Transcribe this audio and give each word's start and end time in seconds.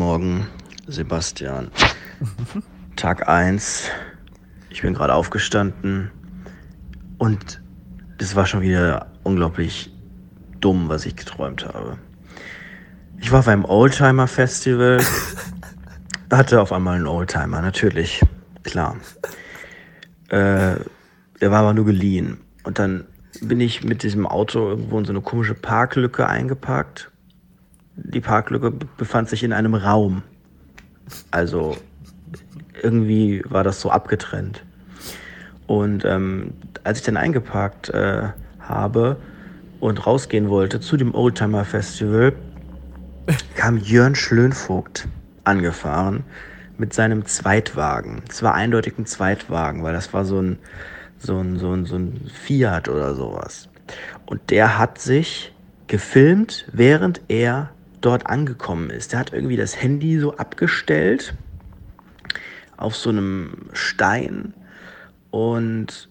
Morgen, 0.00 0.46
Sebastian. 0.86 1.70
Tag 2.96 3.28
1. 3.28 3.90
Ich 4.70 4.80
bin 4.80 4.94
gerade 4.94 5.12
aufgestanden 5.12 6.10
und 7.18 7.60
es 8.16 8.34
war 8.34 8.46
schon 8.46 8.62
wieder 8.62 9.12
unglaublich 9.24 9.92
dumm, 10.58 10.88
was 10.88 11.04
ich 11.04 11.16
geträumt 11.16 11.66
habe. 11.66 11.98
Ich 13.20 13.30
war 13.30 13.42
beim 13.42 13.66
Oldtimer 13.66 14.26
Festival, 14.26 15.02
hatte 16.32 16.62
auf 16.62 16.72
einmal 16.72 16.96
einen 16.96 17.06
Oldtimer, 17.06 17.60
natürlich, 17.60 18.22
klar. 18.62 18.96
Äh, 20.30 20.76
der 21.42 21.50
war 21.50 21.60
aber 21.60 21.74
nur 21.74 21.84
geliehen. 21.84 22.38
Und 22.64 22.78
dann 22.78 23.04
bin 23.42 23.60
ich 23.60 23.84
mit 23.84 24.02
diesem 24.02 24.26
Auto 24.26 24.66
irgendwo 24.66 24.98
in 24.98 25.04
so 25.04 25.12
eine 25.12 25.20
komische 25.20 25.54
Parklücke 25.54 26.26
eingeparkt. 26.26 27.10
Die 28.02 28.20
Parklücke 28.20 28.72
befand 28.96 29.28
sich 29.28 29.42
in 29.42 29.52
einem 29.52 29.74
Raum. 29.74 30.22
Also 31.30 31.76
irgendwie 32.82 33.42
war 33.48 33.64
das 33.64 33.80
so 33.80 33.90
abgetrennt. 33.90 34.64
Und 35.66 36.04
ähm, 36.04 36.54
als 36.82 36.98
ich 36.98 37.04
dann 37.04 37.16
eingeparkt 37.16 37.90
äh, 37.90 38.28
habe 38.60 39.16
und 39.80 40.06
rausgehen 40.06 40.48
wollte 40.48 40.80
zu 40.80 40.96
dem 40.96 41.14
Oldtimer 41.14 41.64
Festival, 41.64 42.32
kam 43.54 43.76
Jörn 43.76 44.14
Schlönvogt 44.14 45.06
angefahren 45.44 46.24
mit 46.78 46.92
seinem 46.94 47.26
Zweitwagen. 47.26 48.22
Es 48.28 48.42
war 48.42 48.54
eindeutig 48.54 48.98
ein 48.98 49.06
Zweitwagen, 49.06 49.82
weil 49.82 49.92
das 49.92 50.12
war 50.12 50.24
so 50.24 50.40
ein, 50.40 50.58
so 51.18 51.38
ein, 51.38 51.58
so 51.58 51.72
ein, 51.72 51.86
so 51.86 51.96
ein 51.96 52.30
Fiat 52.32 52.88
oder 52.88 53.14
sowas. 53.14 53.68
Und 54.26 54.50
der 54.50 54.78
hat 54.78 54.98
sich 54.98 55.54
gefilmt, 55.86 56.66
während 56.72 57.20
er 57.28 57.70
dort 58.00 58.26
angekommen 58.26 58.90
ist. 58.90 59.12
Der 59.12 59.18
hat 59.18 59.32
irgendwie 59.32 59.56
das 59.56 59.80
Handy 59.80 60.18
so 60.18 60.36
abgestellt 60.36 61.34
auf 62.76 62.96
so 62.96 63.10
einem 63.10 63.68
Stein 63.72 64.54
und 65.30 66.08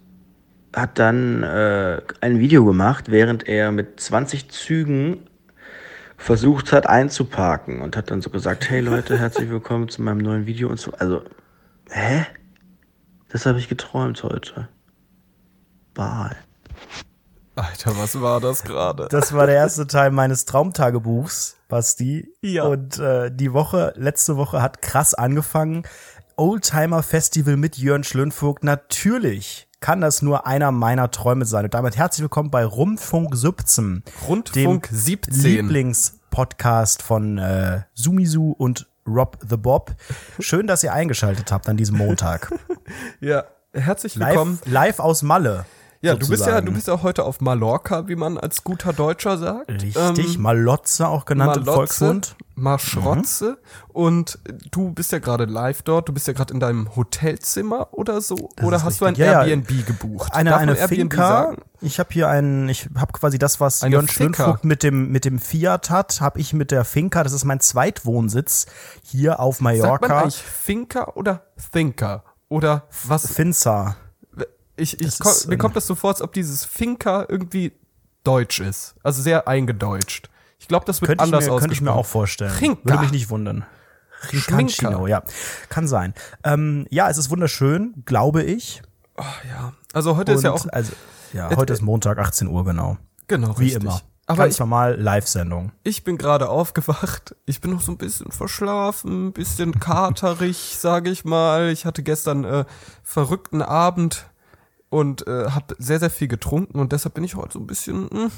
hat 0.76 1.00
dann 1.00 1.44
äh, 1.44 2.02
ein 2.22 2.40
Video 2.40 2.64
gemacht, 2.64 3.10
während 3.10 3.48
er 3.48 3.72
mit 3.72 4.00
20 4.00 4.50
Zügen 4.50 5.28
versucht 6.18 6.74
hat 6.74 6.86
einzuparken 6.86 7.82
und 7.82 7.96
hat 7.96 8.12
dann 8.12 8.22
so 8.22 8.30
gesagt, 8.30 8.70
hey 8.70 8.82
Leute, 8.82 9.18
herzlich 9.18 9.50
willkommen 9.50 9.90
zu 9.90 10.02
meinem 10.02 10.20
neuen 10.20 10.46
Video 10.46 10.70
und 10.70 10.80
so. 10.80 10.92
Also, 10.92 11.24
hä? 11.90 12.26
Das 13.30 13.46
habe 13.46 13.58
ich 13.58 13.70
geträumt 13.70 14.22
heute. 14.24 14.68
Wahl. 15.96 16.36
Alter, 17.56 17.98
was 17.98 18.22
war 18.22 18.40
das 18.40 18.64
gerade? 18.64 19.08
Das 19.10 19.34
war 19.34 19.46
der 19.48 19.56
erste 19.56 19.88
Teil 19.88 20.12
meines 20.12 20.46
Traumtagebuchs, 20.46 21.58
Basti. 21.70 22.28
Ja. 22.42 22.64
Und 22.64 23.00
äh, 23.00 23.32
die 23.32 23.54
Woche, 23.54 23.94
letzte 23.96 24.36
Woche 24.36 24.62
hat 24.62 24.82
krass 24.82 25.14
angefangen. 25.14 25.84
Oldtimer 26.36 27.04
Festival 27.04 27.56
mit 27.56 27.78
Jörn 27.78 28.04
Schlönvogt. 28.04 28.64
Natürlich 28.64 29.70
kann 29.80 30.02
das 30.02 30.22
nur 30.22 30.46
einer 30.46 30.72
meiner 30.74 31.12
Träume 31.12 31.46
sein. 31.46 31.66
Und 31.66 31.74
damit 31.74 31.96
herzlich 31.96 32.24
willkommen 32.24 32.52
bei 32.52 32.66
Rundfunk 32.66 33.34
17. 33.36 34.04
Rundfunk 34.28 34.90
dem 34.90 34.98
17. 34.98 35.34
Lieblingspodcast 35.42 37.02
von 37.02 37.38
äh, 37.38 37.84
Sumisu 37.94 38.52
und 38.52 38.88
Rob 39.08 39.38
the 39.48 39.58
Bob. 39.58 39.96
Schön, 40.40 40.68
dass 40.68 40.84
ihr 40.84 40.94
eingeschaltet 40.94 41.52
habt 41.52 41.70
an 41.70 41.78
diesem 41.78 41.98
Montag. 41.98 42.52
Ja, 43.20 43.44
herzlich 43.72 44.16
Live, 44.16 44.30
willkommen. 44.30 44.60
live 44.66 45.00
aus 45.00 45.22
Malle. 45.22 45.66
Ja, 46.02 46.16
du 46.16 46.30
bist 46.30 46.46
ja, 46.46 46.62
du 46.62 46.72
bist 46.72 46.88
ja 46.88 47.02
heute 47.04 47.26
auf 47.26 47.42
Mallorca, 47.42 48.08
wie 48.08 48.16
man 48.16 48.38
als 48.38 48.64
guter 48.64 48.94
Deutscher 48.94 49.38
sagt. 49.38 49.70
Richtig, 49.70 49.98
Ähm, 49.98 50.42
Malotze 50.42 51.08
auch 51.10 51.26
genannt 51.26 51.58
im 51.58 51.64
Malotze, 51.64 51.76
Volksmund. 51.76 52.36
Marschrotze. 52.56 53.58
Und 53.90 54.40
du 54.72 54.92
bist 54.92 55.12
ja 55.12 55.20
gerade 55.20 55.44
live 55.46 55.82
dort. 55.82 56.08
Du 56.08 56.14
bist 56.14 56.26
ja 56.28 56.34
gerade 56.34 56.54
in 56.54 56.62
deinem 56.62 56.96
Hotelzimmer 56.96 57.90
oder 57.92 58.22
so. 58.22 58.50
oder 58.64 58.78
ist 58.78 58.84
hast 58.86 59.02
du 59.02 59.06
ein 59.06 59.16
richtig. 59.16 59.26
Ja. 59.28 59.44
Airbnb 59.44 59.86
gebucht? 59.86 60.34
Eine, 60.34 60.52
Darf 60.52 60.60
eine 60.62 60.78
Airbnb 60.78 61.00
Finca. 61.14 61.28
sagen? 61.28 61.58
Ich 61.82 62.00
habe 62.00 62.10
hier 62.14 62.30
einen, 62.30 62.70
ich 62.70 62.90
habe 62.96 63.12
quasi 63.12 63.38
das, 63.38 63.60
was 63.60 63.84
Eine 63.84 63.96
Jörn. 63.96 64.08
Schlönvogt 64.08 64.64
mit 64.64 64.84
dem, 64.84 65.12
mit 65.12 65.26
dem 65.26 65.38
Fiat 65.40 65.90
hat, 65.90 66.22
habe 66.22 66.40
ich 66.40 66.54
mit 66.54 66.72
der 66.72 66.86
Finca, 66.86 67.24
das 67.24 67.34
ist 67.34 67.44
mein 67.46 67.60
Zweitwohnsitz 67.60 68.68
hier 69.04 69.40
auf 69.42 69.56
Sagt 69.58 69.62
man 69.64 69.78
Mallorca. 69.78 70.20
eigentlich 70.22 70.42
Finca 70.42 71.12
oder 71.16 71.44
Thinker? 71.74 72.24
Oder 72.48 72.84
was? 73.06 73.32
Finza. 73.32 73.96
Ich, 74.80 75.00
ich 75.00 75.06
Das 75.08 75.20
ko 75.20 75.30
ist, 75.30 75.48
mir 75.48 75.54
ähm, 75.54 75.60
kommt 75.60 75.76
das 75.76 75.88
so 75.88 75.96
vor, 75.96 76.12
als 76.12 76.22
ob 76.22 76.34
dieses 76.34 76.66
Finca 76.66 77.26
irgendwie 77.28 77.74
deutsch 78.24 78.60
ist. 78.60 78.96
Also 79.04 79.22
sehr 79.22 79.48
eingedeutscht. 79.48 80.30
Ich 80.60 80.68
glaube, 80.68 80.86
das 80.86 81.02
wird 81.02 81.20
anders 81.20 81.46
mir, 81.48 81.58
könnte 81.58 81.74
ich 81.74 81.82
mir 81.82 81.94
auch 81.94 82.06
vorstellen. 82.06 82.52
Finca. 82.52 82.82
Würde 82.84 83.02
mich 83.04 83.12
nicht 83.12 83.30
wundern. 83.30 83.66
Schminker. 84.32 85.08
ja. 85.08 85.24
Kann 85.70 85.88
sein. 85.88 86.14
Ähm, 86.44 86.86
ja, 86.90 87.10
es 87.10 87.18
ist 87.18 87.30
wunderschön, 87.30 88.04
glaube 88.06 88.44
ich. 88.44 88.82
Ja, 89.50 89.74
also 89.94 90.18
heute 90.18 90.34
ist 90.34 90.44
ja 90.44 90.52
auch 90.52 90.64
Und, 90.64 90.74
also, 90.74 90.94
ja, 91.34 91.52
Äh, 91.52 91.56
heute 91.56 91.74
ist 91.74 91.82
Montag, 91.82 92.18
18 92.18 92.48
Uhr, 92.48 92.64
genau. 92.66 92.98
genau 93.28 93.58
Wie 93.58 93.66
richtig. 93.66 93.84
immer. 93.84 94.02
Aber 94.28 94.44
Ganz 94.44 94.56
ich, 94.56 94.60
normal 94.60 94.96
Live-Sendung. 95.00 95.72
ich 95.84 96.04
bin 96.04 96.18
gerade 96.18 96.50
aufgewacht. 96.50 97.36
Ich 97.48 97.62
bin 97.62 97.72
noch 97.72 97.82
so 97.82 97.92
ein 97.92 97.98
bisschen 97.98 98.32
verschlafen, 98.32 99.28
ein 99.30 99.34
bisschen 99.34 99.80
katerig, 99.80 100.76
sage 100.80 101.10
ich 101.10 101.26
mal. 101.26 101.70
Ich 101.70 101.86
hatte 101.86 102.04
gestern 102.04 102.44
äh, 102.44 102.66
verrückten 103.04 103.62
Abend 103.64 104.30
und 104.90 105.28
äh, 105.28 105.50
habe 105.52 105.76
sehr 105.80 106.00
sehr 106.00 106.10
viel 106.10 106.28
getrunken 106.28 106.80
und 106.80 106.92
deshalb 106.92 107.14
bin 107.16 107.24
ich 107.24 107.36
heute 107.36 107.54
so 107.54 107.60
ein 107.60 107.68
bisschen 107.68 108.10
hm, 108.10 108.32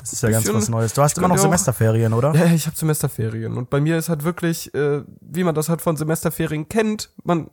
Das 0.00 0.12
ist 0.12 0.22
ja 0.22 0.30
ganz 0.30 0.52
was 0.52 0.68
Neues. 0.68 0.92
Du 0.94 1.02
hast 1.02 1.16
immer 1.18 1.28
noch 1.28 1.36
auch- 1.36 1.40
Semesterferien, 1.40 2.12
oder? 2.12 2.34
Ja, 2.34 2.46
ich 2.46 2.66
habe 2.66 2.76
Semesterferien 2.76 3.56
und 3.56 3.70
bei 3.70 3.80
mir 3.80 3.96
ist 3.98 4.08
halt 4.08 4.24
wirklich, 4.24 4.72
äh, 4.74 5.02
wie 5.20 5.44
man 5.44 5.54
das 5.54 5.68
halt 5.68 5.80
von 5.82 5.96
Semesterferien 5.96 6.68
kennt, 6.68 7.10
man 7.24 7.50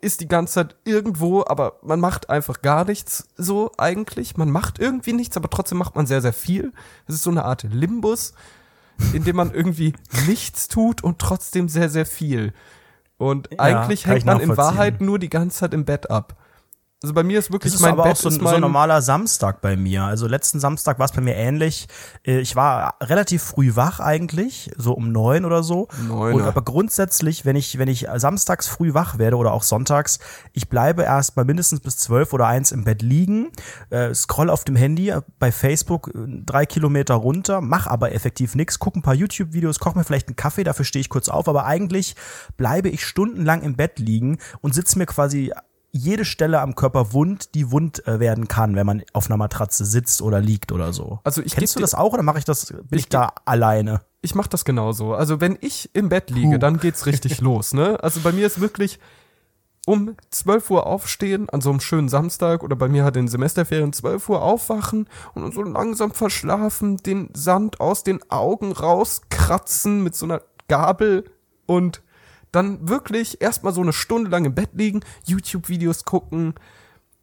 ist 0.00 0.20
die 0.20 0.28
ganze 0.28 0.54
Zeit 0.54 0.76
irgendwo, 0.84 1.44
aber 1.44 1.80
man 1.82 1.98
macht 1.98 2.30
einfach 2.30 2.62
gar 2.62 2.84
nichts 2.84 3.26
so 3.36 3.72
eigentlich. 3.78 4.36
Man 4.36 4.48
macht 4.48 4.78
irgendwie 4.78 5.12
nichts, 5.12 5.36
aber 5.36 5.50
trotzdem 5.50 5.76
macht 5.78 5.96
man 5.96 6.06
sehr, 6.06 6.22
sehr 6.22 6.32
viel. 6.32 6.72
Es 7.08 7.16
ist 7.16 7.24
so 7.24 7.30
eine 7.30 7.44
Art 7.44 7.64
Limbus, 7.64 8.32
in 9.12 9.24
dem 9.24 9.34
man 9.34 9.52
irgendwie 9.52 9.94
nichts 10.28 10.68
tut 10.68 11.02
und 11.02 11.18
trotzdem 11.18 11.68
sehr, 11.68 11.88
sehr 11.88 12.06
viel. 12.06 12.52
Und 13.16 13.48
Ja, 13.50 13.58
eigentlich 13.58 14.06
hängt 14.06 14.24
man 14.24 14.38
in. 14.38 14.56
Wahrheit 14.56 15.00
nur 15.00 15.18
die 15.18 15.30
ganze 15.30 15.58
Zeit 15.58 15.74
im 15.74 15.84
Bett 15.84 16.10
ab. 16.12 16.36
Also 17.00 17.14
bei 17.14 17.22
mir 17.22 17.38
ist 17.38 17.52
wirklich 17.52 17.72
Das 17.72 17.80
ist 17.80 17.82
mein 17.82 17.92
aber 17.92 18.02
Bett 18.02 18.12
auch 18.14 18.16
so 18.16 18.28
ein, 18.28 18.40
so 18.40 18.48
ein 18.48 18.60
normaler 18.60 19.02
Samstag 19.02 19.60
bei 19.60 19.76
mir. 19.76 20.02
Also 20.02 20.26
letzten 20.26 20.58
Samstag 20.58 20.98
war 20.98 21.06
es 21.06 21.12
bei 21.12 21.20
mir 21.20 21.36
ähnlich. 21.36 21.86
Äh, 22.26 22.40
Ich 22.40 22.56
war 22.56 22.96
relativ 23.00 23.40
früh 23.44 23.76
wach 23.76 24.00
eigentlich, 24.00 24.72
so 24.76 24.94
um 24.94 25.12
neun 25.12 25.44
oder 25.44 25.62
so. 25.62 25.86
Neuner. 26.08 26.34
Und 26.34 26.42
aber 26.42 26.62
grundsätzlich, 26.62 27.44
wenn 27.44 27.54
ich, 27.54 27.78
wenn 27.78 27.86
ich 27.86 28.08
samstags 28.16 28.66
früh 28.66 28.94
wach 28.94 29.16
werde 29.16 29.36
oder 29.36 29.52
auch 29.52 29.62
sonntags, 29.62 30.18
ich 30.52 30.68
bleibe 30.68 31.04
erst 31.04 31.36
mal 31.36 31.44
mindestens 31.44 31.78
bis 31.78 31.98
zwölf 31.98 32.32
oder 32.32 32.48
eins 32.48 32.72
im 32.72 32.82
Bett 32.82 33.00
liegen, 33.00 33.52
äh, 33.90 34.12
scroll 34.12 34.50
auf 34.50 34.64
dem 34.64 34.74
Handy 34.74 35.14
bei 35.38 35.52
Facebook 35.52 36.08
äh, 36.08 36.42
drei 36.44 36.66
Kilometer 36.66 37.14
runter, 37.14 37.60
mach 37.60 37.86
aber 37.86 38.10
effektiv 38.12 38.56
nichts, 38.56 38.80
guck 38.80 38.96
ein 38.96 39.02
paar 39.02 39.14
YouTube-Videos, 39.14 39.78
koch 39.78 39.94
mir 39.94 40.02
vielleicht 40.02 40.26
einen 40.26 40.36
Kaffee, 40.36 40.64
dafür 40.64 40.84
stehe 40.84 41.00
ich 41.00 41.10
kurz 41.10 41.28
auf, 41.28 41.48
aber 41.48 41.64
eigentlich 41.64 42.16
bleibe 42.56 42.88
ich 42.88 43.06
stundenlang 43.06 43.62
im 43.62 43.76
Bett 43.76 44.00
liegen 44.00 44.38
und 44.62 44.74
sitze 44.74 44.98
mir 44.98 45.06
quasi 45.06 45.52
jede 45.90 46.24
Stelle 46.24 46.60
am 46.60 46.74
Körper 46.74 47.12
wund, 47.12 47.54
die 47.54 47.70
wund 47.70 48.06
äh, 48.06 48.20
werden 48.20 48.48
kann, 48.48 48.76
wenn 48.76 48.86
man 48.86 49.02
auf 49.12 49.26
einer 49.26 49.36
Matratze 49.36 49.84
sitzt 49.84 50.22
oder 50.22 50.40
liegt 50.40 50.72
oder 50.72 50.92
so. 50.92 51.20
Also 51.24 51.42
ich 51.42 51.54
Kennst 51.54 51.76
du 51.76 51.80
das 51.80 51.94
auch 51.94 52.12
oder 52.12 52.22
mache 52.22 52.38
ich 52.38 52.44
das, 52.44 52.66
bin 52.66 52.98
ich, 52.98 53.08
da 53.08 53.32
alleine? 53.44 54.00
ich 54.20 54.34
mache 54.34 54.48
das 54.48 54.64
genauso. 54.64 55.14
Also 55.14 55.40
wenn 55.40 55.56
ich 55.60 55.90
im 55.94 56.08
Bett 56.08 56.30
liege, 56.30 56.52
Puh. 56.52 56.58
dann 56.58 56.78
geht's 56.78 57.06
richtig 57.06 57.40
los, 57.40 57.72
ne? 57.72 58.02
Also 58.02 58.20
bei 58.20 58.32
mir 58.32 58.46
ist 58.46 58.60
wirklich 58.60 58.98
um 59.86 60.16
12 60.30 60.70
Uhr 60.70 60.86
aufstehen 60.86 61.48
an 61.48 61.62
so 61.62 61.70
einem 61.70 61.80
schönen 61.80 62.10
Samstag 62.10 62.62
oder 62.62 62.76
bei 62.76 62.88
mir 62.88 63.04
hat 63.04 63.16
in 63.16 63.24
den 63.24 63.28
Semesterferien 63.28 63.94
12 63.94 64.28
Uhr 64.28 64.42
aufwachen 64.42 65.08
und 65.34 65.54
so 65.54 65.62
langsam 65.62 66.12
verschlafen, 66.12 66.98
den 66.98 67.30
Sand 67.32 67.80
aus 67.80 68.04
den 68.04 68.20
Augen 68.30 68.72
rauskratzen 68.72 70.02
mit 70.02 70.14
so 70.14 70.26
einer 70.26 70.42
Gabel 70.68 71.24
und 71.64 72.02
dann 72.52 72.88
wirklich 72.88 73.40
erstmal 73.40 73.72
so 73.72 73.80
eine 73.80 73.92
Stunde 73.92 74.30
lang 74.30 74.44
im 74.44 74.54
Bett 74.54 74.70
liegen, 74.72 75.00
YouTube-Videos 75.24 76.04
gucken, 76.04 76.54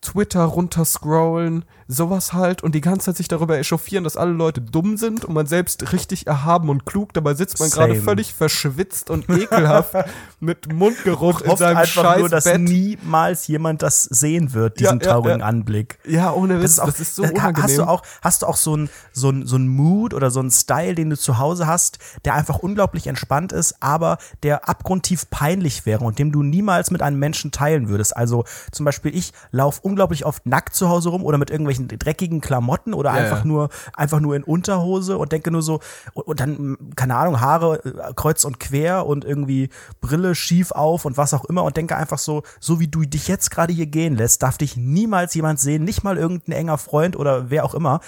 Twitter 0.02 0.44
runterscrollen, 0.44 1.66
sowas 1.88 2.34
halt 2.34 2.64
und 2.64 2.74
die 2.74 2.82
ganze 2.82 3.06
Zeit 3.08 3.18
sich 3.18 3.28
darüber 3.28 3.58
echauffieren, 3.58 4.04
dass 4.04 4.18
alle 4.18 4.32
Leute 4.32 4.62
dumm 4.62 4.98
sind 4.98 5.24
und 5.26 5.34
man 5.34 5.46
selbst 5.46 5.92
richtig 5.94 6.26
erhaben 6.28 6.70
und 6.70 6.86
klug. 6.86 7.14
Dabei 7.14 7.36
sitzt 7.36 7.60
man 7.60 7.70
gerade 7.70 7.96
völlig 7.96 8.34
verschwitzt 8.34 9.10
und 9.10 9.30
ekelhaft 9.30 9.94
mit 10.40 10.74
Mundgeruch 10.74 11.42
in 11.42 11.52
Hofft 11.52 11.60
seinem 11.60 11.78
einfach 11.78 12.04
scheiß 12.04 12.20
nur, 12.20 12.30
dass 12.30 12.46
Bett. 12.46 12.62
niemals 12.62 13.48
jemand 13.48 13.82
das 13.84 14.04
sehen 14.04 14.54
wird, 14.54 14.80
Ja, 14.82 14.92
diesen 14.92 15.02
ja, 15.02 15.12
traurigen 15.14 15.40
ja. 15.42 15.46
Anblick. 15.46 16.00
Ja, 16.06 16.34
ohne 16.34 16.56
Das 16.56 16.64
Witz, 16.64 16.72
ist, 16.72 16.80
auch, 16.80 16.86
das 16.88 17.00
ist 17.00 17.16
so 17.16 17.24
unangenehm. 17.24 17.64
Hast 17.64 17.78
du 17.78 17.84
auch, 17.84 18.02
hast 18.22 18.42
du 18.42 18.46
auch 18.48 18.58
so 18.58 18.76
ein, 18.76 18.90
so 19.12 19.30
ein, 19.30 19.46
so 19.46 19.58
ein 19.58 19.68
Mood 19.68 20.14
oder 20.14 20.32
so 20.32 20.40
ein 20.42 20.50
Style, 20.50 20.96
den 20.96 21.10
du 21.12 21.18
zu 21.18 21.38
Hause 21.38 21.68
hast, 21.68 22.00
der 22.26 22.34
einfach 22.34 22.58
unglaublich 22.60 23.08
entspannt 23.08 23.52
ist, 23.52 23.76
aber 23.82 24.18
der 24.44 24.68
abgrundtief 24.68 25.30
peinlich 25.30 25.86
wäre 25.86 26.04
und 26.04 26.18
dem 26.18 26.32
du 26.32 26.42
niemals 26.42 26.90
mit 26.90 27.02
einem 27.02 27.20
Menschen 27.20 27.52
teilen 27.52 27.90
würdest. 27.90 28.18
Also 28.18 28.44
zum 28.72 28.86
Beispiel, 28.86 29.16
ich 29.16 29.34
laufe 29.52 29.82
unglaublich 29.84 30.26
oft 30.26 30.46
nackt 30.46 30.74
zu 30.74 30.90
Hause 30.90 31.10
rum 31.10 31.24
oder 31.24 31.38
mit 31.38 31.50
irgendwelchen 31.50 31.75
dreckigen 31.78 32.42
Klamotten 32.42 32.94
oder 32.94 33.12
Ja, 33.12 33.16
einfach 33.18 33.40
ja. 33.40 33.46
nur 33.46 33.70
einfach 33.94 34.20
nur 34.20 34.36
in 34.36 34.44
Unterhose 34.44 35.18
und 35.18 35.32
denke 35.32 35.52
nur 35.52 35.62
so 35.62 35.80
und, 36.14 36.28
und 36.28 36.40
dann 36.40 36.78
keine 36.96 37.16
Ahnung 37.16 37.40
Haare 37.42 37.84
äh, 37.86 38.14
kreuz 38.16 38.44
und 38.46 38.60
quer 38.60 39.06
und 39.06 39.26
irgendwie 39.26 39.70
Brille 40.02 40.36
schief 40.36 40.72
auf 40.72 41.06
und 41.06 41.18
was 41.18 41.34
auch 41.34 41.46
immer 41.46 41.64
und 41.64 41.78
denke 41.78 41.96
einfach 41.96 42.18
so 42.20 42.44
so 42.60 42.80
wie 42.80 42.88
du 42.88 43.02
dich 43.02 43.28
jetzt 43.28 43.52
gerade 43.52 43.74
hier 43.74 43.88
gehen 43.88 44.16
lässt, 44.16 44.44
darf 44.44 44.58
dich 44.58 44.78
niemals 44.78 45.34
jemand 45.34 45.60
sehen, 45.60 45.84
nicht 45.84 46.04
mal 46.04 46.18
irgendein 46.18 46.54
enger 46.54 46.78
Freund 46.78 47.16
oder 47.16 47.50
wer 47.50 47.66
auch 47.66 47.74
immer. 47.76 48.00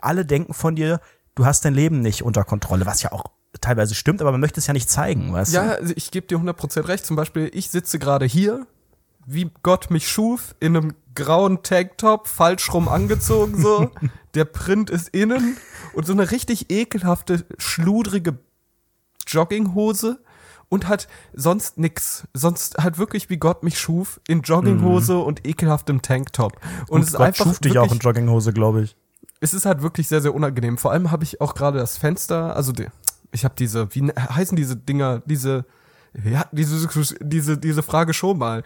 Alle 0.00 0.24
denken 0.26 0.54
von 0.54 0.76
dir, 0.76 1.00
du 1.34 1.46
hast 1.46 1.64
dein 1.64 1.74
Leben 1.74 2.00
nicht 2.00 2.22
unter 2.22 2.44
Kontrolle, 2.44 2.86
was 2.86 3.02
ja 3.02 3.12
auch 3.12 3.24
teilweise 3.60 3.94
stimmt, 3.94 4.20
aber 4.20 4.32
man 4.32 4.40
möchte 4.40 4.58
es 4.58 4.66
ja 4.66 4.72
nicht 4.72 4.90
zeigen, 4.90 5.32
weißt 5.32 5.52
Ja, 5.54 5.64
du? 5.64 5.76
also 5.80 5.94
ich 5.96 6.10
gebe 6.10 6.26
dir 6.26 6.38
100% 6.38 6.88
recht. 6.88 7.06
Zum 7.06 7.14
Beispiel, 7.16 7.50
ich 7.54 7.70
sitze 7.70 7.98
gerade 8.00 8.26
hier, 8.26 8.66
wie 9.26 9.50
Gott 9.62 9.90
mich 9.90 10.08
schuf, 10.08 10.54
in 10.60 10.76
einem 10.76 10.94
grauen 11.14 11.62
Tanktop, 11.62 12.26
falsch 12.28 12.72
rum 12.72 12.88
angezogen 12.88 13.60
so. 13.60 13.90
Der 14.34 14.44
Print 14.44 14.90
ist 14.90 15.08
innen 15.10 15.56
und 15.92 16.06
so 16.06 16.12
eine 16.12 16.30
richtig 16.32 16.70
ekelhafte, 16.70 17.44
schludrige 17.58 18.36
Jogginghose 19.26 20.18
und 20.68 20.88
hat 20.88 21.08
sonst 21.32 21.78
nix. 21.78 22.26
Sonst 22.34 22.78
halt 22.78 22.98
wirklich 22.98 23.30
wie 23.30 23.36
Gott 23.36 23.62
mich 23.62 23.78
schuf, 23.78 24.20
in 24.26 24.42
Jogginghose 24.42 25.18
und 25.18 25.46
ekelhaftem 25.46 26.02
Tanktop. 26.02 26.58
Und, 26.88 27.02
es 27.02 27.08
ist 27.08 27.12
Mhm. 27.12 27.18
Gott 27.18 27.26
einfach 27.28 27.44
schuf 27.46 27.58
dich 27.60 27.78
auch 27.78 27.92
in 27.92 27.98
Jogginghose, 27.98 28.52
glaube 28.52 28.82
ich. 28.82 28.96
es 29.40 29.54
ist 29.54 29.66
halt 29.66 29.82
wirklich 29.82 30.08
sehr, 30.08 30.20
sehr 30.22 30.34
unangenehm. 30.34 30.78
Vor 30.78 30.90
allem 30.90 31.10
habe 31.10 31.22
ich 31.22 31.40
auch 31.40 31.54
gerade 31.54 31.78
das 31.78 31.96
Fenster, 31.96 32.56
also 32.56 32.72
die, 32.72 32.86
ich 33.30 33.44
habe 33.44 33.54
diese, 33.58 33.94
wie 33.94 34.10
heißen 34.10 34.56
diese 34.56 34.74
Dinger, 34.76 35.22
diese, 35.26 35.64
ja, 36.24 36.46
diese, 36.50 36.88
diese, 37.20 37.58
diese 37.58 37.82
Frage 37.82 38.14
schon 38.14 38.38
mal. 38.38 38.62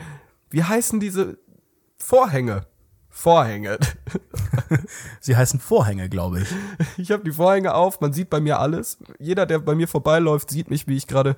Wie 0.50 0.62
heißen 0.64 1.00
diese 1.00 1.38
Vorhänge? 1.98 2.66
Vorhänge. 3.10 3.78
Sie 5.20 5.36
heißen 5.36 5.58
Vorhänge, 5.60 6.08
glaube 6.08 6.40
ich. 6.40 6.48
Ich 6.96 7.10
habe 7.10 7.24
die 7.24 7.32
Vorhänge 7.32 7.74
auf, 7.74 8.00
man 8.00 8.12
sieht 8.12 8.30
bei 8.30 8.40
mir 8.40 8.60
alles. 8.60 8.98
Jeder, 9.18 9.44
der 9.46 9.58
bei 9.58 9.74
mir 9.74 9.88
vorbeiläuft, 9.88 10.50
sieht 10.50 10.70
mich, 10.70 10.86
wie 10.86 10.96
ich 10.96 11.06
gerade 11.06 11.36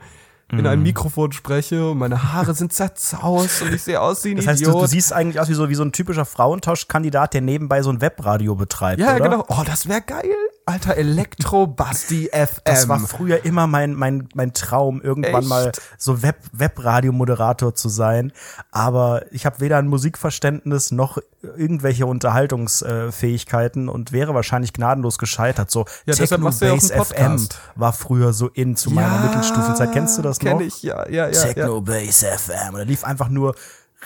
in 0.52 0.58
Mhm. 0.58 0.66
ein 0.66 0.82
Mikrofon 0.82 1.30
spreche 1.30 1.90
und 1.92 1.98
meine 1.98 2.32
Haare 2.32 2.54
sind 2.54 2.72
zerzaust 2.72 3.62
und 3.62 3.72
ich 3.72 3.82
sehe 3.82 4.00
aus 4.00 4.24
wie 4.24 4.32
ein 4.32 4.36
Das 4.36 4.48
heißt, 4.48 4.60
du, 4.62 4.70
Idiot. 4.70 4.82
du 4.82 4.86
siehst 4.88 5.12
eigentlich 5.12 5.38
aus 5.38 5.48
wie 5.48 5.54
so, 5.54 5.68
wie 5.68 5.76
so 5.76 5.84
ein 5.84 5.92
typischer 5.92 6.24
Frauentauschkandidat, 6.24 7.34
der 7.34 7.40
nebenbei 7.40 7.82
so 7.82 7.90
ein 7.90 8.00
Webradio 8.00 8.56
betreibt. 8.56 9.00
ja, 9.00 9.14
oder? 9.14 9.28
genau. 9.28 9.44
Oh, 9.48 9.62
das 9.64 9.88
wäre 9.88 10.00
geil. 10.02 10.24
Alter, 10.70 10.96
Elektro 10.96 11.66
Basti 11.66 12.30
FM. 12.32 12.60
Das 12.62 12.88
war 12.88 13.00
früher 13.00 13.44
immer 13.44 13.66
mein, 13.66 13.94
mein, 13.94 14.28
mein 14.34 14.52
Traum, 14.52 15.02
irgendwann 15.02 15.40
Echt? 15.42 15.48
mal 15.48 15.72
so 15.98 16.22
Web, 16.22 16.36
Webradio-Moderator 16.52 17.74
zu 17.74 17.88
sein. 17.88 18.32
Aber 18.70 19.24
ich 19.32 19.46
habe 19.46 19.58
weder 19.60 19.78
ein 19.78 19.88
Musikverständnis 19.88 20.92
noch 20.92 21.18
irgendwelche 21.42 22.06
Unterhaltungsfähigkeiten 22.06 23.88
und 23.88 24.12
wäre 24.12 24.32
wahrscheinlich 24.34 24.72
gnadenlos 24.72 25.18
gescheitert. 25.18 25.72
So 25.72 25.86
Ja, 26.06 26.14
Techno 26.14 26.50
ja 26.50 26.74
Bass 26.74 26.90
FM 26.90 27.48
war 27.74 27.92
früher 27.92 28.32
so 28.32 28.46
in 28.48 28.76
zu 28.76 28.90
meiner 28.90 29.18
Mittelstufenzeit. 29.24 29.92
Kennst 29.92 30.18
du 30.18 30.22
das 30.22 30.38
kenn 30.38 30.58
noch? 30.58 30.60
ich, 30.60 30.84
ja, 30.84 31.08
ja, 31.08 31.28
ja. 31.28 31.30
ja. 31.30 31.42
Techno 31.52 31.80
Bass 31.80 32.24
FM. 32.24 32.74
Und 32.74 32.78
da 32.78 32.84
lief 32.84 33.02
einfach 33.02 33.28
nur 33.28 33.56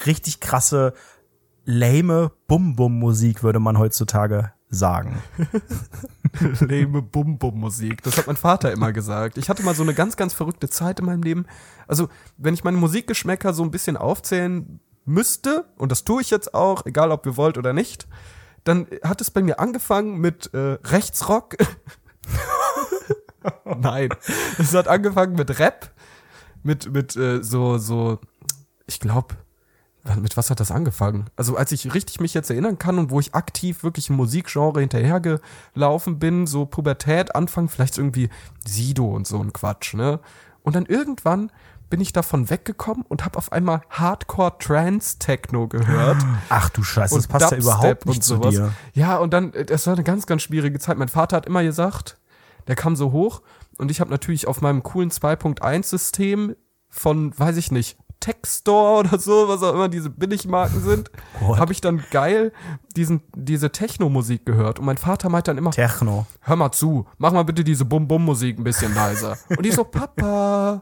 richtig 0.07 0.39
krasse, 0.39 0.93
lame 1.63 2.31
Bum-Bum-Musik, 2.47 3.43
würde 3.43 3.59
man 3.59 3.77
heutzutage 3.77 4.54
sagen. 4.75 5.21
lame 6.59 7.01
Bum-Bum-Musik. 7.01 8.03
Das 8.03 8.17
hat 8.17 8.27
mein 8.27 8.35
Vater 8.35 8.71
immer 8.71 8.93
gesagt. 8.93 9.37
Ich 9.37 9.49
hatte 9.49 9.63
mal 9.63 9.75
so 9.75 9.83
eine 9.83 9.93
ganz, 9.93 10.17
ganz 10.17 10.33
verrückte 10.33 10.69
Zeit 10.69 10.99
in 10.99 11.05
meinem 11.05 11.23
Leben. 11.23 11.45
Also, 11.87 12.09
wenn 12.37 12.53
ich 12.53 12.63
meine 12.63 12.77
Musikgeschmäcker 12.77 13.53
so 13.53 13.63
ein 13.63 13.71
bisschen 13.71 13.97
aufzählen 13.97 14.79
müsste, 15.05 15.65
und 15.77 15.91
das 15.91 16.03
tue 16.03 16.21
ich 16.21 16.29
jetzt 16.29 16.53
auch, 16.53 16.85
egal 16.85 17.11
ob 17.11 17.25
ihr 17.25 17.37
wollt 17.37 17.57
oder 17.57 17.73
nicht, 17.73 18.07
dann 18.63 18.87
hat 19.03 19.21
es 19.21 19.31
bei 19.31 19.41
mir 19.41 19.59
angefangen 19.59 20.19
mit 20.19 20.53
äh, 20.53 20.77
Rechtsrock. 20.83 21.55
Nein. 23.65 24.09
Es 24.57 24.73
hat 24.73 24.87
angefangen 24.87 25.35
mit 25.35 25.59
Rap, 25.59 25.91
mit, 26.63 26.91
mit 26.91 27.15
äh, 27.15 27.43
so, 27.43 27.77
so, 27.77 28.19
ich 28.87 28.99
glaube, 28.99 29.35
mit 30.21 30.37
was 30.37 30.49
hat 30.49 30.59
das 30.59 30.71
angefangen? 30.71 31.25
Also 31.35 31.55
als 31.57 31.71
ich 31.71 31.93
richtig 31.93 32.19
mich 32.19 32.33
jetzt 32.33 32.49
erinnern 32.49 32.77
kann 32.77 32.99
und 32.99 33.09
wo 33.09 33.19
ich 33.19 33.33
aktiv 33.33 33.83
wirklich 33.83 34.09
im 34.09 34.15
Musikgenre 34.17 34.79
hinterhergelaufen 34.79 36.19
bin, 36.19 36.45
so 36.45 36.65
Pubertät, 36.65 37.35
Anfang, 37.35 37.69
vielleicht 37.69 37.97
irgendwie 37.97 38.29
Sido 38.65 39.05
und 39.07 39.25
so 39.25 39.39
ein 39.39 39.53
Quatsch, 39.53 39.95
ne? 39.95 40.19
Und 40.61 40.75
dann 40.75 40.85
irgendwann 40.85 41.51
bin 41.89 42.01
ich 42.01 42.13
davon 42.13 42.49
weggekommen 42.49 43.05
und 43.07 43.25
habe 43.25 43.37
auf 43.37 43.51
einmal 43.51 43.81
Hardcore 43.89 44.57
Trance 44.59 45.19
Techno 45.19 45.67
gehört. 45.67 46.17
Ach 46.49 46.69
du 46.69 46.83
Scheiße, 46.83 47.15
das 47.15 47.27
passt 47.27 47.51
ja 47.51 47.57
Dubstep 47.57 47.77
überhaupt 47.77 48.05
und 48.05 48.09
nicht 48.09 48.23
zu 48.23 48.37
dir. 48.37 48.73
Ja, 48.93 49.17
und 49.17 49.33
dann, 49.33 49.53
äh, 49.53 49.65
das 49.65 49.87
war 49.87 49.93
eine 49.93 50.03
ganz, 50.03 50.25
ganz 50.25 50.41
schwierige 50.41 50.79
Zeit. 50.79 50.97
Mein 50.97 51.09
Vater 51.09 51.37
hat 51.37 51.45
immer 51.45 51.63
gesagt, 51.63 52.17
der 52.67 52.75
kam 52.75 52.95
so 52.95 53.11
hoch 53.11 53.41
und 53.77 53.91
ich 53.91 53.99
habe 53.99 54.09
natürlich 54.09 54.47
auf 54.47 54.61
meinem 54.61 54.83
coolen 54.83 55.11
2.1-System 55.11 56.55
von, 56.89 57.37
weiß 57.37 57.57
ich 57.57 57.71
nicht, 57.71 57.97
Techstore 58.25 58.99
oder 59.07 59.19
so, 59.19 59.47
was 59.47 59.61
auch 59.61 59.73
immer 59.73 59.87
diese 59.89 60.09
Billigmarken 60.09 60.81
sind, 60.81 61.11
habe 61.41 61.71
ich 61.73 61.81
dann 61.81 62.03
geil 62.11 62.51
diesen, 62.95 63.21
diese 63.35 63.71
Techno-Musik 63.71 64.45
gehört. 64.45 64.79
Und 64.79 64.85
mein 64.85 64.97
Vater 64.97 65.29
meint 65.29 65.47
dann 65.47 65.57
immer, 65.57 65.71
Techno. 65.71 66.25
hör 66.41 66.55
mal 66.55 66.71
zu, 66.71 67.05
mach 67.17 67.31
mal 67.31 67.43
bitte 67.43 67.63
diese 67.63 67.85
Bum-Bum-Musik 67.85 68.57
ein 68.57 68.63
bisschen 68.63 68.93
leiser. 68.95 69.37
Und 69.49 69.65
ich 69.65 69.75
so, 69.75 69.83
Papa, 69.95 70.81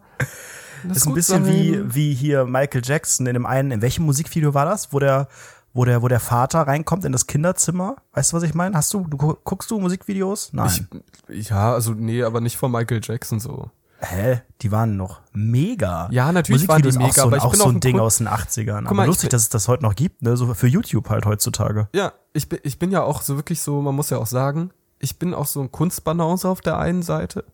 Das 0.87 0.97
ist 0.97 1.07
ein 1.07 1.13
bisschen 1.13 1.43
sein. 1.45 1.53
wie, 1.53 1.95
wie 1.95 2.13
hier 2.13 2.45
Michael 2.45 2.81
Jackson 2.83 3.25
in 3.27 3.33
dem 3.33 3.45
einen, 3.45 3.71
in 3.71 3.81
welchem 3.81 4.05
Musikvideo 4.05 4.53
war 4.53 4.65
das, 4.65 4.93
wo 4.93 4.99
der, 4.99 5.27
wo 5.73 5.85
der, 5.85 6.01
wo 6.01 6.07
der 6.07 6.19
Vater 6.19 6.61
reinkommt 6.61 7.03
in 7.03 7.11
das 7.11 7.25
Kinderzimmer. 7.27 7.95
Weißt 8.13 8.31
du, 8.31 8.37
was 8.37 8.43
ich 8.43 8.53
meine? 8.53 8.75
Hast 8.77 8.93
du, 8.93 9.05
du 9.07 9.17
gu- 9.17 9.35
guckst 9.43 9.69
du 9.71 9.79
Musikvideos? 9.79 10.53
Nein. 10.53 10.87
Ich, 11.27 11.49
ja, 11.49 11.73
also 11.73 11.93
nee, 11.93 12.23
aber 12.23 12.41
nicht 12.41 12.57
von 12.57 12.71
Michael 12.71 13.01
Jackson 13.03 13.39
so. 13.39 13.69
Hä? 14.05 14.41
Die 14.61 14.71
waren 14.71 14.97
noch 14.97 15.21
mega. 15.31 16.07
Ja, 16.11 16.31
natürlich 16.31 16.67
waren 16.67 16.81
die 16.81 16.91
mega, 16.91 17.05
auch 17.05 17.13
so, 17.13 17.21
aber 17.23 17.37
ich 17.37 17.43
auch 17.43 17.51
bin 17.51 17.59
so 17.59 17.67
ein 17.69 17.79
Ding 17.79 17.95
Kun- 17.97 18.01
aus 18.01 18.17
den 18.17 18.27
80ern. 18.27 18.81
mal, 18.81 18.89
Aber 18.89 19.01
ich 19.03 19.07
lustig, 19.07 19.29
dass 19.29 19.43
es 19.43 19.49
das 19.49 19.67
heute 19.67 19.83
noch 19.83 19.95
gibt, 19.95 20.21
ne? 20.23 20.35
So 20.37 20.53
für 20.53 20.67
YouTube 20.67 21.09
halt 21.09 21.25
heutzutage. 21.25 21.87
Ja, 21.95 22.11
ich 22.33 22.49
bin, 22.49 22.59
ich 22.63 22.79
bin 22.79 22.91
ja 22.91 23.01
auch 23.03 23.21
so 23.21 23.35
wirklich 23.37 23.61
so, 23.61 23.81
man 23.81 23.95
muss 23.95 24.09
ja 24.09 24.17
auch 24.17 24.27
sagen, 24.27 24.71
ich 24.99 25.17
bin 25.19 25.33
auch 25.33 25.45
so 25.47 25.61
ein 25.61 25.71
Kunstbanause 25.71 26.47
auf 26.49 26.61
der 26.61 26.77
einen 26.79 27.01
Seite. 27.01 27.45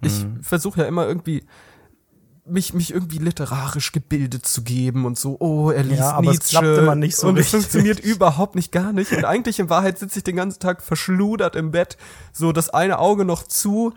Ich 0.00 0.24
Mhm. 0.24 0.42
versuche 0.42 0.80
ja 0.80 0.86
immer 0.86 1.06
irgendwie 1.06 1.44
mich, 2.46 2.74
mich 2.74 2.92
irgendwie 2.92 3.18
literarisch 3.18 3.92
gebildet 3.92 4.44
zu 4.46 4.62
geben 4.62 5.06
und 5.06 5.18
so, 5.18 5.36
oh, 5.40 5.70
er 5.70 5.82
liest 5.82 6.00
Ja, 6.00 6.10
aber 6.12 6.26
es 6.30 6.34
Nietzsche. 6.34 6.58
klappt 6.58 6.78
immer 6.78 6.94
nicht 6.94 7.16
so 7.16 7.28
Und 7.28 7.38
es 7.38 7.46
richtig. 7.46 7.60
funktioniert 7.62 8.00
überhaupt 8.00 8.54
nicht 8.54 8.70
gar 8.70 8.92
nicht. 8.92 9.12
Und 9.12 9.24
eigentlich 9.24 9.58
in 9.60 9.70
Wahrheit 9.70 9.98
sitze 9.98 10.18
ich 10.18 10.24
den 10.24 10.36
ganzen 10.36 10.60
Tag 10.60 10.82
verschludert 10.82 11.56
im 11.56 11.70
Bett, 11.70 11.96
so 12.32 12.52
das 12.52 12.68
eine 12.68 12.98
Auge 12.98 13.24
noch 13.24 13.44
zu, 13.44 13.94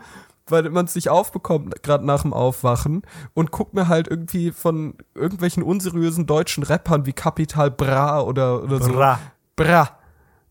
weil 0.50 0.68
man 0.70 0.86
es 0.86 0.94
nicht 0.94 1.08
aufbekommt, 1.08 1.82
gerade 1.82 2.06
nach 2.06 2.22
dem 2.22 2.32
Aufwachen, 2.32 3.02
und 3.34 3.50
guck 3.50 3.74
mir 3.74 3.88
halt 3.88 4.08
irgendwie 4.08 4.50
von 4.52 4.94
irgendwelchen 5.14 5.62
unseriösen 5.62 6.26
deutschen 6.26 6.62
Rappern 6.62 7.06
wie 7.06 7.12
Capital 7.12 7.70
Bra 7.70 8.22
oder, 8.22 8.62
oder 8.62 8.82
so 8.82 8.92
Bra. 8.92 9.18
Bra. 9.56 9.90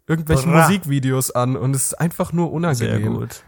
Irgendwelche 0.08 0.48
Bra. 0.48 0.62
Musikvideos 0.62 1.32
an 1.32 1.56
und 1.56 1.76
es 1.76 1.88
ist 1.88 2.00
einfach 2.00 2.32
nur 2.34 2.52
unangenehm. 2.52 3.02
Sehr 3.04 3.12
gut. 3.12 3.44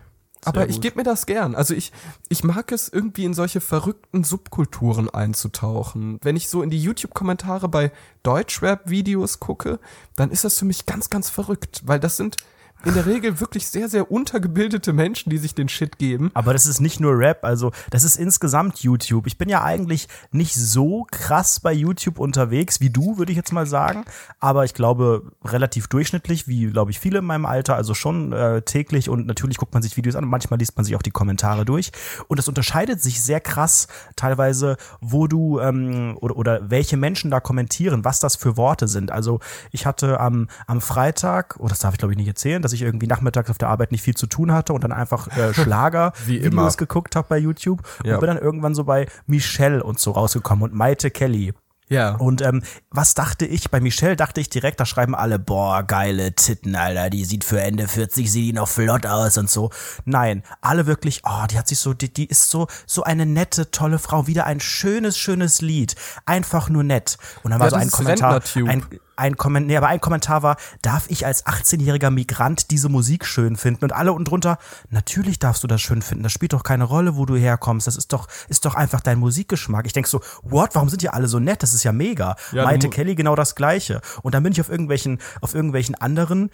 Aber 0.46 0.62
Sehr 0.62 0.70
ich 0.70 0.76
gut. 0.76 0.84
gebe 0.84 0.98
mir 0.98 1.04
das 1.04 1.26
gern. 1.26 1.54
Also 1.54 1.74
ich, 1.74 1.92
ich 2.30 2.44
mag 2.44 2.72
es 2.72 2.88
irgendwie 2.88 3.26
in 3.26 3.34
solche 3.34 3.60
verrückten 3.60 4.24
Subkulturen 4.24 5.10
einzutauchen. 5.10 6.18
Wenn 6.22 6.38
ich 6.38 6.48
so 6.48 6.62
in 6.62 6.70
die 6.70 6.82
YouTube-Kommentare 6.82 7.68
bei 7.68 7.92
Deutschrap-Videos 8.24 9.40
gucke, 9.40 9.80
dann 10.16 10.32
ist 10.32 10.46
das 10.46 10.58
für 10.58 10.66
mich 10.66 10.86
ganz, 10.86 11.10
ganz 11.10 11.30
verrückt, 11.30 11.82
weil 11.86 12.00
das 12.00 12.16
sind 12.16 12.38
in 12.86 12.94
der 12.94 13.06
Regel 13.06 13.40
wirklich 13.40 13.68
sehr, 13.68 13.90
sehr 13.90 14.12
untergebildete 14.12 14.94
Menschen, 14.94 15.30
die 15.30 15.38
sich 15.38 15.54
den 15.54 15.68
Shit 15.68 15.98
geben. 15.98 16.32
Aber 16.34 16.54
das 16.54 16.66
ist 16.66 16.80
nicht 16.80 17.00
nur 17.00 17.18
Rap, 17.18 17.44
also 17.44 17.72
das 17.90 18.04
ist 18.04 18.16
insgesamt 18.16 18.80
YouTube. 18.80 19.28
Ich 19.28 19.38
bin 19.38 19.50
ja 19.50 19.64
eigentlich 19.64 20.08
nicht 20.32 20.56
so 20.56 21.06
krass 21.12 21.60
bei 21.60 21.74
YouTube 21.74 22.20
unterwegs 22.20 22.80
wie 22.80 22.90
du, 22.90 23.18
würde 23.18 23.32
ich 23.32 23.38
jetzt 23.38 23.52
mal 23.52 23.66
sagen. 23.66 24.06
Aber 24.40 24.64
ich 24.64 24.74
glaube 24.74 25.32
relativ 25.44 25.88
durchschnittlich, 25.88 26.48
wie 26.48 26.68
glaube 26.68 26.92
ich 26.92 27.00
viele 27.00 27.20
in 27.20 27.26
meinem 27.26 27.46
Alter, 27.46 27.76
also 27.76 27.94
schon 27.94 28.32
äh, 28.32 28.62
täglich 28.62 29.10
und 29.10 29.28
natürlich 29.28 29.58
guckt 29.58 29.74
man 29.74 29.84
sich 29.84 29.98
Videos 29.98 30.16
an 30.16 30.24
und 30.24 30.30
manchmal 30.30 30.60
liest 30.60 30.78
man 30.78 30.86
sich 30.86 30.96
auch 30.96 31.02
die 31.02 31.12
Kommentare 31.12 31.66
durch. 31.66 31.92
Und 32.28 32.40
es 32.40 32.48
unterscheidet 32.48 33.02
sich 33.02 33.22
sehr 33.22 33.42
krass 33.42 33.88
teilweise, 34.16 34.78
wo 35.02 35.28
du 35.28 35.60
ähm, 35.60 36.18
oder, 36.22 36.38
oder 36.38 36.70
welche 36.70 36.96
Menschen 36.96 37.30
da 37.32 37.40
kommentieren, 37.40 38.06
was 38.06 38.20
das 38.20 38.36
für 38.36 38.56
Worte 38.56 38.88
sind. 38.88 39.12
Also 39.12 39.40
ich 39.72 39.86
hatte 39.86 40.20
am, 40.20 40.48
am 40.68 40.80
Freitag, 40.80 41.58
oh, 41.60 41.68
das 41.68 41.80
darf 41.80 41.94
ich 41.94 42.00
glaube 42.00 42.14
ich 42.14 42.18
nicht 42.18 42.28
erzählen, 42.28 42.62
dass 42.70 42.74
ich 42.76 42.84
irgendwie 42.84 43.08
nachmittags 43.08 43.50
auf 43.50 43.58
der 43.58 43.70
Arbeit 43.70 43.92
nicht 43.92 44.02
viel 44.04 44.16
zu 44.16 44.28
tun 44.28 44.54
hatte 44.54 44.74
und 44.74 44.84
dann 44.84 44.92
einfach 44.92 45.28
äh, 45.36 45.54
Schlager 45.60 46.14
Wie 46.26 46.44
Videos 46.44 46.78
geguckt 46.78 47.16
habe 47.16 47.28
bei 47.30 47.38
YouTube 47.38 47.82
Ja. 48.04 48.14
und 48.16 48.20
bin 48.22 48.28
dann 48.28 48.38
irgendwann 48.38 48.76
so 48.76 48.84
bei 48.84 49.08
Michelle 49.26 49.84
und 49.84 50.00
so 50.00 50.12
rausgekommen 50.12 50.64
und 50.64 50.74
Maite 50.74 51.10
Kelly. 51.12 51.54
Ja. 51.92 52.12
Und 52.18 52.44
ähm, 52.44 52.62
was 52.92 53.16
dachte 53.16 53.48
ich? 53.48 53.72
Bei 53.72 53.80
Michelle 53.80 54.16
dachte 54.16 54.40
ich 54.40 54.50
direkt, 54.50 54.80
da 54.80 54.86
schreiben 54.86 55.16
alle, 55.16 55.40
boah, 55.40 55.82
geile 55.82 56.34
Titten, 56.36 56.76
Alter, 56.76 57.10
die 57.10 57.26
sieht 57.26 57.44
für 57.44 57.60
Ende 57.60 57.88
40, 57.88 58.32
sieht 58.32 58.44
die 58.46 58.54
noch 58.54 58.68
flott 58.68 59.08
aus 59.08 59.40
und 59.40 59.50
so. 59.50 59.72
Nein, 60.06 60.44
alle 60.62 60.86
wirklich, 60.86 61.24
oh, 61.26 61.48
die 61.50 61.58
hat 61.58 61.68
sich 61.68 61.80
so, 61.80 61.96
die, 61.96 62.14
die 62.14 62.28
ist 62.28 62.52
so, 62.52 62.68
so 62.86 63.02
eine 63.02 63.26
nette, 63.26 63.72
tolle 63.72 63.98
Frau. 63.98 64.28
Wieder 64.28 64.46
ein 64.46 64.60
schönes, 64.60 65.18
schönes 65.18 65.62
Lied. 65.62 65.96
Einfach 66.28 66.70
nur 66.70 66.84
nett. 66.84 67.18
Und 67.42 67.50
dann 67.50 67.60
war 67.60 67.66
Ja, 67.68 67.72
so 67.72 67.78
das 67.78 67.86
ein 67.86 67.92
Kommentar, 67.92 68.42
ein, 68.68 68.86
ein 69.20 69.38
Kommentar, 69.38 69.68
nee, 69.68 69.78
aber 69.78 69.88
ein 69.88 70.02
Kommentar 70.02 70.42
war, 70.44 70.58
darf 70.82 71.06
ich 71.10 71.26
als 71.26 71.46
18-jähriger 71.46 72.10
Migrant 72.10 72.72
diese 72.72 72.90
Musik 72.90 73.26
schön 73.26 73.56
finden? 73.58 73.84
Und 73.86 73.94
alle 73.94 74.12
unten 74.14 74.26
drunter, 74.26 74.58
natürlich 74.90 75.40
darfst 75.40 75.64
du 75.64 75.68
das 75.68 75.82
schön 75.82 76.02
finden. 76.02 76.24
Das 76.24 76.32
spielt 76.32 76.54
doch 76.54 76.64
keine 76.64 76.86
Rolle, 76.86 77.16
wo 77.16 77.26
du 77.26 77.36
herkommst. 77.36 77.88
Das 77.88 77.96
ist 77.98 78.14
doch, 78.14 78.28
ist 78.48 78.66
doch 78.66 78.76
einfach 78.76 79.02
dein 79.02 79.20
Musikgeschmack. 79.20 79.86
Ich 79.86 79.94
denk 79.94 80.08
so, 80.08 80.22
what? 80.44 80.74
Warum 80.74 80.90
sind 80.90 81.02
die 81.02 81.10
alle 81.10 81.28
so 81.28 81.40
nett? 81.40 81.62
Das 81.62 81.74
ist 81.74 81.84
ja 81.84 81.92
mega. 81.92 82.36
Ja, 82.52 82.64
mu- 82.88 82.92
Kelly 82.92 83.16
genau 83.16 83.36
das 83.36 83.56
Gleiche. 83.56 84.02
Und 84.24 84.34
dann 84.34 84.44
bin 84.44 84.52
ich 84.54 84.62
auf 84.62 84.70
irgendwelchen, 84.70 85.20
auf 85.42 85.54
irgendwelchen 85.54 85.96
anderen 85.96 86.50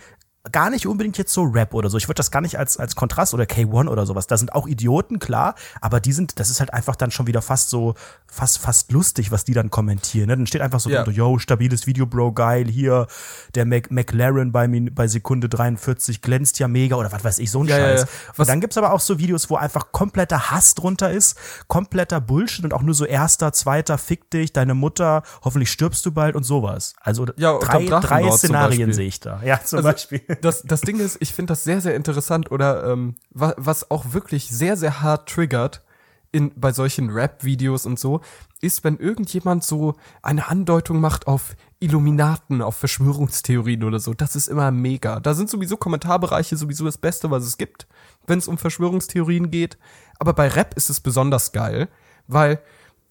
gar 0.51 0.69
nicht 0.69 0.87
unbedingt 0.87 1.17
jetzt 1.17 1.33
so 1.33 1.43
Rap 1.43 1.73
oder 1.73 1.89
so. 1.89 1.97
Ich 1.97 2.07
würde 2.07 2.17
das 2.17 2.31
gar 2.31 2.41
nicht 2.41 2.57
als, 2.59 2.77
als 2.77 2.95
Kontrast 2.95 3.33
oder 3.33 3.45
K1 3.45 3.87
oder 3.87 4.05
sowas. 4.05 4.27
Da 4.27 4.37
sind 4.37 4.53
auch 4.53 4.67
Idioten, 4.67 5.19
klar, 5.19 5.55
aber 5.81 5.99
die 5.99 6.13
sind, 6.13 6.39
das 6.39 6.49
ist 6.49 6.59
halt 6.59 6.73
einfach 6.73 6.95
dann 6.95 7.11
schon 7.11 7.27
wieder 7.27 7.41
fast 7.41 7.69
so, 7.69 7.95
fast, 8.27 8.59
fast 8.59 8.91
lustig, 8.91 9.31
was 9.31 9.43
die 9.43 9.53
dann 9.53 9.69
kommentieren. 9.71 10.27
Ne? 10.27 10.37
Dann 10.37 10.47
steht 10.47 10.61
einfach 10.61 10.79
so, 10.79 10.89
Ja. 10.89 11.03
drunter, 11.03 11.11
yo, 11.17 11.39
stabiles 11.39 11.87
Video, 11.87 12.05
Bro, 12.05 12.33
geil, 12.33 12.67
hier, 12.67 13.07
der 13.55 13.65
Mac 13.65 13.91
McLaren 13.91 14.51
bei, 14.51 14.67
bei 14.91 15.07
Sekunde 15.07 15.49
43 15.49 16.21
glänzt 16.21 16.59
ja 16.59 16.67
mega 16.67 16.95
oder 16.95 17.11
was 17.11 17.23
weiß 17.23 17.39
ich, 17.39 17.49
so 17.51 17.61
ein 17.63 17.67
Ja, 17.67 17.77
Scheiß. 17.77 18.01
ja. 18.01 18.07
Und 18.37 18.47
dann 18.49 18.61
gibt's 18.61 18.77
aber 18.77 18.93
auch 18.93 18.99
so 18.99 19.17
Videos, 19.19 19.49
wo 19.49 19.55
einfach 19.55 19.91
kompletter 19.91 20.51
Hass 20.51 20.75
drunter 20.75 21.11
ist, 21.11 21.37
kompletter 21.67 22.21
Bullshit 22.21 22.63
und 22.65 22.73
auch 22.73 22.81
nur 22.81 22.93
so 22.93 23.05
erster, 23.05 23.51
zweiter, 23.53 23.97
fick 23.97 24.29
dich, 24.29 24.53
deine 24.53 24.73
Mutter, 24.75 25.23
hoffentlich 25.43 25.71
stirbst 25.71 26.05
du 26.05 26.11
bald 26.11 26.35
und 26.35 26.43
sowas. 26.43 26.93
Also 27.01 27.25
Ja, 27.37 27.57
drei, 27.59 27.85
drei 27.85 28.31
Szenarien 28.31 28.93
sehe 28.93 29.07
ich 29.07 29.19
da. 29.19 29.41
Ja, 29.43 29.59
zum 29.63 29.77
Also, 29.79 29.89
Beispiel. 29.89 30.21
Das, 30.41 30.63
das 30.63 30.81
Ding 30.81 30.99
ist, 30.99 31.17
ich 31.19 31.33
finde 31.33 31.51
das 31.51 31.63
sehr, 31.63 31.81
sehr 31.81 31.95
interessant 31.95 32.51
oder 32.51 32.91
ähm, 32.91 33.15
was, 33.29 33.53
was 33.57 33.91
auch 33.91 34.13
wirklich 34.13 34.49
sehr, 34.49 34.77
sehr 34.77 35.01
hart 35.01 35.29
triggert 35.29 35.83
in, 36.31 36.51
bei 36.55 36.73
solchen 36.73 37.09
Rap-Videos 37.09 37.85
und 37.85 37.97
so, 37.97 38.21
ist, 38.61 38.83
wenn 38.83 38.97
irgendjemand 38.97 39.63
so 39.63 39.95
eine 40.21 40.47
Andeutung 40.49 40.99
macht 40.99 41.27
auf 41.27 41.55
Illuminaten, 41.79 42.61
auf 42.61 42.75
Verschwörungstheorien 42.75 43.83
oder 43.83 43.99
so. 43.99 44.13
Das 44.13 44.35
ist 44.35 44.47
immer 44.47 44.71
mega. 44.71 45.19
Da 45.19 45.33
sind 45.33 45.49
sowieso 45.49 45.77
Kommentarbereiche 45.77 46.57
sowieso 46.57 46.83
das 46.83 46.97
Beste, 46.97 47.31
was 47.31 47.45
es 47.45 47.57
gibt, 47.57 47.87
wenn 48.27 48.39
es 48.39 48.47
um 48.47 48.57
Verschwörungstheorien 48.57 49.51
geht. 49.51 49.77
Aber 50.19 50.33
bei 50.33 50.47
Rap 50.47 50.73
ist 50.75 50.89
es 50.89 50.99
besonders 50.99 51.51
geil, 51.51 51.87
weil 52.27 52.59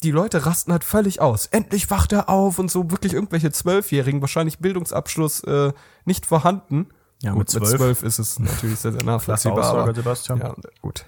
die 0.02 0.10
Leute 0.10 0.44
rasten 0.44 0.72
halt 0.72 0.84
völlig 0.84 1.20
aus. 1.20 1.46
Endlich 1.46 1.90
wacht 1.90 2.12
er 2.12 2.28
auf 2.28 2.58
und 2.58 2.70
so 2.70 2.90
wirklich 2.90 3.14
irgendwelche 3.14 3.52
Zwölfjährigen, 3.52 4.20
wahrscheinlich 4.20 4.58
Bildungsabschluss 4.58 5.44
äh, 5.44 5.72
nicht 6.04 6.26
vorhanden. 6.26 6.88
Ja, 7.24 7.32
gut, 7.32 7.54
mit 7.54 7.66
zwölf. 7.68 8.02
ist 8.02 8.18
es 8.18 8.38
natürlich 8.38 8.78
sehr, 8.78 8.92
sehr 8.92 9.02
nachvollziehbar. 9.02 9.58
Aussage, 9.58 9.82
aber, 9.82 9.94
Sebastian. 9.94 10.38
Ja, 10.40 10.54
gut. 10.82 11.06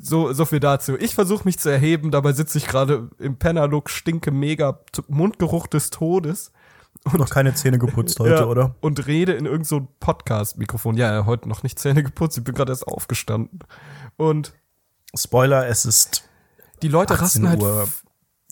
So, 0.00 0.32
so 0.34 0.44
viel 0.44 0.60
dazu. 0.60 0.96
Ich 0.98 1.14
versuche 1.14 1.44
mich 1.44 1.58
zu 1.58 1.70
erheben, 1.70 2.10
dabei 2.10 2.32
sitze 2.32 2.58
ich 2.58 2.66
gerade 2.66 3.08
im 3.18 3.38
Pennerlook, 3.38 3.88
stinke 3.88 4.30
mega, 4.30 4.80
Mundgeruch 5.08 5.66
des 5.66 5.88
Todes. 5.90 6.52
noch 7.12 7.30
keine 7.30 7.54
Zähne 7.54 7.78
geputzt 7.78 8.20
heute, 8.20 8.34
Ja, 8.34 8.44
oder? 8.44 8.74
Und 8.80 9.06
rede 9.06 9.32
in 9.32 9.46
irgendein 9.46 9.64
so 9.64 9.88
Podcast-Mikrofon. 9.98 10.96
Ja, 10.96 11.24
heute 11.24 11.48
noch 11.48 11.62
nicht 11.62 11.78
Zähne 11.78 12.02
geputzt, 12.02 12.36
ich 12.36 12.44
bin 12.44 12.54
gerade 12.54 12.72
erst 12.72 12.86
aufgestanden. 12.86 13.60
Und 14.16 14.52
Spoiler, 15.16 15.66
es 15.66 15.86
ist 15.86 16.28
die 16.82 16.88
Leute 16.88 17.14
18 17.14 17.24
rasten 17.24 17.48
halt 17.48 17.62
Uhr 17.62 17.88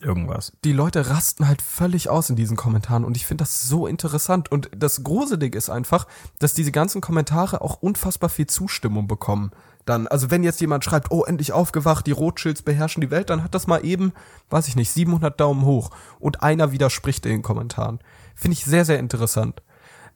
irgendwas. 0.01 0.51
die 0.63 0.73
Leute 0.73 1.09
rasten 1.09 1.47
halt 1.47 1.61
völlig 1.61 2.09
aus 2.09 2.29
in 2.29 2.35
diesen 2.35 2.57
Kommentaren 2.57 3.05
und 3.05 3.15
ich 3.15 3.25
finde 3.25 3.43
das 3.43 3.63
so 3.63 3.87
interessant. 3.87 4.51
Und 4.51 4.69
das 4.75 5.03
Gruselige 5.03 5.57
ist 5.57 5.69
einfach, 5.69 6.07
dass 6.39 6.53
diese 6.53 6.71
ganzen 6.71 7.01
Kommentare 7.01 7.61
auch 7.61 7.81
unfassbar 7.81 8.29
viel 8.29 8.47
Zustimmung 8.47 9.07
bekommen. 9.07 9.51
Dann, 9.85 10.07
also 10.07 10.31
wenn 10.31 10.43
jetzt 10.43 10.61
jemand 10.61 10.83
schreibt, 10.83 11.11
oh, 11.11 11.23
endlich 11.23 11.53
aufgewacht, 11.53 12.07
die 12.07 12.11
Rothschilds 12.11 12.63
beherrschen 12.63 13.01
die 13.01 13.11
Welt, 13.11 13.29
dann 13.29 13.43
hat 13.43 13.53
das 13.53 13.67
mal 13.67 13.85
eben, 13.85 14.13
weiß 14.49 14.67
ich 14.67 14.75
nicht, 14.75 14.91
700 14.91 15.39
Daumen 15.39 15.63
hoch 15.63 15.91
und 16.19 16.41
einer 16.41 16.71
widerspricht 16.71 17.25
in 17.25 17.31
den 17.31 17.43
Kommentaren. 17.43 17.99
Finde 18.33 18.53
ich 18.53 18.65
sehr, 18.65 18.83
sehr 18.83 18.99
interessant. 18.99 19.61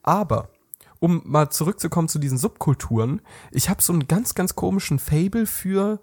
Aber, 0.01 0.49
um 0.99 1.21
mal 1.23 1.49
zurückzukommen 1.51 2.07
zu 2.07 2.17
diesen 2.17 2.39
Subkulturen, 2.39 3.21
ich 3.51 3.69
habe 3.69 3.81
so 3.81 3.93
einen 3.93 4.07
ganz, 4.07 4.33
ganz 4.33 4.55
komischen 4.55 4.97
Fable 4.97 5.45
für, 5.45 6.01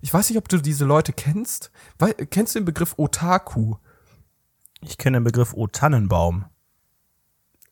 ich 0.00 0.12
weiß 0.12 0.28
nicht, 0.30 0.38
ob 0.38 0.48
du 0.48 0.58
diese 0.58 0.84
Leute 0.84 1.12
kennst. 1.12 1.70
Weil, 1.98 2.14
kennst 2.14 2.54
du 2.54 2.60
den 2.60 2.64
Begriff 2.64 2.94
Otaku? 2.96 3.76
Ich 4.80 4.96
kenne 4.98 5.18
den 5.18 5.24
Begriff 5.24 5.54
O 5.54 5.66
Tannenbaum. 5.66 6.44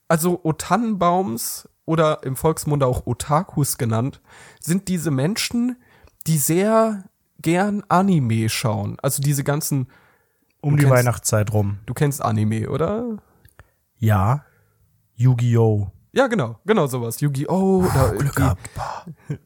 Also 0.09 0.39
O-Tannenbaums 0.43 1.67
oder 1.85 2.23
im 2.23 2.35
Volksmunde 2.37 2.85
auch 2.85 3.05
Otakus 3.07 3.77
genannt, 3.77 4.21
sind 4.61 4.87
diese 4.87 5.11
Menschen, 5.11 5.75
die 6.27 6.37
sehr 6.37 7.03
gern 7.41 7.83
Anime 7.89 8.47
schauen. 8.49 8.97
Also 9.01 9.21
diese 9.21 9.43
ganzen, 9.43 9.87
Um 10.61 10.77
die 10.77 10.83
kennst- 10.85 10.97
Weihnachtszeit 10.97 11.51
rum. 11.53 11.79
du 11.85 11.93
kennst 11.93 12.21
Anime, 12.21 12.69
oder? 12.69 13.17
Ja. 13.99 14.45
Yu-Gi-Oh! 15.15 15.91
Ja, 16.13 16.27
genau, 16.27 16.59
genau 16.65 16.87
sowas. 16.87 17.19
Yu-Gi-Oh! 17.21 17.85
gehabt. 18.33 18.69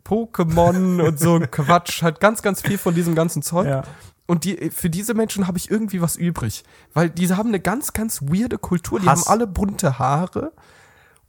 Pokémon 0.06 1.02
und 1.02 1.20
so 1.20 1.36
ein 1.36 1.52
Quatsch. 1.52 2.02
Halt 2.02 2.20
ganz, 2.20 2.42
ganz 2.42 2.62
viel 2.62 2.78
von 2.78 2.96
diesem 2.96 3.16
ganzen 3.16 3.42
Zeug. 3.42 3.68
Ja. 3.68 3.84
Und 4.28 4.46
die, 4.46 4.70
für 4.70 4.90
diese 4.90 5.14
Menschen 5.14 5.48
habe 5.48 5.58
ich 5.58 5.70
irgendwie 5.70 6.02
was 6.02 6.16
übrig. 6.16 6.64
Weil 6.94 7.10
diese 7.10 7.36
haben 7.38 7.50
eine 7.50 7.60
ganz, 7.60 7.94
ganz 7.94 8.22
weirde 8.22 8.58
Kultur. 8.58 9.00
Die 9.00 9.08
Hass. 9.08 9.26
haben 9.26 9.32
alle 9.32 9.48
bunte 9.48 10.00
Haare 10.00 10.54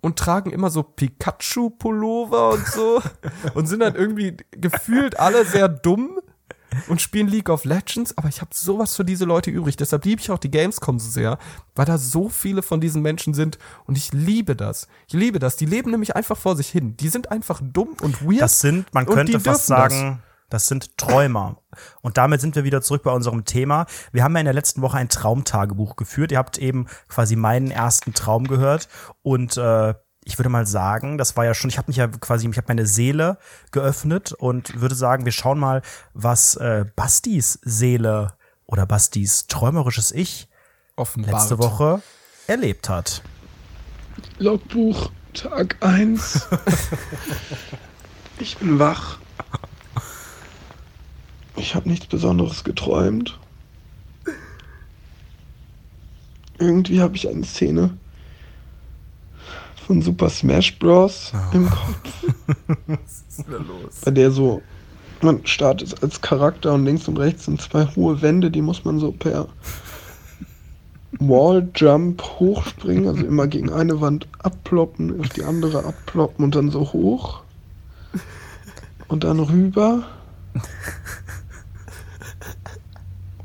und 0.01 0.19
tragen 0.19 0.51
immer 0.51 0.71
so 0.71 0.83
Pikachu-Pullover 0.83 2.51
und 2.51 2.67
so. 2.67 3.03
und 3.55 3.67
sind 3.67 3.81
dann 3.81 3.95
irgendwie 3.95 4.37
gefühlt 4.53 5.19
alle 5.19 5.45
sehr 5.45 5.69
dumm 5.69 6.21
und 6.89 7.01
spielen 7.01 7.29
League 7.29 7.49
of 7.49 7.65
Legends. 7.65 8.17
Aber 8.17 8.29
ich 8.29 8.41
habe 8.41 8.51
sowas 8.55 8.97
für 8.97 9.05
diese 9.05 9.25
Leute 9.25 9.51
übrig. 9.51 9.77
Deshalb 9.77 10.05
liebe 10.05 10.21
ich 10.21 10.31
auch 10.31 10.39
die 10.39 10.51
Gamescom 10.51 10.99
so 10.99 11.11
sehr, 11.11 11.39
weil 11.75 11.87
da 11.87 11.99
so 11.99 12.29
viele 12.29 12.63
von 12.63 12.81
diesen 12.81 13.03
Menschen 13.03 13.35
sind. 13.35 13.59
Und 13.87 13.97
ich 13.97 14.13
liebe 14.13 14.57
das. 14.57 14.89
Ich 15.07 15.15
liebe 15.15 15.39
das. 15.39 15.57
Die 15.57 15.67
leben 15.67 15.91
nämlich 15.91 16.17
einfach 16.17 16.37
vor 16.37 16.57
sich 16.57 16.69
hin. 16.69 16.97
Die 16.97 17.09
sind 17.09 17.31
einfach 17.31 17.61
dumm 17.63 17.97
und 18.01 18.23
weird. 18.23 18.43
Das 18.43 18.61
sind, 18.61 18.93
man 18.93 19.07
könnte 19.07 19.33
fast 19.41 19.47
dürfen 19.47 19.53
das. 19.59 19.67
sagen, 19.67 20.23
das 20.53 20.67
sind 20.67 20.99
Träumer. 20.99 21.63
Und 22.03 22.19
damit 22.19 22.43
sind 22.43 22.55
wir 22.57 22.65
wieder 22.65 22.83
zurück 22.83 23.03
bei 23.05 23.11
unserem 23.11 23.47
Thema. 23.47 23.87
Wir 24.13 24.23
haben 24.23 24.35
ja 24.35 24.41
in 24.41 24.45
der 24.45 24.53
letzten 24.53 24.83
Woche 24.83 24.99
ein 24.99 25.09
Traumtagebuch 25.09 25.97
geführt. 25.97 26.31
Ihr 26.31 26.37
habt 26.37 26.59
eben 26.59 26.89
quasi 27.09 27.37
meinen 27.37 27.71
ersten 27.71 28.13
Traum 28.13 28.47
gehört. 28.47 28.89
Und 29.23 29.57
äh, 29.57 29.95
ich 30.25 30.39
würde 30.39 30.49
mal 30.49 30.67
sagen, 30.67 31.19
das 31.19 31.37
war 31.37 31.45
ja 31.45 31.55
schon, 31.55 31.69
ich 31.69 31.79
habe 31.79 31.89
mich 31.89 31.97
ja 31.97 32.07
quasi, 32.09 32.49
ich 32.49 32.57
habe 32.57 32.69
meine 32.69 32.87
Seele 32.87 33.39
geöffnet 33.71 34.33
und 34.33 34.81
würde 34.81 34.95
sagen, 34.95 35.25
wir 35.25 35.33
schauen 35.33 35.59
mal, 35.59 35.83
was 36.15 36.55
äh, 36.57 36.85
Bastis 36.95 37.59
Seele 37.63 38.35
oder 38.67 38.87
Bastis 38.87 39.47
träumerisches 39.49 40.13
Ich 40.13 40.49
offenbart. 40.97 41.35
letzte 41.35 41.59
Woche 41.59 42.03
erlebt 42.47 42.89
hat. 42.89 43.23
Logbuch, 44.39 45.11
Tag 45.35 45.77
1. 45.81 46.49
ich 48.39 48.57
bin 48.59 48.79
wach. 48.79 49.19
Ich 51.57 51.75
habe 51.75 51.89
nichts 51.89 52.07
Besonderes 52.07 52.65
geträumt. 52.65 53.39
Irgendwie 56.59 57.01
habe 57.01 57.17
ich 57.17 57.29
eine 57.29 57.45
Szene 57.45 57.97
von 59.87 60.03
Super 60.03 60.31
Smash 60.31 60.79
Bros. 60.79 61.33
im 61.53 61.69
Kopf. 61.69 62.25
Bei 64.05 64.11
der 64.11 64.31
so, 64.31 64.63
man 65.21 65.45
startet 65.47 66.03
als 66.03 66.21
Charakter 66.21 66.75
und 66.75 66.85
links 66.85 67.09
und 67.09 67.19
rechts 67.19 67.45
sind 67.47 67.61
zwei 67.61 67.87
hohe 67.97 68.23
Wände, 68.23 68.51
die 68.51 68.63
muss 68.63 68.85
man 68.85 68.99
so 68.99 69.13
per 69.13 69.49
Walljump 71.19 72.23
hochspringen, 72.41 73.07
also 73.09 73.25
immer 73.25 73.47
gegen 73.47 73.71
eine 73.71 74.01
Wand 74.01 74.27
abploppen, 74.39 75.21
auf 75.21 75.29
die 75.31 75.45
andere 75.45 75.85
abploppen 75.85 76.45
und 76.45 76.55
dann 76.55 76.71
so 76.71 76.93
hoch. 76.93 77.43
Und 79.09 79.25
dann 79.25 79.41
rüber. 79.41 80.05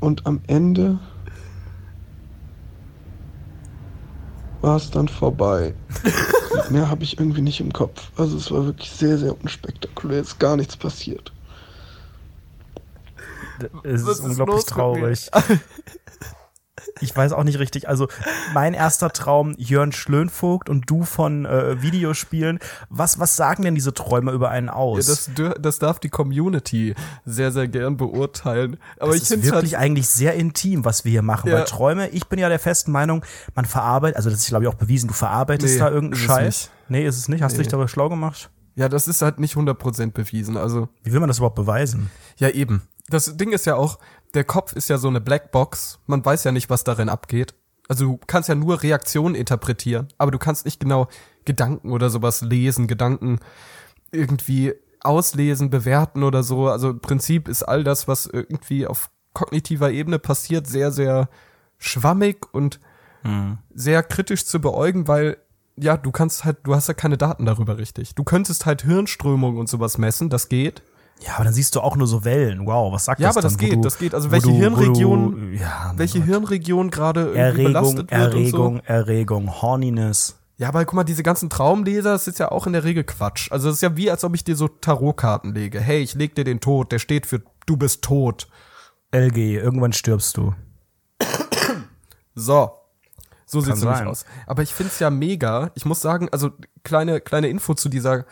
Und 0.00 0.26
am 0.26 0.40
Ende 0.46 1.00
war 4.60 4.76
es 4.76 4.90
dann 4.90 5.08
vorbei. 5.08 5.74
Mehr 6.70 6.88
habe 6.90 7.04
ich 7.04 7.18
irgendwie 7.18 7.42
nicht 7.42 7.60
im 7.60 7.72
Kopf. 7.72 8.10
Also 8.16 8.36
es 8.36 8.50
war 8.50 8.64
wirklich 8.64 8.90
sehr, 8.90 9.18
sehr 9.18 9.40
unspektakulär. 9.40 10.20
Es 10.20 10.28
ist 10.28 10.38
gar 10.38 10.56
nichts 10.56 10.76
passiert. 10.76 11.32
Es 13.82 14.06
Was 14.06 14.18
ist 14.18 14.24
unglaublich 14.24 14.64
traurig. 14.64 15.30
Ich 17.00 17.16
weiß 17.16 17.32
auch 17.32 17.44
nicht 17.44 17.58
richtig. 17.58 17.88
Also 17.88 18.08
mein 18.54 18.74
erster 18.74 19.10
Traum, 19.12 19.54
Jörn 19.58 19.92
Schlönvogt 19.92 20.68
und 20.68 20.88
du 20.90 21.04
von 21.04 21.44
äh, 21.46 21.80
Videospielen. 21.82 22.58
Was, 22.88 23.18
was 23.18 23.36
sagen 23.36 23.62
denn 23.62 23.74
diese 23.74 23.94
Träume 23.94 24.32
über 24.32 24.50
einen 24.50 24.66
Ja, 24.68 24.72
aus? 24.74 25.06
das, 25.06 25.30
dür- 25.30 25.58
das 25.58 25.78
darf 25.78 25.98
die 26.00 26.08
Community 26.08 26.94
sehr, 27.24 27.52
sehr 27.52 27.68
gern 27.68 27.96
beurteilen. 27.96 28.78
Aber 28.98 29.08
das 29.08 29.16
ich 29.16 29.22
ist 29.22 29.28
finde 29.28 29.46
wirklich 29.46 29.74
halt, 29.74 29.84
eigentlich 29.84 30.08
sehr 30.08 30.34
intim, 30.34 30.84
was 30.84 31.04
wir 31.04 31.12
hier 31.12 31.22
machen. 31.22 31.48
Ja. 31.50 31.58
Weil 31.58 31.64
Träume, 31.64 32.08
ich 32.08 32.26
bin 32.26 32.38
ja 32.38 32.48
der 32.48 32.58
festen 32.58 32.92
Meinung, 32.92 33.24
man 33.54 33.64
verarbeitet, 33.64 34.16
also 34.16 34.30
das 34.30 34.40
ist 34.40 34.48
glaube 34.48 34.64
ich 34.64 34.68
auch 34.68 34.74
bewiesen, 34.74 35.08
du 35.08 35.14
verarbeitest 35.14 35.74
Nee, 35.74 35.80
da 35.80 35.90
irgendeinen 35.90 36.20
es 36.20 36.26
Scheiß. 36.26 36.44
nicht. 36.44 36.70
Nee, 36.90 37.06
ist 37.06 37.18
es 37.18 37.28
nicht. 37.28 37.42
Hast 37.42 37.52
du 37.52 37.58
Nee. 37.58 37.64
dich 37.64 37.70
darüber 37.70 37.88
schlau 37.88 38.08
gemacht? 38.08 38.50
ja, 38.74 38.88
das 38.88 39.08
ist 39.08 39.22
halt 39.22 39.40
nicht 39.40 39.56
100% 39.56 40.12
bewiesen. 40.12 40.56
Also, 40.56 40.88
Wie 41.02 41.12
will 41.12 41.18
man 41.18 41.28
das 41.28 41.38
überhaupt 41.38 41.56
beweisen? 41.56 42.10
ja 42.36 42.48
eben. 42.50 42.82
Das 43.10 43.36
Ding 43.36 43.50
ist 43.52 43.66
ja 43.66 43.74
auch, 43.74 43.98
der 44.34 44.44
Kopf 44.44 44.72
ist 44.72 44.88
ja 44.88 44.98
so 44.98 45.08
eine 45.08 45.20
Blackbox. 45.20 46.00
Man 46.06 46.24
weiß 46.24 46.44
ja 46.44 46.52
nicht, 46.52 46.70
was 46.70 46.84
darin 46.84 47.08
abgeht. 47.08 47.54
Also 47.88 48.04
du 48.04 48.20
kannst 48.26 48.48
ja 48.48 48.54
nur 48.54 48.82
Reaktionen 48.82 49.34
interpretieren, 49.34 50.08
aber 50.18 50.30
du 50.30 50.38
kannst 50.38 50.64
nicht 50.66 50.80
genau 50.80 51.08
Gedanken 51.44 51.92
oder 51.92 52.10
sowas 52.10 52.42
lesen, 52.42 52.86
Gedanken 52.86 53.40
irgendwie 54.12 54.74
auslesen, 55.00 55.70
bewerten 55.70 56.22
oder 56.22 56.42
so. 56.42 56.68
Also 56.68 56.90
im 56.90 57.00
Prinzip 57.00 57.48
ist 57.48 57.62
all 57.62 57.84
das, 57.84 58.08
was 58.08 58.26
irgendwie 58.26 58.86
auf 58.86 59.10
kognitiver 59.32 59.90
Ebene 59.90 60.18
passiert, 60.18 60.66
sehr, 60.66 60.92
sehr 60.92 61.28
schwammig 61.78 62.46
und 62.52 62.80
Mhm. 63.24 63.58
sehr 63.74 64.02
kritisch 64.04 64.46
zu 64.46 64.60
beäugen, 64.60 65.08
weil 65.08 65.38
ja, 65.76 65.96
du 65.96 66.10
kannst 66.10 66.44
halt, 66.44 66.58
du 66.64 66.74
hast 66.74 66.88
ja 66.88 66.94
keine 66.94 67.16
Daten 67.18 67.46
darüber 67.46 67.78
richtig. 67.78 68.14
Du 68.14 68.24
könntest 68.24 68.66
halt 68.66 68.82
Hirnströmung 68.82 69.58
und 69.58 69.68
sowas 69.68 69.96
messen, 69.98 70.28
das 70.28 70.48
geht. 70.48 70.82
Ja, 71.20 71.34
aber 71.34 71.44
dann 71.44 71.52
siehst 71.52 71.74
du 71.74 71.80
auch 71.80 71.96
nur 71.96 72.06
so 72.06 72.24
Wellen. 72.24 72.66
Wow, 72.66 72.92
was 72.92 73.04
sagt 73.04 73.20
Ja, 73.20 73.28
das 73.28 73.36
aber 73.36 73.42
das 73.42 73.56
dann, 73.56 73.66
geht, 73.66 73.76
du, 73.76 73.80
das 73.80 73.98
geht. 73.98 74.14
Also 74.14 74.30
welche 74.30 74.48
du, 74.48 74.54
Hirnregion, 74.54 75.52
du, 75.52 75.56
ja, 75.56 75.92
welche 75.96 76.18
Gott. 76.18 76.28
Hirnregion 76.28 76.90
gerade 76.90 77.20
irgendwie 77.20 77.40
Erregung, 77.40 77.64
belastet 77.64 77.98
wird 77.98 78.12
Erregung, 78.12 78.74
und 78.74 78.82
so. 78.86 78.92
Erregung, 78.92 79.62
Horniness. 79.62 80.36
Ja, 80.58 80.68
aber 80.68 80.84
guck 80.84 80.94
mal, 80.94 81.04
diese 81.04 81.22
ganzen 81.22 81.50
Traumleser, 81.50 82.12
das 82.12 82.26
ist 82.26 82.38
ja 82.38 82.50
auch 82.50 82.66
in 82.66 82.72
der 82.72 82.84
Regel 82.84 83.04
Quatsch. 83.04 83.50
Also 83.52 83.68
es 83.68 83.76
ist 83.76 83.82
ja 83.82 83.96
wie, 83.96 84.10
als 84.10 84.24
ob 84.24 84.34
ich 84.34 84.44
dir 84.44 84.56
so 84.56 84.68
Tarotkarten 84.68 85.54
lege. 85.54 85.80
Hey, 85.80 86.02
ich 86.02 86.14
leg 86.14 86.34
dir 86.34 86.44
den 86.44 86.60
Tod, 86.60 86.90
der 86.92 86.98
steht 86.98 87.26
für 87.26 87.42
du 87.66 87.76
bist 87.76 88.02
tot. 88.02 88.48
LG, 89.12 89.36
irgendwann 89.56 89.92
stirbst 89.92 90.36
du. 90.36 90.54
So. 92.34 92.72
So 93.46 93.60
sieht's 93.60 93.80
nämlich 93.80 94.02
aus. 94.02 94.24
Aber 94.46 94.62
ich 94.62 94.74
find's 94.74 94.98
ja 94.98 95.10
mega. 95.10 95.70
Ich 95.74 95.86
muss 95.86 96.00
sagen, 96.00 96.28
also 96.30 96.50
kleine 96.84 97.20
kleine 97.20 97.48
Info 97.48 97.74
zu 97.74 97.88
dieser 97.88 98.26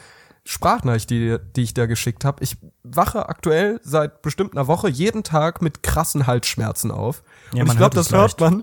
Sprachnachricht, 0.48 1.10
die, 1.10 1.38
die 1.56 1.62
ich 1.62 1.74
da 1.74 1.86
geschickt 1.86 2.24
habe. 2.24 2.42
Ich 2.42 2.56
wache 2.84 3.28
aktuell 3.28 3.80
seit 3.82 4.22
bestimmt 4.22 4.52
einer 4.52 4.68
Woche 4.68 4.88
jeden 4.88 5.24
Tag 5.24 5.60
mit 5.60 5.82
krassen 5.82 6.28
Halsschmerzen 6.28 6.92
auf. 6.92 7.24
Ja, 7.52 7.62
Und 7.62 7.72
ich 7.72 7.76
glaube, 7.76 7.96
das 7.96 8.12
hört 8.12 8.38
man. 8.40 8.62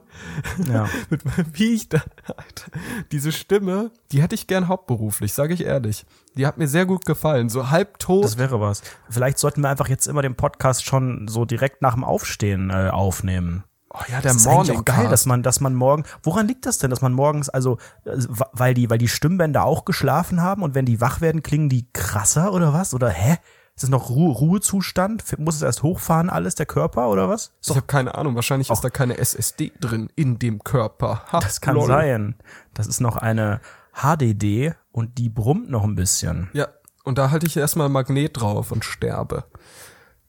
Ja. 0.71 0.87
mit, 1.09 1.21
wie 1.51 1.73
ich 1.73 1.89
da, 1.89 2.01
Alter, 2.25 2.71
diese 3.11 3.33
Stimme, 3.33 3.91
die 4.13 4.21
hätte 4.21 4.33
ich 4.33 4.47
gern 4.47 4.69
hauptberuflich, 4.69 5.33
sage 5.33 5.53
ich 5.53 5.65
ehrlich. 5.65 6.05
Die 6.37 6.47
hat 6.47 6.57
mir 6.57 6.69
sehr 6.69 6.85
gut 6.85 7.05
gefallen. 7.05 7.49
So 7.49 7.69
halbtot. 7.69 8.23
Das 8.23 8.37
wäre 8.37 8.61
was. 8.61 8.81
Vielleicht 9.09 9.37
sollten 9.37 9.61
wir 9.61 9.69
einfach 9.69 9.89
jetzt 9.89 10.07
immer 10.07 10.21
den 10.21 10.35
Podcast 10.35 10.85
schon 10.85 11.27
so 11.27 11.43
direkt 11.43 11.81
nach 11.81 11.95
dem 11.95 12.05
Aufstehen 12.05 12.69
äh, 12.69 12.89
aufnehmen. 12.89 13.65
Oh 13.93 13.99
ja, 14.07 14.21
der 14.21 14.21
Das 14.21 14.37
ist 14.37 14.45
Morning 14.45 14.79
auch 14.79 14.85
geil, 14.85 15.09
dass 15.09 15.25
man, 15.25 15.43
dass 15.43 15.59
man 15.59 15.75
morgen. 15.75 16.03
Woran 16.21 16.47
liegt 16.47 16.65
das 16.65 16.77
denn, 16.77 16.89
dass 16.89 17.01
man 17.01 17.13
morgens, 17.13 17.49
also, 17.49 17.77
äh, 18.05 18.11
weil 18.51 18.73
die, 18.73 18.89
weil 18.89 18.97
die 18.97 19.07
Stimmbänder 19.07 19.63
auch 19.63 19.85
geschlafen 19.85 20.41
haben 20.41 20.63
und 20.63 20.75
wenn 20.75 20.85
die 20.85 21.01
wach 21.01 21.21
werden, 21.21 21.43
klingen 21.43 21.69
die 21.69 21.87
krasser 21.93 22.53
oder 22.53 22.73
was? 22.73 22.93
Oder 22.93 23.09
hä? 23.09 23.37
Ist 23.75 23.83
das 23.83 23.89
noch 23.89 24.09
Ruhe, 24.09 24.31
Ruhezustand? 24.31 25.39
Muss 25.39 25.55
es 25.55 25.63
erst 25.63 25.81
hochfahren 25.81 26.29
alles, 26.29 26.53
der 26.53 26.67
Körper 26.67 27.09
oder 27.09 27.27
was? 27.27 27.53
Ist 27.59 27.71
Ich 27.71 27.75
habe 27.75 27.87
keine 27.87 28.13
Ahnung, 28.13 28.35
wahrscheinlich 28.35 28.69
ist 28.69 28.83
da 28.83 28.91
keine 28.91 29.17
SSD 29.17 29.71
drin 29.79 30.09
in 30.15 30.37
dem 30.37 30.63
Körper. 30.63 31.23
Ha, 31.31 31.39
das 31.39 31.59
kann 31.59 31.75
lol. 31.75 31.87
sein. 31.87 32.35
Das 32.75 32.85
ist 32.85 32.99
noch 32.99 33.17
eine 33.17 33.61
HDD 33.93 34.75
und 34.91 35.17
die 35.17 35.29
brummt 35.29 35.71
noch 35.71 35.83
ein 35.83 35.95
bisschen. 35.95 36.49
Ja, 36.53 36.67
und 37.03 37.17
da 37.17 37.31
halte 37.31 37.47
ich 37.47 37.57
erstmal 37.57 37.89
Magnet 37.89 38.39
drauf 38.39 38.71
und 38.71 38.85
sterbe. 38.85 39.45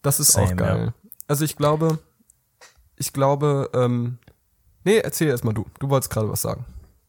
Das 0.01 0.19
ist 0.19 0.33
Same, 0.33 0.47
auch 0.47 0.55
geil. 0.55 0.93
Also 1.27 1.45
ich 1.45 1.55
glaube, 1.55 1.99
ich 2.97 3.13
glaube, 3.13 3.69
ähm, 3.73 4.17
nee, 4.83 4.97
erzähl 4.97 5.27
erstmal 5.29 5.53
du. 5.53 5.65
Du 5.79 5.89
wolltest 5.89 6.11
gerade 6.11 6.29
was 6.29 6.41
sagen. 6.41 6.65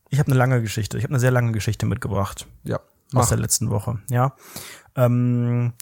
Ich 0.09 0.19
habe 0.19 0.31
eine 0.31 0.39
lange 0.39 0.63
Geschichte. 0.63 0.99
Ich 0.99 1.05
habe 1.05 1.13
eine 1.13 1.21
sehr 1.21 1.31
lange 1.31 1.53
Geschichte 1.53 1.87
mitgebracht. 1.87 2.47
Ja, 2.65 2.77
aus 2.77 2.83
mach. 3.13 3.29
der 3.29 3.39
letzten 3.39 3.71
Woche, 3.71 3.99
ja. 4.11 4.35
Ähm, 4.95 5.73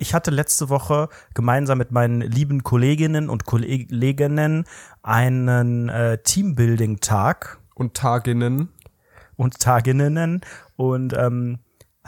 ich 0.00 0.14
hatte 0.14 0.30
letzte 0.30 0.68
Woche 0.68 1.08
gemeinsam 1.34 1.78
mit 1.78 1.90
meinen 1.90 2.20
lieben 2.20 2.62
Kolleginnen 2.62 3.28
und 3.28 3.46
Kolleginnen 3.46 4.64
einen 5.02 5.88
äh, 5.88 6.18
Teambuilding-Tag 6.22 7.58
Und 7.74 7.94
Taginnen. 7.94 8.68
und 9.36 9.58
Taginnen 9.58 10.40
und 10.76 11.14
ähm, 11.16 11.58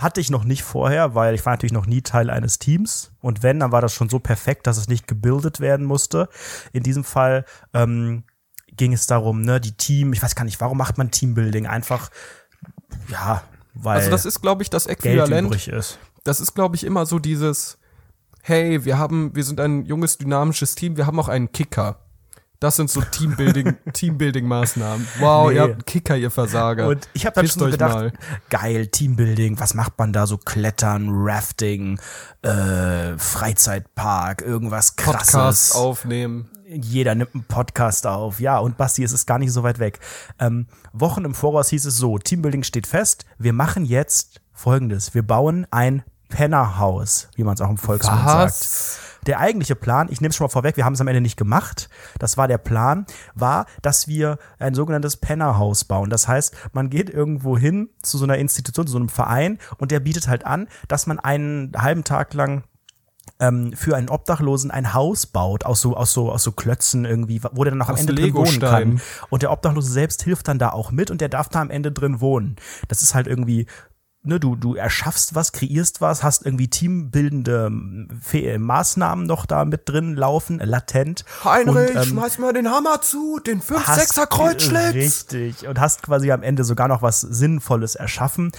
hatte 0.02 0.21
ich 0.21 0.30
noch 0.30 0.45
nicht 0.45 0.62
vorher, 0.62 1.14
weil 1.14 1.35
ich 1.35 1.45
war 1.45 1.52
natürlich 1.52 1.73
noch 1.73 1.87
nie 1.87 2.02
Teil 2.02 2.30
eines 2.30 2.59
Teams 2.59 3.12
und 3.21 3.42
wenn, 3.42 3.61
dann 3.61 3.73
war 3.73 3.80
das 3.80 3.92
schon 3.92 4.09
so 4.09 4.19
perfekt, 4.19 4.66
dass 4.66 4.77
es 4.79 4.88
nicht 4.88 5.07
gebildet 5.07 5.61
werden 5.61 5.85
musste. 5.85 6.29
In 6.72 6.83
diesem 6.83 7.05
Fall 7.05 7.44
ähm, 7.74 8.24
ging 8.77 8.92
es 8.92 9.07
darum, 9.07 9.42
ne, 9.42 9.61
die 9.61 9.72
Team, 9.72 10.12
ich 10.12 10.22
weiß 10.22 10.35
gar 10.35 10.44
nicht, 10.44 10.61
warum 10.61 10.79
macht 10.79 10.96
man 10.98 11.11
Teambuilding? 11.11 11.66
Einfach, 11.66 12.11
ja, 13.09 13.42
weil 13.74 13.98
Also 13.98 14.11
das 14.11 14.24
ist, 14.24 14.40
glaube 14.40 14.62
ich, 14.62 14.70
das 14.70 14.87
Geld 14.87 14.98
Äquivalent. 15.05 15.48
übrig 15.48 15.68
ist. 15.68 15.98
Das 16.24 16.40
ist, 16.40 16.55
glaube 16.55 16.77
ich, 16.77 16.85
immer 16.85 17.07
so 17.07 17.18
dieses, 17.18 17.79
hey, 18.42 18.85
wir 18.85 18.98
haben, 18.98 19.35
wir 19.35 19.44
sind 19.44 19.61
ein 19.61 19.85
junges, 19.87 20.18
dynamisches 20.18 20.74
Team, 20.74 20.96
wir 20.96 21.07
haben 21.07 21.18
auch 21.20 21.29
einen 21.29 21.53
Kicker. 21.53 22.01
Das 22.61 22.77
sind 22.77 22.90
so 22.90 23.01
Teambuilding, 23.01 23.77
Teambuilding-Maßnahmen. 23.92 25.07
Wow, 25.18 25.49
Nee. 25.49 25.57
ihr 25.57 25.62
habt 25.62 25.73
einen 25.73 25.85
Kicker, 25.87 26.16
ihr 26.16 26.31
Versager. 26.31 26.88
Und 26.88 27.09
ich 27.14 27.25
habe 27.25 27.35
dann 27.35 27.46
Pisst 27.46 27.59
schon 27.59 27.70
gedacht, 27.70 27.94
mal. 27.94 28.12
geil, 28.51 28.87
Teambuilding, 28.88 29.59
was 29.59 29.73
macht 29.75 29.99
man 29.99 30.12
da 30.12 30.27
so? 30.27 30.37
Klettern, 30.37 31.09
Rafting, 31.11 31.99
äh, 32.42 33.16
Freizeitpark, 33.16 34.42
irgendwas 34.42 34.96
krasses. 34.96 35.33
Podcasts 35.33 35.73
aufnehmen. 35.75 36.51
Jeder 36.68 37.14
nimmt 37.14 37.35
einen 37.35 37.44
Podcast 37.44 38.07
auf. 38.07 38.38
Ja, 38.40 38.59
und 38.59 38.77
Basti, 38.77 39.03
es 39.03 39.12
ist 39.12 39.27
gar 39.27 39.38
nicht 39.38 39.53
so 39.53 39.62
weit 39.62 39.79
weg. 39.79 39.99
Ähm, 40.38 40.66
Wochen 40.92 41.25
im 41.25 41.35
Voraus 41.35 41.70
hieß 41.70 41.87
es 41.87 41.96
so, 41.96 42.18
Teambuilding 42.18 42.62
steht 42.62 42.87
fest, 42.87 43.25
wir 43.38 43.53
machen 43.53 43.85
jetzt 43.85 44.40
folgendes. 44.53 45.14
Wir 45.14 45.23
bauen 45.23 45.66
ein 45.70 46.03
Pennerhaus, 46.29 47.29
wie 47.35 47.42
man 47.42 47.55
es 47.55 47.61
auch 47.61 47.70
im 47.70 47.79
Volksmund 47.79 48.20
sagt. 48.23 49.10
Der 49.26 49.40
eigentliche 49.40 49.74
Plan, 49.74 50.09
ich 50.11 50.20
nehme 50.20 50.30
es 50.30 50.37
schon 50.37 50.46
mal 50.46 50.50
vorweg, 50.50 50.76
wir 50.76 50.85
haben 50.85 50.94
es 50.94 51.00
am 51.00 51.09
Ende 51.09 51.20
nicht 51.20 51.37
gemacht. 51.37 51.88
Das 52.18 52.37
war 52.37 52.48
der 52.48 52.59
Plan, 52.59 53.06
war, 53.35 53.66
dass 53.83 54.09
wir 54.09 54.38
ein 54.59 54.74
sogenanntes 54.74 55.16
Pennerhaus 55.16 55.85
bauen. 55.85 56.11
Das 56.11 56.28
heißt, 56.28 56.54
man 56.72 56.90
geht 56.90 57.11
irgendwo 57.11 57.56
hin 57.59 57.90
zu 58.02 58.18
so 58.18 58.24
einer 58.24 58.38
Institution, 58.38 58.87
zu 58.87 58.92
so 58.92 58.98
einem 58.98 59.09
Verein 59.09 59.59
und 59.78 59.90
der 59.90 60.00
bietet 60.00 60.28
halt 60.28 60.46
an, 60.46 60.68
dass 60.88 61.06
man 61.06 61.18
einen 61.18 61.72
halben 61.76 62.04
Tag 62.04 62.35
lang 62.35 62.64
ähm, 63.40 63.72
für 63.74 63.96
einen 63.96 64.09
Obdachlosen 64.09 64.70
ein 64.70 64.94
Haus 64.94 65.26
baut 65.26 65.64
aus 65.64 65.80
so 65.80 65.96
aus 65.96 66.12
so 66.12 66.30
aus 66.30 66.42
so 66.42 66.52
Klötzen 66.52 67.04
irgendwie, 67.04 67.42
wo 67.52 67.64
der 67.64 67.72
dann 67.72 67.83
am 67.83 67.94
Aus 67.94 68.00
Ende 68.00 68.14
drin 68.14 68.35
wohnen 68.35 68.61
kann. 68.61 69.00
Und 69.30 69.42
der 69.42 69.50
Obdachlose 69.50 69.90
selbst 69.90 70.22
hilft 70.22 70.48
dann 70.48 70.59
da 70.59 70.70
auch 70.70 70.90
mit 70.90 71.11
und 71.11 71.20
der 71.20 71.28
darf 71.28 71.48
da 71.48 71.61
am 71.61 71.70
Ende 71.70 71.90
drin 71.90 72.20
wohnen. 72.20 72.56
Das 72.88 73.02
ist 73.02 73.14
halt 73.14 73.26
irgendwie 73.26 73.66
Ne, 74.22 74.38
du, 74.38 74.54
du 74.54 74.74
erschaffst 74.74 75.35
was, 75.35 75.52
kreierst 75.52 76.02
was, 76.02 76.22
hast 76.22 76.44
irgendwie 76.44 76.68
teambildende 76.68 77.68
ähm, 77.68 78.09
Fe- 78.20 78.59
Maßnahmen 78.59 79.24
noch 79.24 79.46
da 79.46 79.64
mit 79.64 79.88
drin 79.88 80.14
laufen, 80.14 80.61
äh, 80.61 80.66
latent. 80.66 81.24
Heinrich, 81.42 81.90
Und, 81.90 81.96
ähm, 81.96 82.04
schmeiß 82.04 82.38
mal 82.38 82.52
den 82.52 82.68
Hammer 82.70 83.00
zu, 83.00 83.38
den 83.38 83.62
hast- 83.62 84.18
5-6er 84.18 84.26
Kreuzschlitz. 84.26 84.94
Richtig. 84.94 85.66
Und 85.66 85.80
hast 85.80 86.02
quasi 86.02 86.30
am 86.33 86.42
Ende 86.42 86.64
sogar 86.64 86.87
noch 86.87 87.00
was 87.00 87.22
Sinnvolles 87.22 87.94
erschaffen. 87.94 88.52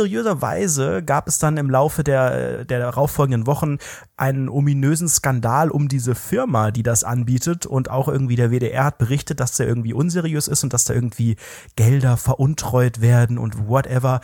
Mysteriöserweise 0.00 1.02
gab 1.02 1.28
es 1.28 1.38
dann 1.38 1.56
im 1.56 1.68
Laufe 1.70 2.04
der, 2.04 2.64
der 2.64 2.78
darauffolgenden 2.80 3.46
Wochen 3.46 3.78
einen 4.16 4.48
ominösen 4.48 5.08
Skandal 5.08 5.70
um 5.70 5.88
diese 5.88 6.14
Firma, 6.14 6.70
die 6.70 6.82
das 6.82 7.04
anbietet. 7.04 7.66
Und 7.66 7.90
auch 7.90 8.08
irgendwie 8.08 8.36
der 8.36 8.50
WDR 8.50 8.84
hat 8.84 8.98
berichtet, 8.98 9.40
dass 9.40 9.56
der 9.56 9.66
irgendwie 9.66 9.92
unseriös 9.92 10.48
ist 10.48 10.64
und 10.64 10.72
dass 10.72 10.84
da 10.84 10.94
irgendwie 10.94 11.36
Gelder 11.76 12.16
veruntreut 12.16 13.00
werden 13.00 13.36
und 13.36 13.68
whatever. 13.68 14.20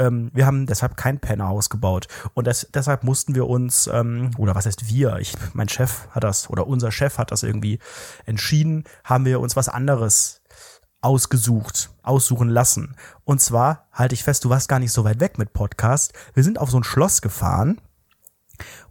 Ähm, 0.00 0.30
wir 0.32 0.46
haben 0.46 0.66
deshalb 0.66 0.96
kein 0.96 1.20
Pennerhaus 1.20 1.68
gebaut. 1.68 2.08
Und 2.34 2.46
das, 2.46 2.66
deshalb 2.72 3.04
mussten 3.04 3.34
wir 3.34 3.46
uns, 3.46 3.86
ähm, 3.92 4.30
oder 4.38 4.54
was 4.54 4.64
heißt 4.66 4.88
wir? 4.88 5.18
Ich, 5.18 5.34
mein 5.52 5.68
Chef 5.68 6.08
hat 6.10 6.24
das, 6.24 6.48
oder 6.48 6.66
unser 6.66 6.90
Chef 6.90 7.18
hat 7.18 7.30
das 7.30 7.42
irgendwie 7.42 7.78
entschieden, 8.24 8.84
haben 9.04 9.26
wir 9.26 9.40
uns 9.40 9.56
was 9.56 9.68
anderes 9.68 10.40
ausgesucht, 11.02 11.90
aussuchen 12.02 12.48
lassen. 12.48 12.96
Und 13.24 13.40
zwar, 13.40 13.88
halte 13.92 14.14
ich 14.14 14.24
fest, 14.24 14.44
du 14.44 14.50
warst 14.50 14.68
gar 14.68 14.78
nicht 14.78 14.92
so 14.92 15.04
weit 15.04 15.20
weg 15.20 15.38
mit 15.38 15.52
Podcast. 15.52 16.14
Wir 16.34 16.44
sind 16.44 16.58
auf 16.58 16.70
so 16.70 16.78
ein 16.78 16.84
Schloss 16.84 17.20
gefahren 17.20 17.80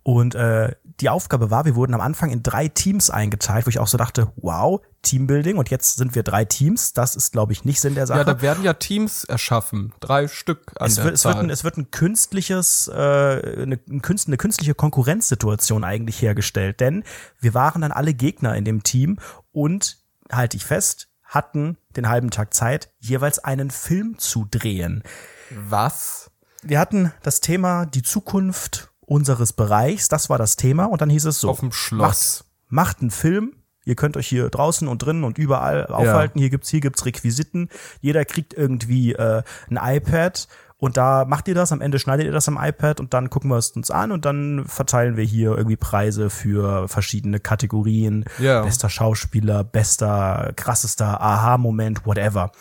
und 0.03 0.35
äh, 0.35 0.75
die 1.01 1.09
Aufgabe 1.09 1.49
war, 1.49 1.65
wir 1.65 1.75
wurden 1.75 1.93
am 1.93 2.01
Anfang 2.01 2.29
in 2.29 2.43
drei 2.43 2.67
Teams 2.67 3.09
eingeteilt, 3.09 3.65
wo 3.65 3.69
ich 3.69 3.79
auch 3.79 3.87
so 3.87 3.97
dachte, 3.97 4.31
wow, 4.35 4.81
Teambuilding 5.01 5.57
und 5.57 5.69
jetzt 5.69 5.95
sind 5.95 6.13
wir 6.15 6.23
drei 6.23 6.45
Teams. 6.45 6.93
Das 6.93 7.15
ist, 7.15 7.31
glaube 7.31 7.53
ich, 7.53 7.63
nicht 7.63 7.79
Sinn 7.79 7.95
der 7.95 8.05
Sache. 8.05 8.19
Ja, 8.19 8.23
da 8.25 8.41
werden 8.41 8.63
ja 8.63 8.73
Teams 8.73 9.23
erschaffen. 9.23 9.93
Drei 10.01 10.27
Stück 10.27 10.73
an 10.77 10.87
es 10.87 10.95
der 10.95 11.05
wird, 11.05 11.15
es, 11.15 11.25
wird 11.25 11.37
ein, 11.37 11.49
es 11.49 11.63
wird 11.63 11.77
ein 11.77 11.91
künstliches, 11.91 12.89
äh, 12.89 12.93
eine, 12.93 13.79
ein 13.89 14.01
künst, 14.01 14.27
eine 14.27 14.37
künstliche 14.37 14.75
Konkurrenzsituation 14.75 15.83
eigentlich 15.83 16.21
hergestellt, 16.21 16.79
denn 16.81 17.03
wir 17.39 17.53
waren 17.53 17.81
dann 17.81 17.91
alle 17.91 18.13
Gegner 18.13 18.55
in 18.55 18.65
dem 18.65 18.83
Team 18.83 19.19
und 19.51 19.97
halte 20.31 20.57
ich 20.57 20.65
fest, 20.65 21.07
hatten 21.23 21.77
den 21.95 22.09
halben 22.09 22.31
Tag 22.31 22.53
Zeit, 22.53 22.91
jeweils 22.99 23.39
einen 23.39 23.71
Film 23.71 24.17
zu 24.17 24.45
drehen. 24.49 25.03
Was? 25.51 26.31
Wir 26.61 26.79
hatten 26.79 27.13
das 27.23 27.39
Thema 27.39 27.85
die 27.85 28.03
Zukunft 28.03 28.88
unseres 29.09 29.53
Bereichs, 29.53 30.07
das 30.07 30.29
war 30.29 30.37
das 30.37 30.55
Thema 30.55 30.85
und 30.85 31.01
dann 31.01 31.09
hieß 31.09 31.25
es 31.25 31.41
so. 31.41 31.49
Auf 31.49 31.59
dem 31.61 31.71
Schloss. 31.71 32.45
Macht, 32.69 32.87
macht 32.87 33.01
einen 33.01 33.11
Film. 33.11 33.55
Ihr 33.85 33.95
könnt 33.95 34.17
euch 34.17 34.27
hier 34.27 34.49
draußen 34.49 34.87
und 34.87 34.99
drinnen 34.99 35.23
und 35.23 35.39
überall 35.39 35.87
aufhalten. 35.87 36.37
Hier 36.39 36.51
gibt's 36.51 36.69
hier 36.69 36.79
gibt's 36.79 37.05
Requisiten. 37.05 37.69
Jeder 38.01 38.23
kriegt 38.23 38.53
irgendwie 38.53 39.13
äh, 39.13 39.41
ein 39.69 39.79
iPad 39.81 40.47
Und 40.81 40.95
da 40.95 41.25
macht 41.25 41.47
ihr 41.49 41.55
das, 41.55 41.73
am 41.73 41.81
Ende 41.81 41.99
schneidet 41.99 42.25
ihr 42.25 42.31
das 42.31 42.47
am 42.47 42.57
iPad 42.57 43.01
und 43.01 43.13
dann 43.13 43.29
gucken 43.29 43.51
wir 43.51 43.57
es 43.57 43.71
uns 43.71 43.91
an 43.91 44.13
und 44.13 44.23
dann 44.23 44.63
verteilen 44.65 45.17
wir 45.17 45.25
hier 45.25 45.51
irgendwie 45.57 45.75
Preise 45.75 46.29
für 46.29 46.87
verschiedene 46.87 47.41
Kategorien. 47.41 48.23
Ja. 48.39 48.63
Bester 48.63 48.89
Schauspieler, 48.89 49.65
bester, 49.65 50.53
krassester 50.55 51.19
Aha-Moment, 51.19 52.05
whatever. 52.05 52.53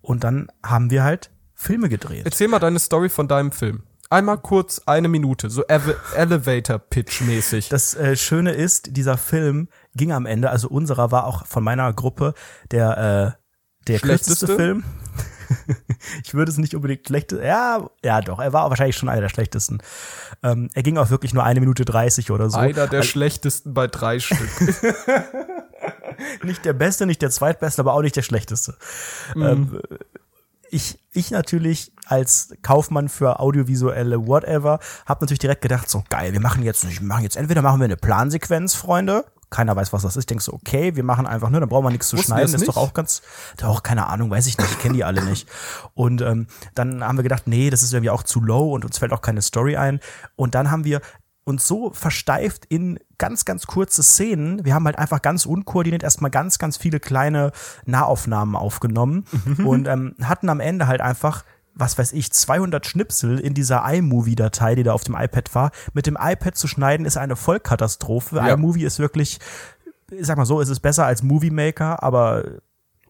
Und 0.00 0.24
dann 0.24 0.48
haben 0.64 0.90
wir 0.90 1.04
halt 1.04 1.30
Filme 1.54 1.90
gedreht. 1.90 2.22
Erzähl 2.24 2.48
mal 2.48 2.58
deine 2.58 2.78
Story 2.78 3.10
von 3.10 3.28
deinem 3.28 3.52
Film. 3.52 3.82
Einmal 4.08 4.38
kurz 4.38 4.82
eine 4.86 5.08
Minute, 5.08 5.50
so 5.50 5.64
Ele 5.66 5.96
Elevator 6.14 6.78
Pitch 6.78 7.22
mäßig. 7.22 7.68
Das 7.68 7.94
äh, 7.94 8.16
Schöne 8.16 8.52
ist, 8.52 8.96
dieser 8.96 9.18
Film 9.18 9.68
ging 9.94 10.12
am 10.12 10.26
Ende, 10.26 10.50
also 10.50 10.68
unserer 10.68 11.10
war 11.10 11.26
auch 11.26 11.46
von 11.46 11.64
meiner 11.64 11.92
Gruppe 11.92 12.34
der 12.70 13.36
äh, 13.36 13.42
der 13.88 13.98
Schlechteste? 13.98 14.46
kürzeste 14.46 14.56
Film. 14.56 14.84
ich 16.24 16.34
würde 16.34 16.50
es 16.50 16.58
nicht 16.58 16.74
unbedingt 16.74 17.06
schlechte, 17.06 17.42
ja, 17.42 17.88
ja 18.04 18.20
doch, 18.20 18.38
er 18.38 18.52
war 18.52 18.68
wahrscheinlich 18.68 18.96
schon 18.96 19.08
einer 19.08 19.20
der 19.20 19.28
schlechtesten. 19.28 19.78
Ähm, 20.42 20.70
er 20.74 20.82
ging 20.82 20.98
auch 20.98 21.10
wirklich 21.10 21.34
nur 21.34 21.44
eine 21.44 21.60
Minute 21.60 21.84
dreißig 21.84 22.30
oder 22.30 22.50
so. 22.50 22.58
Einer 22.58 22.86
der 22.86 23.02
schlechtesten 23.02 23.74
bei 23.74 23.86
drei 23.86 24.18
Stück. 24.20 24.48
nicht 26.42 26.64
der 26.64 26.72
beste, 26.72 27.06
nicht 27.06 27.22
der 27.22 27.30
zweitbeste, 27.30 27.80
aber 27.80 27.94
auch 27.94 28.02
nicht 28.02 28.16
der 28.16 28.22
schlechteste. 28.22 28.76
Ähm, 29.34 29.80
ich, 30.76 30.98
ich 31.12 31.30
natürlich 31.30 31.92
als 32.04 32.54
Kaufmann 32.62 33.08
für 33.08 33.40
audiovisuelle 33.40 34.26
whatever, 34.26 34.78
habe 35.06 35.24
natürlich 35.24 35.38
direkt 35.38 35.62
gedacht, 35.62 35.88
so 35.88 36.04
geil, 36.10 36.34
wir 36.34 36.40
machen 36.40 36.62
jetzt, 36.62 36.88
wir 36.88 37.06
machen 37.06 37.24
jetzt, 37.24 37.36
entweder 37.36 37.62
machen 37.62 37.80
wir 37.80 37.86
eine 37.86 37.96
Plansequenz, 37.96 38.74
Freunde, 38.74 39.24
keiner 39.48 39.74
weiß, 39.74 39.94
was 39.94 40.02
das 40.02 40.16
ist, 40.16 40.28
denkst 40.28 40.44
so, 40.44 40.52
okay, 40.52 40.94
wir 40.94 41.02
machen 41.02 41.26
einfach 41.26 41.48
nur, 41.48 41.60
dann 41.60 41.68
brauchen 41.68 41.86
wir 41.86 41.90
nichts 41.90 42.08
zu 42.08 42.18
Wussten 42.18 42.32
schneiden, 42.32 42.54
ist 42.54 42.68
doch 42.68 42.76
auch 42.76 42.92
ganz, 42.92 43.22
doch, 43.56 43.82
keine 43.82 44.06
Ahnung, 44.06 44.30
weiß 44.30 44.46
ich 44.46 44.58
nicht, 44.58 44.70
ich 44.70 44.78
kenne 44.78 44.94
die 44.94 45.04
alle 45.04 45.24
nicht. 45.24 45.48
Und 45.94 46.20
ähm, 46.20 46.46
dann 46.74 47.02
haben 47.02 47.16
wir 47.16 47.22
gedacht, 47.22 47.44
nee, 47.46 47.70
das 47.70 47.82
ist 47.82 47.94
irgendwie 47.94 48.10
auch 48.10 48.22
zu 48.22 48.40
low 48.40 48.74
und 48.74 48.84
uns 48.84 48.98
fällt 48.98 49.12
auch 49.12 49.22
keine 49.22 49.40
Story 49.40 49.76
ein. 49.76 50.00
Und 50.34 50.54
dann 50.54 50.70
haben 50.70 50.84
wir 50.84 51.00
uns 51.46 51.66
so 51.66 51.90
versteift 51.92 52.66
in 52.66 52.98
ganz, 53.18 53.44
ganz 53.44 53.66
kurze 53.66 54.02
Szenen. 54.02 54.64
Wir 54.64 54.74
haben 54.74 54.84
halt 54.84 54.98
einfach 54.98 55.22
ganz 55.22 55.46
unkoordiniert 55.46 56.02
erstmal 56.02 56.30
ganz, 56.30 56.58
ganz 56.58 56.76
viele 56.76 57.00
kleine 57.00 57.52
Nahaufnahmen 57.86 58.56
aufgenommen 58.56 59.24
und 59.64 59.86
ähm, 59.88 60.14
hatten 60.22 60.48
am 60.48 60.60
Ende 60.60 60.86
halt 60.88 61.00
einfach 61.00 61.44
was 61.78 61.98
weiß 61.98 62.14
ich, 62.14 62.32
200 62.32 62.86
Schnipsel 62.86 63.38
in 63.38 63.52
dieser 63.52 63.84
iMovie-Datei, 63.86 64.76
die 64.76 64.82
da 64.82 64.94
auf 64.94 65.04
dem 65.04 65.14
iPad 65.14 65.54
war. 65.54 65.70
Mit 65.92 66.06
dem 66.06 66.16
iPad 66.18 66.56
zu 66.56 66.68
schneiden 66.68 67.04
ist 67.04 67.18
eine 67.18 67.36
Vollkatastrophe. 67.36 68.36
Ja. 68.36 68.54
iMovie 68.54 68.84
ist 68.84 68.98
wirklich, 68.98 69.40
ich 70.10 70.26
sag 70.26 70.38
mal 70.38 70.46
so, 70.46 70.58
ist 70.62 70.70
es 70.70 70.80
besser 70.80 71.04
als 71.04 71.22
Movie 71.22 71.50
Maker, 71.50 72.02
aber 72.02 72.44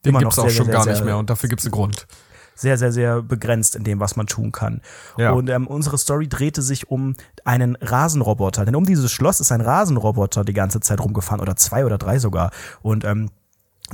Den 0.05 0.19
gibt's 0.19 0.37
noch 0.37 0.45
auch 0.45 0.49
sehr, 0.49 0.57
schon 0.57 0.65
sehr, 0.67 0.75
gar 0.75 0.83
sehr, 0.83 0.95
nicht 0.95 1.05
mehr 1.05 1.17
und 1.17 1.31
dafür 1.31 1.49
gibt's 1.49 1.65
einen 1.65 1.71
Grund. 1.71 2.09
Sehr, 2.57 2.77
sehr, 2.79 2.91
sehr 2.91 3.23
begrenzt 3.23 3.77
in 3.77 3.85
dem, 3.85 4.01
was 4.01 4.17
man 4.17 4.27
tun 4.27 4.51
kann. 4.51 4.81
Ja. 5.17 5.31
Und 5.31 5.49
ähm, 5.49 5.69
unsere 5.69 5.99
Story 5.99 6.27
drehte 6.27 6.63
sich 6.63 6.91
um 6.91 7.15
einen 7.45 7.77
Rasenroboter. 7.77 8.65
Denn 8.65 8.75
um 8.75 8.85
dieses 8.85 9.13
Schloss 9.13 9.39
ist 9.41 9.53
ein 9.53 9.61
Rasenroboter 9.61 10.45
die 10.45 10.55
ganze 10.55 10.81
Zeit 10.81 11.01
rumgefahren 11.01 11.41
oder 11.41 11.55
zwei 11.55 11.85
oder 11.85 11.99
drei 11.99 12.19
sogar. 12.19 12.51
Und 12.83 13.05
ähm, 13.05 13.31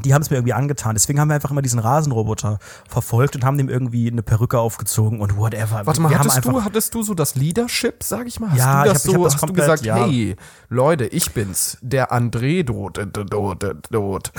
die 0.00 0.14
haben 0.14 0.22
es 0.22 0.30
mir 0.30 0.36
irgendwie 0.36 0.54
angetan. 0.54 0.94
Deswegen 0.94 1.20
haben 1.20 1.28
wir 1.28 1.34
einfach 1.34 1.50
immer 1.50 1.60
diesen 1.60 1.78
Rasenroboter 1.78 2.58
verfolgt 2.88 3.36
und 3.36 3.44
haben 3.44 3.58
dem 3.58 3.68
irgendwie 3.68 4.10
eine 4.10 4.22
Perücke 4.22 4.58
aufgezogen 4.58 5.20
und 5.20 5.36
whatever. 5.36 5.84
Warte 5.84 6.00
mal, 6.00 6.08
wir 6.08 6.18
hattest 6.18 6.44
du, 6.44 6.64
hattest 6.64 6.94
du 6.94 7.02
so 7.02 7.12
das 7.12 7.34
Leadership, 7.34 8.02
sag 8.02 8.26
ich 8.26 8.40
mal? 8.40 8.50
Hast 8.50 8.58
Ja, 8.58 8.82
du 8.84 8.88
ich 8.88 8.92
das 8.94 9.04
ich 9.04 9.12
hab 9.12 9.16
so, 9.18 9.24
das 9.24 9.34
hast 9.34 9.42
du 9.42 9.46
komplett, 9.48 9.66
gesagt, 9.66 9.84
ja. 9.84 10.06
hey, 10.06 10.36
Leute, 10.70 11.04
ich 11.06 11.32
bin's, 11.32 11.76
der 11.82 12.10
André 12.10 12.62
Dot, 12.64 12.98
Dot, 13.12 13.64
Dot. 13.90 14.32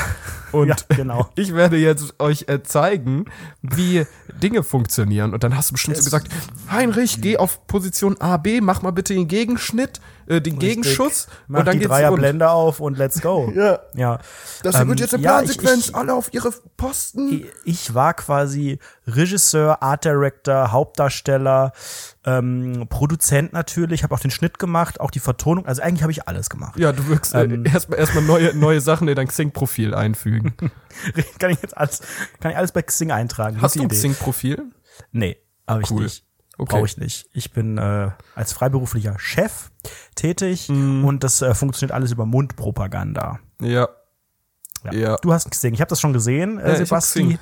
Und 0.51 0.67
Ja, 0.69 0.75
genau. 0.95 1.29
ich 1.35 1.53
werde 1.53 1.77
jetzt 1.77 2.19
euch 2.19 2.45
äh, 2.47 2.63
zeigen, 2.63 3.25
wie 3.61 4.07
Dinge 4.41 4.63
funktionieren. 4.63 5.33
Und 5.33 5.43
dann 5.43 5.55
hast 5.55 5.69
du 5.69 5.73
bestimmt 5.73 5.97
so 5.97 6.03
gesagt, 6.03 6.29
Heinrich, 6.71 7.21
geh 7.21 7.37
auf 7.37 7.67
Position 7.67 8.19
A, 8.19 8.37
B, 8.37 8.59
mach 8.59 8.81
mal 8.81 8.91
bitte 8.91 9.13
den 9.13 9.27
Gegenschnitt, 9.27 10.01
äh, 10.27 10.41
den 10.41 10.59
Gegenschuss. 10.59 11.27
Mach 11.47 11.59
und 11.59 11.67
dann 11.67 11.79
die. 11.79 11.85
Dreierblende 11.85 12.49
auf 12.49 12.79
und 12.79 12.97
let's 12.97 13.21
go. 13.21 13.51
Ja. 13.55 13.79
ja. 13.95 14.19
Das 14.63 14.79
Ähm, 14.79 14.87
wird 14.89 14.99
jetzt 14.99 15.13
eine 15.13 15.23
ja, 15.23 15.37
Plansequenz, 15.39 15.89
ich- 15.89 15.95
alle 15.95 16.13
auf 16.13 16.33
ihre 16.33 16.51
Posten. 16.77 17.45
ich 17.65 17.93
war 17.93 18.13
quasi 18.13 18.79
Regisseur, 19.07 19.81
Art 19.83 20.05
Director, 20.05 20.71
Hauptdarsteller, 20.71 21.73
ähm, 22.25 22.87
Produzent 22.89 23.51
natürlich, 23.53 24.03
habe 24.03 24.15
auch 24.15 24.19
den 24.19 24.31
Schnitt 24.31 24.59
gemacht, 24.59 24.99
auch 25.01 25.11
die 25.11 25.19
Vertonung, 25.19 25.65
also 25.65 25.81
eigentlich 25.81 26.03
habe 26.03 26.11
ich 26.11 26.27
alles 26.27 26.49
gemacht. 26.49 26.77
Ja, 26.79 26.91
du 26.93 27.07
wirkst 27.07 27.33
äh, 27.35 27.43
Ähm. 27.43 27.65
erstmal 27.65 27.99
erstmal 27.99 28.23
neue, 28.23 28.55
neue 28.55 28.79
Sachen 28.81 29.07
in 29.07 29.15
dein 29.15 29.27
Xing-Profil 29.27 29.93
einfügen. 29.93 30.53
kann 31.39 31.51
ich 31.51 31.61
jetzt 31.61 31.75
alles, 31.77 32.01
kann 32.39 32.51
ich 32.51 32.57
alles 32.57 32.71
bei 32.71 32.81
Xing 32.81 33.11
eintragen? 33.11 33.61
Hast 33.61 33.75
du 33.75 33.81
ein 33.81 33.89
Xing-Profil? 33.89 34.63
Nee, 35.11 35.37
habe 35.67 35.81
ich 35.81 35.91
Cool. 35.91 36.03
nicht. 36.03 36.23
Okay. 36.57 36.75
Brauche 36.75 36.85
ich 36.85 36.97
nicht. 36.97 37.25
Ich 37.33 37.51
bin 37.51 37.77
äh, 37.77 38.11
als 38.35 38.53
freiberuflicher 38.53 39.15
Chef 39.17 39.71
tätig 40.15 40.69
Mhm. 40.69 41.03
und 41.05 41.23
das 41.23 41.41
äh, 41.41 41.53
funktioniert 41.55 41.91
alles 41.93 42.11
über 42.11 42.25
Mundpropaganda. 42.25 43.39
Ja. 43.59 43.89
Ja. 44.91 45.15
Du 45.21 45.31
hast 45.31 45.49
Xing. 45.49 45.73
Ich 45.73 45.79
habe 45.79 45.87
das 45.89 46.01
schon 46.01 46.11
gesehen, 46.11 46.57
Ja, 46.57 46.65
äh, 46.65 46.73
ich 46.73 46.79
hab 46.81 46.87
Sebasti. 46.87 47.23
Xing. 47.23 47.39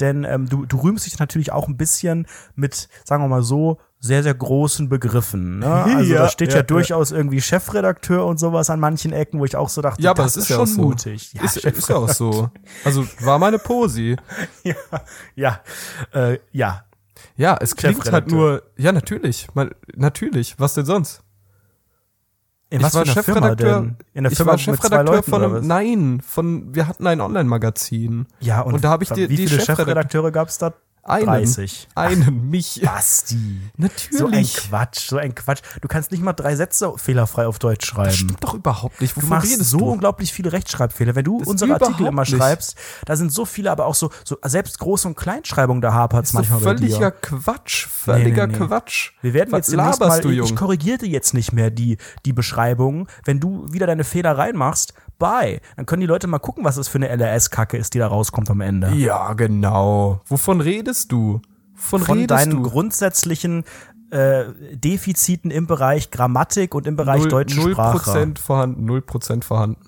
Denn 0.00 0.24
ähm, 0.24 0.48
du, 0.48 0.64
du 0.64 0.78
rühmst 0.78 1.04
dich 1.04 1.18
natürlich 1.18 1.52
auch 1.52 1.68
ein 1.68 1.76
bisschen 1.76 2.26
mit, 2.54 2.88
sagen 3.04 3.22
wir 3.22 3.28
mal 3.28 3.42
so, 3.42 3.78
sehr, 4.00 4.22
sehr 4.22 4.32
großen 4.34 4.88
Begriffen. 4.88 5.58
Ne? 5.58 5.66
Also 5.96 6.12
Ja, 6.14 6.22
da 6.22 6.28
steht 6.30 6.48
ja, 6.48 6.54
ja, 6.54 6.60
ja. 6.60 6.66
durchaus 6.66 7.10
irgendwie 7.12 7.42
Chefredakteur 7.42 8.24
und 8.24 8.38
sowas 8.38 8.70
an 8.70 8.80
manchen 8.80 9.12
Ecken, 9.12 9.38
wo 9.38 9.44
ich 9.44 9.54
auch 9.54 9.68
so 9.68 9.82
dachte, 9.82 10.00
Ja, 10.02 10.12
aber 10.12 10.22
das 10.22 10.32
das 10.34 10.44
ist 10.44 10.44
ist 10.44 10.48
ja 10.50 10.56
schon 10.56 10.64
auch 10.64 10.74
so. 10.74 10.80
mutig. 10.82 11.32
Ja, 11.34 11.42
ist, 11.44 11.56
ist 11.58 11.88
ja 11.90 11.96
auch 11.96 12.08
so. 12.08 12.50
Also 12.84 13.06
war 13.20 13.38
meine 13.38 13.58
Posi. 13.58 14.16
ja, 14.64 14.74
ja, 15.34 15.60
äh, 16.12 16.38
ja. 16.52 16.84
Ja, 17.36 17.56
es 17.60 17.76
klingt 17.76 18.10
halt 18.12 18.30
nur. 18.30 18.62
Ja, 18.76 18.92
natürlich. 18.92 19.48
Mal, 19.54 19.74
natürlich. 19.94 20.54
Was 20.58 20.74
denn 20.74 20.84
sonst? 20.86 21.22
In 22.70 22.80
ich 22.80 22.86
was 22.86 22.94
war 22.94 23.06
für 23.06 23.12
Chefredakteur. 23.12 23.80
denn? 23.80 23.96
In 24.12 24.24
ich 24.26 24.36
Firma 24.36 24.52
war 24.52 24.56
mit 24.58 24.64
zwei 24.66 24.72
Chefredakteur 24.74 25.22
von 25.22 25.42
einem. 25.44 25.66
Nein, 25.66 26.20
von. 26.20 26.74
Wir 26.74 26.86
hatten 26.86 27.06
ein 27.06 27.20
Online-Magazin. 27.20 28.26
Ja, 28.40 28.60
und, 28.60 28.74
Und 28.74 28.84
da 28.84 28.90
hab 28.90 29.00
ich 29.02 29.10
wie 29.10 29.14
die- 29.14 29.28
die 29.28 29.36
viele 29.48 29.60
Chefredakteur- 29.62 29.76
Chefredakteure 29.76 30.30
gab 30.32 30.48
es 30.48 30.58
da? 30.58 30.74
Einen. 31.08 31.26
30. 31.26 31.88
Einen, 31.94 32.50
mich. 32.50 32.80
Basti. 32.84 33.60
Natürlich. 33.76 34.18
So 34.18 34.26
ein 34.26 34.44
Quatsch, 34.44 35.08
so 35.08 35.16
ein 35.16 35.34
Quatsch. 35.34 35.60
Du 35.80 35.88
kannst 35.88 36.10
nicht 36.10 36.22
mal 36.22 36.32
drei 36.32 36.54
Sätze 36.56 36.92
fehlerfrei 36.96 37.46
auf 37.46 37.58
Deutsch 37.58 37.86
schreiben. 37.86 38.08
Das 38.08 38.16
stimmt 38.16 38.44
doch 38.44 38.54
überhaupt 38.54 39.00
nicht. 39.00 39.16
Du 39.16 39.22
Wovon 39.22 39.30
machst 39.30 39.58
so 39.64 39.78
du? 39.78 39.90
unglaublich 39.90 40.32
viele 40.32 40.52
Rechtschreibfehler. 40.52 41.14
Wenn 41.14 41.24
du 41.24 41.38
Das 41.40 41.48
unsere 41.48 41.74
Artikel 41.74 42.06
immer 42.06 42.22
nicht. 42.22 42.36
schreibst, 42.36 42.76
da 43.06 43.16
sind 43.16 43.32
so 43.32 43.44
viele, 43.44 43.70
aber 43.70 43.86
auch 43.86 43.94
so, 43.94 44.10
so 44.24 44.36
selbst 44.44 44.80
Groß- 44.80 45.06
und 45.06 45.16
Kleinschreibung, 45.16 45.80
da 45.80 45.92
hapert 45.92 46.26
es 46.26 46.32
manchmal 46.32 46.60
völliger. 46.60 47.10
Quatsch. 47.10 47.86
Völliger 47.86 48.46
Nee, 48.46 48.52
nee, 48.54 48.58
nee. 48.60 48.66
Quatsch. 48.66 49.12
Wir 49.22 49.34
werden 49.34 49.52
Was 49.52 49.58
jetzt 49.58 49.72
demnächst 49.72 50.00
mal, 50.00 50.20
du, 50.20 50.30
ich 50.30 50.36
Junge? 50.36 50.54
korrigiere 50.54 50.98
dir 50.98 51.08
jetzt 51.08 51.34
nicht 51.34 51.52
mehr 51.52 51.70
die, 51.70 51.96
die 52.24 52.32
Beschreibung. 52.32 53.08
Wenn 53.24 53.40
du 53.40 53.66
wieder 53.70 53.86
deine 53.86 54.04
Fehler 54.04 54.36
reinmachst, 54.36 54.94
bye. 55.18 55.60
Dann 55.76 55.86
können 55.86 56.00
die 56.00 56.06
Leute 56.06 56.26
mal 56.26 56.38
gucken, 56.38 56.64
was 56.64 56.76
das 56.76 56.88
für 56.88 56.98
eine 56.98 57.08
LRS-Kacke 57.08 57.76
ist, 57.76 57.94
die 57.94 57.98
da 57.98 58.06
rauskommt 58.08 58.50
am 58.50 58.60
Ende. 58.60 58.90
Ja, 58.94 59.32
genau. 59.34 60.20
Wovon 60.26 60.60
redest 60.60 61.12
du? 61.12 61.40
Von, 61.74 62.02
Von 62.02 62.18
redest 62.18 62.30
deinen 62.30 62.62
du? 62.62 62.68
grundsätzlichen 62.68 63.64
äh, 64.10 64.44
Defiziten 64.72 65.50
im 65.50 65.66
Bereich 65.66 66.10
Grammatik 66.10 66.74
und 66.74 66.86
im 66.86 66.96
Bereich 66.96 67.20
Null- 67.22 67.28
deutsche 67.30 67.56
null 67.60 67.72
Sprache. 67.72 67.98
Prozent 67.98 68.38
vorhanden, 68.38 68.84
null 68.84 69.02
Prozent 69.02 69.44
vorhanden. 69.44 69.80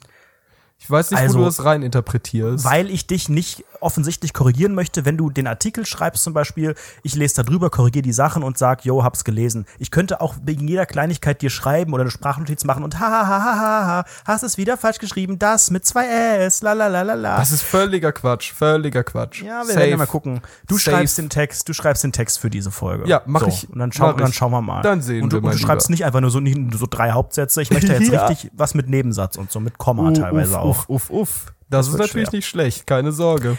Ich 0.78 0.90
weiß 0.90 1.10
nicht, 1.10 1.20
Also, 1.20 1.34
wo 1.34 1.38
du 1.40 1.44
das 1.46 1.64
rein 1.64 1.82
interpretierst. 1.82 2.64
Weil 2.64 2.90
ich 2.90 3.06
dich 3.06 3.28
nicht 3.28 3.64
offensichtlich 3.80 4.32
korrigieren 4.32 4.74
möchte, 4.74 5.04
wenn 5.04 5.16
du 5.16 5.30
den 5.30 5.46
Artikel 5.46 5.86
schreibst 5.86 6.22
zum 6.24 6.32
Beispiel, 6.32 6.74
ich 7.02 7.14
lese 7.14 7.36
da 7.36 7.42
drüber, 7.42 7.70
korrigiere 7.70 8.02
die 8.02 8.12
Sachen 8.12 8.42
und 8.42 8.58
sag, 8.58 8.84
yo, 8.84 9.02
hab's 9.04 9.24
gelesen. 9.24 9.66
Ich 9.78 9.90
könnte 9.90 10.20
auch 10.20 10.34
wegen 10.44 10.66
jeder 10.68 10.86
Kleinigkeit 10.86 11.42
dir 11.42 11.50
schreiben 11.50 11.92
oder 11.92 12.02
eine 12.02 12.10
Sprachnotiz 12.10 12.64
machen 12.64 12.84
und 12.84 12.98
ha 13.00 13.06
ha 13.10 13.26
ha 13.26 13.44
ha 13.44 13.56
ha 13.56 13.86
ha, 13.86 14.04
hast 14.24 14.42
es 14.42 14.56
wieder 14.58 14.76
falsch 14.76 14.98
geschrieben, 14.98 15.38
das 15.38 15.70
mit 15.70 15.84
zwei 15.86 16.06
S, 16.06 16.62
la 16.62 16.72
la 16.72 16.88
la 16.88 17.02
la 17.02 17.14
la. 17.14 17.36
das 17.38 17.52
ist 17.52 17.62
völliger 17.62 18.12
Quatsch, 18.12 18.52
völliger 18.52 19.04
Quatsch. 19.04 19.42
ja, 19.42 19.60
wir 19.60 19.66
Safe. 19.66 19.78
werden 19.78 19.90
ja 19.90 19.96
mal 19.96 20.06
gucken. 20.06 20.40
Du 20.66 20.76
Safe. 20.78 20.96
schreibst 20.96 21.18
den 21.18 21.30
Text, 21.30 21.68
du 21.68 21.72
schreibst 21.72 22.04
den 22.04 22.12
Text 22.12 22.38
für 22.38 22.50
diese 22.50 22.70
Folge. 22.70 23.08
Ja, 23.08 23.22
mach 23.26 23.40
so, 23.42 23.46
ich- 23.48 23.68
Und 23.70 23.78
dann, 23.78 23.92
schau, 23.92 24.12
dann 24.12 24.32
schauen 24.32 24.52
wir 24.52 24.62
mal. 24.62 24.82
Dann 24.82 25.02
sehen 25.02 25.22
und 25.24 25.32
du, 25.32 25.36
wir 25.36 25.42
mal 25.42 25.48
Und 25.48 25.54
du 25.54 25.58
schreibst 25.58 25.88
lieber. 25.88 25.94
nicht 25.94 26.04
einfach 26.04 26.20
nur 26.20 26.30
so, 26.30 26.40
nicht 26.40 26.58
so 26.78 26.86
drei 26.88 27.12
Hauptsätze. 27.12 27.62
Ich 27.62 27.70
möchte 27.70 27.92
jetzt 27.92 28.08
Ja. 28.12 28.26
richtig 28.26 28.50
was 28.54 28.74
mit 28.74 28.88
Nebensatz 28.88 29.36
und 29.36 29.50
so, 29.50 29.60
mit 29.60 29.78
Komma 29.78 30.10
teilweise 30.12 30.54
uff, 30.60 30.84
auch. 30.84 30.88
Uff, 30.88 31.10
uff, 31.10 31.10
uff. 31.10 31.52
Das, 31.70 31.86
ist 31.86 31.92
wird 31.92 32.02
natürlich 32.02 32.28
schwer. 32.28 32.36
nicht 32.36 32.48
schlecht, 32.48 32.86
keine 32.86 33.12
Sorge. 33.12 33.56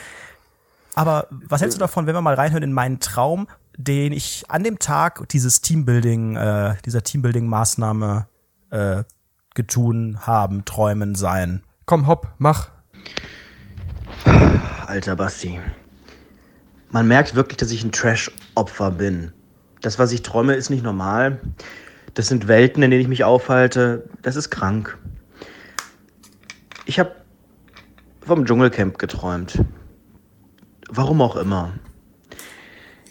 Aber 0.95 1.27
was 1.29 1.61
hältst 1.61 1.77
du 1.77 1.79
davon, 1.79 2.05
wenn 2.05 2.13
wir 2.13 2.21
mal 2.21 2.33
reinhören 2.33 2.63
in 2.63 2.73
meinen 2.73 2.99
Traum, 2.99 3.47
den 3.77 4.11
ich 4.11 4.43
an 4.49 4.63
dem 4.63 4.79
Tag 4.79 5.27
dieses 5.29 5.61
Teambuilding, 5.61 6.35
äh, 6.35 6.75
dieser 6.85 6.99
Teambuilding-Maßnahme 6.99 8.25
äh, 8.71 9.03
getun 9.55 10.19
haben, 10.27 10.65
träumen, 10.65 11.15
sein? 11.15 11.63
Komm, 11.85 12.07
hopp, 12.07 12.27
mach. 12.37 12.69
Alter 14.85 15.15
Basti. 15.15 15.59
Man 16.89 17.07
merkt 17.07 17.35
wirklich, 17.35 17.57
dass 17.57 17.71
ich 17.71 17.83
ein 17.85 17.93
Trash-Opfer 17.93 18.91
bin. 18.91 19.31
Das, 19.79 19.97
was 19.97 20.11
ich 20.11 20.21
träume, 20.21 20.55
ist 20.55 20.69
nicht 20.69 20.83
normal. 20.83 21.39
Das 22.13 22.27
sind 22.27 22.49
Welten, 22.49 22.83
in 22.83 22.91
denen 22.91 23.01
ich 23.01 23.07
mich 23.07 23.23
aufhalte. 23.23 24.09
Das 24.21 24.35
ist 24.35 24.49
krank. 24.49 24.97
Ich 26.85 26.99
habe 26.99 27.20
vom 28.31 28.45
Dschungelcamp 28.45 28.97
geträumt. 28.97 29.61
Warum 30.87 31.21
auch 31.21 31.35
immer. 31.35 31.73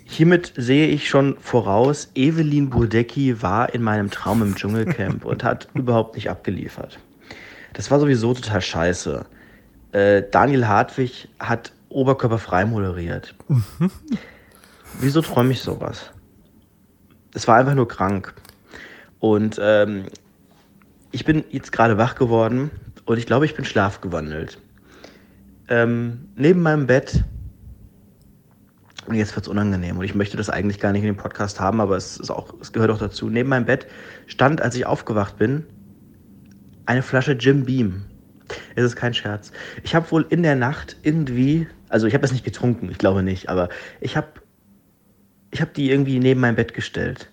Hiermit 0.07 0.55
sehe 0.57 0.87
ich 0.87 1.11
schon 1.11 1.37
voraus, 1.41 2.11
Evelyn 2.15 2.71
Burdecki 2.71 3.43
war 3.43 3.75
in 3.75 3.83
meinem 3.83 4.11
Traum 4.11 4.41
im 4.41 4.55
Dschungelcamp 4.55 5.27
und 5.27 5.45
hat 5.45 5.69
überhaupt 5.75 6.15
nicht 6.15 6.31
abgeliefert. 6.31 6.99
Das 7.75 7.91
war 7.91 8.01
sowieso 8.01 8.33
total 8.33 8.63
scheiße. 8.63 9.27
Äh, 9.93 10.23
Daniel 10.31 10.67
Hartwig 10.67 11.29
hat 11.39 11.75
oberkörperfrei 11.91 12.65
moderiert. 12.65 13.35
Wieso 15.01 15.21
träume 15.21 15.53
ich 15.53 15.61
sowas? 15.61 16.13
Es 17.35 17.47
war 17.47 17.57
einfach 17.57 17.75
nur 17.75 17.89
krank. 17.89 18.33
Und 19.19 19.61
ähm, 19.63 20.07
ich 21.13 21.27
bin 21.27 21.45
jetzt 21.51 21.73
gerade 21.73 21.99
wach 21.99 22.15
geworden 22.15 22.71
und 23.05 23.19
ich 23.19 23.27
glaube, 23.27 23.45
ich 23.45 23.55
bin 23.55 23.67
schlafgewandelt. 23.67 24.59
Ähm, 25.71 26.29
neben 26.35 26.63
meinem 26.63 26.87
Bett, 26.87 27.25
und 29.07 29.15
jetzt 29.15 29.35
wird 29.37 29.47
es 29.47 29.49
unangenehm 29.49 29.99
und 29.99 30.05
ich 30.05 30.17
möchte 30.17 30.37
das 30.37 30.51
eigentlich 30.51 30.81
gar 30.81 30.93
nicht 30.93 31.03
in 31.03 31.07
dem 31.07 31.17
Podcast 31.17 31.61
haben, 31.61 31.81
aber 31.81 31.97
es, 31.97 32.17
ist 32.17 32.31
auch, 32.31 32.53
es 32.61 32.73
gehört 32.73 32.91
auch 32.91 32.99
dazu. 32.99 33.31
Neben 33.31 33.49
meinem 33.49 33.67
Bett 33.67 33.87
stand, 34.27 34.61
als 34.61 34.75
ich 34.75 34.85
aufgewacht 34.85 35.39
bin, 35.39 35.65
eine 36.87 37.03
Flasche 37.03 37.33
Jim 37.33 37.65
Beam. 37.65 38.05
Es 38.75 38.85
ist 38.85 38.97
kein 38.97 39.15
Scherz. 39.15 39.53
Ich 39.85 39.95
habe 39.95 40.11
wohl 40.11 40.27
in 40.29 40.43
der 40.43 40.57
Nacht 40.57 40.97
irgendwie, 41.03 41.69
also 41.89 42.09
ich 42.09 42.15
habe 42.15 42.23
das 42.23 42.33
nicht 42.33 42.45
getrunken, 42.45 42.91
ich 42.91 42.99
glaube 42.99 43.23
nicht, 43.23 43.49
aber 43.49 43.69
ich 44.01 44.17
habe 44.17 44.29
ich 45.53 45.61
hab 45.61 45.73
die 45.75 45.91
irgendwie 45.91 46.19
neben 46.19 46.41
mein 46.41 46.57
Bett 46.57 46.75
gestellt. 46.75 47.31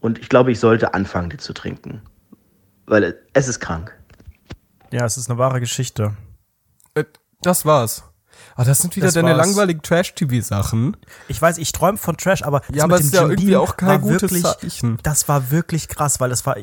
Und 0.00 0.18
ich 0.18 0.28
glaube, 0.28 0.52
ich 0.52 0.60
sollte 0.60 0.94
anfangen, 0.94 1.30
die 1.30 1.36
zu 1.38 1.52
trinken. 1.52 2.02
Weil 2.86 3.16
es 3.32 3.48
ist 3.48 3.60
krank. 3.60 3.98
Ja, 4.92 5.04
es 5.04 5.16
ist 5.16 5.28
eine 5.30 5.38
wahre 5.38 5.60
Geschichte. 5.60 6.14
Das 7.42 7.64
war's. 7.64 8.04
Ah, 8.54 8.64
das 8.64 8.78
sind 8.78 8.96
wieder 8.96 9.06
Das 9.06 9.14
deine 9.14 9.36
war's. 9.36 9.46
langweiligen 9.46 9.82
Trash-TV-Sachen. 9.82 10.96
Ich 11.28 11.40
weiß, 11.40 11.58
ich 11.58 11.72
träume 11.72 11.98
von 11.98 12.16
Trash, 12.16 12.42
aber 12.42 12.60
das 12.60 12.76
Ja, 12.76 12.84
aber 12.84 12.96
mit 12.96 13.04
es 13.04 13.10
dem 13.10 13.14
ist 13.14 13.20
ja 13.22 13.28
irgendwie 13.28 13.56
auch 13.56 13.76
kein 13.76 14.00
gutes 14.00 14.22
wirklich, 14.22 14.42
Zeichen. 14.42 14.98
Das 15.02 15.28
war 15.28 15.50
wirklich 15.50 15.88
krass, 15.88 16.20
weil 16.20 16.30
es 16.32 16.44
war 16.46 16.56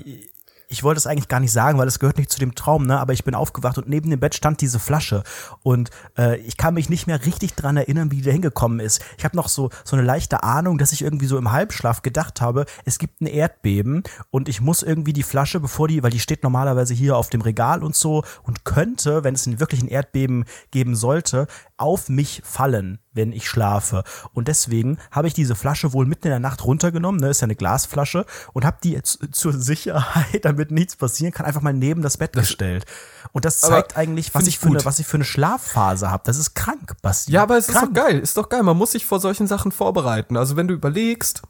ich 0.74 0.84
wollte 0.84 0.98
es 0.98 1.08
eigentlich 1.08 1.28
gar 1.28 1.40
nicht 1.40 1.52
sagen, 1.52 1.78
weil 1.78 1.88
es 1.88 2.00
gehört 2.00 2.18
nicht 2.18 2.32
zu 2.32 2.40
dem 2.40 2.56
Traum, 2.56 2.88
ne? 2.88 3.00
Aber 3.00 3.14
ich 3.14 3.24
bin 3.24 3.36
aufgewacht 3.36 3.78
und 3.78 3.88
neben 3.88 4.10
dem 4.10 4.20
Bett 4.20 4.34
stand 4.34 4.60
diese 4.60 4.80
Flasche 4.80 5.24
und 5.62 5.92
äh, 6.18 6.38
ich 6.38 6.58
kann 6.58 6.74
mich 6.74 6.90
nicht 6.90 7.06
mehr 7.06 7.24
richtig 7.26 7.54
dran 7.54 7.78
erinnern, 7.78 8.10
wie 8.12 8.18
die 8.18 8.24
da 8.24 8.32
hingekommen 8.32 8.80
ist. 8.80 9.00
Ich 9.18 9.24
habe 9.24 9.38
noch 9.38 9.48
so 9.48 9.70
so 9.84 9.96
eine 9.96 10.04
leichte 10.04 10.42
Ahnung, 10.42 10.80
dass 10.80 10.92
ich 10.92 11.04
irgendwie 11.04 11.28
so 11.28 11.38
im 11.38 11.52
Halbschlaf 11.52 12.02
gedacht 12.02 12.42
habe, 12.42 12.66
es 12.86 12.98
gibt 12.98 13.22
ein 13.22 13.28
Erdbeben 13.28 14.02
und 14.32 14.50
ich 14.50 14.62
muss 14.62 14.82
irgendwie 14.82 15.14
die 15.14 15.24
Flasche, 15.24 15.60
bevor 15.60 15.88
die, 15.88 16.02
weil 16.02 16.12
die 16.12 16.20
steht 16.20 16.42
normalerweise 16.42 16.96
hier 16.96 17.18
auf 17.18 17.30
dem 17.30 17.42
Regal 17.42 17.84
und 17.84 17.96
so 17.96 18.24
und 18.42 18.66
könnte, 18.66 19.24
wenn 19.24 19.36
es 19.36 19.44
wirklich 19.60 19.84
ein 19.84 19.88
Erdbeben 19.88 20.46
geben 20.72 20.96
sollte, 20.96 21.46
auf 21.78 22.10
mich 22.10 22.42
fallen, 22.44 22.98
wenn 23.14 23.32
ich 23.32 23.48
schlafe. 23.48 24.04
Und 24.34 24.48
deswegen 24.48 24.98
habe 25.12 25.28
ich 25.28 25.34
diese 25.34 25.56
Flasche 25.56 25.94
wohl 25.94 26.06
mitten 26.06 26.28
in 26.28 26.32
der 26.32 26.40
Nacht 26.40 26.64
runtergenommen, 26.64 27.22
ne, 27.22 27.30
ist 27.30 27.42
ja 27.42 27.46
eine 27.46 27.56
Glasflasche, 27.56 28.26
und 28.54 28.66
habe 28.66 28.78
die 28.84 28.92
jetzt 28.92 29.20
zur 29.32 29.54
Sicherheit, 29.54 30.46
damit 30.46 30.72
nichts 30.72 30.96
passieren 30.96 31.32
kann, 31.32 31.46
einfach 31.46 31.62
mal 31.62 31.74
neben 31.74 32.02
das 32.02 32.18
Bett 32.18 32.34
gestellt. 32.34 32.86
Und 33.32 33.46
das 33.46 33.60
zeigt 33.62 33.98
eigentlich, 33.98 34.36
was 34.36 34.48
ich, 34.48 34.60
für 34.60 34.68
eine, 34.68 34.86
was 34.86 35.00
ich 35.00 35.08
für 35.08 35.18
eine 35.18 35.26
Schlafphase 35.26 36.12
habe. 36.12 36.24
Das 36.26 36.38
ist 36.38 36.54
krank, 36.54 36.96
Basti. 37.02 37.32
Ja, 37.32 37.44
aber 37.44 37.58
es 37.58 37.68
ist 37.68 37.76
krank. 37.76 37.94
doch 37.94 38.04
geil, 38.04 38.20
ist 38.20 38.38
doch 38.38 38.50
geil. 38.50 38.64
Man 38.64 38.78
muss 38.78 38.92
sich 38.92 39.06
vor 39.06 39.20
solchen 39.20 39.48
Sachen 39.48 39.72
vorbereiten. 39.72 40.38
Also 40.38 40.56
wenn 40.56 40.68
du 40.68 40.74
überlegst, 40.74 41.42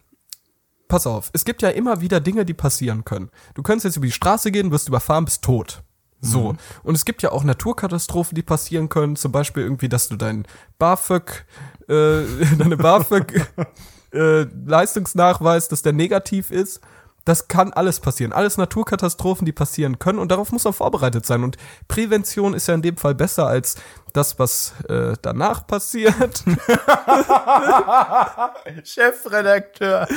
pass 0.88 1.08
auf, 1.08 1.30
es 1.34 1.44
gibt 1.44 1.62
ja 1.62 1.70
immer 1.70 2.02
wieder 2.02 2.20
Dinge, 2.20 2.46
die 2.46 2.54
passieren 2.54 3.04
können. 3.04 3.32
Du 3.54 3.64
könntest 3.64 3.86
jetzt 3.86 3.98
über 3.98 4.06
die 4.06 4.12
Straße 4.12 4.52
gehen, 4.52 4.72
wirst 4.72 4.88
überfahren, 4.88 5.26
bist 5.26 5.42
tot. 5.42 5.84
So. 6.24 6.56
Und 6.84 6.96
es 6.96 7.04
gibt 7.06 7.22
ja 7.22 7.32
auch 7.32 7.44
Naturkatastrophen, 7.44 8.34
die 8.36 8.44
passieren 8.44 8.88
können. 8.90 9.16
Zum 9.16 9.32
Beispiel 9.32 9.64
irgendwie, 9.64 9.90
dass 9.90 10.08
du 10.08 10.16
dein 10.16 10.48
BAföG, 10.80 11.46
äh, 11.90 12.24
deine 12.58 12.78
BAföG 12.78 13.46
äh, 14.14 14.44
Leistungsnachweis, 14.66 15.68
dass 15.68 15.82
der 15.82 15.94
negativ 15.94 16.50
ist. 16.50 16.80
Das 17.26 17.48
kann 17.48 17.72
alles 17.72 18.00
passieren. 18.00 18.34
Alles 18.34 18.58
Naturkatastrophen, 18.58 19.46
die 19.46 19.52
passieren 19.52 20.00
können. 20.00 20.20
Und 20.20 20.32
darauf 20.32 20.52
muss 20.52 20.64
man 20.64 20.74
vorbereitet 20.74 21.26
sein. 21.26 21.44
Und 21.44 21.58
Prävention 21.88 22.54
ist 22.54 22.68
ja 22.68 22.74
in 22.74 22.82
dem 22.82 22.98
Fall 22.98 23.16
besser 23.16 23.48
als 23.48 23.76
das, 24.14 24.40
was 24.40 24.74
äh, 24.90 25.14
danach 25.22 25.66
passiert. 25.68 26.44
Chefredakteur. 28.84 30.08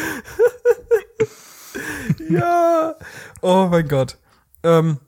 ja. 2.28 2.94
Oh 3.40 3.68
mein 3.70 3.86
Gott. 3.86 4.18
Ähm, 4.64 4.98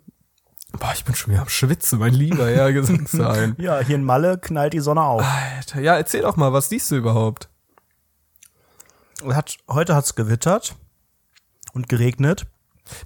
boah, 0.78 0.92
ich 0.94 1.04
bin 1.04 1.14
schon 1.14 1.32
wieder 1.32 1.42
am 1.42 1.48
Schwitzen, 1.48 1.98
mein 1.98 2.14
lieber 2.14 2.48
Herr 2.48 2.72
Gesangsein. 2.74 3.56
Ja, 3.58 3.80
hier 3.80 3.96
in 3.96 4.04
Malle 4.04 4.38
knallt 4.38 4.72
die 4.72 4.80
Sonne 4.80 5.02
auf. 5.02 5.22
Alter, 5.22 5.80
ja, 5.80 5.96
erzähl 5.96 6.22
doch 6.22 6.36
mal, 6.36 6.52
was 6.52 6.68
siehst 6.68 6.90
du 6.90 6.96
überhaupt? 6.96 7.48
Hat, 9.26 9.56
heute 9.68 9.94
hat's 9.94 10.14
gewittert 10.14 10.76
und 11.72 11.88
geregnet. 11.88 12.46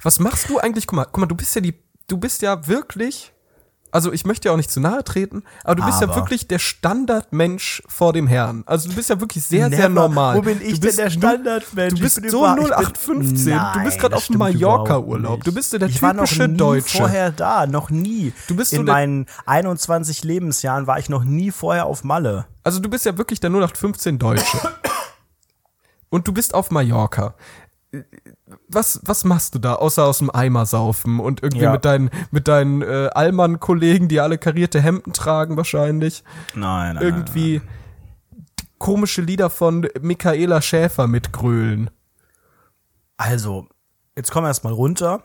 Was 0.02 0.18
machst 0.20 0.48
du 0.48 0.58
eigentlich? 0.58 0.87
Guck 0.87 0.96
mal, 0.96 1.04
guck 1.04 1.18
mal, 1.18 1.26
du 1.26 1.35
bist 1.35 1.54
ja 1.54 1.61
die, 1.61 1.74
du 2.06 2.18
bist 2.18 2.42
ja 2.42 2.66
wirklich, 2.66 3.32
also 3.92 4.12
ich 4.12 4.24
möchte 4.26 4.48
ja 4.48 4.52
auch 4.52 4.57
nicht 4.57 4.70
zu 4.70 4.81
nahe 4.81 5.05
treten, 5.05 5.44
aber 5.62 5.76
du 5.76 5.85
bist 5.85 6.00
ja 6.00 6.09
Aber. 6.09 6.16
wirklich 6.16 6.48
der 6.48 6.59
Standardmensch 6.59 7.83
vor 7.87 8.12
dem 8.12 8.26
Herrn. 8.26 8.64
Also 8.66 8.88
du 8.88 8.96
bist 8.96 9.11
ja 9.11 9.20
wirklich 9.20 9.44
sehr, 9.44 9.68
sehr 9.68 9.88
Never. 9.88 10.00
normal. 10.09 10.37
Wo 10.37 10.42
bin 10.42 10.61
ich 10.61 10.81
du 10.81 10.87
bist 10.87 10.98
denn 10.98 11.05
der 11.05 11.11
Standardmensch? 11.11 11.90
Du 11.90 11.96
Ich 11.96 12.02
bist 12.02 12.31
so 12.31 12.38
über- 12.44 12.57
ich 12.59 12.64
bin- 12.64 12.72
0815. 12.72 13.61
du 13.74 13.85
bist 13.85 13.98
gerade 14.00 14.16
auf 14.16 14.26
dem 14.26 14.38
Mallorca-Urlaub. 14.38 15.44
Du 15.44 15.52
bist 15.55 15.70
so 15.70 15.78
der 15.78 15.88
ich 15.88 16.02
war 16.02 16.12
noch 16.14 16.24
typische 16.24 16.48
nie 16.48 16.57
Deutsche. 16.57 16.98
vorher 16.98 17.31
da, 17.31 17.66
noch 17.66 17.90
nie. 17.90 18.33
Du 18.48 18.57
bist 18.57 18.70
so 18.72 18.78
In 18.78 18.87
meinen 18.87 19.26
21 19.46 20.24
Lebensjahren 20.24 20.87
war 20.87 20.98
ich 20.98 21.09
noch 21.09 21.22
nie 21.24 21.50
vorher 21.52 21.87
auf 21.87 22.02
Malle. 22.02 22.46
Also 22.64 22.81
du 22.81 22.88
bist 22.88 23.05
ja 23.07 23.16
wirklich 23.18 23.40
der 23.40 23.50
0815 23.50 24.18
Deutsche. 24.18 24.59
Und 26.11 26.26
du 26.28 26.33
bist 26.33 26.55
auf 26.55 26.70
Mallorca. 26.70 27.35
Was, 28.68 29.00
was 29.04 29.24
machst 29.24 29.54
du 29.54 29.58
da, 29.58 29.74
außer 29.74 30.04
aus 30.04 30.18
dem 30.18 30.30
Eimer 30.30 30.66
saufen 30.66 31.20
und 31.20 31.42
irgendwie 31.42 31.64
Ja. 31.64 31.72
mit 31.72 31.84
deinen, 31.84 32.10
mit 32.30 32.48
deinen 32.48 32.82
äh, 32.82 33.10
Allmann-Kollegen, 33.14 34.08
die 34.08 34.20
alle 34.20 34.38
karierte 34.38 34.80
Hemden 34.80 35.12
tragen 35.12 35.56
wahrscheinlich, 35.56 36.24
Nein, 36.54 36.94
nein. 36.96 37.04
irgendwie 37.04 37.60
komische 38.78 39.22
Lieder 39.22 39.50
von 39.50 39.88
Michaela 40.00 40.60
Schäfer 40.62 41.06
mitgrölen. 41.06 41.90
Also, 43.16 43.68
jetzt 44.16 44.30
komm 44.32 44.44
erst 44.44 44.64
mal 44.64 44.72
runter 44.72 45.22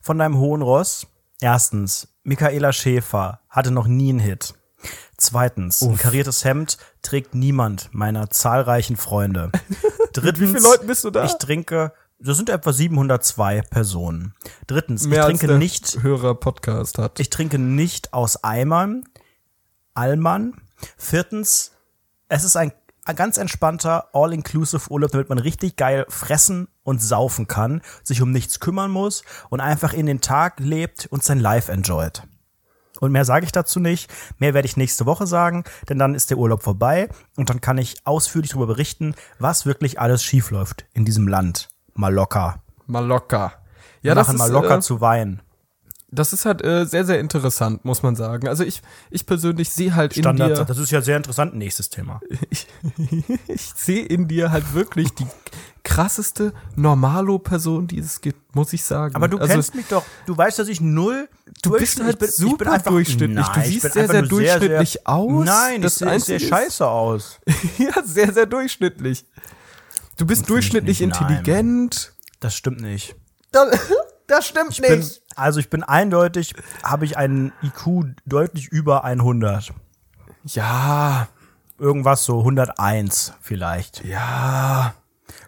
von 0.00 0.18
deinem 0.18 0.36
hohen 0.38 0.62
Ross. 0.62 1.06
Erstens, 1.40 2.08
Michaela 2.24 2.72
Schäfer 2.72 3.40
hatte 3.48 3.70
noch 3.70 3.86
nie 3.86 4.10
einen 4.10 4.18
Hit. 4.18 4.54
Zweitens, 5.16 5.82
ein 5.82 5.96
kariertes 5.96 6.44
Hemd 6.44 6.78
trägt 7.02 7.34
niemand 7.34 7.90
meiner 7.92 8.30
zahlreichen 8.30 8.96
Freunde. 8.96 9.52
Drittens, 10.12 10.40
Wie 10.40 10.46
vielen 10.48 10.62
Leuten 10.64 10.86
bist 10.88 11.04
du 11.04 11.10
da? 11.10 11.24
Ich 11.24 11.34
trinke, 11.34 11.92
das 12.24 12.36
sind 12.36 12.48
etwa 12.50 12.72
702 12.72 13.62
Personen. 13.62 14.34
Drittens, 14.66 15.06
Mehr 15.06 15.28
ich 15.28 15.38
trinke 15.38 15.58
nicht 15.58 16.02
Hörer 16.02 16.34
Podcast 16.34 16.98
hat. 16.98 17.18
ich 17.18 17.30
trinke 17.30 17.58
nicht 17.58 18.12
aus 18.12 18.42
Eimern, 18.44 19.04
Allmann. 19.94 20.54
Viertens, 20.96 21.72
es 22.28 22.44
ist 22.44 22.56
ein, 22.56 22.72
ein 23.04 23.16
ganz 23.16 23.36
entspannter 23.36 24.08
All-Inclusive 24.12 24.90
Urlaub, 24.90 25.10
damit 25.10 25.28
man 25.28 25.38
richtig 25.38 25.76
geil 25.76 26.06
fressen 26.08 26.68
und 26.84 27.02
saufen 27.02 27.46
kann, 27.48 27.82
sich 28.02 28.22
um 28.22 28.30
nichts 28.30 28.60
kümmern 28.60 28.90
muss 28.90 29.22
und 29.50 29.60
einfach 29.60 29.92
in 29.92 30.06
den 30.06 30.20
Tag 30.20 30.60
lebt 30.60 31.06
und 31.06 31.24
sein 31.24 31.40
Life 31.40 31.70
enjoyt. 31.70 32.22
Und 33.00 33.10
mehr 33.10 33.24
sage 33.24 33.44
ich 33.44 33.52
dazu 33.52 33.80
nicht. 33.80 34.12
Mehr 34.38 34.54
werde 34.54 34.66
ich 34.66 34.76
nächste 34.76 35.06
Woche 35.06 35.26
sagen, 35.26 35.64
denn 35.88 35.98
dann 35.98 36.14
ist 36.14 36.30
der 36.30 36.38
Urlaub 36.38 36.62
vorbei 36.62 37.08
und 37.36 37.50
dann 37.50 37.60
kann 37.60 37.78
ich 37.78 37.96
ausführlich 38.06 38.52
darüber 38.52 38.68
berichten, 38.68 39.16
was 39.40 39.66
wirklich 39.66 39.98
alles 39.98 40.22
schiefläuft 40.22 40.86
in 40.92 41.04
diesem 41.04 41.26
Land. 41.26 41.71
Mal 41.94 42.12
locker. 42.12 42.62
Mal 42.86 43.04
locker. 43.06 43.52
Ja, 44.02 44.14
das 44.14 44.28
machen 44.28 44.36
ist, 44.36 44.40
mal 44.40 44.50
locker 44.50 44.78
äh, 44.78 44.80
zu 44.80 45.00
Wein. 45.00 45.42
das 46.10 46.32
ist 46.32 46.44
halt 46.44 46.62
äh, 46.62 46.84
sehr, 46.84 47.04
sehr 47.04 47.20
interessant, 47.20 47.84
muss 47.84 48.02
man 48.02 48.16
sagen. 48.16 48.48
Also 48.48 48.64
ich, 48.64 48.82
ich 49.10 49.24
persönlich 49.24 49.70
sehe 49.70 49.94
halt 49.94 50.16
in 50.16 50.22
dir. 50.22 50.28
Standard, 50.28 50.68
das 50.68 50.78
ist 50.78 50.90
ja 50.90 51.00
sehr 51.00 51.16
interessant. 51.16 51.54
Nächstes 51.54 51.88
Thema. 51.88 52.20
ich, 52.50 52.66
ich 53.48 53.72
sehe 53.74 54.04
in 54.04 54.28
dir 54.28 54.50
halt 54.50 54.74
wirklich 54.74 55.10
die 55.14 55.26
krasseste 55.84 56.52
Normalo-Person, 56.76 57.86
die 57.86 57.98
es 57.98 58.20
gibt, 58.20 58.54
muss 58.54 58.72
ich 58.72 58.84
sagen. 58.84 59.14
Aber 59.14 59.28
du 59.28 59.38
also, 59.38 59.52
kennst 59.52 59.74
mich 59.74 59.86
doch. 59.86 60.04
Du 60.26 60.36
weißt, 60.36 60.58
dass 60.58 60.68
ich 60.68 60.80
null. 60.80 61.28
Du 61.62 61.70
bist 61.70 62.02
halt 62.02 62.20
super 62.32 62.78
durchschnittlich. 62.78 63.46
Du 63.46 63.52
Nein, 63.52 63.62
ich 63.62 63.68
siehst 63.68 63.82
bin 63.82 63.92
sehr, 63.92 64.02
einfach 64.02 64.14
sehr 64.14 64.22
durchschnittlich 64.22 65.06
aus. 65.06 65.44
Nein, 65.46 65.82
Das 65.82 66.00
ich 66.00 66.24
sehe 66.24 66.38
sehr 66.38 66.40
scheiße 66.40 66.86
aus. 66.86 67.40
ja, 67.78 68.02
sehr, 68.04 68.32
sehr 68.32 68.46
durchschnittlich. 68.46 69.24
Du 70.16 70.26
bist 70.26 70.48
durchschnittlich 70.48 71.00
nicht, 71.00 71.20
nein. 71.20 71.28
intelligent. 71.28 72.12
Das 72.40 72.54
stimmt 72.54 72.80
nicht. 72.80 73.16
Das, 73.50 73.78
das 74.26 74.46
stimmt 74.46 74.72
Ich 74.72 74.82
bin, 74.82 75.04
also 75.36 75.60
ich 75.60 75.70
bin 75.70 75.82
eindeutig, 75.82 76.54
habe 76.82 77.04
ich 77.04 77.16
einen 77.16 77.52
IQ 77.62 78.14
deutlich 78.26 78.68
über 78.68 79.04
100. 79.04 79.72
Ja, 80.44 81.28
Irgendwas 81.82 82.24
so 82.24 82.38
101 82.38 83.34
vielleicht. 83.40 84.04
ja. 84.04 84.94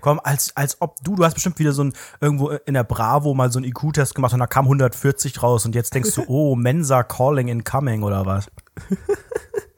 Komm, 0.00 0.20
als, 0.22 0.54
als 0.56 0.80
ob 0.80 0.96
du, 1.02 1.14
du 1.14 1.24
hast 1.24 1.34
bestimmt 1.34 1.58
wieder 1.58 1.72
so 1.72 1.84
ein, 1.84 1.92
irgendwo 2.20 2.50
in 2.50 2.74
der 2.74 2.84
Bravo 2.84 3.32
mal 3.34 3.50
so 3.52 3.58
einen 3.58 3.66
IQ-Test 3.68 4.14
gemacht 4.14 4.32
und 4.34 4.40
da 4.40 4.46
kam 4.46 4.66
140 4.66 5.42
raus 5.42 5.64
und 5.64 5.74
jetzt 5.74 5.94
denkst 5.94 6.14
du, 6.14 6.24
oh, 6.28 6.56
Mensa 6.56 7.02
Calling 7.04 7.48
incoming 7.48 8.02
oder 8.02 8.26
was? 8.26 8.50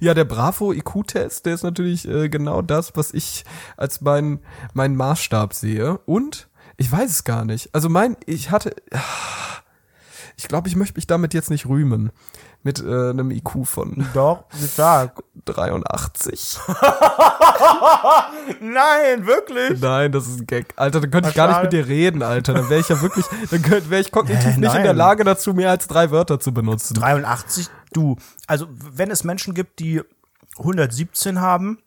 Ja, 0.00 0.14
der 0.14 0.24
Bravo 0.24 0.72
IQ-Test, 0.72 1.46
der 1.46 1.54
ist 1.54 1.62
natürlich 1.62 2.08
äh, 2.08 2.28
genau 2.28 2.62
das, 2.62 2.96
was 2.96 3.12
ich 3.12 3.44
als 3.76 4.00
mein, 4.00 4.40
mein 4.74 4.96
Maßstab 4.96 5.54
sehe. 5.54 5.98
Und 6.06 6.48
ich 6.76 6.90
weiß 6.90 7.10
es 7.10 7.24
gar 7.24 7.44
nicht. 7.44 7.74
Also 7.74 7.88
mein, 7.88 8.16
ich 8.26 8.50
hatte, 8.50 8.74
ich 10.36 10.48
glaube, 10.48 10.68
ich 10.68 10.76
möchte 10.76 10.96
mich 10.96 11.06
damit 11.06 11.34
jetzt 11.34 11.50
nicht 11.50 11.66
rühmen. 11.66 12.10
Mit 12.64 12.80
äh, 12.80 13.10
einem 13.10 13.32
IQ 13.32 13.66
von 13.66 14.06
Doch, 14.14 14.44
sag. 14.52 15.20
83. 15.46 16.58
Nein, 18.60 19.26
wirklich? 19.26 19.80
Nein, 19.80 20.12
das 20.12 20.28
ist 20.28 20.40
ein 20.42 20.46
Gag. 20.46 20.72
Alter, 20.76 21.00
dann 21.00 21.10
könnte 21.10 21.30
ich 21.30 21.34
gar 21.34 21.48
nicht 21.48 21.62
mit 21.62 21.72
dir 21.72 21.88
reden, 21.88 22.22
Alter. 22.22 22.54
Dann 22.54 22.70
wäre 22.70 22.78
ich 22.78 22.88
ja 22.88 23.02
wirklich, 23.02 23.26
dann 23.50 23.64
wäre 23.90 24.00
ich 24.00 24.12
kognitiv 24.12 24.54
Hä, 24.54 24.60
nicht 24.60 24.74
in 24.76 24.84
der. 24.84 24.94
Lage 24.94 25.24
dazu, 25.24 25.54
mehr 25.54 25.70
als 25.70 25.88
drei 25.88 26.12
Wörter 26.12 26.38
zu 26.38 26.54
benutzen. 26.54 26.94
83, 26.94 27.68
du. 27.96 28.16
Also, 28.46 28.68
wenn 28.70 29.10
es 29.10 29.24
Menschen 29.24 29.54
gibt, 29.54 29.80
die 29.80 30.02
117 30.58 31.40
haben, 31.40 31.78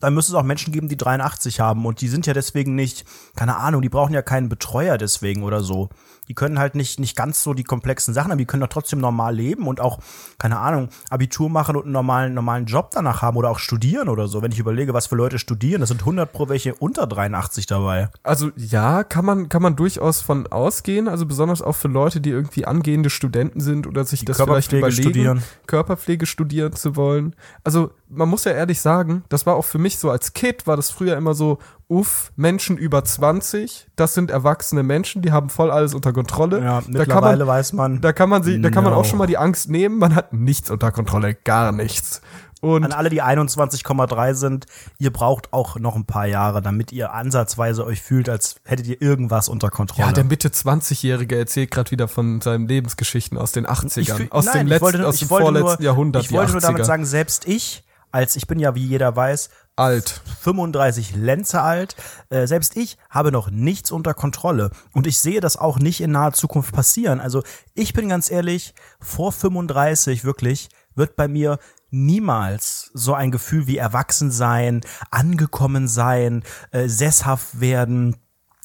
dann 0.00 0.14
müsste 0.14 0.32
es 0.32 0.36
auch 0.36 0.42
Menschen 0.42 0.72
geben, 0.72 0.88
die 0.88 0.96
83 0.96 1.60
haben. 1.60 1.86
Und 1.86 2.00
die 2.00 2.08
sind 2.08 2.26
ja 2.26 2.34
deswegen 2.34 2.74
nicht, 2.74 3.04
keine 3.36 3.56
Ahnung, 3.56 3.82
die 3.82 3.88
brauchen 3.88 4.12
ja 4.12 4.22
keinen 4.22 4.48
Betreuer 4.48 4.98
deswegen 4.98 5.44
oder 5.44 5.62
so. 5.62 5.90
Die 6.32 6.34
können 6.34 6.58
halt 6.58 6.74
nicht, 6.74 6.98
nicht 6.98 7.14
ganz 7.14 7.42
so 7.42 7.52
die 7.52 7.62
komplexen 7.62 8.14
Sachen, 8.14 8.30
aber 8.30 8.38
die 8.38 8.46
können 8.46 8.62
doch 8.62 8.68
trotzdem 8.68 9.00
normal 9.00 9.34
leben 9.34 9.66
und 9.66 9.82
auch, 9.82 9.98
keine 10.38 10.60
Ahnung, 10.60 10.88
Abitur 11.10 11.50
machen 11.50 11.76
und 11.76 11.82
einen 11.82 11.92
normalen, 11.92 12.32
normalen 12.32 12.64
Job 12.64 12.88
danach 12.90 13.20
haben 13.20 13.36
oder 13.36 13.50
auch 13.50 13.58
studieren 13.58 14.08
oder 14.08 14.28
so. 14.28 14.40
Wenn 14.40 14.50
ich 14.50 14.58
überlege, 14.58 14.94
was 14.94 15.08
für 15.08 15.14
Leute 15.14 15.38
studieren, 15.38 15.80
das 15.80 15.90
sind 15.90 16.00
100 16.00 16.32
pro 16.32 16.48
welche 16.48 16.74
unter 16.74 17.06
83 17.06 17.66
dabei. 17.66 18.08
Also 18.22 18.50
ja, 18.56 19.04
kann 19.04 19.26
man, 19.26 19.50
kann 19.50 19.60
man 19.60 19.76
durchaus 19.76 20.22
von 20.22 20.46
ausgehen, 20.46 21.06
also 21.06 21.26
besonders 21.26 21.60
auch 21.60 21.76
für 21.76 21.88
Leute, 21.88 22.22
die 22.22 22.30
irgendwie 22.30 22.64
angehende 22.64 23.10
Studenten 23.10 23.60
sind 23.60 23.86
oder 23.86 24.06
sich 24.06 24.24
das 24.24 24.38
vielleicht 24.38 24.70
Körperpflege 24.70 24.86
überlegen, 24.86 25.02
studieren. 25.02 25.42
Körperpflege 25.66 26.24
studieren 26.24 26.72
zu 26.72 26.96
wollen. 26.96 27.36
Also 27.62 27.90
man 28.08 28.30
muss 28.30 28.44
ja 28.44 28.52
ehrlich 28.52 28.80
sagen, 28.80 29.22
das 29.28 29.44
war 29.44 29.54
auch 29.54 29.66
für 29.66 29.78
mich 29.78 29.98
so 29.98 30.10
als 30.10 30.32
Kid, 30.32 30.66
war 30.66 30.76
das 30.76 30.90
früher 30.90 31.14
immer 31.14 31.34
so, 31.34 31.58
uff, 31.92 32.32
Menschen 32.36 32.76
über 32.78 33.04
20, 33.04 33.88
das 33.96 34.14
sind 34.14 34.30
erwachsene 34.30 34.82
Menschen, 34.82 35.20
die 35.22 35.30
haben 35.32 35.50
voll 35.50 35.70
alles 35.70 35.94
unter 35.94 36.12
Kontrolle. 36.12 36.58
Ja, 36.58 36.64
da 36.64 36.80
kann 36.80 36.92
mittlerweile 36.92 37.44
man, 37.44 37.54
weiß 37.54 37.72
man. 37.74 38.00
da 38.00 38.12
kann 38.12 38.28
man 38.30 38.42
sich, 38.42 38.60
da 38.62 38.70
kann 38.70 38.82
man 38.84 38.92
auch 38.94 39.04
schon 39.04 39.18
mal 39.18 39.26
die 39.26 39.38
Angst 39.38 39.68
nehmen, 39.68 39.98
man 39.98 40.14
hat 40.14 40.32
nichts 40.32 40.70
unter 40.70 40.90
Kontrolle, 40.90 41.34
gar 41.34 41.70
nichts. 41.72 42.22
Und 42.60 42.84
An 42.84 42.92
alle, 42.92 43.10
die 43.10 43.20
21,3 43.20 44.34
sind, 44.34 44.66
ihr 44.98 45.12
braucht 45.12 45.52
auch 45.52 45.80
noch 45.80 45.96
ein 45.96 46.04
paar 46.06 46.26
Jahre, 46.26 46.62
damit 46.62 46.92
ihr 46.92 47.12
ansatzweise 47.12 47.84
euch 47.84 48.00
fühlt, 48.00 48.28
als 48.28 48.54
hättet 48.64 48.86
ihr 48.86 49.02
irgendwas 49.02 49.48
unter 49.48 49.68
Kontrolle. 49.68 50.06
ja, 50.06 50.12
der 50.12 50.22
Mitte 50.22 50.48
20-Jährige 50.48 51.36
erzählt 51.36 51.72
gerade 51.72 51.90
wieder 51.90 52.06
von 52.06 52.40
seinen 52.40 52.68
Lebensgeschichten 52.68 53.36
aus 53.36 53.50
den 53.50 53.66
80ern, 53.66 54.14
fühl- 54.16 54.30
aus 54.30 54.44
nein, 54.46 54.58
dem 54.58 54.66
ich 54.66 54.70
letzten, 54.70 54.84
wollte 54.84 55.06
aus 55.08 55.18
dem 55.18 55.26
vorletzten 55.28 55.66
nur, 55.66 55.82
Jahrhundert, 55.82 56.22
Ich 56.24 56.30
wollte 56.32 56.52
nur 56.52 56.60
80er. 56.60 56.66
damit 56.66 56.84
sagen, 56.86 57.04
selbst 57.04 57.48
ich, 57.48 57.82
als 58.12 58.36
ich 58.36 58.46
bin 58.46 58.60
ja, 58.60 58.76
wie 58.76 58.84
jeder 58.86 59.16
weiß, 59.16 59.50
alt. 59.76 60.20
35 60.40 61.14
Lenze 61.14 61.62
alt, 61.62 61.96
äh, 62.30 62.46
selbst 62.46 62.76
ich 62.76 62.98
habe 63.08 63.32
noch 63.32 63.50
nichts 63.50 63.90
unter 63.90 64.14
Kontrolle. 64.14 64.70
Und 64.92 65.06
ich 65.06 65.18
sehe 65.18 65.40
das 65.40 65.56
auch 65.56 65.78
nicht 65.78 66.00
in 66.00 66.12
naher 66.12 66.32
Zukunft 66.32 66.72
passieren. 66.72 67.20
Also 67.20 67.42
ich 67.74 67.92
bin 67.92 68.08
ganz 68.08 68.30
ehrlich, 68.30 68.74
vor 69.00 69.32
35 69.32 70.24
wirklich 70.24 70.68
wird 70.94 71.16
bei 71.16 71.28
mir 71.28 71.58
niemals 71.90 72.90
so 72.94 73.14
ein 73.14 73.30
Gefühl 73.30 73.66
wie 73.66 73.76
erwachsen 73.76 74.30
sein, 74.30 74.80
angekommen 75.10 75.88
sein, 75.88 76.42
äh, 76.70 76.88
sesshaft 76.88 77.60
werden, 77.60 78.16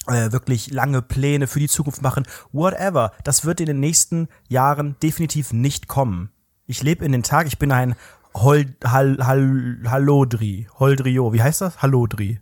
äh, 0.07 0.31
wirklich 0.31 0.71
lange 0.71 1.01
Pläne 1.01 1.47
für 1.47 1.59
die 1.59 1.67
Zukunft 1.67 2.01
machen, 2.01 2.25
whatever. 2.51 3.11
Das 3.23 3.45
wird 3.45 3.59
in 3.59 3.65
den 3.65 3.79
nächsten 3.79 4.27
Jahren 4.47 4.95
definitiv 5.03 5.53
nicht 5.53 5.87
kommen. 5.87 6.31
Ich 6.65 6.83
lebe 6.83 7.05
in 7.05 7.11
den 7.11 7.23
Tag, 7.23 7.47
ich 7.47 7.59
bin 7.59 7.71
ein 7.71 7.95
Hol, 8.41 8.65
Hal, 8.83 9.17
Hal, 9.25 9.79
Hallodri, 9.85 10.67
Holdrio, 10.79 11.33
wie 11.33 11.41
heißt 11.41 11.61
das? 11.61 11.81
Hallodri. 11.81 12.39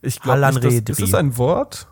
Ich 0.00 0.20
glaube, 0.20 0.68
ist, 0.68 0.88
das, 0.88 1.14
ein 1.14 1.36
Wort? 1.36 1.86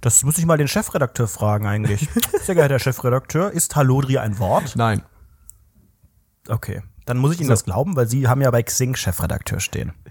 Das 0.00 0.24
muss 0.24 0.38
ich 0.38 0.46
mal 0.46 0.58
den 0.58 0.68
Chefredakteur 0.68 1.28
fragen 1.28 1.66
eigentlich. 1.66 2.08
Sehr 2.42 2.54
geehrter 2.56 2.78
Chefredakteur, 2.78 3.52
ist 3.52 3.76
Hallodri 3.76 4.18
ein 4.18 4.38
Wort? 4.38 4.74
Nein. 4.76 5.02
Okay, 6.48 6.82
dann 7.04 7.18
muss 7.18 7.32
ich 7.32 7.40
Ihnen 7.40 7.48
So. 7.48 7.52
das 7.52 7.64
glauben, 7.64 7.96
weil 7.96 8.08
Sie 8.08 8.26
haben 8.26 8.40
ja 8.40 8.50
bei 8.50 8.62
Xing 8.62 8.96
Chefredakteur 8.96 9.60
stehen. 9.60 9.92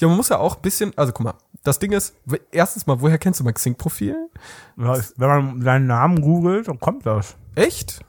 Ja, 0.00 0.08
man 0.08 0.16
muss 0.16 0.28
ja 0.28 0.38
auch 0.38 0.56
ein 0.56 0.62
bisschen, 0.62 0.92
also 0.96 1.12
guck 1.12 1.24
mal, 1.24 1.34
das 1.62 1.78
Ding 1.78 1.92
ist, 1.92 2.14
erstens 2.50 2.86
mal, 2.86 3.00
woher 3.00 3.18
kennst 3.18 3.40
du 3.40 3.44
mein 3.44 3.54
Xing-Profil? 3.54 4.28
Ja, 4.76 4.98
wenn 5.16 5.28
man 5.28 5.62
seinen 5.62 5.86
Namen 5.86 6.20
googelt, 6.20 6.68
dann 6.68 6.78
kommt 6.80 7.06
das. 7.06 7.36
Echt? 7.54 8.00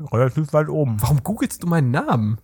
Relativ 0.00 0.52
weit 0.52 0.68
oben. 0.68 0.96
Warum 1.00 1.22
googelst 1.22 1.62
du 1.62 1.66
meinen 1.66 1.90
Namen? 1.90 2.38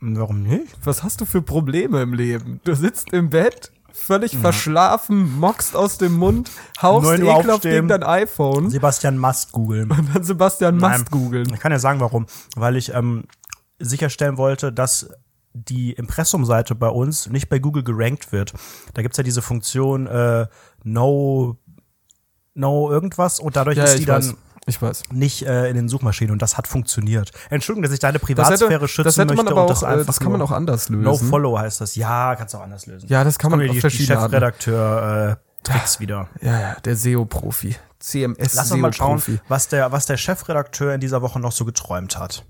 Warum 0.00 0.42
nicht? 0.42 0.74
Was 0.84 1.02
hast 1.02 1.20
du 1.20 1.26
für 1.26 1.42
Probleme 1.42 2.00
im 2.02 2.14
Leben? 2.14 2.60
Du 2.64 2.74
sitzt 2.74 3.12
im 3.12 3.28
Bett, 3.28 3.70
völlig 3.92 4.36
verschlafen, 4.36 5.38
mockst 5.38 5.76
aus 5.76 5.98
dem 5.98 6.16
Mund, 6.16 6.50
haust 6.80 7.12
ekelhaft 7.12 7.62
gegen 7.62 7.88
dein 7.88 8.02
iPhone 8.02 8.70
Sebastian 8.70 9.18
Mast 9.18 9.52
googeln. 9.52 9.90
und 9.90 10.14
dann 10.14 10.24
Sebastian. 10.24 10.78
Mast 10.78 11.10
googeln. 11.10 11.52
Ich 11.52 11.60
kann 11.60 11.72
ja 11.72 11.78
sagen, 11.78 12.00
warum. 12.00 12.26
Weil 12.56 12.76
ich 12.76 12.94
ähm, 12.94 13.24
sicherstellen 13.78 14.38
wollte, 14.38 14.72
dass 14.72 15.10
die 15.52 15.92
Impressumseite 15.92 16.74
bei 16.74 16.88
uns 16.88 17.28
nicht 17.28 17.48
bei 17.48 17.58
Google 17.58 17.82
gerankt 17.82 18.32
wird. 18.32 18.54
Da 18.94 19.02
gibt's 19.02 19.18
ja 19.18 19.24
diese 19.24 19.42
Funktion 19.42 20.06
äh, 20.06 20.46
No, 20.84 21.56
No 22.54 22.90
irgendwas 22.90 23.40
und 23.40 23.56
dadurch 23.56 23.76
Ja, 23.76 23.84
ist 23.84 23.98
die 23.98 24.04
dann 24.06 24.22
weiß. 24.22 24.34
Ich 24.70 24.80
weiß. 24.80 25.02
nicht 25.12 25.46
äh, 25.46 25.68
in 25.68 25.76
den 25.76 25.88
Suchmaschinen 25.88 26.32
und 26.32 26.42
das 26.42 26.56
hat 26.56 26.66
funktioniert. 26.66 27.32
Entschuldigung, 27.50 27.82
dass 27.82 27.92
ich 27.92 27.98
deine 27.98 28.18
Das 28.18 28.26
Privatsphäre 28.26 28.74
hätte, 28.74 28.88
schützen 28.88 29.04
das 29.04 29.18
hätte 29.18 29.26
man 29.26 29.36
möchte 29.36 29.50
aber 29.52 29.62
und 29.62 29.70
auch, 29.70 29.74
das 29.74 29.82
äh, 29.82 29.86
einfach 29.86 30.06
das 30.06 30.20
kann 30.20 30.32
man 30.32 30.42
auch 30.42 30.50
anders 30.50 30.88
lösen. 30.88 31.04
No 31.04 31.16
Follow 31.16 31.58
heißt 31.58 31.80
das. 31.80 31.96
Ja, 31.96 32.34
kannst 32.36 32.54
du 32.54 32.58
auch 32.58 32.62
anders 32.62 32.86
lösen. 32.86 33.08
Ja, 33.08 33.24
das 33.24 33.38
kann 33.38 33.50
man 33.50 33.60
auf 33.60 33.66
die, 33.66 33.72
die 33.72 33.80
verschiedene 33.80 34.18
Arten. 34.18 34.32
Chefredakteur 34.32 35.38
äh, 35.38 35.50
Tricks 35.62 36.00
wieder. 36.00 36.28
Ja, 36.40 36.60
ja, 36.60 36.76
der 36.80 36.96
SEO-Profi. 36.96 37.76
CMS 37.98 38.54
Lass 38.54 38.70
uns 38.70 38.80
mal 38.80 38.92
schauen, 38.92 39.22
was 39.48 39.68
der, 39.68 39.92
was 39.92 40.06
der 40.06 40.16
Chefredakteur 40.16 40.94
in 40.94 41.00
dieser 41.00 41.20
Woche 41.20 41.38
noch 41.38 41.52
so 41.52 41.66
geträumt 41.66 42.18
hat. 42.18 42.46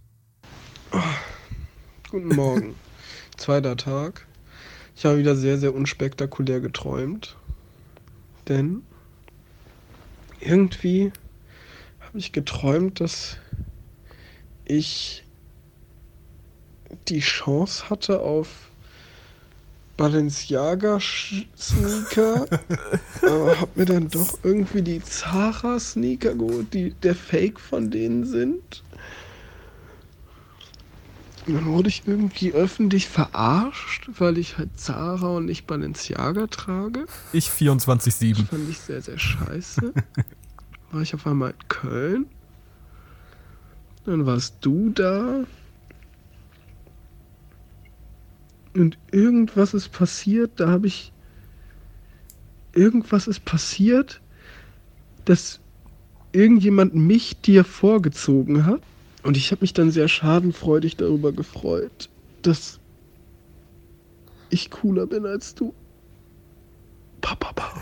Guten 2.11 2.37
Morgen. 2.37 2.74
Zweiter 3.37 3.76
Tag. 3.76 4.26
Ich 4.94 5.04
habe 5.04 5.18
wieder 5.18 5.35
sehr, 5.35 5.59
sehr 5.59 5.74
unspektakulär 5.74 6.61
geträumt. 6.61 7.37
Denn 8.48 8.83
irgendwie 10.40 11.12
habe 12.10 12.18
ich 12.18 12.32
geträumt, 12.32 13.00
dass 13.00 13.36
ich 14.64 15.22
die 17.06 17.20
Chance 17.20 17.88
hatte 17.88 18.18
auf 18.18 18.48
Balenciaga-Sneaker, 19.96 22.46
aber 23.22 23.60
habe 23.60 23.70
mir 23.76 23.84
dann 23.84 24.08
doch 24.08 24.40
irgendwie 24.42 24.82
die 24.82 25.00
Zara-Sneaker 25.00 26.34
geholt, 26.34 26.74
die 26.74 26.90
der 26.94 27.14
Fake 27.14 27.60
von 27.60 27.92
denen 27.92 28.26
sind. 28.26 28.82
Und 31.46 31.54
dann 31.54 31.66
wurde 31.66 31.90
ich 31.90 32.02
irgendwie 32.06 32.52
öffentlich 32.52 33.08
verarscht, 33.08 34.10
weil 34.18 34.36
ich 34.36 34.58
halt 34.58 34.80
Zara 34.80 35.36
und 35.36 35.46
nicht 35.46 35.68
Balenciaga 35.68 36.48
trage. 36.48 37.06
Ich 37.32 37.46
24-7. 37.46 38.46
Fand 38.46 38.68
ich 38.68 38.80
sehr, 38.80 39.00
sehr 39.00 39.16
scheiße. 39.16 39.94
War 40.90 41.03
ich 41.03 41.14
auf 41.14 41.26
einmal 41.26 41.50
in 41.50 41.68
Köln. 41.68 42.26
Dann 44.05 44.26
warst 44.26 44.57
du 44.61 44.90
da. 44.90 45.44
Und 48.74 48.98
irgendwas 49.11 49.74
ist 49.74 49.90
passiert, 49.90 50.53
da 50.57 50.68
habe 50.68 50.87
ich. 50.87 51.12
Irgendwas 52.72 53.26
ist 53.26 53.44
passiert, 53.44 54.20
dass 55.24 55.61
irgendjemand 56.33 56.94
mich 56.94 57.40
dir 57.40 57.64
vorgezogen 57.64 58.64
hat. 58.64 58.81
Und 59.22 59.37
ich 59.37 59.50
habe 59.50 59.62
mich 59.62 59.74
dann 59.74 59.90
sehr 59.90 60.09
schadenfreudig 60.09 60.96
darüber 60.96 61.33
gefreut, 61.33 62.09
dass 62.42 62.79
ich 64.50 64.70
cooler 64.70 65.07
bin 65.07 65.26
als 65.26 65.55
du. 65.55 65.74
Papa. 67.20 67.72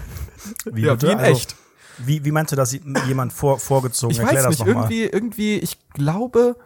Wie 0.64 0.82
Ja, 0.82 1.00
wie 1.00 1.06
in 1.06 1.18
Also, 1.18 1.32
echt. 1.32 1.56
Wie, 1.98 2.24
wie 2.24 2.30
meinst 2.30 2.52
du, 2.52 2.56
dass 2.56 2.72
jemand 3.06 3.32
vor, 3.32 3.58
vorgezogen? 3.58 4.12
Ich 4.12 4.20
Erklär 4.20 4.44
weiß 4.44 4.50
das 4.50 4.58
nicht, 4.58 4.68
irgendwie, 4.68 5.04
irgendwie, 5.04 5.58
ich 5.58 5.78
glaube, 5.94 6.56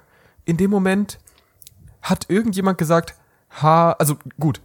in 0.44 0.56
dem 0.56 0.70
Moment 0.70 1.18
hat 2.02 2.26
irgendjemand 2.28 2.78
gesagt, 2.78 3.14
ha, 3.62 3.92
also 3.92 4.16
gut, 4.38 4.60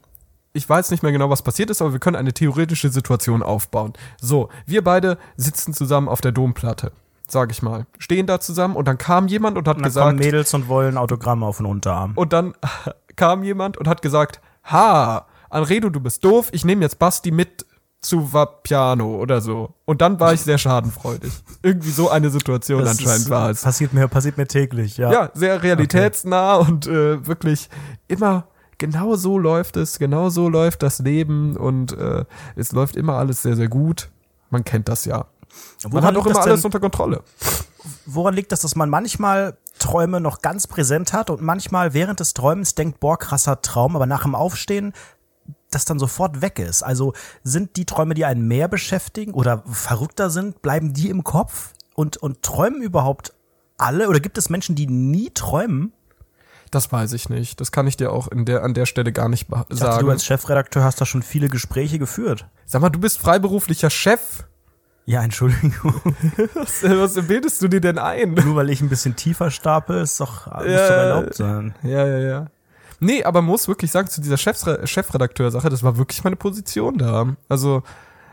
ich 0.54 0.68
weiß 0.68 0.92
nicht 0.92 1.04
mehr 1.04 1.12
genau, 1.12 1.30
was 1.30 1.44
passiert 1.44 1.70
ist, 1.70 1.82
aber 1.82 1.94
wir 1.94 2.00
können 2.00 2.16
eine 2.16 2.34
theoretische 2.34 2.90
Situation 2.90 3.44
aufbauen. 3.44 3.94
So, 4.20 4.50
wir 4.66 4.84
beide 4.84 5.18
sitzen 5.36 5.74
zusammen 5.74 6.10
auf 6.10 6.20
der 6.20 6.32
Domplatte, 6.32 6.92
sag 7.28 7.52
ich 7.52 7.62
mal, 7.62 7.86
stehen 8.00 8.26
da 8.26 8.40
zusammen 8.40 8.76
und 8.76 8.88
dann 8.88 8.98
kam 8.98 9.28
jemand 9.28 9.58
und 9.58 9.68
hat 9.68 9.78
Und 9.78 9.84
dann 9.84 9.90
gesagt, 9.90 10.08
kommen 10.08 10.20
Mädels 10.20 10.54
und 10.54 10.68
wollen 10.68 10.98
Autogramme 10.98 11.46
auf 11.46 11.58
den 11.58 11.68
Unterarm. 11.68 12.14
und 12.16 12.34
dann 12.34 12.54
kam 13.16 13.44
jemand 13.44 13.78
und 13.78 13.88
hat 13.88 14.02
gesagt, 14.02 14.42
ha, 14.64 15.28
Anredo, 15.50 15.90
du 15.90 16.00
bist 16.00 16.26
doof, 16.26 16.50
ich 16.52 16.66
nehme 16.66 16.82
jetzt 16.82 16.98
Basti 17.00 17.32
mit 17.32 17.67
zu 18.08 18.34
Vapiano 18.34 19.18
oder 19.18 19.42
so. 19.42 19.74
Und 19.86 20.02
dann 20.02 20.20
war 20.20 20.34
ich 20.34 20.42
sehr 20.42 20.58
schadenfreudig. 20.58 21.32
Irgendwie 21.62 21.92
so 21.92 22.10
eine 22.10 22.30
Situation 22.30 22.82
Das 22.82 22.98
anscheinend 22.98 23.26
ist, 23.26 23.30
war 23.30 23.50
es. 23.50 23.62
Passiert 23.62 23.94
mir, 23.94 24.08
passiert 24.08 24.38
mir 24.38 24.48
täglich, 24.48 24.98
ja. 24.98 25.12
Ja, 25.12 25.30
sehr 25.34 25.62
realitätsnah 25.62 26.56
und 26.56 26.88
äh, 26.88 27.26
wirklich 27.26 27.70
immer 28.08 28.48
genau 28.78 29.16
so 29.16 29.38
läuft 29.38 29.76
es, 29.76 30.00
genau 30.00 30.30
so 30.30 30.50
läuft 30.50 30.84
das 30.84 31.00
Leben 31.00 31.58
und 31.58 31.98
äh, 31.98 32.26
es 32.56 32.72
läuft 32.72 32.96
immer 32.96 33.14
alles 33.14 33.42
sehr, 33.42 33.56
sehr 33.56 33.68
gut. 33.68 34.10
Man 34.50 34.64
kennt 34.64 34.88
das 34.88 35.06
ja. 35.06 35.26
Man 35.84 35.94
Woran 35.94 36.06
hat 36.06 36.18
auch 36.18 36.26
immer 36.26 36.42
alles 36.42 36.64
unter 36.64 36.80
Kontrolle. 36.80 37.24
Woran 38.06 38.34
liegt 38.34 38.52
das, 38.52 38.62
dass 38.62 38.76
man 38.76 38.90
manchmal 38.90 39.58
Träume 39.80 40.22
noch 40.22 40.42
ganz 40.42 40.68
präsent 40.68 41.14
hat 41.14 41.30
und 41.30 41.42
manchmal 41.42 41.94
während 41.94 42.20
des 42.20 42.34
Träumens 42.34 42.76
denkt, 42.76 43.00
boah, 43.00 43.18
krasser 43.18 43.62
Traum, 43.62 43.96
aber 43.96 44.06
nach 44.06 44.24
dem 44.24 44.36
Aufstehen 44.36 44.94
das 45.72 45.86
dann 45.86 46.00
sofort 46.00 46.42
weg 46.42 46.60
ist? 46.60 46.84
Also 46.84 47.14
sind 47.44 47.76
die 47.76 47.86
Träume, 47.86 48.14
die 48.14 48.26
einen 48.26 48.48
mehr 48.48 48.68
beschäftigen 48.68 49.34
oder 49.34 49.64
verrückter 49.72 50.30
sind, 50.30 50.62
bleiben 50.62 50.94
die 50.94 51.10
im 51.10 51.24
Kopf 51.24 51.74
und, 51.96 52.18
und 52.18 52.42
träumen 52.44 52.82
überhaupt 52.82 53.34
alle? 53.78 54.08
Oder 54.10 54.20
gibt 54.20 54.38
es 54.38 54.50
Menschen, 54.50 54.76
die 54.76 54.88
nie 54.88 55.30
träumen? 55.34 55.94
Das 56.72 56.92
weiß 56.92 57.14
ich 57.14 57.30
nicht. 57.30 57.62
Das 57.62 57.72
kann 57.72 57.88
ich 57.88 57.96
dir 57.96 58.12
auch 58.12 58.28
in 58.28 58.44
der, 58.46 58.64
an 58.64 58.74
der 58.74 58.86
Stelle 58.86 59.14
gar 59.14 59.30
nicht 59.30 59.44
Ich 59.44 59.50
dachte, 59.56 59.76
sagen. 59.78 60.06
du 60.06 60.12
als 60.12 60.26
Chefredakteur 60.26 60.84
hast 60.84 61.00
da 61.00 61.06
schon 61.06 61.24
viele 61.24 61.48
Gespräche 61.48 61.98
geführt. 61.98 62.46
Sag 62.66 62.82
mal, 62.82 62.90
du 62.90 63.00
bist 63.00 63.20
freiberuflicher 63.20 63.90
Chef. 63.90 64.44
Ja, 65.06 65.24
Entschuldigung. 65.24 65.94
Was, 66.54 66.84
was 66.84 67.14
bildest 67.28 67.62
du 67.62 67.70
dir 67.70 67.80
denn 67.80 67.98
ein? 67.98 68.34
Nur 68.34 68.58
weil 68.58 68.70
ich 68.70 68.82
ein 68.82 68.90
bisschen 68.90 69.16
tiefer 69.16 69.52
stapel, 69.52 70.02
ist 70.02 70.20
doch, 70.20 70.48
muss 70.48 70.66
Ja. 70.66 70.88
doch 70.90 70.96
erlaubt 70.96 71.34
sein. 71.36 71.76
Ja, 71.84 72.06
ja, 72.06 72.18
ja. 72.18 72.48
Nee, 73.00 73.24
aber 73.24 73.42
man 73.42 73.52
muss 73.52 73.68
wirklich 73.68 73.92
sagen, 73.92 74.08
zu 74.08 74.22
dieser 74.22 74.38
Chefsre 74.38 74.86
Chefredakteur-Sache, 74.86 75.70
das 75.70 75.84
war 75.84 75.98
wirklich 75.98 76.24
meine 76.24 76.36
Position 76.36 76.98
da. 76.98 77.36
Also, 77.48 77.84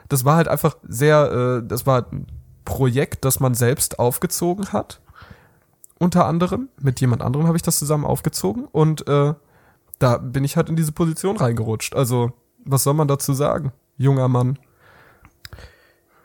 das 0.09 0.25
war 0.25 0.37
halt 0.37 0.49
einfach 0.49 0.77
sehr, 0.83 1.61
äh, 1.63 1.67
das 1.67 1.87
war 1.87 2.07
ein 2.11 2.27
Projekt, 2.65 3.25
das 3.25 3.41
man 3.41 3.55
selbst 3.55 3.99
aufgezogen 3.99 4.73
hat. 4.73 5.01
Unter 5.99 6.27
anderem. 6.27 6.69
Mit 6.81 7.01
jemand 7.01 7.23
anderem 7.23 7.47
habe 7.47 7.57
ich 7.57 7.63
das 7.63 7.79
zusammen 7.79 8.05
aufgezogen. 8.05 8.65
Und 8.65 9.07
äh, 9.07 9.35
da 9.99 10.19
bin 10.19 10.45
ich 10.45 10.57
halt 10.57 10.69
in 10.69 10.77
diese 10.77 10.93
Position 10.93 11.37
reingerutscht. 11.37 11.95
Also, 11.95 12.33
was 12.65 12.83
soll 12.83 12.95
man 12.95 13.09
dazu 13.09 13.35
sagen? 13.35 13.73
Junger 13.97 14.29
Mann. 14.29 14.59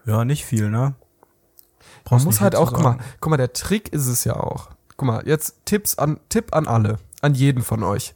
Ja, 0.05 0.25
nicht 0.25 0.45
viel, 0.45 0.69
ne? 0.69 0.77
Man 0.79 0.95
Brauchst 2.03 2.25
muss 2.25 2.35
nicht 2.35 2.41
halt 2.41 2.55
auch, 2.55 2.73
guck 2.73 2.83
mal, 2.83 2.97
guck 3.19 3.29
mal, 3.29 3.37
der 3.37 3.53
Trick 3.53 3.89
ist 3.89 4.07
es 4.07 4.23
ja 4.23 4.35
auch. 4.35 4.69
Guck 4.97 5.07
mal, 5.07 5.27
jetzt 5.27 5.65
Tipps 5.65 5.97
an, 5.97 6.19
Tipp 6.29 6.55
an 6.55 6.67
alle, 6.67 6.97
an 7.21 7.35
jeden 7.35 7.61
von 7.61 7.83
euch. 7.83 8.15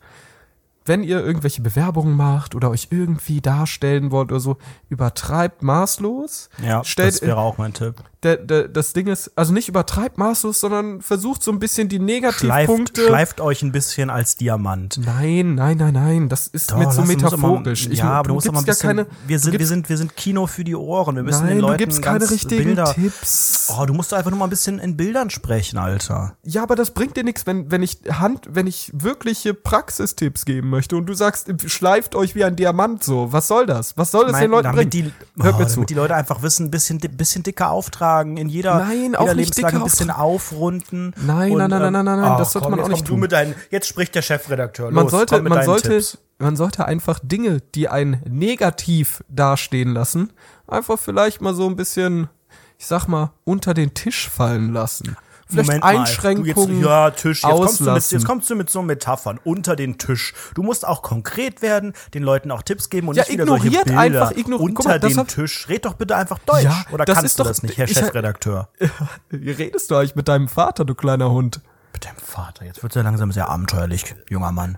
Wenn 0.86 1.04
ihr 1.04 1.24
irgendwelche 1.24 1.62
Bewerbungen 1.62 2.16
macht 2.16 2.56
oder 2.56 2.70
euch 2.70 2.88
irgendwie 2.92 3.42
darstellen 3.42 4.12
wollt 4.12 4.32
oder 4.32 4.40
so, 4.40 4.58
übertreibt 4.90 5.64
maßlos. 5.64 6.50
Ja, 6.62 6.84
stellt, 6.84 7.16
das 7.16 7.22
wäre 7.22 7.38
auch 7.38 7.58
mein 7.58 7.74
Tipp. 7.74 8.04
Der, 8.24 8.38
der, 8.38 8.68
das 8.68 8.94
Ding 8.94 9.08
ist, 9.08 9.32
also 9.36 9.54
nicht 9.54 9.68
übertreibt 9.70 10.18
maßlos, 10.18 10.60
sondern 10.60 11.02
versucht 11.02 11.44
so 11.44 11.52
ein 11.52 11.60
bisschen 11.60 11.90
die 11.90 11.98
Schleift, 11.98 12.40
Negativpunkte. 12.40 13.06
schleift 13.08 13.42
euch 13.42 13.62
ein 13.62 13.72
bisschen 13.72 14.10
als 14.10 14.36
Diamant. 14.38 15.00
Nein, 15.06 15.56
nein, 15.56 15.78
nein, 15.78 15.94
nein, 15.94 16.30
das 16.30 16.48
ist 16.48 16.72
Doch, 16.72 16.78
zu 16.90 17.02
du 17.02 17.08
musst 17.08 17.08
metaphorisch. 17.08 17.88
Ich- 17.88 18.00
ja, 18.00 18.12
aber 18.12 18.30
du 18.30 18.34
musst 18.36 18.48
immer 18.48 18.60
ein 18.60 18.66
bisschen. 18.66 18.88
keine, 18.88 19.08
wir, 19.28 19.40
sind, 19.40 19.58
wir, 19.60 19.68
sind, 19.68 19.90
wir 19.90 19.98
sind 19.98 20.16
Kino 20.16 20.48
für 20.48 20.64
die 20.64 20.76
Ohren. 20.76 21.16
Wir 21.16 21.24
müssen 21.24 21.42
den 21.48 21.50
Nein, 21.58 21.60
Leuten 21.60 21.78
du 21.80 21.86
gibst 21.86 22.02
keine 22.02 22.30
richtigen 22.30 22.64
Bilder. 22.64 22.86
Tipps. 22.94 23.72
Oh, 23.78 23.86
du 23.86 23.94
musst 23.94 24.14
einfach 24.14 24.30
nur 24.32 24.40
mal 24.40 24.46
ein 24.46 24.50
bisschen 24.50 24.80
in 24.80 24.96
Bildern 24.96 25.30
sprechen, 25.30 25.78
Alter. 25.78 26.36
Ja, 26.44 26.64
aber 26.64 26.76
das 26.76 26.92
bringt 26.92 27.18
dir 27.18 27.24
nichts, 27.24 27.46
wenn, 27.46 27.70
wenn 27.72 27.84
ich 27.84 28.00
Hand, 28.10 28.48
wenn 28.50 28.68
ich 28.68 28.92
wirkliche 28.94 29.54
Praxistipps 29.54 30.46
geben 30.46 30.70
möchte 30.70 30.96
und 30.96 31.06
du 31.08 31.14
sagst, 31.14 31.52
schleift 31.68 32.16
euch 32.16 32.36
wie 32.36 32.44
ein 32.44 32.56
Diamant 32.56 33.04
so. 33.04 33.32
Was 33.34 33.48
soll 33.48 33.66
das? 33.66 33.98
Was 33.98 34.12
soll 34.12 34.28
das 34.28 34.40
den 34.40 34.52
Leuten 34.52 34.72
bringen? 34.72 34.90
die, 34.90 35.12
Hört 35.42 35.56
oh, 35.56 35.60
mir 35.60 35.68
zu. 35.68 35.76
damit 35.76 35.90
die 35.90 35.94
Leute 35.96 36.16
einfach 36.16 36.42
wissen, 36.42 36.68
ein 36.68 36.72
bisschen, 36.72 37.00
bisschen 37.00 37.44
dicker 37.44 37.70
auftragen, 37.72 38.13
in 38.22 38.50
jeder, 38.50 38.76
Nein, 38.80 38.98
jeder 39.02 39.20
auch 39.22 39.26
nicht 39.28 39.36
Lebenslage 39.36 39.78
ein 39.78 39.84
bisschen 39.84 40.12
aufrunden. 40.12 41.14
Nein, 41.26 41.52
Und, 41.52 41.58
nein, 41.58 41.70
nein, 41.70 41.82
ähm, 41.84 41.92
nein, 41.94 42.06
nein, 42.06 42.20
nein, 42.20 42.32
oh, 42.34 42.38
das 42.38 42.52
sollte 42.54 42.68
komm, 42.70 42.78
man 42.78 42.86
auch 42.86 42.90
nicht 42.90 43.06
tun. 43.06 43.28
Deinen, 43.28 43.56
jetzt 43.70 43.88
spricht 43.88 44.16
der 44.16 44.22
Chefredakteur. 44.22 44.92
man 44.92 45.04
Los, 45.06 45.12
sollte, 45.12 45.36
komm 45.36 45.44
mit 45.44 45.54
man 45.54 45.66
sollte, 45.66 45.90
Tipps. 45.90 46.18
man 46.40 46.56
sollte 46.56 46.86
einfach 46.86 47.20
Dinge, 47.24 47.60
die 47.76 47.90
einen 47.90 48.22
negativ 48.30 49.24
dastehen 49.30 49.94
lassen, 49.94 50.34
einfach 50.68 51.00
vielleicht 51.00 51.42
mal 51.42 51.54
so 51.54 51.68
ein 51.68 51.76
bisschen, 51.76 52.30
ich 52.78 52.86
sag 52.86 53.08
mal, 53.08 53.32
unter 53.44 53.74
den 53.74 53.94
Tisch 53.94 54.30
fallen 54.30 54.74
lassen. 54.74 55.16
Vielleicht 55.48 55.68
Moment 55.68 55.84
mal, 55.84 55.98
Einschränkungen. 56.00 56.54
Du 56.56 56.72
jetzt, 56.74 56.84
ja, 56.84 57.12
Tisch. 57.12 57.44
Jetzt 57.44 57.52
kommst, 57.52 57.80
du 57.82 57.92
mit, 57.92 58.12
jetzt 58.12 58.26
kommst 58.26 58.50
du 58.50 58.56
mit 58.56 58.70
so 58.70 58.82
Metaphern 58.82 59.40
unter 59.44 59.76
den 59.76 59.98
Tisch. 59.98 60.34
Du 60.56 60.64
musst 60.64 60.88
auch 60.88 61.02
konkret 61.02 61.62
werden, 61.62 61.94
den 62.14 62.24
Leuten 62.24 62.50
auch 62.52 62.62
Tipps 62.62 62.90
geben 62.90 63.08
und 63.10 63.16
Ja, 63.16 63.24
nicht 63.24 63.34
wieder 63.34 63.46
solche 63.46 63.68
ignoriert 63.68 63.86
Bilder 63.86 64.00
einfach, 64.02 64.32
ignor- 64.32 64.60
unter 64.60 64.90
mal, 64.90 65.00
den 65.00 65.18
hat- 65.18 65.28
Tisch. 65.28 65.68
Red 65.70 65.86
doch 65.86 65.94
bitte 65.96 66.16
einfach 66.16 66.40
Deutsch. 66.40 66.64
Ja, 66.64 66.86
Oder 66.92 67.06
das 67.06 67.16
kannst 67.16 67.26
ist 67.32 67.40
du 67.40 67.44
doch- 67.44 67.50
das 67.50 67.64
nicht, 67.64 67.78
Herr 67.78 67.86
ich- 67.88 67.94
Chefredakteur? 67.98 68.70
Wie 69.30 69.52
redest 69.52 69.92
du 69.92 69.96
eigentlich 69.96 70.16
mit 70.16 70.28
deinem 70.28 70.48
Vater, 70.48 70.86
du 70.86 70.96
kleiner 70.96 71.30
Hund? 71.32 71.62
Mit 71.92 72.06
deinem 72.06 72.18
Vater. 72.18 72.66
Jetzt 72.66 72.82
wird 72.82 72.96
ja 72.96 73.02
langsam 73.02 73.32
sehr 73.32 73.50
abenteuerlich, 73.50 74.16
junger 74.30 74.52
Mann. 74.52 74.78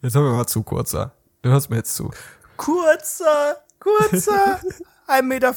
Jetzt 0.00 0.14
hör 0.14 0.22
mir 0.22 0.36
mal 0.36 0.46
zu, 0.46 0.62
kurzer. 0.62 1.12
Du 1.42 1.50
hörst 1.50 1.68
mir 1.70 1.76
jetzt 1.76 1.94
zu. 1.94 2.10
Kurzer, 2.56 3.56
kurzer, 3.80 4.60
1,65 5.08 5.22
Meter 5.22 5.52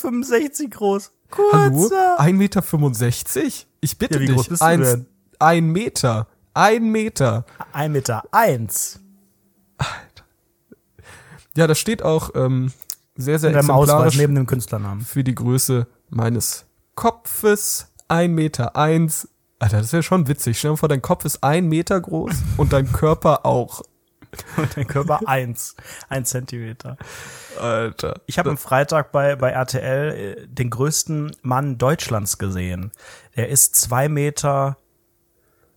groß. 0.69 1.11
Hallo? 1.53 1.71
Kurzer. 1.89 2.19
1,65 2.19 2.33
Meter? 2.33 3.51
Ich 3.81 3.97
bitte 3.97 4.15
Ja, 4.15 4.19
wie 4.21 4.25
dich. 4.27 4.35
groß 4.35 4.47
bist 4.49 4.61
du 4.61 4.65
Eins- 4.65 4.91
denn? 4.91 5.05
Ein 5.39 5.71
Meter. 5.71 6.27
Ein 6.53 6.91
Meter. 6.91 7.45
1,1 7.73 7.89
Meter. 7.89 8.23
Eins. 8.31 8.99
Ja, 11.55 11.67
das 11.67 11.79
steht 11.79 12.03
auch 12.03 12.31
ähm, 12.35 12.71
sehr, 13.15 13.39
sehr 13.39 13.51
deinem 13.51 13.69
Ausweis 13.71 13.87
exemplarisch 13.89 14.17
neben 14.17 14.35
dem 14.35 14.45
Künstlernamen. 14.45 15.01
für 15.01 15.23
die 15.23 15.35
Größe 15.35 15.87
meines 16.09 16.65
Kopfes. 16.95 17.87
Ein 18.07 18.33
Meter 18.35 18.75
eins. 18.75 19.27
Alter, 19.59 19.79
das 19.81 19.91
wäre 19.91 20.03
schon 20.03 20.27
witzig. 20.27 20.57
Stell 20.59 20.71
dir 20.71 20.77
vor, 20.77 20.87
dein 20.89 21.01
Kopf 21.01 21.25
ist 21.25 21.43
ein 21.43 21.67
Meter 21.67 21.99
groß 21.99 22.31
und 22.57 22.73
dein 22.73 22.91
Körper 22.91 23.45
auch. 23.45 23.81
Und 24.57 24.75
dein 24.77 24.87
Körper 24.87 25.21
eins. 25.27 25.75
Ein 26.09 26.25
Zentimeter. 26.25 26.97
Alter. 27.59 28.21
Ich 28.25 28.37
habe 28.39 28.49
am 28.49 28.57
Freitag 28.57 29.11
bei, 29.11 29.35
bei 29.35 29.49
RTL 29.51 30.11
äh, 30.43 30.47
den 30.47 30.69
größten 30.69 31.31
Mann 31.41 31.77
Deutschlands 31.77 32.37
gesehen. 32.37 32.91
Der 33.35 33.49
ist 33.49 33.75
zwei 33.75 34.09
Meter 34.09 34.77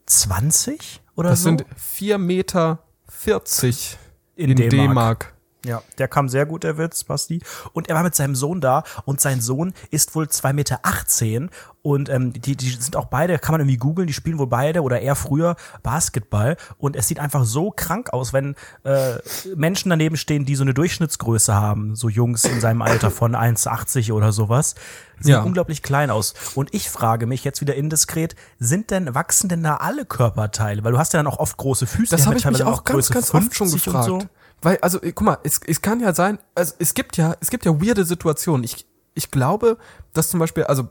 zwanzig 0.07 1.01
oder 1.17 1.31
Das 1.31 1.41
so. 1.41 1.45
sind 1.51 1.65
vier 1.77 2.19
Meter 2.19 2.83
vierzig 3.09 3.99
In 4.37 4.51
in 4.51 4.57
D-Mark. 4.57 4.71
D-Mark. 4.71 5.35
ja, 5.65 5.83
der 5.99 6.09
kam 6.09 6.29
sehr 6.29 6.47
gut, 6.47 6.65
der 6.65 6.79
Witz, 6.79 7.05
Basti. 7.05 7.43
Und 7.73 7.89
er 7.89 7.95
war 7.97 8.03
mit 8.03 8.15
seinem 8.15 8.35
Sohn 8.35 8.61
da 8.61 8.83
und 9.05 9.21
sein 9.21 9.41
Sohn 9.41 9.75
ist 9.91 10.15
wohl 10.15 10.29
zwei 10.29 10.53
Meter 10.53 10.81
achtzehn 10.83 11.51
und 11.83 12.09
ähm, 12.09 12.33
die, 12.33 12.57
die 12.57 12.71
sind 12.71 12.97
auch 12.97 13.07
beide, 13.07 13.39
kann 13.39 13.53
man 13.53 13.61
irgendwie 13.61 13.79
googeln, 13.79 14.07
die 14.07 14.13
spielen 14.13 14.39
wohl 14.39 14.47
beide 14.47 14.83
oder 14.83 15.01
er 15.01 15.17
früher 15.17 15.57
Basketball 15.83 16.57
und 16.79 16.97
es 16.97 17.09
sieht 17.09 17.19
einfach 17.19 17.45
so 17.45 17.71
krank 17.71 18.13
aus, 18.13 18.33
wenn 18.33 18.55
äh, 18.85 19.15
Menschen 19.57 19.91
daneben 19.91 20.17
stehen, 20.17 20.45
die 20.45 20.57
so 20.57 20.63
eine 20.63 20.75
Durchschnittsgröße 20.75 21.55
haben, 21.55 21.97
so 21.97 22.09
Jungs 22.09 22.45
in 22.45 22.61
seinem 22.61 22.83
Alter 22.83 23.11
von 23.11 23.35
1,80 23.35 24.13
oder 24.13 24.33
sowas. 24.33 24.75
Sehen 25.21 25.33
Ja. 25.33 25.43
unglaublich 25.43 25.83
klein 25.83 26.11
aus. 26.11 26.35
Und 26.55 26.73
ich 26.73 26.89
frage 26.89 27.27
mich 27.27 27.45
jetzt 27.45 27.61
wieder 27.61 27.75
indiskret, 27.75 28.37
sind 28.59 28.91
denn, 28.91 29.15
wachsen 29.15 29.49
denn 29.49 29.63
da 29.63 29.77
alle 29.77 30.07
Körperteile? 30.07 30.83
Weil 30.83 30.93
du 30.93 30.99
hast 30.99 31.13
ja 31.13 31.19
dann 31.19 31.27
auch 31.27 31.39
oft 31.39 31.59
große 31.59 31.87
Füße. 31.87 32.17
Das 32.17 32.27
habe 32.27 32.39
ich 32.39 32.45
mich 32.47 32.63
auch 32.63 32.85
ganz, 32.85 32.97
Größe 32.97 33.13
ganz 33.13 33.35
oft 33.35 33.55
schon 33.55 33.69
50 33.69 33.87
und 33.89 33.93
gefragt. 33.93 34.07
so. 34.07 34.29
Weil, 34.63 34.79
also, 34.81 34.99
guck 35.01 35.21
mal, 35.23 35.39
es, 35.43 35.61
es 35.67 35.83
kann 35.83 36.01
ja 36.01 36.15
sein, 36.15 36.39
also 36.55 36.75
es 36.79 36.95
gibt 36.95 37.17
ja, 37.17 37.37
es 37.41 37.51
gibt 37.51 37.65
ja 37.67 37.81
weirde 37.83 38.05
Situationen. 38.05 38.65
Ich, 38.65 38.87
ich 39.15 39.31
glaube, 39.31 39.77
dass 40.13 40.31
zum 40.31 40.41
Beispiel, 40.41 40.65
also, 40.65 40.89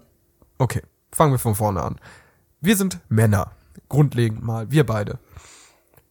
okay, 0.60 0.84
fangen 1.12 1.32
wir 1.32 1.40
von 1.40 1.56
vorne 1.56 1.82
an. 1.82 2.00
Wir 2.62 2.78
sind 2.78 3.00
Männer, 3.10 3.52
grundlegend 3.88 4.44
mal, 4.44 4.70
wir 4.70 4.86
beide. 4.86 5.18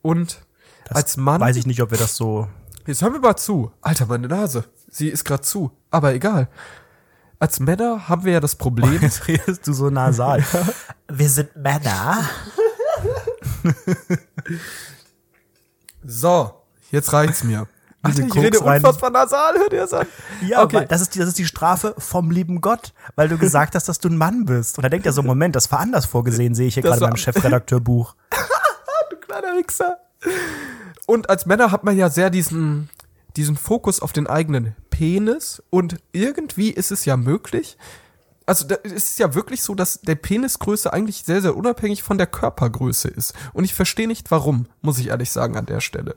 Und 0.03 0.41
als 0.89 1.17
Mann, 1.17 1.41
Weiß 1.41 1.57
ich 1.57 1.67
nicht, 1.67 1.83
ob 1.83 1.91
wir 1.91 1.99
das 1.99 2.17
so. 2.17 2.49
jetzt 2.87 3.03
hör 3.03 3.11
mir 3.11 3.21
mal 3.21 3.37
zu. 3.37 3.71
Alter, 3.83 4.07
meine 4.07 4.27
Nase, 4.27 4.65
sie 4.91 5.09
ist 5.09 5.25
gerade 5.25 5.43
zu, 5.43 5.71
aber 5.91 6.15
egal. 6.15 6.49
Als 7.39 7.61
Männer 7.61 8.09
haben 8.09 8.25
wir 8.25 8.33
ja 8.33 8.41
das 8.41 8.57
Problem, 8.57 8.99
Jetzt 9.01 9.29
redest 9.29 9.65
du 9.67 9.73
so 9.73 9.91
nasal. 9.91 10.45
Wir 11.09 11.29
sind 11.29 11.55
Männer. 11.55 12.25
so, 16.05 16.63
jetzt 16.91 17.13
reicht's 17.13 17.45
mir. 17.45 17.69
Alter, 18.09 18.23
ich 18.23 18.29
Koks 18.31 18.45
rede 18.45 18.65
rein. 18.65 18.77
unfassbar 18.77 19.11
nasal, 19.11 19.55
hört 19.59 19.73
ihr 19.73 19.81
das 19.81 19.93
an? 19.93 20.07
Ja, 20.47 20.63
okay. 20.63 20.87
das 20.89 21.01
ist, 21.01 21.15
die, 21.15 21.19
das 21.19 21.29
ist 21.29 21.39
die 21.39 21.47
Strafe 21.47 21.95
vom 21.99 22.31
lieben 22.31 22.61
Gott, 22.61 22.93
weil 23.17 23.29
du 23.29 23.39
gesagt 23.39 23.75
hast, 23.75 23.89
dass 23.89 23.99
du 23.99 24.09
ein 24.09 24.17
Mann 24.17 24.45
bist. 24.45 24.79
Und 24.79 24.83
da 24.83 24.89
denkt 24.89 25.07
er 25.07 25.13
so, 25.13 25.23
Moment, 25.23 25.57
das 25.57 25.71
war 25.73 25.81
anders 25.81 26.07
vorgesehen, 26.07 26.55
sehe 26.55 26.69
ich 26.69 26.75
hier 26.75 26.83
gerade 26.83 27.01
beim 27.01 27.17
Chefredakteurbuch. 27.17 28.15
du 29.11 29.17
kleiner 29.17 29.57
Wichser. 29.57 29.99
Und 31.07 31.31
als 31.31 31.47
Männer 31.47 31.71
hat 31.71 31.85
man 31.85 31.97
ja 31.97 32.11
sehr 32.11 32.31
diesen, 32.31 32.91
diesen 33.37 33.57
Fokus 33.57 34.01
auf 34.01 34.13
den 34.13 34.27
eigenen 34.27 34.77
Penis 34.91 35.63
und 35.71 35.97
irgendwie 36.13 36.71
ist 36.71 36.91
es 36.91 37.05
ja 37.05 37.17
möglich, 37.17 37.79
also 38.49 38.67
da 38.67 38.77
ist 38.77 39.11
es 39.11 39.19
ja 39.19 39.35
wirklich 39.35 39.63
so, 39.63 39.75
dass 39.75 40.01
der 40.01 40.15
Penisgröße 40.15 40.91
eigentlich 40.91 41.23
sehr, 41.25 41.43
sehr 41.43 41.55
unabhängig 41.55 42.03
von 42.03 42.17
der 42.17 42.27
Körpergröße 42.27 43.09
ist. 43.09 43.35
Und 43.53 43.65
ich 43.65 43.75
verstehe 43.75 44.09
nicht 44.09 44.31
warum, 44.31 44.67
muss 44.81 44.99
ich 44.99 45.09
ehrlich 45.09 45.31
sagen 45.31 45.57
an 45.57 45.67
der 45.67 45.81
Stelle. 45.81 46.17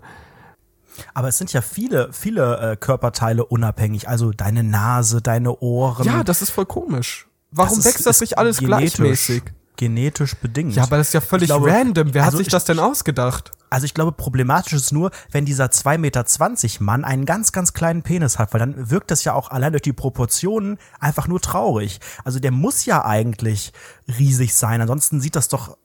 Aber 1.14 1.28
es 1.30 1.38
sind 1.38 1.54
ja 1.54 1.62
viele, 1.62 2.12
viele 2.14 2.72
äh, 2.74 2.76
Körperteile 2.76 3.46
unabhängig. 3.46 4.08
Also 4.08 4.32
deine 4.32 4.64
Nase, 4.64 5.22
deine 5.22 5.58
Ohren. 5.60 6.06
Ja, 6.06 6.24
das 6.24 6.42
ist 6.42 6.50
voll 6.52 6.66
komisch. 6.66 7.28
Warum 7.52 7.80
ist- 7.80 7.86
wächst 7.86 8.06
das 8.06 8.22
nicht 8.22 8.38
alles 8.38 8.60
genetisch- 8.60 8.66
gleichmäßig? 8.96 9.44
Genetisch 9.78 10.36
bedingt. 10.36 10.76
Ja, 10.76 10.84
aber 10.84 10.98
das 10.98 11.08
ist 11.08 11.14
ja 11.14 11.22
völlig 11.22 11.48
glaube- 11.48 11.72
random. 11.72 12.14
Wer 12.14 12.24
also 12.24 12.34
hat 12.34 12.38
sich 12.38 12.48
ich- 12.48 12.52
das 12.52 12.66
denn 12.66 12.78
ausgedacht? 12.78 13.52
Also 13.72 13.86
ich 13.86 13.94
glaube, 13.94 14.12
problematisch 14.12 14.74
ist 14.74 14.92
nur, 14.92 15.12
wenn 15.32 15.46
dieser 15.46 15.72
2,20 15.72 15.98
Meter 15.98 16.84
Mann 16.84 17.06
einen 17.06 17.26
ganz, 17.26 17.54
ganz 17.54 17.72
kleinen 17.72 18.04
Penis 18.04 18.38
hat, 18.38 18.54
weil 18.54 18.60
dann 18.60 18.90
wirkt 18.92 19.12
das 19.12 19.24
ja 19.24 19.34
auch 19.34 19.50
allein 19.50 19.72
durch 19.72 19.82
die 19.82 19.94
Proportionen 19.94 20.78
einfach 21.00 21.28
nur 21.30 21.40
traurig. 21.40 22.00
Also 22.26 22.40
der 22.40 22.52
muss 22.52 22.84
ja 22.86 23.06
eigentlich 23.06 23.72
riesig 24.20 24.54
sein, 24.56 24.82
ansonsten 24.82 25.22
sieht 25.22 25.38
das 25.38 25.48
doch 25.48 25.78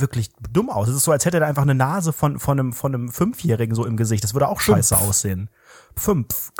wirklich 0.00 0.30
dumm 0.52 0.70
aus. 0.70 0.88
Es 0.88 0.96
ist 0.96 1.04
so, 1.04 1.12
als 1.12 1.24
hätte 1.24 1.38
er 1.38 1.46
einfach 1.46 1.62
eine 1.62 1.74
Nase 1.74 2.12
von, 2.12 2.38
von, 2.38 2.58
einem, 2.58 2.72
von 2.72 2.94
einem 2.94 3.08
Fünfjährigen 3.08 3.74
so 3.74 3.84
im 3.84 3.96
Gesicht. 3.96 4.24
Das 4.24 4.34
würde 4.34 4.48
auch 4.48 4.60
scheiße 4.60 4.96
aussehen. 4.96 5.50
Fünf. 5.96 6.52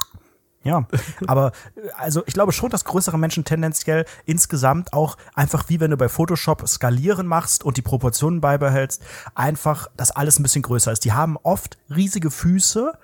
Ja, 0.67 0.85
aber 1.29 1.53
also 1.97 2.25
ich 2.27 2.35
glaube 2.35 2.51
schon, 2.51 2.71
dass 2.71 2.85
größere 2.85 3.17
Menschen 3.19 3.45
tendenziell 3.45 4.05
insgesamt 4.25 4.93
auch 4.93 5.17
einfach 5.37 5.69
wie 5.69 5.79
wenn 5.79 5.93
du 5.93 5.97
bei 5.97 6.09
Photoshop 6.09 6.67
skalieren 6.67 7.29
machst 7.29 7.63
und 7.63 7.77
die 7.77 7.83
Proportionen 7.83 8.41
beibehältst, 8.41 9.01
einfach 9.37 9.89
das 9.97 10.11
alles 10.11 10.41
ein 10.41 10.43
bisschen 10.43 10.63
größer 10.63 10.91
ist. 10.91 11.05
Die 11.05 11.13
haben 11.13 11.37
oft 11.45 11.79
riesige 11.95 12.33
Füße, 12.33 12.99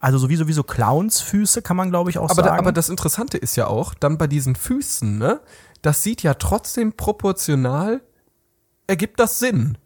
also 0.00 0.16
sowieso 0.16 0.48
wie 0.48 0.54
so 0.54 0.62
Clownsfüße, 0.62 1.60
kann 1.60 1.76
man 1.76 1.90
glaube 1.90 2.08
ich 2.08 2.16
auch 2.16 2.30
Aber, 2.30 2.44
sagen. 2.44 2.58
aber 2.58 2.72
das 2.72 2.88
Interessante 2.88 3.36
ist 3.36 3.56
ja 3.56 3.66
auch, 3.66 3.92
dann 3.92 4.16
bei 4.16 4.26
diesen 4.26 4.56
Füßen, 4.56 5.18
ne? 5.18 5.40
Das 5.82 6.02
sieht 6.02 6.22
ja 6.22 6.34
trotzdem 6.34 6.94
proportional, 6.94 8.00
ergibt 8.86 9.20
das 9.20 9.38
Sinn. 9.38 9.78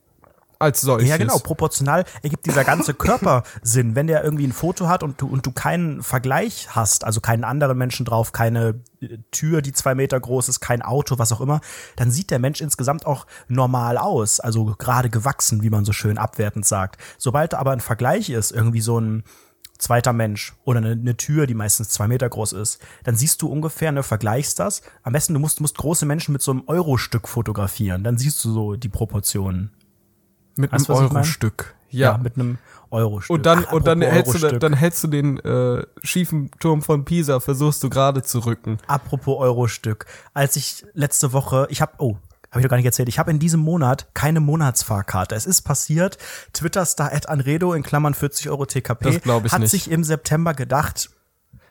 Als 0.59 0.81
solches. 0.81 1.11
Ja, 1.11 1.19
genau, 1.19 1.39
proportional 1.39 2.05
ergibt 2.23 2.47
dieser 2.47 2.65
ganze 2.65 2.95
Körper 2.95 3.43
Sinn. 3.63 3.95
Wenn 3.95 4.07
der 4.07 4.25
irgendwie 4.25 4.47
ein 4.47 4.53
Foto 4.53 4.89
hat 4.89 5.03
und 5.03 5.21
du, 5.21 5.27
und 5.27 5.45
du 5.45 5.53
keinen 5.53 6.03
Vergleich 6.03 6.69
hast, 6.71 7.05
also 7.05 7.21
keinen 7.21 7.45
anderen 7.45 7.77
Menschen 7.77 8.07
drauf, 8.07 8.33
keine 8.33 8.81
äh, 9.01 9.19
Tür, 9.31 9.61
die 9.61 9.73
zwei 9.73 9.95
Meter 9.95 10.19
groß 10.19 10.49
ist, 10.49 10.61
kein 10.61 10.81
Auto, 10.81 11.19
was 11.19 11.31
auch 11.33 11.43
immer, 11.43 11.61
dann 11.97 12.11
sieht 12.11 12.31
der 12.31 12.39
Mensch 12.39 12.63
insgesamt 12.63 13.05
auch 13.05 13.27
normal 13.49 13.99
aus, 13.99 14.41
also 14.41 14.65
gerade 14.79 15.11
gewachsen, 15.11 15.63
wie 15.63 15.71
man 15.71 15.85
so 15.85 15.93
schön 15.93 16.17
abwertend 16.17 16.65
sagt. 16.65 17.03
Sobald 17.19 17.53
aber 17.53 17.73
ein 17.73 17.81
Vergleich 17.81 18.31
ist, 18.31 18.51
irgendwie 18.51 18.81
so 18.81 18.99
ein 18.99 19.25
zweiter 19.79 20.13
Mensch 20.13 20.55
oder 20.65 20.79
eine, 20.79 20.93
eine 20.93 21.17
Tür, 21.17 21.47
die 21.47 21.55
meistens 21.55 21.89
zwei 21.91 22.09
Meter 22.09 22.29
groß 22.29 22.53
ist, 22.53 22.81
dann 23.05 23.17
siehst 23.17 23.43
du 23.43 23.49
ungefähr, 23.49 23.93
ne, 23.93 24.03
vergleichst 24.03 24.59
das. 24.59 24.83
Am 25.03 25.13
besten, 25.13 25.35
du 25.35 25.41
musst, 25.41 25.61
musst 25.61 25.77
große 25.79 26.07
Menschen 26.07 26.33
mit 26.33 26.43
so 26.43 26.51
einem 26.53 26.63
Euro-Stück 26.67 27.29
fotografieren, 27.29 28.05
dann 28.05 28.19
siehst 28.19 28.45
du 28.45 28.53
so 28.53 28.77
die 28.77 28.89
Proportionen. 28.89 29.71
Mit 30.57 30.73
Weißt 30.73 30.91
einem? 30.91 30.99
Euro-Stück. 31.17 31.75
Ja, 31.91 32.13
Ja. 32.13 32.19
mit 32.19 32.35
einem 32.37 32.59
Euro-Stück. 32.91 33.35
und 33.35 33.47
dann, 33.47 33.65
Ach, 33.69 33.73
und 33.73 33.87
dann 33.87 34.01
hältst, 34.03 34.43
du, 34.43 34.59
dann 34.59 34.73
hältst 34.73 35.05
du 35.05 35.09
den 35.09 35.39
äh, 35.39 35.85
schiefen 36.03 36.51
Turm 36.59 36.83
von 36.83 37.05
Pisa, 37.05 37.41
versuchst 37.41 37.83
du 37.83 37.91
gerade 37.91 38.23
zu 38.23 38.41
rücken. 38.41 38.79
Apropos 38.87 39.39
Euro-Stück. 39.39 40.07
Als 40.35 40.57
ich 40.57 40.85
letzte 40.95 41.33
Woche, 41.33 41.67
ich 41.71 41.81
habe, 41.81 41.93
oh, 41.99 42.17
habe 42.57 42.61
ich 42.61 42.65
doch 42.67 42.71
gar 42.71 42.77
nicht 42.79 42.87
erzählt, 42.87 43.09
ich 43.09 43.19
habe 43.19 43.31
in 43.31 43.39
diesem 43.39 43.61
Monat 43.61 44.09
keine 44.15 44.41
Monatsfahrkarte. 44.41 45.35
Es 45.35 45.47
ist 45.47 45.63
passiert, 45.63 46.19
Twitter-Star 46.53 47.13
at 47.13 47.29
Anredo 47.29 47.73
in 47.75 47.83
Klammern 47.83 48.15
40 48.15 48.51
Euro 48.51 48.67
TKP 48.67 49.05
Das 49.05 49.45
ich 49.45 49.53
hat 49.53 49.61
nicht. 49.61 49.71
sich 49.71 49.91
im 49.91 50.05
September 50.05 50.55
gedacht, 50.55 51.11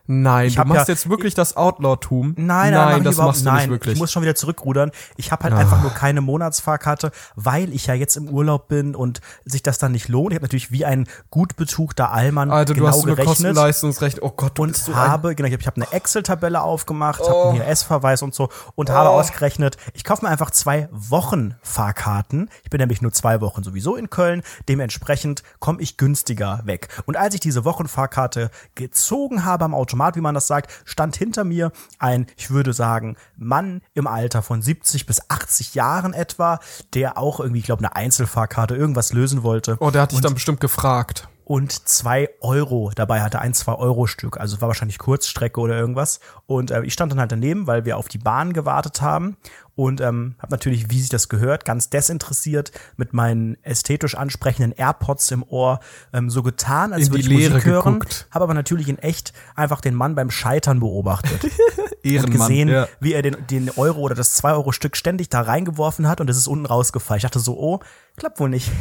Nein, 0.08 0.49
du 0.51 0.58
hab 0.60 0.68
machst 0.68 0.88
ja- 0.88 0.93
jetzt 0.93 1.10
wirklich 1.10 1.34
das 1.34 1.58
Outlaw-Tum. 1.58 2.36
Nein, 2.38 2.45
nein, 2.45 2.72
nein 2.74 2.97
ich 2.99 3.03
das 3.06 3.18
machst 3.18 3.41
du 3.41 3.45
nein, 3.45 3.58
nicht 3.62 3.70
wirklich. 3.70 3.93
Ich 3.95 3.99
muss 3.99 4.12
schon 4.12 4.22
wieder 4.24 4.36
zurückrudern. 4.36 4.91
Ich 5.18 5.32
habe 5.32 5.43
halt 5.45 5.53
Ah. 5.53 5.58
einfach 5.58 5.82
nur 5.82 5.91
keine 5.91 6.22
Monatsfahrkarte, 6.22 7.12
weil 7.36 7.74
ich 7.74 7.88
ja 7.88 7.93
jetzt 7.93 8.16
im 8.18 8.30
Urlaub 8.30 8.68
bin 8.68 8.95
und 8.95 9.22
sich 9.45 9.64
das 9.64 9.78
dann 9.78 9.91
nicht 9.93 10.08
lohnt. 10.08 10.32
Ich 10.32 10.36
habe 10.36 10.45
natürlich 10.45 10.72
wie 10.72 10.86
ein 10.86 11.08
gut 11.32 11.56
betuchter 11.56 12.12
Allmann 12.12 12.51
Alter, 12.51 12.74
du 12.74 12.80
genau 12.82 12.88
hast 12.89 12.97
so 13.01 13.08
eine 13.08 13.16
gerechnet 13.16 13.28
Kostenleistungsrecht. 13.38 14.22
Oh 14.22 14.32
Gott, 14.32 14.58
du 14.58 14.64
und 14.64 14.72
bist 14.74 14.86
so 14.86 14.95
habe, 14.95 15.36
genau, 15.36 15.47
ich 15.47 15.53
habe 15.53 15.62
ich 15.62 15.68
hab 15.68 15.76
eine 15.76 15.91
Excel-Tabelle 15.91 16.62
aufgemacht, 16.62 17.22
Oh. 17.24 17.30
habe 17.30 17.49
einen 17.49 17.62
IRS-Verweis 17.62 18.22
und 18.22 18.36
so 18.36 18.49
und 18.76 18.89
habe 18.89 19.10
ausgerechnet, 19.10 19.78
ich 19.93 20.03
kaufe 20.03 20.24
mir 20.26 20.30
einfach 20.32 20.51
zwei 20.51 20.88
Wochen 20.91 21.56
Fahrkarten. 21.64 22.49
Ich 22.64 22.70
bin 22.70 22.80
nämlich 22.80 23.01
nur 23.01 23.12
zwei 23.12 23.41
Wochen 23.41 23.64
sowieso 23.64 23.95
in 23.95 24.10
Köln, 24.10 24.43
dementsprechend 24.70 25.43
komme 25.60 25.82
ich 25.82 25.97
günstiger 25.97 26.62
weg. 26.66 26.89
Und 27.06 27.18
als 27.18 27.34
ich 27.34 27.39
diese 27.41 27.66
Wochenfahrkarte 27.66 28.49
gezogen 28.76 29.45
habe 29.45 29.66
am 29.66 29.74
Automat, 29.96 30.16
wie 30.18 30.22
man 30.22 30.36
das 30.36 30.48
sagt, 30.48 30.72
stand 30.84 31.16
hinter 31.16 31.43
mir 31.46 31.72
ein, 32.00 32.28
ich 32.36 32.52
würde 32.52 32.74
sagen, 32.74 33.16
Mann 33.38 33.82
im 33.93 34.08
Alter 34.08 34.41
von 34.41 34.62
70 34.62 35.06
bis 35.06 35.30
80 35.30 35.74
Jahren 35.74 36.14
etwa, 36.14 36.60
der 36.93 37.18
auch 37.18 37.39
irgendwie, 37.39 37.60
ich 37.60 37.66
glaube, 37.66 37.80
eine 37.80 37.96
Einzelfahrkarte 37.96 38.76
irgendwas 38.76 39.14
lösen 39.14 39.43
wollte 39.43 39.78
Oh, 39.80 39.91
der 39.91 40.02
hat 40.02 40.12
dich 40.12 40.22
dann 40.22 40.34
bestimmt 40.34 40.60
gefragt. 40.60 41.30
und 41.46 41.88
zwei 41.88 42.30
Euro 42.41 42.91
dabei 42.93 43.22
hatte, 43.22 43.39
ein 43.39 43.54
zwei 43.54 43.74
Euro 43.74 44.08
Stück, 44.08 44.38
also 44.38 44.60
war 44.62 44.68
wahrscheinlich 44.68 44.98
Kurzstrecke 44.98 45.60
oder 45.62 45.78
irgendwas. 45.78 46.20
Und 46.46 46.72
äh, 46.72 46.84
ich 46.84 46.93
stand 46.93 47.12
dann 47.12 47.20
halt 47.20 47.32
daneben, 47.32 47.68
weil 47.68 47.86
wir 47.86 47.98
auf 47.98 48.08
die 48.10 48.18
Bahn 48.18 48.52
gewartet 48.52 49.02
haben 49.02 49.38
und 49.76 49.99
ähm, 49.99 50.36
habe 50.39 50.51
natürlich, 50.51 50.89
wie 50.89 50.99
sich 50.99 51.09
das 51.09 51.28
gehört, 51.28 51.65
ganz 51.65 51.89
desinteressiert 51.89 52.71
mit 52.95 53.13
meinen 53.13 53.61
ästhetisch 53.63 54.15
ansprechenden 54.15 54.71
AirPods 54.71 55.32
im 55.32 55.43
Ohr 55.43 55.80
ähm, 56.13 56.30
so 56.30 56.43
getan, 56.43 56.93
als 56.93 57.07
In 57.07 57.13
würde 57.13 57.21
ich 57.21 57.28
Leere 57.28 57.53
Musik 57.55 57.65
hören, 57.65 57.99
geguckt. 57.99 58.28
habe 58.32 58.43
aber 58.43 58.53
natürlich 58.53 58.88
in 58.88 58.97
echt 58.99 59.34
einfach 59.53 59.82
den 59.82 59.93
Mann 59.93 60.15
beim 60.15 60.32
Scheitern 60.32 60.80
beobachtet 60.80 61.51
und 62.03 62.32
gesehen, 62.32 62.69
ja. 62.69 62.88
wie 63.01 63.13
er 63.13 63.21
den, 63.21 63.36
den 63.49 63.69
Euro 63.71 63.99
oder 63.99 64.15
das 64.15 64.41
2-Euro-Stück 64.41 64.95
ständig 64.95 65.30
da 65.30 65.41
reingeworfen 65.41 66.07
hat 66.07 66.21
und 66.21 66.30
es 66.30 66.38
ist 66.38 66.47
unten 66.47 66.65
rausgefallen. 66.65 67.17
Ich 67.17 67.23
dachte 67.23 67.39
so, 67.39 67.59
oh, 67.59 67.80
klappt 68.15 68.39
wohl 68.39 68.49
nicht. 68.49 68.71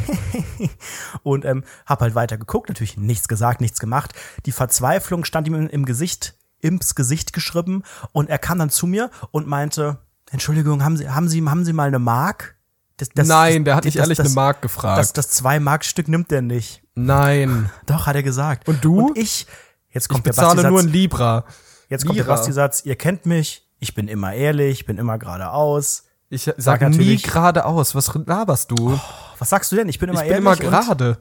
und 1.23 1.43
ähm, 1.43 1.65
hab 1.85 1.99
halt 1.99 2.15
weiter 2.15 2.37
geguckt, 2.37 2.69
natürlich 2.69 2.95
nichts 2.95 3.27
gesagt, 3.27 3.59
nichts 3.59 3.79
gemacht. 3.79 4.13
Die 4.45 4.53
Verzweiflung 4.53 5.25
stand 5.25 5.47
ihm 5.47 5.55
im, 5.55 5.67
im 5.67 5.85
Gesicht, 5.85 6.35
ins 6.61 6.95
Gesicht 6.95 7.33
geschrieben 7.33 7.83
und 8.13 8.29
er 8.29 8.37
kam 8.37 8.59
dann 8.59 8.69
zu 8.69 8.87
mir 8.87 9.11
und 9.31 9.45
meinte, 9.45 9.99
Entschuldigung, 10.31 10.83
haben 10.83 10.97
Sie, 10.97 11.09
haben 11.09 11.27
Sie, 11.29 11.43
haben 11.43 11.65
Sie 11.65 11.73
mal 11.73 11.87
eine 11.87 11.99
Mark? 11.99 12.55
Das, 12.97 13.09
das, 13.09 13.27
Nein, 13.27 13.65
der 13.65 13.75
hat 13.75 13.85
dich 13.85 13.97
ehrlich 13.97 14.17
das- 14.17 14.27
eine 14.27 14.35
Mark 14.35 14.61
gefragt. 14.61 14.99
Das, 14.99 15.13
das 15.13 15.29
Zwei-Mark-Stück 15.29 16.07
nimmt 16.07 16.31
der 16.31 16.41
nicht. 16.41 16.81
Nein. 16.95 17.69
Doch, 17.85 18.07
hat 18.07 18.15
er 18.15 18.23
gesagt. 18.23 18.67
Und 18.67 18.83
du? 18.85 19.07
Und 19.07 19.17
ich, 19.17 19.45
jetzt 19.89 20.05
Ich 20.05 20.09
kommt 20.09 20.25
der 20.25 20.31
bezahle 20.31 20.47
Basti-Satz. 20.63 20.71
nur 20.71 20.79
ein 20.79 20.87
Libra. 20.87 21.45
Jetzt 21.89 22.05
kommt 22.05 22.17
der 22.17 22.23
Lira. 22.25 22.35
Basti-Satz, 22.35 22.85
ihr 22.85 22.95
kennt 22.95 23.25
mich, 23.25 23.67
ich 23.79 23.93
bin 23.95 24.07
immer 24.07 24.33
ehrlich, 24.33 24.79
ich 24.79 24.85
bin 24.85 24.97
immer 24.97 25.17
geradeaus. 25.19 26.03
Ich 26.29 26.49
sag 26.57 26.81
nie 26.81 26.87
natürlich- 26.89 27.23
geradeaus. 27.23 27.93
Was 27.95 28.11
laberst 28.25 28.71
du? 28.71 28.99
Was 29.37 29.49
sagst 29.49 29.71
du 29.71 29.75
denn? 29.75 29.89
Ich 29.89 29.99
bin 29.99 30.09
immer 30.09 30.23
ich 30.23 30.29
bin 30.29 30.43
ehrlich. 30.45 30.59
immer 30.61 30.71
und- 30.71 30.87
gerade. 30.87 31.17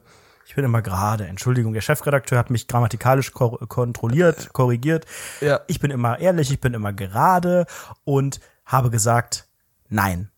Ich 0.47 0.55
bin 0.55 0.65
immer 0.65 0.81
gerade. 0.83 1.27
Entschuldigung, 1.27 1.73
der 1.73 1.81
Chefredakteur 1.81 2.39
hat 2.39 2.51
mich 2.51 2.69
grammatikalisch 2.69 3.33
kontrolliert, 3.33 4.53
korrigiert. 4.53 5.07
Ja. 5.41 5.61
Ich 5.67 5.81
bin 5.81 5.91
immer 5.91 6.19
ehrlich, 6.19 6.51
ich 6.53 6.61
bin 6.61 6.75
immer 6.75 6.93
gerade 6.93 7.67
und 8.05 8.41
habe 8.67 8.91
gesagt, 8.91 9.47
nein. 9.89 10.31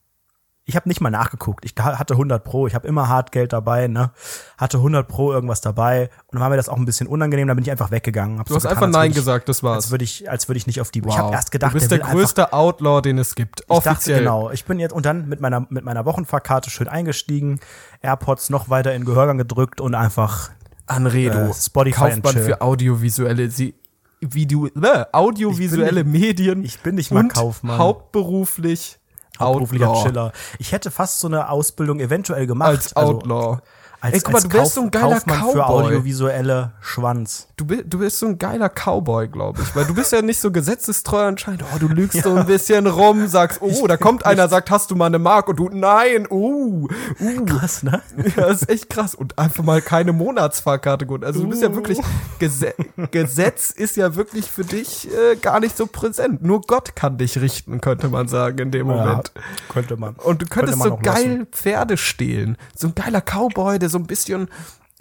Ich 0.69 0.75
habe 0.75 0.89
nicht 0.89 1.01
mal 1.01 1.11
nachgeguckt. 1.11 1.65
Ich 1.65 1.75
ha- 1.79 1.97
hatte 1.97 2.15
100 2.15 2.43
Pro, 2.43 2.67
ich 2.67 2.75
habe 2.75 2.89
immer 2.89 3.09
Hartgeld 3.09 3.53
dabei, 3.53 3.87
ne? 3.87 4.11
Hatte 4.59 4.79
100 4.79 5.07
Pro 5.07 5.31
irgendwas 5.31 5.61
dabei 5.61 6.11
und 6.27 6.33
dann 6.35 6.41
war 6.41 6.49
mir 6.51 6.57
das 6.57 6.69
auch 6.69 6.77
ein 6.77 6.85
bisschen 6.85 7.07
unangenehm, 7.07 7.47
dann 7.47 7.57
bin 7.57 7.63
ich 7.65 7.71
einfach 7.71 7.93
weggegangen. 7.93 8.41
Hab 8.41 8.47
Du 8.47 8.51
so 8.51 8.57
hast 8.57 8.63
getan, 8.65 8.79
einfach 8.79 8.89
Nein 8.99 9.11
ich, 9.11 9.17
gesagt, 9.17 9.49
das 9.49 9.63
war's. 9.63 9.85
Als 9.85 9.91
würde 9.93 10.03
ich, 10.03 10.29
als 10.29 10.49
würde 10.49 10.57
ich 10.59 10.67
nicht 10.67 10.81
auf 10.81 10.91
die. 10.91 10.99
Ich 10.99 11.05
Wow. 11.05 11.19
habe 11.19 11.33
erst 11.35 11.53
gedacht, 11.53 11.71
du 11.73 11.79
bist 11.79 11.93
der, 11.93 12.01
einfach 12.01 12.15
größte 12.15 12.53
Outlaw, 12.53 13.01
den 13.01 13.17
es 13.19 13.37
gibt. 13.37 13.61
ich 13.61 13.67
dachte, 13.69 13.91
Offiziell. 13.91 14.19
genau, 14.19 14.51
ich 14.51 14.65
bin 14.65 14.81
jetzt 14.81 14.93
und 14.93 15.07
dann 15.07 15.29
mit 15.29 15.41
meiner 15.41 15.65
mit 15.71 15.85
meiner 15.85 16.05
Wochenfahrkarte 16.05 16.69
schön 16.69 16.89
eingestiegen, 16.89 17.61
AirPods 18.03 18.51
noch 18.51 18.69
weiter 18.69 18.93
in 18.93 19.05
Gehörgang 19.05 19.39
gedrückt 19.39 19.81
und 19.81 19.95
einfach 19.95 20.51
Anredo. 20.87 21.51
Äh, 21.51 21.55
Spotify 21.55 21.97
Kauft 21.97 22.13
and 22.15 22.25
man 22.25 22.33
chill. 22.33 22.43
für 22.45 22.61
audiovisuelle 22.61 23.51
Sie 23.51 23.77
Video, 24.21 24.67
äh, 24.67 25.05
audiovisuelle 25.13 26.01
Ich 26.01 26.05
bin 26.07 26.13
Medien. 26.13 26.65
ich 26.65 26.81
bin 26.81 26.95
nicht 26.95 27.11
mal 27.11 27.21
und 27.21 27.35
Kaufmann. 27.35 27.79
Hauptberuflich 27.79 28.99
hauptberuflicher 29.39 29.91
Outlaw. 29.91 30.03
Chiller. 30.09 30.33
Ich 30.59 30.73
hätte 30.73 30.91
fast 30.91 31.21
so 31.21 31.29
eine 31.29 31.51
Ausbildung 31.51 32.01
eventuell 32.01 32.47
gemacht. 32.47 32.71
Als 32.71 32.97
also 32.97 33.17
Outlaw. 33.17 33.59
Als, 34.07 34.15
Ey, 34.15 34.21
guck 34.25 34.33
mal, 34.35 34.43
du 34.43 34.53
wärst 34.53 34.75
so 34.75 34.81
ein 34.83 34.91
geiler 34.91 35.21
Kaufmann 35.21 35.39
für 35.53 35.59
Cowboy. 35.59 35.85
audiovisuelle 35.87 36.73
Schwanz. 36.81 37.49
Du, 37.57 37.65
bi- 37.65 37.83
du 37.87 37.99
bist 37.99 38.19
so 38.19 38.27
ein 38.27 38.39
geiler 38.39 38.69
Cowboy, 38.69 39.29
glaube 39.29 39.61
ich. 39.63 39.75
Weil 39.75 39.85
du 39.85 39.95
bist 39.95 40.13
ja 40.13 40.23
nicht 40.23 40.41
so 40.41 40.51
gesetzestreu 40.51 41.23
anscheinend. 41.27 41.65
Oh, 41.75 41.79
du 41.79 41.89
lügst 41.89 42.23
so 42.23 42.35
ein 42.35 42.47
bisschen 42.47 42.87
rum, 42.87 43.27
sagst, 43.29 43.61
oh, 43.63 43.87
da 43.87 43.97
kommt 43.97 44.25
einer, 44.27 44.49
sagt, 44.49 44.71
hast 44.71 44.91
du 44.91 44.95
mal 44.97 45.07
eine 45.07 45.19
Mark? 45.19 45.49
Und 45.49 45.57
du, 45.59 45.69
nein, 45.71 46.27
uh, 46.31 46.89
uh. 47.21 47.45
Krass, 47.47 47.83
ne? 47.83 48.03
Ja, 48.37 48.47
das 48.49 48.63
ist 48.63 48.69
echt 48.71 48.91
krass. 48.91 49.15
Und 49.15 49.39
einfach 49.39 49.65
mal 49.65 49.81
keine 49.83 50.13
Monatsfahrkarte 50.13 51.07
gut. 51.07 51.25
Also 51.25 51.41
du 51.43 51.49
bist 51.49 51.63
ja 51.63 51.75
wirklich, 51.75 51.99
Gese 52.39 52.75
Gesetz 53.11 53.71
ist 53.71 53.97
ja 53.97 54.15
wirklich 54.15 54.51
für 54.51 54.65
dich 54.65 55.09
äh, 55.13 55.37
gar 55.37 55.61
nicht 55.61 55.77
so 55.77 55.87
präsent. 55.87 56.43
Nur 56.43 56.61
Gott 56.63 56.95
kann 56.97 57.19
dich 57.19 57.41
richten, 57.41 57.81
könnte 57.81 58.09
man 58.09 58.29
sagen 58.29 58.59
in 58.59 58.71
dem 58.71 58.87
Moment. 58.87 59.33
Ja, 59.35 59.43
könnte 59.69 59.97
man. 59.97 60.15
Und 60.17 60.43
du 60.43 60.47
könntest 60.47 60.79
man 60.79 60.89
so 60.91 60.97
geil 60.97 61.39
lassen. 61.39 61.47
Pferde 61.53 61.97
stehlen. 61.97 62.57
So 62.77 62.89
ein 62.89 62.95
geiler 62.95 63.21
Cowboy, 63.21 63.79
der 63.79 63.89
so 63.89 63.96
ein 63.97 64.07
bisschen, 64.07 64.49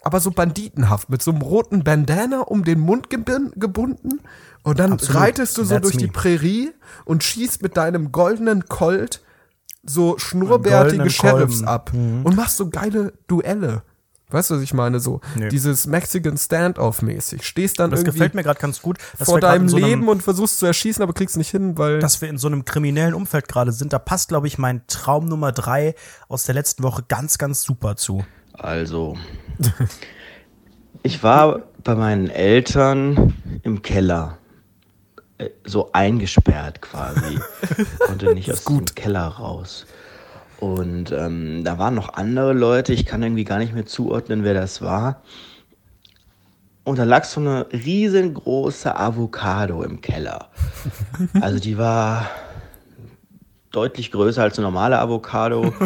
aber 0.04 0.20
so 0.20 0.32
banditenhaft, 0.32 1.10
mit 1.10 1.22
so 1.22 1.32
einem 1.32 1.42
roten 1.42 1.84
Bandana 1.84 2.42
um 2.42 2.64
den 2.64 2.80
Mund 2.80 3.10
gebunden. 3.10 4.20
Und 4.64 4.80
dann 4.80 4.94
Absolut. 4.94 5.22
reitest 5.22 5.58
du 5.58 5.64
so 5.64 5.76
That's 5.76 5.84
durch 5.84 5.98
die 5.98 6.08
me. 6.08 6.12
Prärie 6.12 6.72
und 7.06 7.24
schießt 7.24 7.62
mit 7.62 7.78
deinem 7.78 8.12
goldenen 8.12 8.66
Colt 8.68 9.22
so 9.84 10.18
schnurrbärtige 10.18 11.10
Sheriffs 11.10 11.58
Kolben. 11.58 11.68
ab 11.68 11.92
und 11.94 12.36
machst 12.36 12.58
so 12.58 12.70
geile 12.70 13.14
Duelle. 13.28 13.84
Weißt 14.32 14.50
du, 14.50 14.56
was 14.56 14.64
ich 14.64 14.74
meine? 14.74 15.00
So 15.00 15.22
Nee. 15.36 15.50
dieses 15.50 15.86
Mexican 15.86 16.36
Standoff-mäßig. 16.36 17.44
Stehst 17.44 17.80
dann 17.80 17.92
Das 17.92 18.00
irgendwie 18.00 18.16
gefällt 18.18 18.34
mir 18.34 18.42
gerade 18.42 18.60
ganz 18.60 18.82
gut, 18.82 18.98
vor 19.22 19.40
deinem 19.40 19.64
in 19.64 19.70
so 19.70 19.78
Leben 19.78 20.08
und 20.10 20.24
versuchst 20.24 20.58
zu 20.58 20.66
erschießen, 20.66 21.04
aber 21.04 21.14
kriegst 21.14 21.38
nicht 21.38 21.52
hin, 21.52 21.78
weil 21.78 22.00
dass 22.00 22.22
wir 22.22 22.30
in 22.30 22.40
so 22.40 22.48
einem 22.48 22.66
kriminellen 22.66 23.14
Umfeld 23.14 23.48
gerade 23.48 23.72
sind. 23.72 23.94
Da 23.94 24.00
passt, 24.00 24.30
glaube 24.30 24.48
ich, 24.48 24.58
mein 24.58 24.82
Traum 24.88 25.26
Nummer 25.26 25.52
drei 25.52 25.94
aus 26.28 26.46
der 26.46 26.56
letzten 26.56 26.82
Woche 26.82 27.04
ganz, 27.08 27.38
ganz 27.38 27.62
super 27.62 27.96
zu. 27.98 28.26
Also, 28.58 29.18
ich 31.04 31.24
war 31.24 31.64
bei 31.84 31.96
meinen 31.96 32.30
Eltern 32.30 33.34
im 33.64 33.82
Keller. 33.82 34.38
Äh, 35.38 35.50
So 35.66 35.92
eingesperrt 35.94 36.82
quasi. 36.82 37.40
Konnte 38.00 38.34
nicht 38.34 38.52
aus 38.52 38.64
dem 38.64 38.86
Keller 38.86 39.28
raus. 39.28 39.86
Und 40.60 41.12
ähm, 41.12 41.64
da 41.64 41.78
waren 41.78 41.96
noch 41.96 42.14
andere 42.14 42.54
Leute, 42.54 42.94
ich 42.94 43.06
kann 43.06 43.22
irgendwie 43.22 43.44
gar 43.44 43.60
nicht 43.60 43.74
mehr 43.74 43.86
zuordnen, 43.86 44.44
wer 44.44 44.54
das 44.54 44.82
war. 44.82 45.22
Und 46.86 46.98
da 46.98 47.04
lag 47.04 47.24
so 47.26 47.42
eine 47.42 47.68
riesengroße 47.74 48.96
Avocado 48.98 49.84
im 49.84 50.02
Keller. 50.02 50.50
Also 51.42 51.60
die 51.60 51.78
war 51.78 52.30
deutlich 53.72 54.12
größer 54.12 54.44
als 54.44 54.58
eine 54.58 54.66
normale 54.66 54.98
Avocado. 55.00 55.74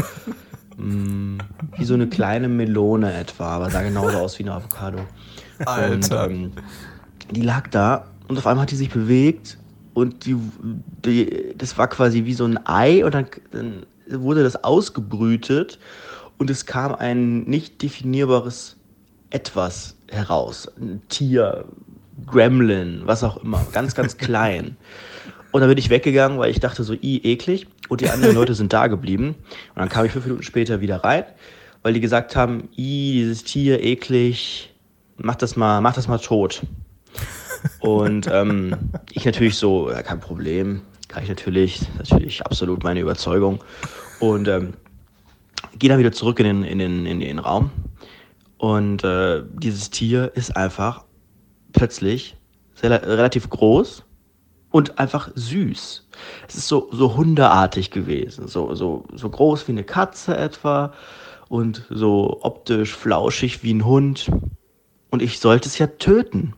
Mm, 0.80 1.38
wie 1.78 1.86
so 1.86 1.94
eine 1.94 2.08
kleine 2.08 2.48
Melone 2.48 3.14
etwa, 3.14 3.48
aber 3.56 3.70
sah 3.70 3.82
genauso 3.82 4.18
aus 4.18 4.40
wie 4.40 4.44
eine 4.44 4.54
Avocado. 4.54 5.00
Alter. 5.66 6.26
Und 6.26 6.32
ähm, 6.32 6.52
die 7.32 7.42
lag 7.42 7.68
da 7.70 8.06
und 8.28 8.38
auf 8.38 8.48
einmal 8.48 8.64
hat 8.64 8.72
die 8.72 8.76
sich 8.76 8.90
bewegt 8.90 9.58
und 9.94 10.26
die, 10.26 10.38
die, 11.06 11.54
das 11.58 11.78
war 11.78 11.88
quasi 11.88 12.26
wie 12.26 12.34
so 12.34 12.46
ein 12.46 12.60
Ei 12.66 13.04
und 13.04 13.14
dann, 13.14 13.28
dann 13.52 13.86
wurde 14.10 14.44
das 14.44 14.64
ausgebrütet 14.64 15.80
und 16.38 16.50
es 16.50 16.66
kam 16.66 16.96
ein 16.96 17.42
nicht 17.44 17.82
definierbares 17.82 18.78
Etwas 19.30 19.96
heraus. 20.10 20.72
Ein 20.80 21.02
Tier, 21.10 21.66
Gremlin, 22.26 23.02
was 23.06 23.24
auch 23.24 23.38
immer, 23.44 23.66
ganz, 23.74 23.94
ganz 23.96 24.18
klein. 24.18 24.78
Und 25.52 25.62
dann 25.62 25.70
bin 25.70 25.80
ich 25.80 25.90
weggegangen, 25.90 26.38
weil 26.38 26.52
ich 26.52 26.60
dachte 26.60 26.84
so, 26.84 26.94
i, 26.94 27.22
eklig. 27.24 27.68
Und 27.90 28.02
die 28.02 28.10
anderen 28.10 28.36
Leute 28.36 28.54
sind 28.54 28.72
da 28.72 28.88
geblieben. 28.88 29.36
Und 29.76 29.76
dann 29.76 29.90
kam 29.90 30.06
ich 30.06 30.12
fünf 30.12 30.26
Minuten 30.26 30.44
später 30.44 30.80
wieder 30.80 31.04
rein, 31.04 31.26
weil 31.84 31.94
die 31.94 32.00
gesagt 32.00 32.36
haben, 32.36 32.70
i, 32.78 33.14
dieses 33.14 33.44
Tier, 33.44 33.84
eklig, 33.84 34.74
mach 35.18 35.36
das 35.36 35.58
mal, 35.58 35.82
mach 35.82 35.94
das 35.96 36.08
mal 36.08 36.20
tot. 36.20 36.62
Und 37.80 38.30
ähm, 38.32 38.76
ich 39.12 39.26
natürlich 39.26 39.56
so, 39.56 39.90
ja, 39.92 40.02
kein 40.02 40.20
Problem, 40.20 40.82
kann 41.10 41.24
ich 41.24 41.30
natürlich, 41.30 41.82
natürlich 41.98 42.46
absolut 42.46 42.84
meine 42.84 43.02
Überzeugung. 43.02 43.62
Und 44.20 44.48
ähm, 44.48 44.74
gehe 45.78 45.90
dann 45.90 46.00
wieder 46.00 46.12
zurück 46.12 46.40
in 46.40 46.46
den, 46.46 46.64
in 46.64 46.80
den, 46.80 47.06
in 47.06 47.20
den 47.20 47.40
Raum. 47.40 47.72
Und 48.58 49.04
äh, 49.04 49.44
dieses 49.54 49.90
Tier 49.90 50.32
ist 50.36 50.56
einfach 50.56 51.06
plötzlich 51.72 52.36
sehr, 52.76 52.92
relativ 52.92 53.50
groß 53.50 54.04
und 54.72 55.00
einfach 55.00 55.32
süß. 55.36 56.08
Es 56.48 56.56
ist 56.56 56.68
so, 56.68 56.90
so 56.92 57.16
hundeartig 57.16 57.92
gewesen, 57.92 58.48
so, 58.48 58.74
so, 58.76 59.06
so 59.14 59.30
groß 59.30 59.68
wie 59.68 59.74
eine 59.74 59.84
Katze 59.84 60.36
etwa 60.38 60.94
und 61.48 61.86
so 61.90 62.40
optisch 62.42 62.96
flauschig 62.96 63.64
wie 63.64 63.74
ein 63.74 63.86
Hund. 63.86 64.32
Und 65.10 65.22
ich 65.22 65.40
sollte 65.40 65.68
es 65.68 65.78
ja 65.80 65.88
töten. 65.88 66.54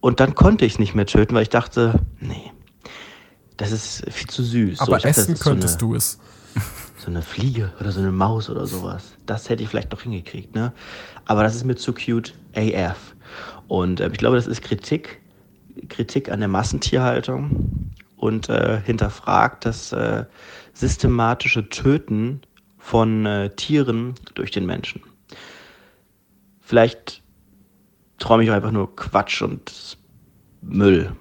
Und 0.00 0.20
dann 0.20 0.34
konnte 0.34 0.64
ich 0.66 0.74
es 0.74 0.78
nicht 0.78 0.94
mehr 0.94 1.06
töten, 1.06 1.34
weil 1.34 1.42
ich 1.42 1.48
dachte, 1.48 2.00
nee, 2.20 2.50
das 3.56 3.72
ist 3.72 4.04
viel 4.10 4.28
zu 4.28 4.42
süß. 4.42 4.78
So, 4.78 4.84
aber 4.84 4.92
dachte, 4.96 5.08
das 5.08 5.18
essen 5.18 5.32
ist 5.34 5.42
so 5.42 5.50
eine- 5.50 5.60
könntest 5.60 5.80
du 5.82 5.94
es. 5.94 6.18
so 6.98 7.06
eine 7.10 7.22
Fliege 7.22 7.72
oder 7.80 7.92
so 7.92 8.00
eine 8.00 8.12
Maus 8.12 8.50
oder 8.50 8.66
sowas. 8.66 9.12
Das 9.26 9.48
hätte 9.48 9.62
ich 9.62 9.68
vielleicht 9.68 9.92
noch 9.92 10.02
hingekriegt, 10.02 10.54
ne? 10.54 10.72
Aber 11.24 11.42
das 11.42 11.54
ist 11.54 11.64
mir 11.64 11.76
zu 11.76 11.92
cute 11.94 12.34
AF. 12.54 13.14
Und 13.68 14.00
äh, 14.00 14.08
ich 14.08 14.18
glaube, 14.18 14.36
das 14.36 14.46
ist 14.46 14.60
Kritik, 14.62 15.20
Kritik 15.88 16.30
an 16.30 16.40
der 16.40 16.48
Massentierhaltung 16.48 17.90
und 18.22 18.48
äh, 18.48 18.80
hinterfragt 18.84 19.64
das 19.66 19.92
äh, 19.92 20.24
systematische 20.74 21.68
Töten 21.68 22.40
von 22.78 23.26
äh, 23.26 23.50
Tieren 23.50 24.14
durch 24.34 24.52
den 24.52 24.64
Menschen. 24.64 25.02
Vielleicht 26.60 27.20
träume 28.18 28.44
ich 28.44 28.50
auch 28.50 28.54
einfach 28.54 28.70
nur 28.70 28.94
Quatsch 28.94 29.42
und 29.42 29.98
Müll. 30.60 31.16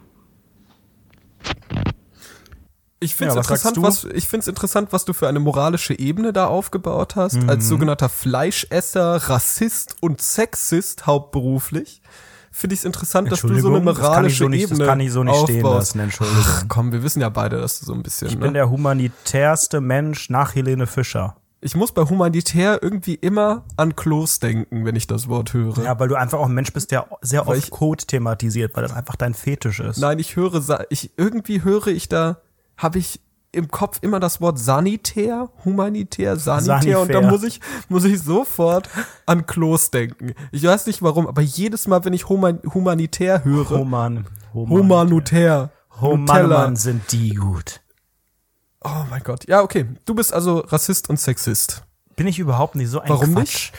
Ich 3.00 3.16
finde 3.16 3.30
es 3.30 3.36
Ja, 3.36 3.42
interessant, 3.42 3.82
was, 3.82 4.04
ich 4.04 4.28
find's 4.28 4.48
interessant, 4.48 4.94
was 4.94 5.04
du 5.04 5.14
für 5.14 5.28
eine 5.28 5.40
moralische 5.40 5.98
Ebene 5.98 6.34
da 6.34 6.46
aufgebaut 6.46 7.16
hast, 7.16 7.42
Mhm. 7.42 7.50
als 7.50 7.68
sogenannter 7.68 8.10
Fleischesser, 8.10 9.16
Rassist 9.28 9.96
und 10.02 10.22
Sexist 10.22 11.08
hauptberuflich. 11.08 12.04
Finde 12.52 12.74
ich 12.74 12.82
es 12.82 12.86
interessant, 12.86 13.32
dass 13.32 13.42
du 13.42 13.58
so 13.60 13.70
eine 13.74 13.80
moralische 13.80 14.44
so 14.44 14.50
nicht- 14.50 14.70
das 14.70 14.78
kann 14.80 15.00
ich 15.00 15.12
so 15.12 15.24
nicht 15.24 15.36
stehen 15.44 15.66
aufbaust. 15.66 15.96
lassen, 15.96 16.00
Entschuldigung. 16.02 16.44
Ach, 16.46 16.64
komm, 16.68 16.92
wir 16.92 17.02
wissen 17.02 17.22
ja 17.22 17.30
beide, 17.30 17.58
dass 17.62 17.80
du 17.80 17.86
so 17.86 17.94
ein 17.94 18.04
bisschen. 18.04 18.28
Ich 18.28 18.36
ne? 18.36 18.42
bin 18.42 18.54
der 18.54 18.70
humanitärste 18.70 19.82
Mensch 19.82 20.30
nach 20.30 20.54
Helene 20.56 20.86
Fischer. 20.88 21.36
ich 21.62 21.76
muss 21.76 21.92
bei 21.92 22.02
humanitär 22.04 22.80
irgendwie 22.82 23.14
immer 23.16 23.64
an 23.78 23.96
Klos 23.96 24.40
denken, 24.40 24.84
wenn 24.84 24.96
ich 24.96 25.06
das 25.08 25.28
Wort 25.30 25.54
höre. 25.54 25.78
Ja, 25.84 26.00
weil 26.00 26.08
du 26.08 26.16
einfach 26.16 26.40
auch 26.40 26.48
ein 26.48 26.54
Mensch 26.56 26.74
bist, 26.74 26.92
der 26.92 27.08
sehr 27.22 27.46
Weil 27.48 27.58
oft 27.58 27.66
ich- 27.66 27.72
Code 27.72 28.04
thematisiert, 28.06 28.76
weil 28.76 28.84
das 28.84 28.94
einfach 28.94 29.16
dein 29.16 29.34
Fetisch 29.34 29.80
ist. 29.80 30.00
Nein, 30.00 30.18
ich 30.20 30.36
höre, 30.36 30.86
ich 30.90 31.12
irgendwie 31.18 31.64
höre 31.64 31.88
ich 31.88 32.10
da, 32.10 32.38
habe 32.78 32.98
ich 33.00 33.22
im 33.54 33.70
Kopf 33.70 34.00
immer 34.02 34.20
das 34.20 34.40
Wort 34.42 34.60
sanitär, 34.60 35.50
humanitär, 35.66 36.38
sanitär 36.38 37.00
und 37.02 37.10
da 37.10 37.16
Sanifair. 37.16 37.32
muss 37.32 37.44
ich 37.44 37.60
muss 37.90 38.04
ich 38.06 38.22
sofort 38.22 38.90
an 39.26 39.46
Klos 39.46 39.92
denken. 39.92 40.34
Ich 40.52 40.64
weiß 40.64 40.86
nicht 40.88 41.02
warum, 41.02 41.28
aber 41.28 41.42
jedes 41.42 41.88
Mal, 41.88 42.06
wenn 42.06 42.14
ich 42.14 42.30
human, 42.30 42.60
humanitär 42.74 43.44
höre, 43.44 43.70
Human. 43.72 44.26
humanitär, 44.54 45.70
Human 46.00 46.20
Nutella. 46.26 46.58
Mann 46.60 46.76
sind 46.78 47.12
die 47.12 47.32
gut. 47.36 47.82
Oh 48.84 49.04
mein 49.10 49.22
Gott. 49.24 49.48
Ja, 49.48 49.62
okay. 49.62 49.86
Du 50.06 50.16
bist 50.16 50.34
also 50.34 50.60
Rassist 50.60 51.10
und 51.10 51.20
Sexist. 51.20 51.84
Bin 52.16 52.28
ich 52.28 52.40
überhaupt 52.40 52.76
nicht 52.76 52.90
so 52.90 53.00
ein 53.00 53.10
Warum 53.10 53.36
Quatsch. 53.36 53.72
nicht? 53.72 53.74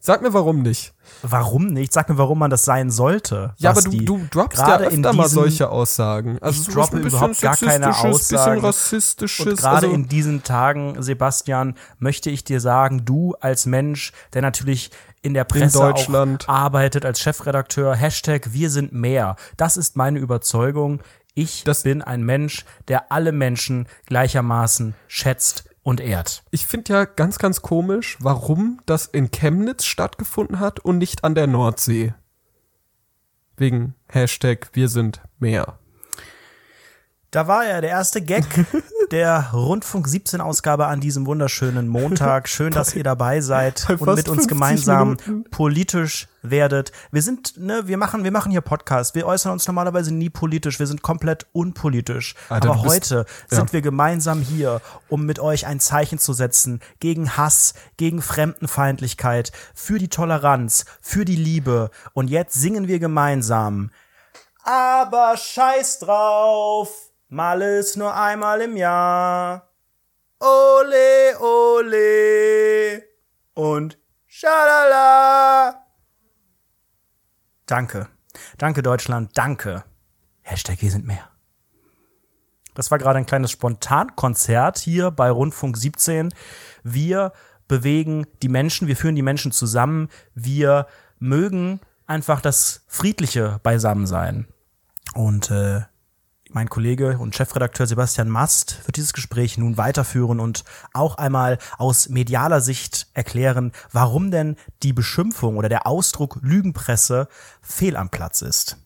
Sag 0.00 0.20
mir 0.22 0.34
warum 0.34 0.62
nicht. 0.62 0.94
Warum 1.22 1.66
nicht? 1.68 1.92
Sag 1.92 2.08
mir, 2.08 2.18
warum 2.18 2.38
man 2.38 2.50
das 2.50 2.64
sein 2.64 2.90
sollte. 2.90 3.54
Ja, 3.58 3.70
aber 3.70 3.82
du, 3.82 3.90
du 3.90 4.20
droppst 4.30 4.58
ja 4.58 4.64
Gerade 4.64 4.84
öfter 4.86 5.10
in 5.10 5.16
mal 5.16 5.28
solche 5.28 5.68
Aussagen. 5.70 6.38
Also 6.40 6.62
Ich 6.62 6.68
droppe 6.74 6.98
überhaupt 6.98 7.40
gar 7.40 7.56
keine 7.56 7.88
Aussagen. 7.96 8.54
bisschen 8.54 8.64
rassistisches. 8.64 9.46
Und 9.46 9.56
gerade 9.58 9.86
also, 9.86 9.90
in 9.90 10.08
diesen 10.08 10.42
Tagen, 10.42 11.02
Sebastian, 11.02 11.74
möchte 11.98 12.30
ich 12.30 12.44
dir 12.44 12.60
sagen, 12.60 13.04
du 13.04 13.34
als 13.40 13.66
Mensch, 13.66 14.12
der 14.34 14.42
natürlich 14.42 14.90
in 15.22 15.34
der 15.34 15.44
Presse 15.44 15.78
Deutschland. 15.78 16.48
auch 16.48 16.52
arbeitet, 16.54 17.04
als 17.04 17.20
Chefredakteur, 17.20 17.94
Hashtag 17.96 18.52
Wir 18.52 18.70
sind 18.70 18.92
mehr. 18.92 19.36
Das 19.56 19.76
ist 19.76 19.96
meine 19.96 20.18
Überzeugung. 20.18 21.00
Ich 21.34 21.64
Das- 21.64 21.82
bin 21.82 22.00
ein 22.02 22.22
Mensch, 22.22 22.64
der 22.88 23.10
alle 23.12 23.32
Menschen 23.32 23.88
gleichermaßen 24.06 24.94
schätzt 25.08 25.64
und 25.86 26.00
ehrt. 26.00 26.42
Ich 26.50 26.66
finde 26.66 26.92
ja 26.92 27.04
ganz, 27.04 27.38
ganz 27.38 27.62
komisch, 27.62 28.16
warum 28.18 28.80
das 28.86 29.06
in 29.06 29.30
Chemnitz 29.30 29.84
stattgefunden 29.84 30.58
hat 30.58 30.80
und 30.80 30.98
nicht 30.98 31.22
an 31.22 31.36
der 31.36 31.46
Nordsee. 31.46 32.12
Wegen 33.56 33.94
Hashtag 34.08 34.70
Wir 34.72 34.88
sind 34.88 35.22
mehr. 35.38 35.78
Da 37.32 37.48
war 37.48 37.66
er, 37.66 37.80
der 37.80 37.90
erste 37.90 38.22
Gag 38.22 38.44
der 39.10 39.50
Rundfunk 39.52 40.06
17 40.08 40.40
Ausgabe 40.40 40.86
an 40.86 41.00
diesem 41.00 41.26
wunderschönen 41.26 41.86
Montag. 41.88 42.48
Schön, 42.48 42.72
dass 42.72 42.94
ihr 42.94 43.02
dabei 43.04 43.40
seid 43.40 43.84
und 43.90 44.00
mit 44.00 44.28
uns 44.28 44.46
50 44.46 44.48
gemeinsam 44.48 45.08
Minuten. 45.26 45.44
politisch 45.50 46.28
werdet. 46.42 46.92
Wir 47.10 47.22
sind, 47.22 47.58
ne, 47.58 47.82
wir 47.88 47.98
machen, 47.98 48.22
wir 48.24 48.30
machen 48.30 48.52
hier 48.52 48.60
Podcast. 48.62 49.14
Wir 49.16 49.26
äußern 49.26 49.52
uns 49.52 49.66
normalerweise 49.66 50.14
nie 50.14 50.30
politisch. 50.30 50.78
Wir 50.78 50.86
sind 50.86 51.02
komplett 51.02 51.46
unpolitisch. 51.52 52.36
Alter, 52.48 52.70
Aber 52.70 52.76
du 52.78 52.82
bist- 52.84 52.94
heute 52.94 53.26
ja. 53.50 53.56
sind 53.56 53.72
wir 53.72 53.82
gemeinsam 53.82 54.40
hier, 54.40 54.80
um 55.08 55.26
mit 55.26 55.38
euch 55.40 55.66
ein 55.66 55.80
Zeichen 55.80 56.18
zu 56.18 56.32
setzen 56.32 56.80
gegen 57.00 57.36
Hass, 57.36 57.74
gegen 57.96 58.22
Fremdenfeindlichkeit, 58.22 59.50
für 59.74 59.98
die 59.98 60.08
Toleranz, 60.08 60.84
für 61.02 61.24
die 61.24 61.36
Liebe. 61.36 61.90
Und 62.14 62.30
jetzt 62.30 62.54
singen 62.54 62.86
wir 62.88 62.98
gemeinsam. 63.00 63.90
Aber 64.62 65.36
scheiß 65.36 66.00
drauf, 66.00 67.05
mal 67.28 67.62
ist 67.62 67.96
nur 67.96 68.14
einmal 68.14 68.60
im 68.60 68.76
Jahr. 68.76 69.68
Ole, 70.38 71.38
ole 71.40 73.02
und 73.54 73.98
schalala. 74.26 75.86
Danke. 77.66 78.08
Danke 78.58 78.82
Deutschland, 78.82 79.30
danke. 79.34 79.84
Hashtag 80.42 80.82
wir 80.82 80.90
sind 80.90 81.06
mehr. 81.06 81.30
Das 82.74 82.90
war 82.90 82.98
gerade 82.98 83.18
ein 83.18 83.26
kleines 83.26 83.50
Spontankonzert 83.50 84.78
hier 84.78 85.10
bei 85.10 85.30
Rundfunk 85.30 85.76
17. 85.76 86.32
Wir 86.84 87.32
bewegen 87.66 88.26
die 88.42 88.50
Menschen, 88.50 88.86
wir 88.86 88.96
führen 88.96 89.16
die 89.16 89.22
Menschen 89.22 89.50
zusammen. 89.50 90.08
Wir 90.34 90.86
mögen 91.18 91.80
einfach 92.06 92.40
das 92.40 92.84
friedliche 92.86 93.58
Beisammensein. 93.62 94.46
Und 95.14 95.50
äh, 95.50 95.80
Mein 96.50 96.68
Kollege 96.70 97.18
und 97.18 97.34
Chefredakteur 97.34 97.86
Sebastian 97.86 98.28
Mast 98.28 98.86
wird 98.86 98.96
dieses 98.96 99.12
Gespräch 99.12 99.58
nun 99.58 99.76
weiterführen 99.76 100.38
und 100.38 100.64
auch 100.92 101.16
einmal 101.16 101.58
aus 101.76 102.08
medialer 102.08 102.60
Sicht 102.60 103.08
erklären, 103.14 103.72
warum 103.92 104.30
denn 104.30 104.56
die 104.84 104.92
Beschimpfung 104.92 105.56
oder 105.56 105.68
der 105.68 105.86
Ausdruck 105.86 106.38
Lügenpresse 106.42 107.28
fehl 107.62 107.96
am 107.96 108.10
Platz 108.10 108.42
ist. 108.42 108.78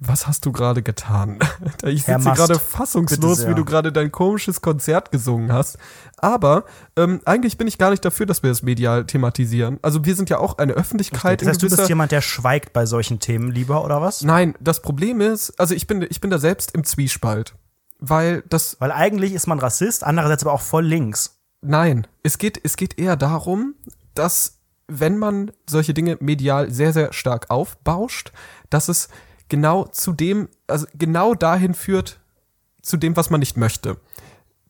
Was 0.00 0.26
hast 0.26 0.44
du 0.44 0.52
gerade 0.52 0.82
getan? 0.82 1.38
Ich 1.84 2.04
sitze 2.04 2.30
gerade 2.32 2.58
fassungslos, 2.58 3.46
wie 3.46 3.54
du 3.54 3.64
gerade 3.64 3.92
dein 3.92 4.10
komisches 4.10 4.60
Konzert 4.60 5.10
gesungen 5.12 5.52
hast. 5.52 5.78
Aber 6.16 6.64
ähm, 6.96 7.20
eigentlich 7.24 7.58
bin 7.58 7.66
ich 7.66 7.78
gar 7.78 7.90
nicht 7.90 8.04
dafür, 8.04 8.26
dass 8.26 8.42
wir 8.42 8.50
das 8.50 8.62
medial 8.62 9.06
thematisieren. 9.06 9.78
Also 9.82 10.04
wir 10.04 10.14
sind 10.14 10.28
ja 10.30 10.38
auch 10.38 10.58
eine 10.58 10.72
Öffentlichkeit. 10.72 11.40
Das 11.40 11.48
heißt, 11.48 11.62
du 11.62 11.68
bist 11.68 11.88
jemand, 11.88 12.12
der 12.12 12.20
schweigt 12.20 12.72
bei 12.72 12.86
solchen 12.86 13.20
Themen 13.20 13.50
lieber, 13.50 13.84
oder 13.84 14.00
was? 14.00 14.22
Nein, 14.22 14.54
das 14.60 14.82
Problem 14.82 15.20
ist, 15.20 15.58
also 15.60 15.74
ich 15.74 15.86
bin, 15.86 16.04
ich 16.08 16.20
bin 16.20 16.30
da 16.30 16.38
selbst 16.38 16.74
im 16.74 16.84
Zwiespalt. 16.84 17.54
Weil 17.98 18.42
das, 18.48 18.76
Weil 18.80 18.92
eigentlich 18.92 19.32
ist 19.32 19.46
man 19.46 19.58
Rassist, 19.58 20.04
andererseits 20.04 20.42
aber 20.42 20.52
auch 20.52 20.60
voll 20.60 20.84
links. 20.84 21.38
nein, 21.62 22.06
es 22.22 22.38
geht, 22.38 22.60
es 22.62 22.76
geht 22.76 22.98
eher 22.98 23.16
darum, 23.16 23.74
dass 24.14 24.58
wenn 24.88 25.18
man 25.18 25.52
solche 25.68 25.94
Dinge 25.94 26.16
medial 26.20 26.70
sehr, 26.70 26.92
sehr 26.92 27.12
stark 27.12 27.50
aufbauscht, 27.50 28.32
dass 28.70 28.88
es 28.88 29.08
genau 29.48 29.84
zu 29.84 30.12
dem, 30.12 30.48
also 30.66 30.86
genau 30.94 31.34
dahin 31.34 31.74
führt, 31.74 32.20
zu 32.82 32.96
dem, 32.96 33.16
was 33.16 33.30
man 33.30 33.40
nicht 33.40 33.56
möchte. 33.56 33.98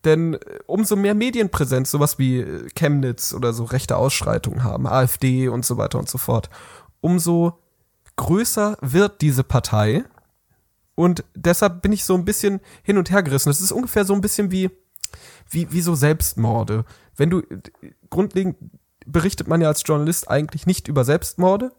Denn 0.05 0.35
äh, 0.35 0.39
umso 0.67 0.97
mehr 0.97 1.15
Medienpräsenz 1.15 1.91
sowas 1.91 2.19
wie 2.19 2.39
äh, 2.39 2.69
Chemnitz 2.75 3.33
oder 3.33 3.53
so 3.53 3.65
rechte 3.65 3.97
Ausschreitungen 3.97 4.65
haben, 4.65 4.87
AfD 4.87 5.49
und 5.49 5.65
so 5.67 5.77
weiter 5.77 5.99
und 5.99 6.09
so 6.09 6.19
fort, 6.19 6.49
umso 7.01 7.59
größer 8.17 8.79
wird 8.81 9.21
diese 9.21 9.45
Partei. 9.45 10.05
Und 10.95 11.25
deshalb 11.35 11.83
bin 11.83 11.93
ich 11.93 12.05
so 12.05 12.15
ein 12.15 12.25
bisschen 12.25 12.61
hin 12.83 12.97
und 12.97 13.11
her 13.11 13.23
gerissen. 13.23 13.51
Es 13.51 13.61
ist 13.61 13.73
ungefähr 13.73 14.05
so 14.05 14.15
ein 14.15 14.23
bisschen 14.23 14.51
wie, 14.51 14.71
wie, 15.51 15.71
wie 15.73 15.83
so 15.83 15.95
Selbstmorde. 15.95 16.85
Wenn 17.17 17.31
du, 17.31 17.43
grundlegend 18.09 18.57
berichtet 19.05 19.49
man 19.49 19.61
ja 19.61 19.69
als 19.69 19.83
Journalist 19.85 20.31
eigentlich 20.31 20.67
nicht 20.67 20.89
über 20.89 21.05
Selbstmorde. 21.05 21.73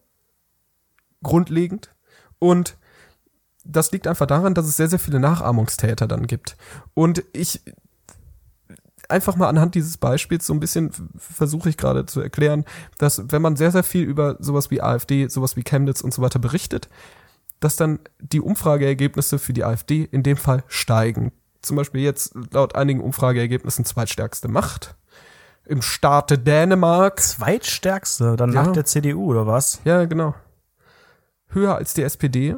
Grundlegend. 1.24 1.96
Und 2.40 2.78
das 3.70 3.92
liegt 3.92 4.08
einfach 4.08 4.26
daran, 4.26 4.54
dass 4.54 4.66
es 4.66 4.78
sehr, 4.78 4.88
sehr 4.90 5.00
viele 5.00 5.20
Nachahmungstäter 5.20 6.08
dann 6.08 6.28
gibt. 6.28 6.58
Und 6.94 7.24
ich 7.34 7.62
einfach 9.10 9.36
mal 9.36 9.48
anhand 9.48 9.76
dieses 9.76 9.98
Beispiels 9.98 10.46
so 10.46 10.54
ein 10.54 10.60
bisschen 10.60 10.92
versuche 11.18 11.70
ich 11.70 11.78
gerade 11.78 12.06
zu 12.06 12.22
erklären, 12.22 12.66
dass 12.98 13.32
wenn 13.32 13.42
man 13.42 13.56
sehr, 13.56 13.72
sehr 13.72 13.84
viel 13.84 14.04
über 14.04 14.36
sowas 14.40 14.70
wie 14.72 14.82
AfD, 14.82 15.28
sowas 15.30 15.56
wie 15.56 15.64
Chemnitz 15.64 16.02
und 16.02 16.14
so 16.14 16.22
weiter 16.22 16.40
berichtet, 16.40 16.90
dass 17.60 17.76
dann 17.76 18.00
die 18.20 18.42
Umfrageergebnisse 18.42 19.40
für 19.40 19.54
die 19.54 19.64
AfD 19.64 20.04
in 20.12 20.24
dem 20.24 20.38
Fall 20.38 20.64
steigen. 20.68 21.32
Zum 21.62 21.76
Beispiel 21.78 22.02
jetzt 22.02 22.34
laut 22.52 22.76
einigen 22.76 23.02
Umfrageergebnissen 23.02 23.86
zweitstärkste 23.86 24.48
Macht. 24.48 24.96
Im 25.66 25.82
Staate 25.82 26.38
Dänemark. 26.38 27.20
Zweitstärkste, 27.20 28.36
dann 28.36 28.54
Ja. 28.54 28.64
nach 28.64 28.72
der 28.74 28.86
CDU, 28.86 29.26
oder 29.32 29.48
was? 29.48 29.82
Ja, 29.84 30.06
genau. 30.06 30.36
Höher 31.50 31.76
als 31.76 31.94
die 31.94 32.04
SPD. 32.04 32.56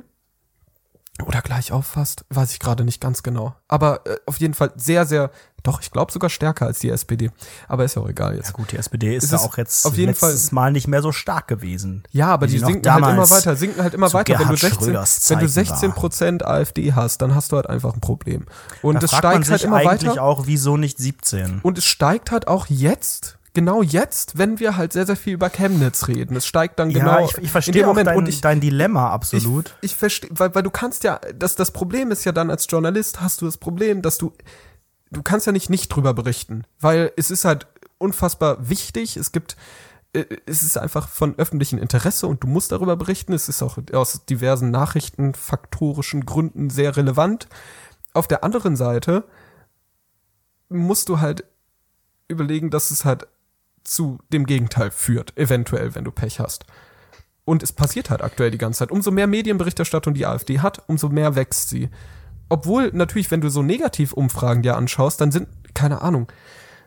Oder 1.25 1.41
gleich 1.41 1.71
auf 1.71 1.85
fast, 1.85 2.25
weiß 2.29 2.51
ich 2.51 2.59
gerade 2.59 2.83
nicht 2.83 3.01
ganz 3.01 3.23
genau. 3.23 3.55
Aber 3.67 4.05
äh, 4.05 4.17
auf 4.25 4.37
jeden 4.37 4.53
Fall 4.53 4.71
sehr, 4.75 5.05
sehr, 5.05 5.31
doch, 5.63 5.81
ich 5.81 5.91
glaube 5.91 6.11
sogar 6.11 6.29
stärker 6.29 6.65
als 6.67 6.79
die 6.79 6.89
SPD. 6.89 7.31
Aber 7.67 7.83
ist 7.83 7.95
ja 7.95 8.01
auch 8.01 8.07
egal 8.09 8.31
Ja 8.31 8.37
jetzt. 8.37 8.53
gut, 8.53 8.71
die 8.71 8.77
SPD 8.77 9.15
ist 9.15 9.25
Es 9.25 9.31
ja 9.31 9.37
ist 9.37 9.43
auch 9.43 9.57
jetzt 9.57 9.85
auf 9.85 9.95
jeden 9.95 10.09
letztes 10.11 10.51
Mal 10.51 10.71
nicht 10.71 10.87
mehr 10.87 11.01
so 11.01 11.11
stark 11.11 11.47
gewesen. 11.47 12.03
Ja, 12.11 12.27
aber 12.27 12.47
die 12.47 12.59
noch 12.59 12.67
sinken 12.67 12.93
halt 12.93 13.03
immer 13.03 13.29
weiter, 13.29 13.55
sinken 13.55 13.81
halt 13.83 13.93
immer 13.93 14.13
weiter. 14.13 14.33
Wenn 14.39 14.47
du 14.47 14.55
Gerhard 14.55 14.59
16, 14.59 14.79
Schröders 14.85 15.29
wenn 15.29 15.39
du 15.39 15.45
Zeiten 15.49 15.67
16 15.67 15.91
Prozent 15.93 16.45
AfD 16.45 16.93
hast, 16.93 17.21
dann 17.21 17.35
hast 17.35 17.51
du 17.51 17.57
halt 17.57 17.67
einfach 17.67 17.93
ein 17.93 17.99
Problem. 18.01 18.45
Und 18.81 18.95
Da 19.01 19.05
es 19.05 19.11
steigt 19.15 19.49
halt 19.49 19.63
immer 19.63 19.77
eigentlich 19.77 20.11
weiter. 20.11 20.23
auch, 20.23 20.45
wieso 20.47 20.77
nicht 20.77 20.97
17? 20.97 21.59
Und 21.61 21.77
es 21.77 21.85
steigt 21.85 22.31
halt 22.31 22.47
auch 22.47 22.67
jetzt, 22.67 23.38
genau 23.53 23.81
jetzt, 23.81 24.37
wenn 24.37 24.59
wir 24.59 24.77
halt 24.77 24.93
sehr, 24.93 25.05
sehr 25.05 25.15
viel 25.15 25.33
über 25.33 25.49
Chemnitz 25.49 26.07
reden. 26.07 26.35
Es 26.35 26.45
steigt 26.45 26.79
dann 26.79 26.89
genau 26.89 27.19
ja, 27.19 27.25
ich, 27.25 27.31
ich 27.31 27.35
dem 27.37 27.47
verstehe 27.47 27.83
auch 27.83 27.87
Moment. 27.87 28.07
dein, 28.07 28.17
und 28.17 28.29
ich, 28.29 28.41
dein 28.41 28.61
Dilemma 28.61 29.09
absolut. 29.11 29.75
Ich, 29.81 29.91
ich 29.91 29.95
verstehe, 29.97 30.29
weil, 30.33 30.53
weil 30.55 30.63
du 30.63 30.69
kannst 30.69 31.03
ja, 31.03 31.19
das, 31.35 31.55
das 31.55 31.71
Problem 31.71 32.11
ist 32.11 32.25
ja 32.25 32.31
dann 32.31 32.49
als 32.49 32.67
Journalist 32.69 33.21
hast 33.21 33.41
du 33.41 33.45
das 33.45 33.57
Problem, 33.57 34.01
dass 34.01 34.17
du, 34.17 34.33
du 35.11 35.23
kannst 35.23 35.47
ja 35.47 35.51
nicht 35.51 35.69
nicht 35.69 35.89
drüber 35.89 36.13
berichten, 36.13 36.63
weil 36.79 37.11
es 37.15 37.31
ist 37.31 37.45
halt 37.45 37.67
unfassbar 37.97 38.69
wichtig. 38.69 39.17
Es 39.17 39.31
gibt, 39.31 39.57
äh, 40.13 40.25
es 40.45 40.63
ist 40.63 40.77
einfach 40.77 41.07
von 41.07 41.37
öffentlichem 41.37 41.79
Interesse 41.79 42.27
und 42.27 42.43
du 42.43 42.47
musst 42.47 42.71
darüber 42.71 42.95
berichten. 42.95 43.33
Es 43.33 43.49
ist 43.49 43.61
auch 43.61 43.77
aus 43.93 44.25
diversen 44.25 44.71
nachrichtenfaktorischen 44.71 46.25
Gründen 46.25 46.69
sehr 46.69 46.97
relevant. 46.97 47.47
Auf 48.13 48.27
der 48.27 48.43
anderen 48.43 48.75
Seite 48.75 49.23
musst 50.69 51.09
du 51.09 51.19
halt 51.19 51.45
überlegen, 52.27 52.69
dass 52.69 52.91
es 52.91 53.05
halt 53.05 53.27
zu 53.89 54.19
dem 54.31 54.45
Gegenteil 54.45 54.91
führt, 54.91 55.35
eventuell, 55.37 55.95
wenn 55.95 56.03
du 56.03 56.11
Pech 56.11 56.39
hast. 56.39 56.65
Und 57.43 57.63
es 57.63 57.71
passiert 57.71 58.09
halt 58.09 58.21
aktuell 58.21 58.51
die 58.51 58.59
ganze 58.59 58.79
Zeit. 58.79 58.91
Umso 58.91 59.09
mehr 59.09 59.27
Medienberichterstattung 59.27 60.13
die 60.13 60.25
AfD 60.25 60.59
hat, 60.59 60.83
umso 60.87 61.09
mehr 61.09 61.35
wächst 61.35 61.69
sie. 61.69 61.89
Obwohl 62.47 62.91
natürlich, 62.93 63.31
wenn 63.31 63.41
du 63.41 63.49
so 63.49 63.63
Negativumfragen 63.63 64.61
dir 64.61 64.77
anschaust, 64.77 65.19
dann 65.19 65.31
sind, 65.31 65.47
keine 65.73 66.01
Ahnung, 66.01 66.31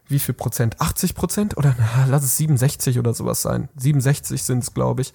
wie 0.07 0.19
viel 0.19 0.35
Prozent? 0.35 0.81
80 0.81 1.15
Prozent? 1.15 1.57
Oder 1.57 1.75
na, 1.79 2.07
lass 2.09 2.23
es 2.23 2.37
67 2.37 2.99
oder 2.99 3.15
sowas 3.15 3.43
sein. 3.43 3.69
67 3.77 4.43
sind 4.43 4.63
es, 4.63 4.75
glaube 4.75 5.03
ich, 5.03 5.13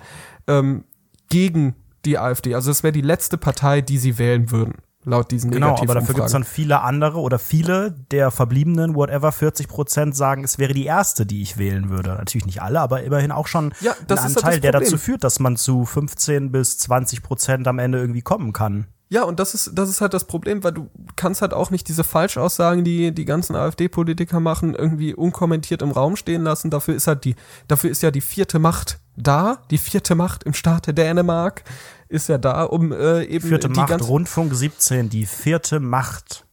ähm, 0.48 0.84
gegen 1.30 1.76
die 2.06 2.18
AfD. 2.18 2.56
Also 2.56 2.72
es 2.72 2.84
wäre 2.84 2.94
die 2.94 3.02
letzte 3.02 3.38
Partei, 3.38 3.82
die 3.82 3.98
sie 3.98 4.18
wählen 4.18 4.52
würden, 4.52 4.76
laut 5.08 5.32
diesen 5.32 5.52
Genau, 5.52 5.76
aber 5.76 5.96
dafür 5.96 6.16
gibt 6.16 6.28
es 6.28 6.34
dann 6.34 6.44
viele 6.44 6.82
andere 6.82 7.20
oder 7.20 7.40
viele 7.40 7.92
der 8.12 8.32
verbliebenen, 8.32 8.96
whatever, 8.96 9.32
40 9.32 9.68
Prozent 9.68 10.16
sagen, 10.16 10.44
es 10.44 10.58
wäre 10.58 10.74
die 10.74 10.86
erste, 10.86 11.26
die 11.26 11.42
ich 11.42 11.58
wählen 11.58 11.90
würde. 11.90 12.10
Natürlich 12.10 12.46
nicht 12.46 12.62
alle, 12.62 12.82
aber 12.82 13.04
immerhin 13.04 13.32
auch 13.32 13.48
schon 13.48 13.74
Ja, 13.82 13.96
das 14.08 14.22
ein 14.22 14.28
ist 14.28 14.36
halt 14.36 14.46
Anteil, 14.46 14.60
das 14.60 14.62
der 14.62 14.72
dazu 14.82 14.98
führt, 14.98 15.24
dass 15.24 15.40
man 15.40 15.58
zu 15.58 15.86
15 15.86 16.52
bis 16.52 16.78
20 16.78 17.24
Prozent 17.24 17.68
am 17.68 17.80
Ende 17.80 18.00
irgendwie 18.00 18.22
kommen 18.22 18.54
kann. 18.54 18.88
Ja, 19.10 19.24
und 19.24 19.40
das 19.40 19.54
ist, 19.54 19.72
das 19.74 19.90
ist 19.90 20.02
halt 20.02 20.14
das 20.14 20.26
Problem, 20.26 20.64
weil 20.64 20.74
du 20.74 20.90
kannst 21.16 21.42
halt 21.42 21.54
auch 21.54 21.72
nicht 21.72 21.88
diese 21.88 22.04
Falschaussagen, 22.04 22.84
die 22.84 23.14
die 23.14 23.24
ganzen 23.24 23.56
AfD-Politiker 23.56 24.42
machen, 24.42 24.76
irgendwie 24.76 25.14
unkommentiert 25.14 25.82
im 25.82 25.92
Raum 25.92 26.18
stehen 26.18 26.44
lassen. 26.44 26.70
Dafür 26.70 26.94
ist 26.94 27.08
halt 27.08 27.24
die, 27.24 27.36
dafür 27.70 27.90
ist 27.90 28.04
ja 28.04 28.12
die 28.12 28.22
vierte 28.22 28.60
Macht 28.60 29.00
da. 29.18 29.62
Die 29.72 29.78
vierte 29.78 30.16
Macht 30.16 30.44
im 30.44 30.54
Staate 30.54 30.94
Dänemark 30.94 31.64
ist 32.08 32.30
ja 32.30 32.38
da, 32.38 32.64
um 32.64 32.92
äh, 32.94 33.24
eben 33.26 33.48
Vierte 33.48 33.68
die 33.70 33.80
Macht, 33.80 34.02
Rundfunk 34.02 34.54
17, 34.56 35.10
die 35.10 35.26
vierte 35.26 35.80
Macht. 35.80 36.46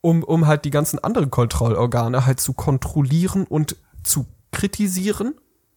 um, 0.00 0.24
um 0.24 0.46
halt 0.46 0.64
die 0.64 0.70
ganzen 0.70 0.98
anderen 0.98 1.30
Kontrollorgane 1.30 2.24
halt 2.26 2.40
zu 2.40 2.54
kontrollieren 2.54 3.44
und 3.44 3.76
zu 4.02 4.26
kritisieren. 4.50 5.34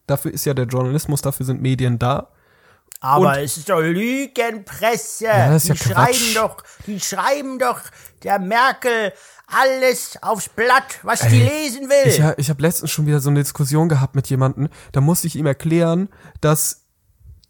Dafür 0.08 0.32
ist 0.34 0.46
ja 0.46 0.54
der 0.54 0.66
Journalismus, 0.66 1.22
dafür 1.22 1.46
sind 1.46 1.62
Medien 1.62 2.00
da. 2.00 2.30
Aber 3.02 3.32
Und- 3.32 3.38
es 3.40 3.58
ist 3.58 3.70
doch 3.70 3.82
Lügenpresse. 3.82 5.26
Ja, 5.26 5.56
ist 5.56 5.68
ja 5.68 5.74
die 5.76 5.80
schreiben 5.84 6.12
Quatsch. 6.14 6.36
doch, 6.38 6.58
die 6.88 7.00
schreiben 7.02 7.60
doch 7.60 7.82
der 8.24 8.40
Merkel 8.40 9.12
alles 9.48 10.18
aufs 10.22 10.50
Blatt, 10.50 11.00
was 11.04 11.22
die 11.22 11.42
lesen 11.42 11.90
will. 11.90 12.08
Ich, 12.08 12.22
ich 12.38 12.50
habe 12.50 12.62
letztens 12.62 12.92
schon 12.92 13.06
wieder 13.06 13.20
so 13.20 13.30
eine 13.30 13.42
Diskussion 13.42 13.90
gehabt 13.90 14.16
mit 14.16 14.30
jemandem, 14.30 14.70
da 14.92 15.02
musste 15.02 15.28
ich 15.28 15.36
ihm 15.36 15.46
erklären, 15.46 16.10
dass 16.42 16.86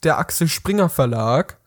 der 0.04 0.18
Axel 0.18 0.48
Springer 0.48 0.90
Verlag, 0.90 1.58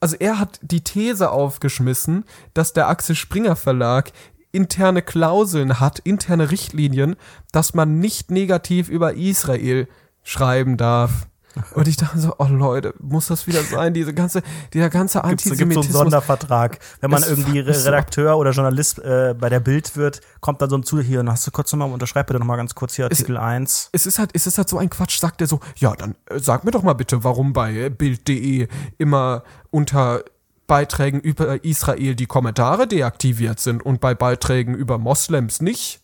also 0.00 0.16
er 0.16 0.38
hat 0.38 0.58
die 0.62 0.84
These 0.84 1.30
aufgeschmissen, 1.30 2.24
dass 2.54 2.72
der 2.72 2.88
Axel 2.88 3.16
Springer 3.16 3.56
Verlag 3.56 4.12
interne 4.52 5.02
Klauseln 5.02 5.80
hat, 5.80 5.98
interne 6.00 6.50
Richtlinien, 6.50 7.16
dass 7.52 7.74
man 7.74 7.98
nicht 7.98 8.30
negativ 8.30 8.88
über 8.88 9.14
Israel 9.14 9.88
schreiben 10.22 10.76
darf. 10.76 11.26
Und 11.74 11.88
ich 11.88 11.96
dachte 11.96 12.18
so, 12.18 12.34
oh 12.38 12.46
Leute, 12.48 12.94
muss 13.00 13.26
das 13.26 13.46
wieder 13.46 13.62
sein, 13.62 13.94
diese 13.94 14.12
ganze, 14.12 14.42
dieser 14.72 14.90
ganze 14.90 15.20
Gibt 15.22 15.40
es 15.40 15.44
so 15.44 15.52
einen 15.52 15.62
Antisemitismus. 15.62 15.92
Sondervertrag. 15.92 16.78
Wenn 17.00 17.10
man 17.10 17.22
Es 17.22 17.28
irgendwie. 17.28 17.60
Redakteur 17.60 18.36
oder 18.38 18.50
Journalist 18.50 18.98
äh, 18.98 19.34
bei 19.38 19.48
der 19.48 19.60
Bild 19.60 19.96
wird, 19.96 20.20
kommt 20.40 20.60
dann 20.60 20.70
so 20.70 20.76
ein 20.76 20.82
zu 20.82 21.00
hier, 21.00 21.20
und 21.20 21.30
hast 21.30 21.46
du 21.46 21.50
kurz 21.50 21.72
nochmal, 21.72 21.90
unterschreib 21.90 22.26
bitte 22.26 22.38
nochmal 22.38 22.56
ganz 22.56 22.74
kurz 22.74 22.94
hier 22.94 23.06
Artikel 23.06 23.36
1. 23.36 23.90
es 23.92 24.06
ist 24.06 24.18
halt, 24.18 24.30
es 24.34 24.46
ist 24.46 24.58
halt 24.58 24.68
so 24.68 24.78
ein 24.78 24.90
Quatsch, 24.90 25.18
sagt 25.18 25.40
er 25.40 25.46
so, 25.46 25.60
ja, 25.76 25.94
dann 25.94 26.14
äh, 26.26 26.38
sag 26.38 26.64
mir 26.64 26.70
doch 26.70 26.82
mal 26.82 26.94
bitte, 26.94 27.24
warum 27.24 27.52
bei 27.52 27.88
Bild.de 27.88 28.68
immer 28.98 29.42
unter 29.70 30.22
Beiträgen 30.66 31.20
über 31.20 31.64
Israel 31.64 32.14
die 32.14 32.26
Kommentare 32.26 32.86
deaktiviert 32.86 33.60
sind 33.60 33.84
und 33.84 34.00
bei 34.00 34.14
Beiträgen 34.14 34.74
über 34.74 34.98
Moslems 34.98 35.60
nicht. 35.60 36.00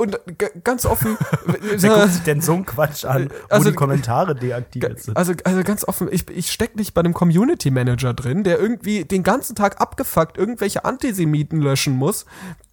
Und 0.00 0.18
ganz 0.64 0.86
offen, 0.86 1.18
Wer 1.44 1.90
guckt 1.90 2.12
sich 2.12 2.22
denn 2.22 2.40
so 2.40 2.54
einen 2.54 2.64
Quatsch 2.64 3.04
an, 3.04 3.28
wo 3.28 3.54
Also, 3.54 3.68
die 3.68 3.76
Kommentare 3.76 4.34
deaktiviert 4.34 4.98
sind? 5.02 5.14
also, 5.14 5.34
also 5.44 5.62
ganz 5.62 5.84
offen, 5.86 6.08
ich, 6.10 6.26
ich 6.30 6.50
steck 6.50 6.74
nicht 6.74 6.94
bei 6.94 7.00
einem 7.00 7.12
Community 7.12 7.70
Manager 7.70 8.14
drin, 8.14 8.42
der 8.42 8.58
irgendwie 8.58 9.04
den 9.04 9.22
ganzen 9.22 9.54
Tag 9.54 9.78
abgefuckt 9.78 10.38
irgendwelche 10.38 10.86
Antisemiten 10.86 11.60
löschen 11.60 11.92
muss. 11.92 12.24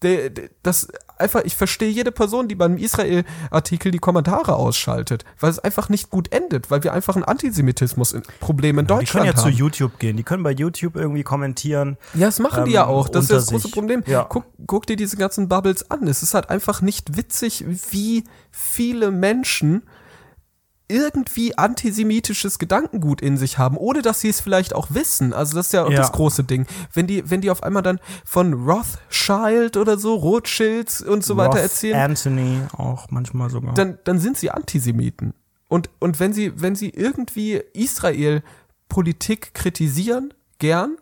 Der, 0.03 0.30
der, 0.30 0.49
das 0.63 0.88
einfach, 1.20 1.41
ich 1.43 1.55
verstehe 1.55 1.89
jede 1.89 2.11
Person, 2.11 2.47
die 2.47 2.55
beim 2.55 2.78
Israel-Artikel 2.78 3.91
die 3.91 3.99
Kommentare 3.99 4.55
ausschaltet, 4.55 5.26
weil 5.39 5.49
es 5.49 5.59
einfach 5.59 5.89
nicht 5.89 6.09
gut 6.09 6.32
endet, 6.32 6.72
weil 6.72 6.84
wir 6.84 6.93
einfach 6.93 7.15
ein 7.15 7.24
Antisemitismus-Problem 7.24 8.80
in 8.80 8.86
die 8.86 8.88
Deutschland 8.88 9.26
können 9.26 9.26
ja 9.26 9.36
zu 9.36 9.47
haben. 9.47 9.53
YouTube 9.53 9.99
gehen. 9.99 10.18
Die 10.18 10.24
können 10.24 10.43
bei 10.43 10.51
YouTube 10.51 10.95
irgendwie 10.95 11.24
kommentieren. 11.24 11.97
Ja, 12.13 12.28
das 12.28 12.39
machen 12.39 12.65
die 12.65 12.72
ähm, 12.72 12.76
ja 12.76 12.86
auch. 12.86 13.09
Das 13.09 13.26
ist 13.26 13.30
ja 13.30 13.38
das 13.38 13.47
große 13.47 13.63
sich. 13.63 13.72
Problem. 13.72 14.03
Ja. 14.05 14.24
Guck, 14.24 14.45
guck 14.65 14.86
dir 14.86 14.95
diese 14.95 15.18
ganzen 15.18 15.47
Bubbles 15.47 15.89
an. 15.89 16.07
Es 16.07 16.24
ist 16.24 16.34
halt 16.34 16.49
einfach 16.49 16.82
nicht 16.82 17.18
witzig, 17.18 17.65
wie 17.91 18.24
viele 18.51 19.11
Menschen 19.11 19.84
irgendwie 20.89 21.57
antisemitisches 21.57 22.59
Gedankengut 22.59 23.21
in 23.21 23.35
sich 23.38 23.57
haben, 23.57 23.75
ohne 23.77 24.01
dass 24.01 24.21
sie 24.21 24.29
es 24.29 24.39
vielleicht 24.39 24.73
auch 24.73 24.88
wissen. 24.91 25.33
Also 25.33 25.55
das 25.55 25.67
ist 25.67 25.73
ja 25.73 25.83
auch 25.83 25.89
Ja. 25.89 25.97
das 25.97 26.11
große 26.13 26.43
Ding. 26.45 26.65
Wenn 26.93 27.07
die, 27.07 27.29
wenn 27.29 27.41
die 27.41 27.51
auf 27.51 27.61
einmal 27.63 27.83
dann 27.83 27.99
von 28.25 28.53
Rothschild 28.53 29.75
oder 29.75 29.97
so, 29.97 30.15
Rothschilds 30.15 31.01
und 31.01 31.25
so 31.25 31.35
weiter 31.35 31.55
Roth 31.55 31.61
erzählen, 31.61 31.95
Anthony 31.99 32.61
auch 32.77 33.07
manchmal 33.11 33.49
sogar. 33.49 33.73
dann, 33.73 33.97
dann 34.05 34.19
sind 34.19 34.38
sie 34.38 34.49
Antisemiten. 34.49 35.33
Und, 35.67 35.89
und 35.99 36.19
wenn 36.21 36.31
sie, 36.31 36.53
wenn 36.61 36.75
sie 36.75 36.89
irgendwie 36.89 37.61
Israel-Politik 37.73 39.53
kritisieren, 39.53 40.33
gern, 40.59 40.97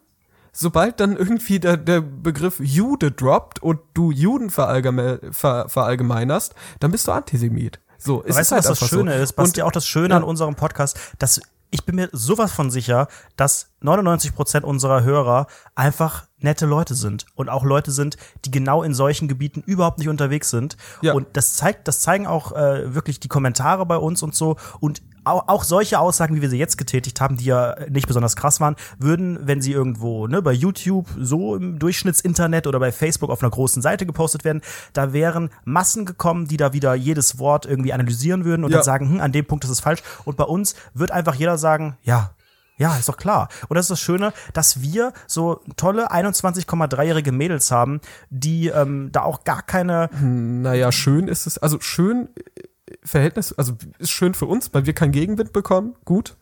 sobald 0.52 1.00
dann 1.00 1.16
irgendwie 1.16 1.60
der, 1.60 1.78
der 1.78 2.02
Begriff 2.02 2.60
Jude 2.60 3.12
droppt 3.12 3.62
und 3.62 3.80
du 3.94 4.12
Juden 4.12 4.50
verallgeme, 4.50 5.20
ver, 5.32 5.70
verallgemeinerst, 5.70 6.56
dann 6.80 6.92
bist 6.92 7.08
du 7.08 7.12
Antisemit. 7.12 7.80
So, 8.06 8.24
es 8.24 8.36
weißt 8.36 8.40
ist 8.40 8.52
du, 8.52 8.56
halt 8.56 8.70
was 8.70 8.80
das 8.80 8.90
Schöne 8.90 9.18
so. 9.18 9.24
ist? 9.24 9.38
Was 9.38 9.50
Und 9.50 9.58
ja 9.58 9.66
auch 9.66 9.72
das 9.72 9.88
Schöne 9.88 10.10
ja. 10.10 10.18
an 10.18 10.24
unserem 10.24 10.56
Podcast, 10.56 10.98
dass 11.20 11.42
ich 11.72 11.84
bin 11.84 11.96
mir 11.96 12.10
sowas 12.12 12.52
von 12.52 12.72
sicher, 12.72 13.08
dass 13.36 13.72
99 13.82 14.34
Prozent 14.34 14.66
unserer 14.66 15.04
Hörer 15.04 15.48
einfach 15.74 16.28
nette 16.46 16.66
Leute 16.66 16.96
sind 16.96 17.26
und 17.36 17.50
auch 17.50 17.66
Leute 17.66 17.92
sind, 17.92 18.16
die 18.46 18.52
genau 18.52 18.84
in 18.84 18.94
solchen 18.94 19.28
Gebieten 19.28 19.62
überhaupt 19.66 20.00
nicht 20.00 20.08
unterwegs 20.08 20.50
sind. 20.50 20.78
Ja. 21.02 21.14
Und 21.14 21.28
das 21.34 21.56
zeigt, 21.56 21.88
das 21.90 22.00
zeigen 22.00 22.26
auch 22.28 22.54
äh, 22.54 22.96
wirklich 22.96 23.20
die 23.20 23.28
Kommentare 23.28 23.86
bei 23.86 23.98
uns 23.98 24.24
und 24.24 24.34
so. 24.34 24.56
Und 24.80 25.02
auch, 25.26 25.48
auch 25.48 25.64
solche 25.64 26.00
Aussagen, 26.00 26.36
wie 26.36 26.42
wir 26.44 26.52
sie 26.52 26.60
jetzt 26.60 26.78
getätigt 26.78 27.20
haben, 27.20 27.38
die 27.38 27.46
ja 27.46 27.76
nicht 27.90 28.08
besonders 28.08 28.36
krass 28.36 28.62
waren, 28.62 28.76
würden, 29.00 29.40
wenn 29.42 29.60
sie 29.60 29.72
irgendwo 29.72 30.28
ne, 30.28 30.42
bei 30.44 30.52
YouTube 30.54 31.08
so 31.20 31.56
im 31.56 31.80
Durchschnittsinternet 31.80 32.68
oder 32.68 32.80
bei 32.80 32.92
Facebook 32.92 33.32
auf 33.32 33.42
einer 33.42 33.50
großen 33.50 33.82
Seite 33.82 34.06
gepostet 34.06 34.44
werden, 34.46 34.62
da 34.94 35.14
wären 35.14 35.50
Massen 35.64 36.06
gekommen, 36.06 36.48
die 36.48 36.58
da 36.58 36.74
wieder 36.74 36.94
jedes 36.94 37.40
Wort 37.40 37.66
irgendwie 37.66 37.92
analysieren 37.92 38.46
würden 38.46 38.64
und 38.64 38.70
Ja. 38.72 38.78
dann 38.78 38.84
sagen, 38.86 39.10
hm, 39.10 39.20
an 39.22 39.32
dem 39.32 39.46
Punkt 39.46 39.64
ist 39.64 39.72
es 39.72 39.80
falsch. 39.80 40.04
Und 40.26 40.38
bei 40.38 40.44
uns 40.44 40.76
wird 40.94 41.10
einfach 41.10 41.34
jeder 41.36 41.58
sagen, 41.58 41.98
ja. 42.04 42.30
Ja, 42.78 42.98
ist 42.98 43.08
doch 43.08 43.18
klar. 43.18 43.48
Und 43.70 43.76
das 43.76 43.86
ist 43.86 43.92
das 43.92 44.02
Schöne, 44.02 44.34
dass 44.54 44.82
wir 44.82 45.14
so 45.28 45.62
tolle 45.78 46.12
21,3-jährige 46.12 47.32
Mädels 47.32 47.72
haben, 47.72 48.02
die 48.30 48.68
ähm, 48.68 49.12
da 49.12 49.22
auch 49.22 49.44
gar 49.44 49.62
keine 49.62 50.10
naja, 50.22 50.92
schön 50.92 51.28
ist 51.28 51.48
es, 51.48 51.58
also 51.58 51.80
schön 51.80 52.30
äh, 52.36 52.96
Verhältnis, 53.04 53.54
also 53.54 53.74
ist 54.00 54.12
schön 54.12 54.34
für 54.34 54.46
uns, 54.46 54.74
weil 54.74 54.86
wir 54.86 54.94
keinen 54.94 55.12
Gegenwind 55.12 55.54
bekommen, 55.54 55.96
gut. 56.06 56.36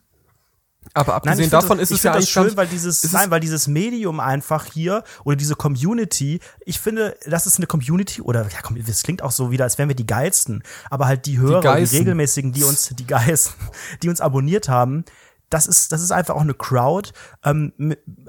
Aber 0.92 1.14
abgesehen 1.14 1.44
find 1.44 1.52
davon 1.52 1.78
das, 1.78 1.90
ist 1.90 1.98
es 1.98 2.02
ja 2.02 2.12
eigentlich 2.12 2.28
schön, 2.28 2.56
weil 2.56 2.66
dieses, 2.66 3.10
nein, 3.12 3.30
weil 3.30 3.40
dieses 3.40 3.66
Medium 3.66 4.20
einfach 4.20 4.66
hier 4.66 5.02
oder 5.24 5.36
diese 5.36 5.54
Community, 5.56 6.40
ich 6.66 6.78
finde, 6.78 7.16
das 7.26 7.46
ist 7.46 7.56
eine 7.56 7.66
Community 7.66 8.20
oder 8.20 8.42
ja, 8.42 8.58
komm, 8.62 8.76
das 8.84 9.02
klingt 9.02 9.22
auch 9.22 9.30
so 9.30 9.50
wieder, 9.50 9.64
als 9.64 9.78
wären 9.78 9.88
wir 9.88 9.96
die 9.96 10.06
geilsten, 10.06 10.62
aber 10.90 11.06
halt 11.06 11.26
die 11.26 11.38
Hörer, 11.38 11.60
die, 11.60 11.64
Geißen. 11.64 11.98
regelmäßigen, 11.98 12.52
die 12.52 12.64
uns, 12.64 12.90
die 12.94 13.06
Geißen, 13.06 13.54
die 14.02 14.08
uns 14.08 14.20
abonniert 14.20 14.68
haben. 14.68 15.04
Das 15.54 15.66
ist, 15.68 15.92
das 15.92 16.00
ist 16.02 16.10
einfach 16.10 16.34
auch 16.34 16.40
eine 16.40 16.54
Crowd, 16.54 17.10
ähm, 17.44 17.72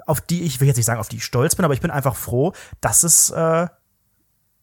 auf 0.06 0.20
die 0.20 0.44
ich 0.44 0.60
will 0.60 0.68
jetzt 0.68 0.76
nicht 0.76 0.86
sagen, 0.86 1.00
auf 1.00 1.08
die 1.08 1.16
ich 1.16 1.24
stolz 1.24 1.56
bin, 1.56 1.64
aber 1.64 1.74
ich 1.74 1.80
bin 1.80 1.90
einfach 1.90 2.14
froh, 2.14 2.52
dass 2.80 3.02
es, 3.02 3.30
äh, 3.30 3.66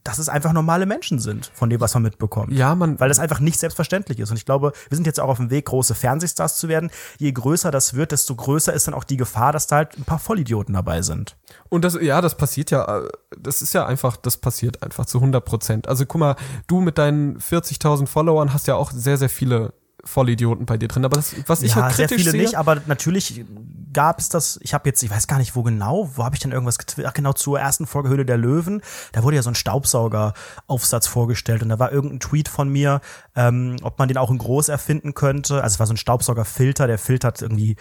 dass 0.06 0.18
es 0.18 0.28
einfach 0.30 0.54
normale 0.54 0.86
Menschen 0.86 1.20
sind, 1.20 1.52
von 1.54 1.70
dem, 1.70 1.82
was 1.82 1.94
man 1.94 2.04
mitbekommt. 2.04 2.52
Ja, 2.54 2.74
man- 2.76 3.00
Weil 3.02 3.10
das 3.10 3.20
einfach 3.20 3.40
nicht 3.42 3.60
selbstverständlich 3.60 4.20
ist. 4.20 4.32
Und 4.32 4.38
ich 4.38 4.46
glaube, 4.46 4.72
wir 4.90 4.96
sind 4.96 5.06
jetzt 5.08 5.20
auch 5.20 5.28
auf 5.30 5.38
dem 5.38 5.50
Weg, 5.50 5.66
große 5.66 5.94
Fernsehstars 5.96 6.58
zu 6.58 6.68
werden. 6.70 6.90
Je 7.20 7.32
größer 7.34 7.70
das 7.72 7.94
wird, 7.96 8.12
desto 8.14 8.34
größer 8.36 8.74
ist 8.74 8.88
dann 8.88 8.94
auch 8.94 9.04
die 9.06 9.18
Gefahr, 9.18 9.52
dass 9.52 9.68
da 9.68 9.78
halt 9.78 9.98
ein 9.98 10.04
paar 10.06 10.20
Vollidioten 10.20 10.74
dabei 10.74 11.02
sind. 11.02 11.36
Und 11.70 11.84
das, 11.86 11.98
ja, 12.02 12.22
das 12.22 12.36
passiert 12.38 12.72
ja, 12.72 13.00
äh, 13.00 13.10
das 13.38 13.62
ist 13.62 13.74
ja 13.74 13.86
einfach, 13.86 14.18
das 14.18 14.38
passiert 14.38 14.84
einfach 14.84 15.06
zu 15.06 15.20
100 15.20 15.44
Prozent. 15.46 15.88
Also 15.90 16.06
guck 16.06 16.20
mal, 16.20 16.36
du 16.68 16.80
mit 16.82 16.98
deinen 16.98 17.40
40.000 17.40 18.08
Followern 18.08 18.54
hast 18.54 18.68
ja 18.68 18.76
auch 18.76 18.92
sehr, 18.92 19.18
sehr 19.18 19.30
viele 19.30 19.74
Vollidioten 20.04 20.66
bei 20.66 20.78
dir 20.78 20.88
drin. 20.88 21.06
Aber 21.06 21.16
das, 21.16 21.36
was 21.48 21.62
ich 21.62 21.76
ja, 21.76 21.84
halt 21.84 21.96
sehr 21.96 22.08
kritisch 22.08 22.24
viele 22.24 22.32
sehe, 22.32 22.42
nicht, 22.42 22.56
aber 22.56 22.82
natürlich 22.88 23.46
gab 23.94 24.20
es 24.20 24.30
das, 24.30 24.60
ich 24.62 24.74
habe 24.74 24.90
jetzt, 24.90 25.02
ich 25.04 25.10
weiß 25.10 25.28
gar 25.28 25.38
nicht, 25.38 25.56
wo 25.56 25.64
genau, 25.64 26.10
wo 26.16 26.24
habe 26.24 26.36
ich 26.36 26.42
denn 26.42 26.52
irgendwas 26.52 26.78
getwittert? 26.78 27.12
Ach, 27.12 27.14
genau, 27.14 27.34
zur 27.34 27.60
ersten 27.60 27.86
Folge 27.86 28.10
Höhle 28.10 28.26
der 28.26 28.38
Löwen, 28.38 28.82
da 29.12 29.24
wurde 29.24 29.36
ja 29.36 29.44
so 29.44 29.52
ein 29.52 29.56
Staubsaugeraufsatz 29.56 31.08
vorgestellt 31.08 31.62
und 31.62 31.70
da 31.70 31.80
war 31.80 31.92
irgendein 31.92 32.20
Tweet 32.20 32.50
von 32.50 32.70
mir, 32.70 33.02
ähm, 33.36 33.78
ob 33.82 34.00
man 34.00 34.08
den 34.08 34.18
auch 34.18 34.32
in 34.32 34.40
groß 34.40 34.70
erfinden 34.70 35.14
könnte. 35.14 35.64
Also 35.64 35.76
es 35.76 35.80
war 35.80 35.88
so 35.88 35.94
ein 35.94 35.98
Staubsaugerfilter, 35.98 36.88
der 36.88 36.98
filtert 36.98 37.42
irgendwie 37.42 37.78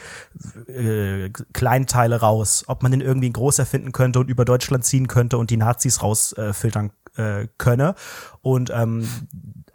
äh, 0.69 1.31
Kleinteile 1.53 2.21
raus, 2.21 2.65
ob 2.67 2.83
man 2.83 2.93
den 2.93 3.01
irgendwie 3.01 3.29
in 3.29 3.33
groß 3.33 3.59
erfinden 3.59 3.93
könnte 3.93 4.21
und 4.21 4.29
über 4.29 4.45
Deutschland 4.45 4.85
ziehen 4.85 5.09
könnte 5.09 5.39
und 5.39 5.51
die 5.51 5.57
Nazis 5.57 6.03
rausfiltern 6.03 6.93
äh, 7.17 7.43
äh, 7.43 7.49
könne. 7.59 7.95
Und 8.43 8.71
ähm, 8.75 9.09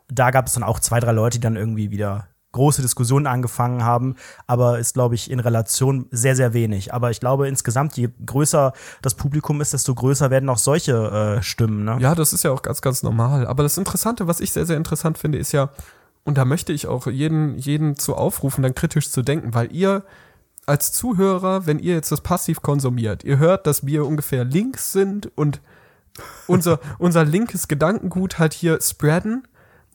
da 0.07 0.31
gab 0.31 0.47
es 0.47 0.53
dann 0.53 0.63
auch 0.63 0.79
zwei, 0.79 0.99
drei 0.99 1.11
Leute, 1.11 1.37
die 1.37 1.43
dann 1.43 1.55
irgendwie 1.55 1.91
wieder 1.91 2.27
große 2.57 2.81
Diskussionen 2.81 3.27
angefangen 3.27 3.83
haben, 3.83 4.15
aber 4.47 4.79
ist, 4.79 4.95
glaube 4.95 5.15
ich, 5.15 5.31
in 5.31 5.39
Relation 5.39 6.07
sehr, 6.11 6.35
sehr 6.35 6.53
wenig. 6.53 6.93
Aber 6.93 7.11
ich 7.11 7.19
glaube, 7.19 7.47
insgesamt, 7.47 7.95
je 7.97 8.09
größer 8.25 8.73
das 9.01 9.13
Publikum 9.15 9.61
ist, 9.61 9.73
desto 9.73 9.95
größer 9.95 10.29
werden 10.29 10.49
auch 10.49 10.57
solche 10.57 11.37
äh, 11.37 11.43
Stimmen. 11.43 11.85
Ne? 11.85 11.97
Ja, 11.99 12.15
das 12.15 12.33
ist 12.33 12.43
ja 12.43 12.51
auch 12.51 12.61
ganz, 12.61 12.81
ganz 12.81 13.03
normal. 13.03 13.47
Aber 13.47 13.63
das 13.63 13.77
Interessante, 13.77 14.27
was 14.27 14.39
ich 14.39 14.51
sehr, 14.51 14.65
sehr 14.65 14.77
interessant 14.77 15.17
finde, 15.17 15.37
ist 15.37 15.51
ja, 15.51 15.69
und 16.23 16.37
da 16.37 16.45
möchte 16.45 16.73
ich 16.73 16.87
auch 16.87 17.07
jeden, 17.07 17.57
jeden 17.57 17.95
zu 17.95 18.15
aufrufen, 18.15 18.61
dann 18.61 18.75
kritisch 18.75 19.09
zu 19.11 19.21
denken, 19.21 19.53
weil 19.53 19.71
ihr 19.71 20.03
als 20.65 20.91
Zuhörer, 20.91 21.65
wenn 21.65 21.79
ihr 21.79 21.93
jetzt 21.93 22.11
das 22.11 22.21
passiv 22.21 22.61
konsumiert, 22.61 23.23
ihr 23.23 23.37
hört, 23.37 23.65
dass 23.67 23.85
wir 23.85 24.05
ungefähr 24.05 24.43
links 24.43 24.91
sind 24.91 25.31
und 25.37 25.61
unser, 26.47 26.79
unser 26.97 27.23
linkes 27.23 27.67
Gedankengut 27.67 28.39
halt 28.39 28.53
hier 28.53 28.79
spreaden 28.81 29.47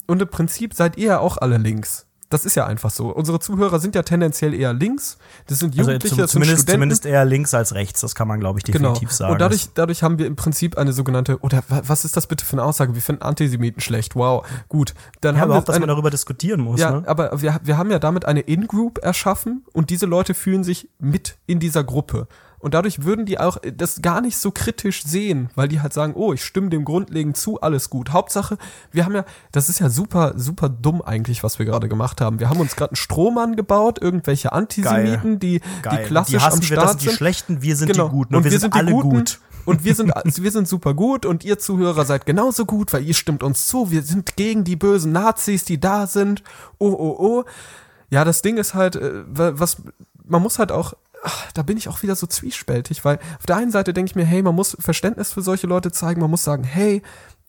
und 0.07 0.23
im 0.23 0.29
Prinzip 0.29 0.75
seid 0.75 0.97
ihr 0.97 1.07
ja 1.07 1.19
auch 1.19 1.37
alle 1.37 1.59
links. 1.59 2.07
Das 2.33 2.45
ist 2.45 2.55
ja 2.55 2.67
einfach 2.67 2.91
so. 2.91 3.09
Unsere 3.15 3.39
Zuhörer 3.41 3.79
sind 3.81 3.95
ja 3.95 4.03
tendenziell 4.03 4.55
eher 4.55 4.73
links. 4.73 5.19
Das 5.47 5.59
sind 5.59 5.71
Also 5.79 5.91
Jugendliche, 5.91 6.15
zum, 6.17 6.23
das 6.23 6.31
sind 6.33 6.41
zumindest, 6.41 6.63
Studenten. 6.63 6.77
zumindest 6.81 7.07
eher 7.07 7.25
links 7.25 7.55
als 7.55 7.75
rechts, 7.75 8.01
das 8.01 8.15
kann 8.15 8.27
man, 8.29 8.41
glaube 8.41 8.59
ich, 8.59 8.65
Genau. 8.65 8.91
definitiv 8.91 9.13
sagen. 9.13 9.33
Und 9.33 9.41
dadurch, 9.41 9.69
dadurch 9.75 10.03
haben 10.03 10.19
wir 10.19 10.27
im 10.27 10.37
Prinzip 10.37 10.77
eine 10.79 10.93
sogenannte, 10.93 11.39
oder 11.41 11.63
wa- 11.69 11.83
was 11.87 12.05
ist 12.05 12.17
das 12.17 12.27
bitte 12.27 12.45
für 12.45 12.55
eine 12.55 12.65
Aussage? 12.65 12.95
Wir 12.95 13.03
finden 13.03 13.23
Antisemiten 13.23 13.81
schlecht. 13.81 14.17
Wow, 14.17 14.47
gut. 14.69 14.95
Dann 15.21 15.35
ja, 15.37 15.43
haben 15.43 15.49
überhaupt, 15.49 15.69
wir 15.69 15.73
dass 15.73 15.81
man 15.81 15.85
eine, 15.89 15.93
darüber 15.93 16.11
diskutieren 16.11 16.61
muss. 16.61 16.81
ja, 16.81 16.91
ne? 17.01 17.03
aber 17.07 17.41
wir, 17.43 17.61
wir 17.63 17.77
haben 17.79 17.91
ja 17.91 17.99
damit 17.99 18.25
eine 18.25 18.41
In-Group 18.41 18.99
erschaffen 19.03 19.65
und 19.73 19.91
diese 19.91 20.07
Leute 20.07 20.35
fühlen 20.35 20.65
sich 20.65 20.89
mit 20.99 21.37
in 21.47 21.61
dieser 21.61 21.85
Gruppe. 21.85 22.27
Und 22.63 22.75
dadurch 22.75 23.03
würden 23.05 23.27
die 23.27 23.39
auch 23.41 23.59
das 23.77 24.01
gar 24.03 24.21
nicht 24.21 24.39
so 24.39 24.51
kritisch 24.53 25.03
sehen, 25.05 25.51
weil 25.57 25.69
die 25.69 25.81
halt 25.81 25.93
sagen, 25.93 26.15
oh, 26.15 26.33
ich 26.33 26.45
stimme 26.45 26.71
dem 26.71 26.85
grundlegend 26.85 27.37
zu, 27.37 27.61
alles 27.61 27.91
gut. 27.91 28.13
Hauptsache, 28.13 28.57
wir 28.93 29.05
haben 29.05 29.15
ja, 29.15 29.25
das 29.51 29.69
ist 29.69 29.81
ja 29.81 29.91
super, 29.91 30.35
super 30.37 30.69
dumm 30.69 31.03
eigentlich, 31.03 31.43
was 31.43 31.59
wir 31.59 31.67
gerade 31.67 31.89
gemacht 31.89 32.21
haben. 32.21 32.39
Wir 32.41 32.49
haben 32.49 32.61
uns 32.61 32.77
gerade 32.77 32.93
einen 32.93 32.97
Strohmann 32.97 33.57
gebaut, 33.57 33.99
irgendwelche 34.01 34.53
Antisemiten, 34.53 35.39
die, 35.41 35.61
Geil. 35.83 35.99
die 36.03 36.07
klassisch 36.07 36.35
die 36.39 36.41
hassen 36.41 36.55
am 36.55 36.61
wir, 36.61 36.67
Start 36.77 36.85
das 36.85 36.91
sind 37.03 37.11
die. 37.13 37.17
Schlechten, 37.17 37.63
wir 37.63 37.77
sind 37.77 37.89
Genau. 37.93 38.05
die 38.09 38.11
Guten. 38.15 38.35
Und, 38.37 38.45
wir, 38.45 38.59
sind, 38.59 38.75
alle 38.75 38.93
Guten. 38.93 39.11
gut. 39.11 39.41
Und 39.65 39.85
wir 39.85 39.95
sind, 39.95 40.13
wir 40.25 40.51
sind 40.53 40.69
super 40.69 40.95
gut 40.95 41.27
und 41.27 41.45
ihr 41.45 41.59
Zuhörer 41.59 42.05
seid 42.05 42.27
genauso 42.27 42.65
gut, 42.65 42.93
weil 42.93 43.05
ihr 43.05 43.15
stimmt 43.15 43.43
uns 43.43 43.67
zu. 43.67 43.91
Wir 43.91 44.03
sind 44.03 44.37
gegen 44.37 44.63
die 44.65 44.77
bösen 44.77 45.11
Nazis, 45.13 45.65
die 45.65 45.81
da 45.81 46.07
sind. 46.07 46.43
Oh, 46.79 46.91
oh, 46.93 47.17
oh. 47.19 47.45
Ja, 48.11 48.25
das 48.25 48.43
Ding 48.43 48.57
ist 48.57 48.75
halt, 48.75 48.95
äh, 48.97 49.25
wa- 49.27 49.53
was, 49.57 49.79
man 50.25 50.43
muss 50.43 50.59
halt 50.61 50.71
auch, 50.71 50.95
ach, 51.23 51.53
da 51.53 51.63
bin 51.63 51.77
ich 51.77 51.89
auch 51.89 52.03
wieder 52.03 52.17
so 52.17 52.27
zwiespältig, 52.27 53.05
weil 53.05 53.19
auf 53.39 53.47
der 53.47 53.57
einen 53.57 53.71
Seite 53.71 53.93
denke 53.93 54.11
ich 54.11 54.17
mir, 54.17 54.25
hey, 54.25 54.43
man 54.43 54.55
muss 54.55 54.77
Verständnis 54.79 55.33
für 55.33 55.43
solche 55.43 55.67
Leute 55.67 55.93
zeigen, 55.93 56.21
man 56.21 56.31
muss 56.31 56.45
sagen, 56.45 56.65
hey, 56.65 57.03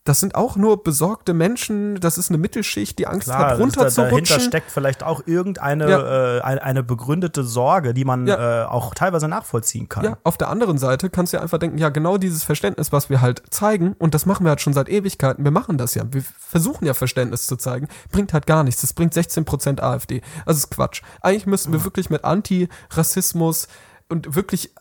das 0.06 0.20
sind 0.20 0.34
auch 0.34 0.56
nur 0.56 0.84
besorgte 0.84 1.32
Menschen, 1.32 1.98
das 1.98 2.18
ist 2.18 2.28
eine 2.28 2.36
Mittelschicht, 2.36 2.98
die 2.98 3.06
Angst 3.06 3.24
Klar, 3.28 3.38
hat, 3.38 3.52
ist 3.52 3.56
da, 3.58 3.62
runterzurutschen. 3.62 4.10
dahinter 4.26 4.40
steckt 4.40 4.70
vielleicht 4.70 5.02
auch 5.02 5.22
irgendeine 5.26 5.88
Ja. 5.90 6.36
äh, 6.36 6.40
eine, 6.42 6.62
eine 6.62 6.82
begründete 6.82 7.42
Sorge, 7.42 7.94
die 7.94 8.04
man 8.04 8.26
Ja. 8.26 8.64
äh, 8.64 8.66
auch 8.66 8.94
teilweise 8.94 9.28
nachvollziehen 9.28 9.88
kann. 9.88 10.04
Ja, 10.04 10.18
auf 10.22 10.36
der 10.36 10.50
anderen 10.50 10.76
Seite 10.76 11.08
kannst 11.08 11.32
du 11.32 11.38
ja 11.38 11.42
einfach 11.42 11.56
denken, 11.56 11.78
ja, 11.78 11.88
genau 11.88 12.18
dieses 12.18 12.44
Verständnis, 12.44 12.92
was 12.92 13.08
wir 13.08 13.22
halt 13.22 13.42
zeigen, 13.48 13.94
und 13.98 14.12
das 14.12 14.26
machen 14.26 14.44
wir 14.44 14.50
halt 14.50 14.60
schon 14.60 14.74
seit 14.74 14.90
Ewigkeiten, 14.90 15.42
wir 15.42 15.50
machen 15.50 15.78
das 15.78 15.94
ja, 15.94 16.02
wir 16.12 16.22
versuchen 16.38 16.84
ja 16.84 16.92
Verständnis 16.92 17.46
zu 17.46 17.56
zeigen, 17.56 17.88
bringt 18.12 18.34
halt 18.34 18.46
gar 18.46 18.62
nichts, 18.62 18.82
das 18.82 18.92
bringt 18.92 19.14
16% 19.14 19.80
AfD. 19.80 20.20
Also 20.44 20.58
ist 20.58 20.70
Quatsch. 20.70 21.00
Eigentlich 21.22 21.46
müssten 21.46 21.72
wir 21.72 21.82
wirklich 21.82 22.10
mit 22.10 22.24
Antirassismus 22.24 23.68
und 24.10 24.36
wirklich 24.36 24.74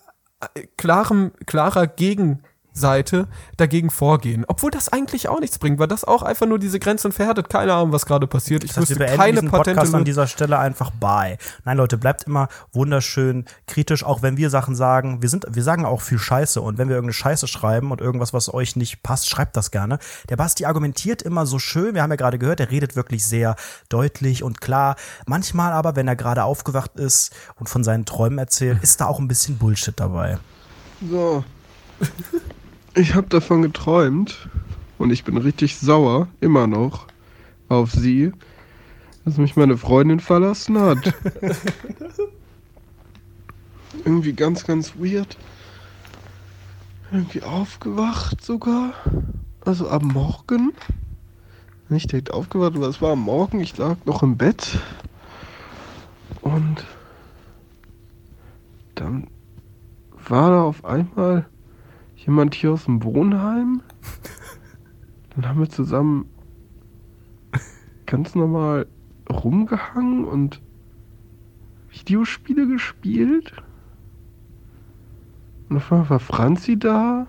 äh, 0.55 0.67
klarem, 0.77 1.31
klarer 1.45 1.87
gegen 1.87 2.43
Seite 2.73 3.27
dagegen 3.57 3.89
vorgehen. 3.89 4.45
Obwohl 4.47 4.71
das 4.71 4.89
eigentlich 4.89 5.29
auch 5.29 5.39
nichts 5.39 5.59
bringt, 5.59 5.79
weil 5.79 5.87
das 5.87 6.03
auch 6.03 6.23
einfach 6.23 6.47
nur 6.47 6.59
diese 6.59 6.79
Grenzen 6.79 7.11
verhärtet. 7.11 7.49
Keine 7.49 7.73
Ahnung, 7.73 7.91
was 7.91 8.05
gerade 8.05 8.27
passiert. 8.27 8.63
Ich 8.63 8.71
Das 8.71 8.77
heißt, 8.77 8.89
wir 8.89 8.95
wüsste 8.95 9.05
beenden 9.05 9.19
keine 9.19 9.31
diesen 9.33 9.51
Patente. 9.51 9.79
Podcast 9.79 9.95
an 9.95 10.03
dieser 10.05 10.27
Stelle 10.27 10.57
einfach 10.59 10.91
bei. 10.99 11.37
Nein, 11.65 11.77
Leute, 11.77 11.97
bleibt 11.97 12.23
immer 12.23 12.47
wunderschön 12.71 13.45
kritisch, 13.67 14.03
auch 14.03 14.21
wenn 14.21 14.37
wir 14.37 14.49
Sachen 14.49 14.75
sagen. 14.75 15.21
Wir 15.21 15.29
sind, 15.29 15.45
wir 15.49 15.63
sagen 15.63 15.85
auch 15.85 16.01
viel 16.01 16.19
Scheiße 16.19 16.61
und 16.61 16.77
wenn 16.77 16.89
wir 16.89 16.95
irgendeine 16.95 17.13
Scheiße 17.13 17.47
schreiben 17.47 17.91
und 17.91 18.01
irgendwas, 18.01 18.33
was 18.33 18.53
euch 18.53 18.75
nicht 18.75 19.03
passt, 19.03 19.29
schreibt 19.29 19.55
das 19.55 19.71
gerne. 19.71 19.99
Der 20.29 20.35
Basti 20.35 20.65
argumentiert 20.65 21.21
immer 21.21 21.45
so 21.45 21.59
schön. 21.59 21.95
Wir 21.95 22.01
haben 22.01 22.11
ja 22.11 22.15
gerade 22.15 22.39
gehört, 22.39 22.59
er 22.59 22.71
redet 22.71 22.95
wirklich 22.95 23.25
sehr 23.25 23.55
deutlich 23.89 24.43
und 24.43 24.61
klar. 24.61 24.95
Manchmal 25.25 25.73
aber, 25.73 25.95
wenn 25.95 26.07
er 26.07 26.15
gerade 26.15 26.43
aufgewacht 26.43 26.95
ist 26.95 27.33
und 27.55 27.69
von 27.69 27.83
seinen 27.83 28.05
Träumen 28.05 28.39
erzählt, 28.39 28.79
ist 28.83 29.01
da 29.01 29.05
auch 29.05 29.19
ein 29.19 29.27
bisschen 29.27 29.57
Bullshit 29.57 29.99
dabei. 29.99 30.39
So. 31.09 31.43
Ich 32.95 33.15
habe 33.15 33.27
davon 33.27 33.63
geträumt 33.63 34.47
und 34.99 35.11
ich 35.11 35.23
bin 35.23 35.37
richtig 35.37 35.77
sauer, 35.77 36.27
immer 36.41 36.67
noch, 36.67 37.07
auf 37.67 37.91
sie, 37.91 38.31
dass 39.25 39.37
mich 39.37 39.55
meine 39.55 39.77
Freundin 39.77 40.19
verlassen 40.19 40.77
hat. 40.77 41.11
Irgendwie 44.05 44.33
ganz, 44.33 44.65
ganz 44.65 44.93
weird. 44.95 45.37
Irgendwie 47.11 47.41
aufgewacht 47.41 48.43
sogar. 48.43 48.93
Also 49.65 49.89
am 49.89 50.09
Morgen. 50.09 50.73
Nicht 51.89 52.11
direkt 52.11 52.31
aufgewacht, 52.31 52.75
aber 52.75 52.89
es 52.89 53.01
war 53.01 53.13
am 53.13 53.21
Morgen. 53.21 53.59
Ich 53.59 53.75
lag 53.77 53.97
noch 54.05 54.21
im 54.21 54.37
Bett. 54.37 54.77
Und 56.41 56.85
dann 58.93 59.27
war 60.27 60.51
da 60.51 60.61
auf 60.63 60.85
einmal 60.85 61.47
jemand 62.25 62.55
hier 62.55 62.73
aus 62.73 62.85
dem 62.85 63.03
Wohnheim. 63.03 63.81
Dann 65.35 65.47
haben 65.47 65.59
wir 65.59 65.69
zusammen 65.69 66.25
ganz 68.05 68.35
normal 68.35 68.87
rumgehangen 69.29 70.25
und 70.25 70.61
Videospiele 71.89 72.67
gespielt. 72.67 73.53
Und 75.69 75.77
auf 75.77 75.91
einmal 75.91 76.09
war 76.09 76.19
Franzi 76.19 76.77
da. 76.77 77.27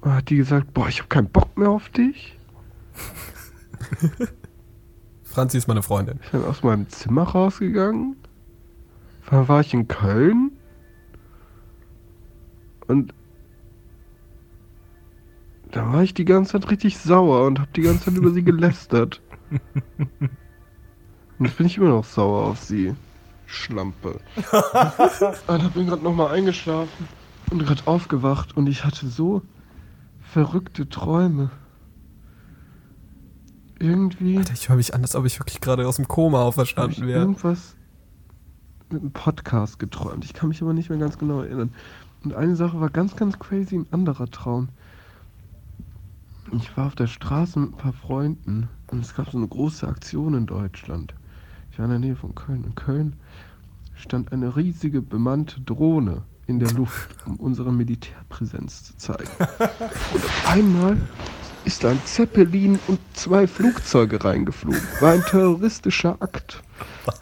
Und 0.00 0.12
hat 0.12 0.30
die 0.30 0.36
gesagt, 0.36 0.74
boah, 0.74 0.88
ich 0.88 0.98
habe 0.98 1.08
keinen 1.08 1.28
Bock 1.28 1.56
mehr 1.56 1.70
auf 1.70 1.88
dich. 1.90 2.38
Franzi 5.22 5.58
ist 5.58 5.68
meine 5.68 5.82
Freundin. 5.82 6.18
Ich 6.22 6.30
bin 6.30 6.44
aus 6.44 6.62
meinem 6.62 6.88
Zimmer 6.88 7.22
rausgegangen. 7.24 8.16
Dann 9.30 9.48
war 9.48 9.60
ich 9.60 9.74
in 9.74 9.86
Köln. 9.88 10.52
Und 12.88 13.14
da 15.70 15.92
war 15.92 16.02
ich 16.02 16.14
die 16.14 16.24
ganze 16.24 16.52
Zeit 16.52 16.70
richtig 16.70 16.98
sauer 16.98 17.46
und 17.46 17.58
habe 17.58 17.70
die 17.74 17.82
ganze 17.82 18.04
Zeit 18.04 18.14
über 18.14 18.30
sie 18.30 18.42
gelästert. 18.42 19.20
Und 21.38 21.46
jetzt 21.46 21.56
bin 21.56 21.66
ich 21.66 21.76
immer 21.76 21.90
noch 21.90 22.04
sauer 22.04 22.46
auf 22.46 22.60
sie. 22.60 22.94
Schlampe. 23.46 24.20
Alter, 25.46 25.68
bin 25.74 25.86
gerade 25.86 26.02
nochmal 26.02 26.32
eingeschlafen 26.34 27.08
und 27.50 27.64
gerade 27.64 27.86
aufgewacht 27.86 28.56
und 28.56 28.66
ich 28.66 28.84
hatte 28.84 29.06
so 29.06 29.42
verrückte 30.20 30.88
Träume. 30.88 31.50
Irgendwie. 33.78 34.38
Alter, 34.38 34.54
ich 34.54 34.68
höre 34.68 34.76
mich 34.76 34.94
an, 34.94 35.02
als 35.02 35.14
ob 35.14 35.26
ich 35.26 35.38
wirklich 35.38 35.60
gerade 35.60 35.86
aus 35.86 35.96
dem 35.96 36.08
Koma 36.08 36.42
auferstanden 36.42 37.06
wäre. 37.06 37.20
irgendwas 37.20 37.76
mit 38.90 39.02
einem 39.02 39.12
Podcast 39.12 39.78
geträumt. 39.78 40.24
Ich 40.24 40.32
kann 40.32 40.48
mich 40.48 40.62
aber 40.62 40.72
nicht 40.72 40.90
mehr 40.90 40.98
ganz 40.98 41.18
genau 41.18 41.42
erinnern. 41.42 41.72
Und 42.26 42.34
eine 42.34 42.56
Sache 42.56 42.80
war 42.80 42.90
ganz, 42.90 43.14
ganz 43.14 43.38
crazy, 43.38 43.76
ein 43.76 43.86
anderer 43.92 44.28
Traum. 44.28 44.68
Ich 46.58 46.76
war 46.76 46.88
auf 46.88 46.96
der 46.96 47.06
Straße 47.06 47.56
mit 47.56 47.70
ein 47.70 47.76
paar 47.76 47.92
Freunden 47.92 48.68
und 48.88 48.98
es 49.04 49.14
gab 49.14 49.30
so 49.30 49.38
eine 49.38 49.46
große 49.46 49.86
Aktion 49.86 50.34
in 50.34 50.44
Deutschland. 50.44 51.14
Ich 51.70 51.78
war 51.78 51.84
in 51.84 51.92
der 51.92 52.00
Nähe 52.00 52.16
von 52.16 52.34
Köln. 52.34 52.64
In 52.64 52.74
Köln 52.74 53.14
stand 53.94 54.32
eine 54.32 54.56
riesige 54.56 55.02
bemannte 55.02 55.60
Drohne 55.60 56.22
in 56.48 56.58
der 56.58 56.72
Luft, 56.72 57.14
um 57.26 57.36
unsere 57.36 57.72
Militärpräsenz 57.72 58.86
zu 58.86 58.96
zeigen. 58.96 59.30
Und 59.38 60.24
auf 60.24 60.48
einmal 60.48 60.96
ist 61.64 61.84
ein 61.84 62.00
Zeppelin 62.06 62.80
und 62.88 62.98
zwei 63.12 63.46
Flugzeuge 63.46 64.24
reingeflogen. 64.24 64.82
War 64.98 65.12
ein 65.12 65.22
terroristischer 65.22 66.16
Akt. 66.18 66.60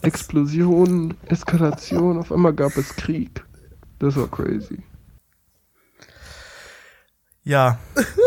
Explosionen, 0.00 1.12
Eskalation, 1.26 2.16
auf 2.16 2.32
einmal 2.32 2.54
gab 2.54 2.74
es 2.78 2.96
Krieg. 2.96 3.44
Das 3.98 4.16
war 4.16 4.28
crazy. 4.28 4.82
Ja, 7.44 7.78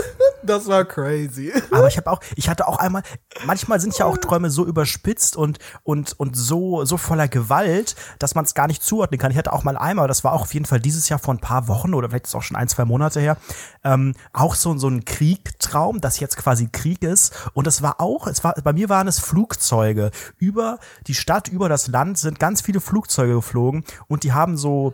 Das 0.47 0.67
war 0.67 0.85
crazy. 0.85 1.51
Aber 1.71 1.87
ich 1.87 1.97
habe 1.97 2.09
auch, 2.09 2.21
ich 2.35 2.47
hatte 2.47 2.67
auch 2.67 2.77
einmal, 2.77 3.03
manchmal 3.45 3.81
sind 3.81 3.97
ja 3.97 4.05
auch 4.05 4.17
Träume 4.17 4.49
so 4.49 4.65
überspitzt 4.65 5.35
und 5.35 5.59
und 5.83 6.17
und 6.19 6.37
so 6.37 6.85
so 6.85 6.95
voller 6.97 7.27
Gewalt, 7.27 7.95
dass 8.19 8.33
man 8.33 8.45
es 8.45 8.53
gar 8.53 8.67
nicht 8.67 8.81
zuordnen 8.81 9.19
kann. 9.19 9.31
Ich 9.31 9.37
hatte 9.37 9.51
auch 9.51 9.63
mal 9.63 9.77
einmal, 9.77 10.07
das 10.07 10.23
war 10.23 10.31
auch 10.31 10.43
auf 10.43 10.53
jeden 10.53 10.65
Fall 10.65 10.79
dieses 10.79 11.09
Jahr 11.09 11.19
vor 11.19 11.33
ein 11.33 11.39
paar 11.39 11.67
Wochen 11.67 11.93
oder 11.93 12.09
vielleicht 12.09 12.27
ist 12.27 12.35
auch 12.35 12.43
schon 12.43 12.55
ein 12.55 12.69
zwei 12.69 12.85
Monate 12.85 13.19
her, 13.19 13.37
ähm, 13.83 14.13
auch 14.31 14.55
so 14.55 14.77
so 14.77 14.87
ein 14.87 15.03
Kriegtraum, 15.03 15.99
das 15.99 16.19
jetzt 16.19 16.37
quasi 16.37 16.69
Krieg 16.71 17.03
ist. 17.03 17.33
Und 17.53 17.67
das 17.67 17.81
war 17.81 17.99
auch, 17.99 18.27
es 18.27 18.43
war 18.43 18.53
bei 18.63 18.71
mir 18.71 18.87
waren 18.87 19.07
es 19.07 19.19
Flugzeuge 19.19 20.11
über 20.37 20.79
die 21.07 21.15
Stadt, 21.15 21.49
über 21.49 21.67
das 21.67 21.87
Land 21.87 22.17
sind 22.17 22.39
ganz 22.39 22.61
viele 22.61 22.79
Flugzeuge 22.79 23.33
geflogen 23.33 23.83
und 24.07 24.23
die 24.23 24.31
haben 24.31 24.55
so 24.55 24.93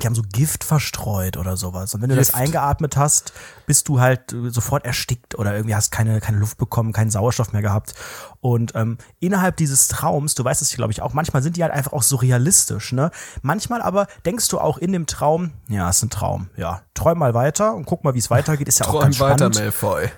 die 0.00 0.06
haben 0.06 0.14
so 0.14 0.22
Gift 0.32 0.64
verstreut 0.64 1.36
oder 1.36 1.56
sowas. 1.56 1.94
Und 1.94 2.00
wenn 2.00 2.08
du 2.08 2.16
das 2.16 2.28
Gift. 2.28 2.38
eingeatmet 2.38 2.96
hast, 2.96 3.32
bist 3.66 3.88
du 3.88 4.00
halt 4.00 4.32
äh, 4.32 4.48
sofort 4.48 4.86
erstickt 4.86 5.38
oder 5.38 5.54
irgendwie 5.54 5.74
hast 5.74 5.90
keine, 5.92 6.20
keine 6.20 6.38
Luft 6.38 6.56
bekommen, 6.56 6.92
keinen 6.92 7.10
Sauerstoff 7.10 7.52
mehr 7.52 7.60
gehabt. 7.60 7.94
Und 8.40 8.74
ähm, 8.74 8.96
innerhalb 9.20 9.56
dieses 9.56 9.88
Traums, 9.88 10.34
du 10.34 10.44
weißt 10.44 10.62
es 10.62 10.72
glaube 10.72 10.92
ich 10.92 11.02
auch, 11.02 11.12
manchmal 11.12 11.42
sind 11.42 11.56
die 11.56 11.62
halt 11.62 11.72
einfach 11.72 11.92
auch 11.92 12.02
so 12.02 12.16
realistisch, 12.16 12.92
ne? 12.92 13.10
Manchmal 13.42 13.82
aber 13.82 14.06
denkst 14.24 14.48
du 14.48 14.58
auch 14.58 14.78
in 14.78 14.92
dem 14.92 15.06
Traum, 15.06 15.52
ja, 15.68 15.90
ist 15.90 16.02
ein 16.02 16.10
Traum, 16.10 16.48
ja. 16.56 16.80
Träum 16.94 17.18
mal 17.18 17.34
weiter 17.34 17.74
und 17.74 17.84
guck 17.84 18.02
mal, 18.02 18.14
wie 18.14 18.18
es 18.18 18.30
weitergeht, 18.30 18.68
ist 18.68 18.80
ja 18.80 18.86
auch 18.86 18.92
Träum 18.92 19.02
ganz 19.02 19.20
weiter, 19.20 19.52
spannend. 19.52 19.56
Malfoy. 19.56 20.08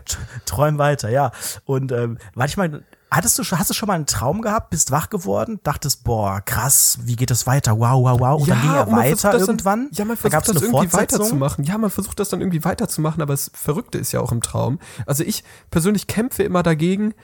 Träum 0.47 0.79
weiter, 0.79 1.09
ja. 1.09 1.33
Und 1.65 1.91
ähm, 1.91 2.19
manchmal 2.35 2.85
hattest 3.11 3.39
du 3.39 3.45
schon, 3.45 3.59
hast 3.59 3.71
du 3.71 3.75
schon 3.75 3.87
mal 3.87 3.95
einen 3.95 4.07
Traum 4.07 4.43
gehabt, 4.43 4.71
bist 4.71 4.91
wach 4.91 5.09
geworden, 5.09 5.61
dachtest, 5.63 6.05
boah, 6.05 6.41
krass, 6.41 6.99
wie 7.03 7.17
geht 7.17 7.31
es 7.31 7.47
weiter? 7.47 7.79
Wow, 7.79 8.05
wow, 8.05 8.21
wow. 8.21 8.41
Und 8.41 8.49
dann 8.49 8.61
ging 8.61 8.71
er 8.71 8.91
weiter 8.91 9.33
das 9.33 9.43
irgendwann. 9.43 9.89
Dann, 9.91 9.91
ja, 9.93 10.05
man 10.05 10.17
da 10.17 10.21
versucht 10.21 10.33
gab's 10.33 10.47
das 10.53 10.63
irgendwie 10.63 10.93
weiterzumachen. 10.93 11.65
Ja, 11.65 11.79
man 11.79 11.91
versucht 11.91 12.19
das 12.21 12.29
dann 12.29 12.41
irgendwie 12.41 12.65
weiterzumachen, 12.65 13.23
aber 13.23 13.33
das 13.33 13.51
Verrückte 13.55 13.99
ist 13.99 14.13
ja 14.13 14.21
auch 14.21 14.33
im 14.33 14.43
Traum. 14.43 14.79
Also 15.07 15.23
ich 15.25 15.45
persönlich 15.71 16.07
kämpfe 16.07 16.43
immer 16.43 16.63
dagegen. 16.63 17.15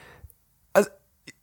Also 0.73 0.89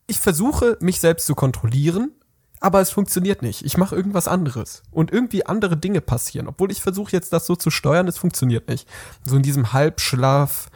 ich 0.06 0.18
versuche, 0.18 0.78
mich 0.80 1.00
selbst 1.00 1.26
zu 1.26 1.34
kontrollieren, 1.34 2.12
aber 2.60 2.80
es 2.80 2.90
funktioniert 2.90 3.42
nicht. 3.42 3.64
Ich 3.64 3.76
mache 3.76 3.94
irgendwas 3.94 4.26
anderes. 4.26 4.82
Und 4.90 5.12
irgendwie 5.12 5.46
andere 5.46 5.76
Dinge 5.76 6.00
passieren. 6.00 6.48
Obwohl 6.48 6.72
ich 6.72 6.82
versuche 6.82 7.12
jetzt 7.12 7.32
das 7.32 7.46
so 7.46 7.54
zu 7.54 7.70
steuern, 7.70 8.08
es 8.08 8.18
funktioniert 8.18 8.68
nicht. 8.68 8.88
So 9.24 9.36
in 9.36 9.42
diesem 9.42 9.72
Halbschlaf, 9.72 10.68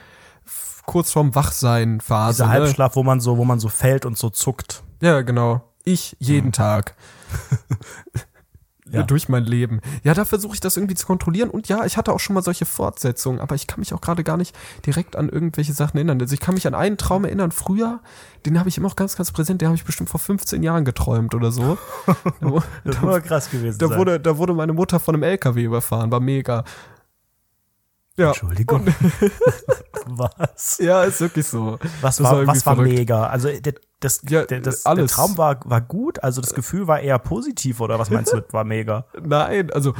kurz 0.87 1.13
vorm 1.13 1.35
Wachsein-Phase. 1.35 2.45
Dieser 2.45 2.47
ne? 2.47 2.53
Halbschlaf, 2.53 2.97
wo 2.97 3.03
man 3.03 3.21
so, 3.21 3.37
wo 3.37 3.45
man 3.45 3.61
so 3.61 3.69
fällt 3.69 4.05
und 4.07 4.19
so 4.19 4.31
zuckt. 4.31 4.83
Ja, 5.01 5.23
genau. 5.23 5.63
Ich 5.85 6.17
jeden 6.19 6.53
Tag. 6.53 6.95
Ja. 8.93 9.05
Durch 9.05 9.31
mein 9.31 9.45
Leben. 9.45 9.81
Ja, 10.05 10.13
da 10.13 10.27
versuche 10.27 10.53
ich 10.53 10.61
das 10.61 10.77
irgendwie 10.77 10.95
zu 10.95 11.07
kontrollieren. 11.07 11.49
Und 11.49 11.69
ja, 11.69 11.87
ich 11.87 11.97
hatte 11.97 12.13
auch 12.13 12.21
schon 12.21 12.35
mal 12.35 12.43
solche 12.43 12.67
Fortsetzungen, 12.67 13.41
aber 13.41 13.55
ich 13.55 13.67
kann 13.67 13.81
mich 13.81 13.95
auch 13.95 14.03
gerade 14.03 14.23
gar 14.23 14.37
nicht 14.37 14.55
direkt 14.85 15.17
an 15.17 15.31
irgendwelche 15.31 15.73
Sachen 15.73 15.97
erinnern. 15.97 16.21
Also 16.21 16.35
ich 16.35 16.41
kann 16.41 16.55
mich 16.55 16.67
an 16.67 16.75
einen 16.75 16.99
Traum 16.99 17.25
erinnern, 17.25 17.53
früher, 17.53 18.01
den 18.45 18.59
habe 18.59 18.69
ich 18.69 18.77
immer 18.77 18.89
noch 18.89 18.97
ganz, 18.97 19.17
ganz 19.17 19.33
präsent, 19.33 19.63
den 19.63 19.69
habe 19.69 19.77
ich 19.77 19.85
bestimmt 19.85 20.11
vor 20.11 20.21
15 20.21 20.63
Jahren 20.63 20.85
geträumt 20.85 21.35
oder 21.35 21.53
so. 21.53 21.79
da, 22.07 22.63
Das 22.85 23.01
muss 23.01 23.03
aber 23.03 23.21
krass 23.23 23.51
gewesen 23.51 23.79
da 23.79 23.89
sein. 23.89 23.99
wurde, 23.99 24.21
da 24.21 24.37
wurde 24.37 24.53
meine 24.53 24.75
Mutter 24.75 25.01
von 25.01 25.15
einem 25.15 25.23
LKW 25.23 25.65
überfahren, 25.65 26.11
war 26.11 26.21
mega. 26.21 26.65
Ja, 28.17 28.29
Entschuldigung. 28.29 28.87
was? 30.07 30.79
ja, 30.79 31.05
ist 31.05 31.21
wirklich 31.21 31.47
so. 31.47 31.79
Was 32.01 32.17
Das 32.17 32.25
war, 32.25 32.33
irgendwie 32.35 32.57
was 32.59 32.67
war 32.67 32.77
verrückt. 32.77 32.95
mega? 32.99 33.27
Also 33.27 33.49
der, 33.49 33.75
das, 34.01 34.21
Ja, 34.29 34.45
der, 34.45 34.61
das, 34.61 34.85
alles. 34.85 35.11
der 35.11 35.17
Traum 35.17 35.39
war, 35.39 35.61
war 35.65 35.81
gut, 35.81 36.23
also 36.23 36.41
das 36.41 36.55
Gefühl 36.55 36.87
war 36.87 37.01
eher 37.01 37.19
positiv 37.19 37.81
oder 37.81 37.99
was 37.99 38.11
meinst 38.11 38.33
du 38.33 38.43
war 38.51 38.65
mega? 38.65 39.07
Nein, 39.21 39.71
also, 39.71 39.95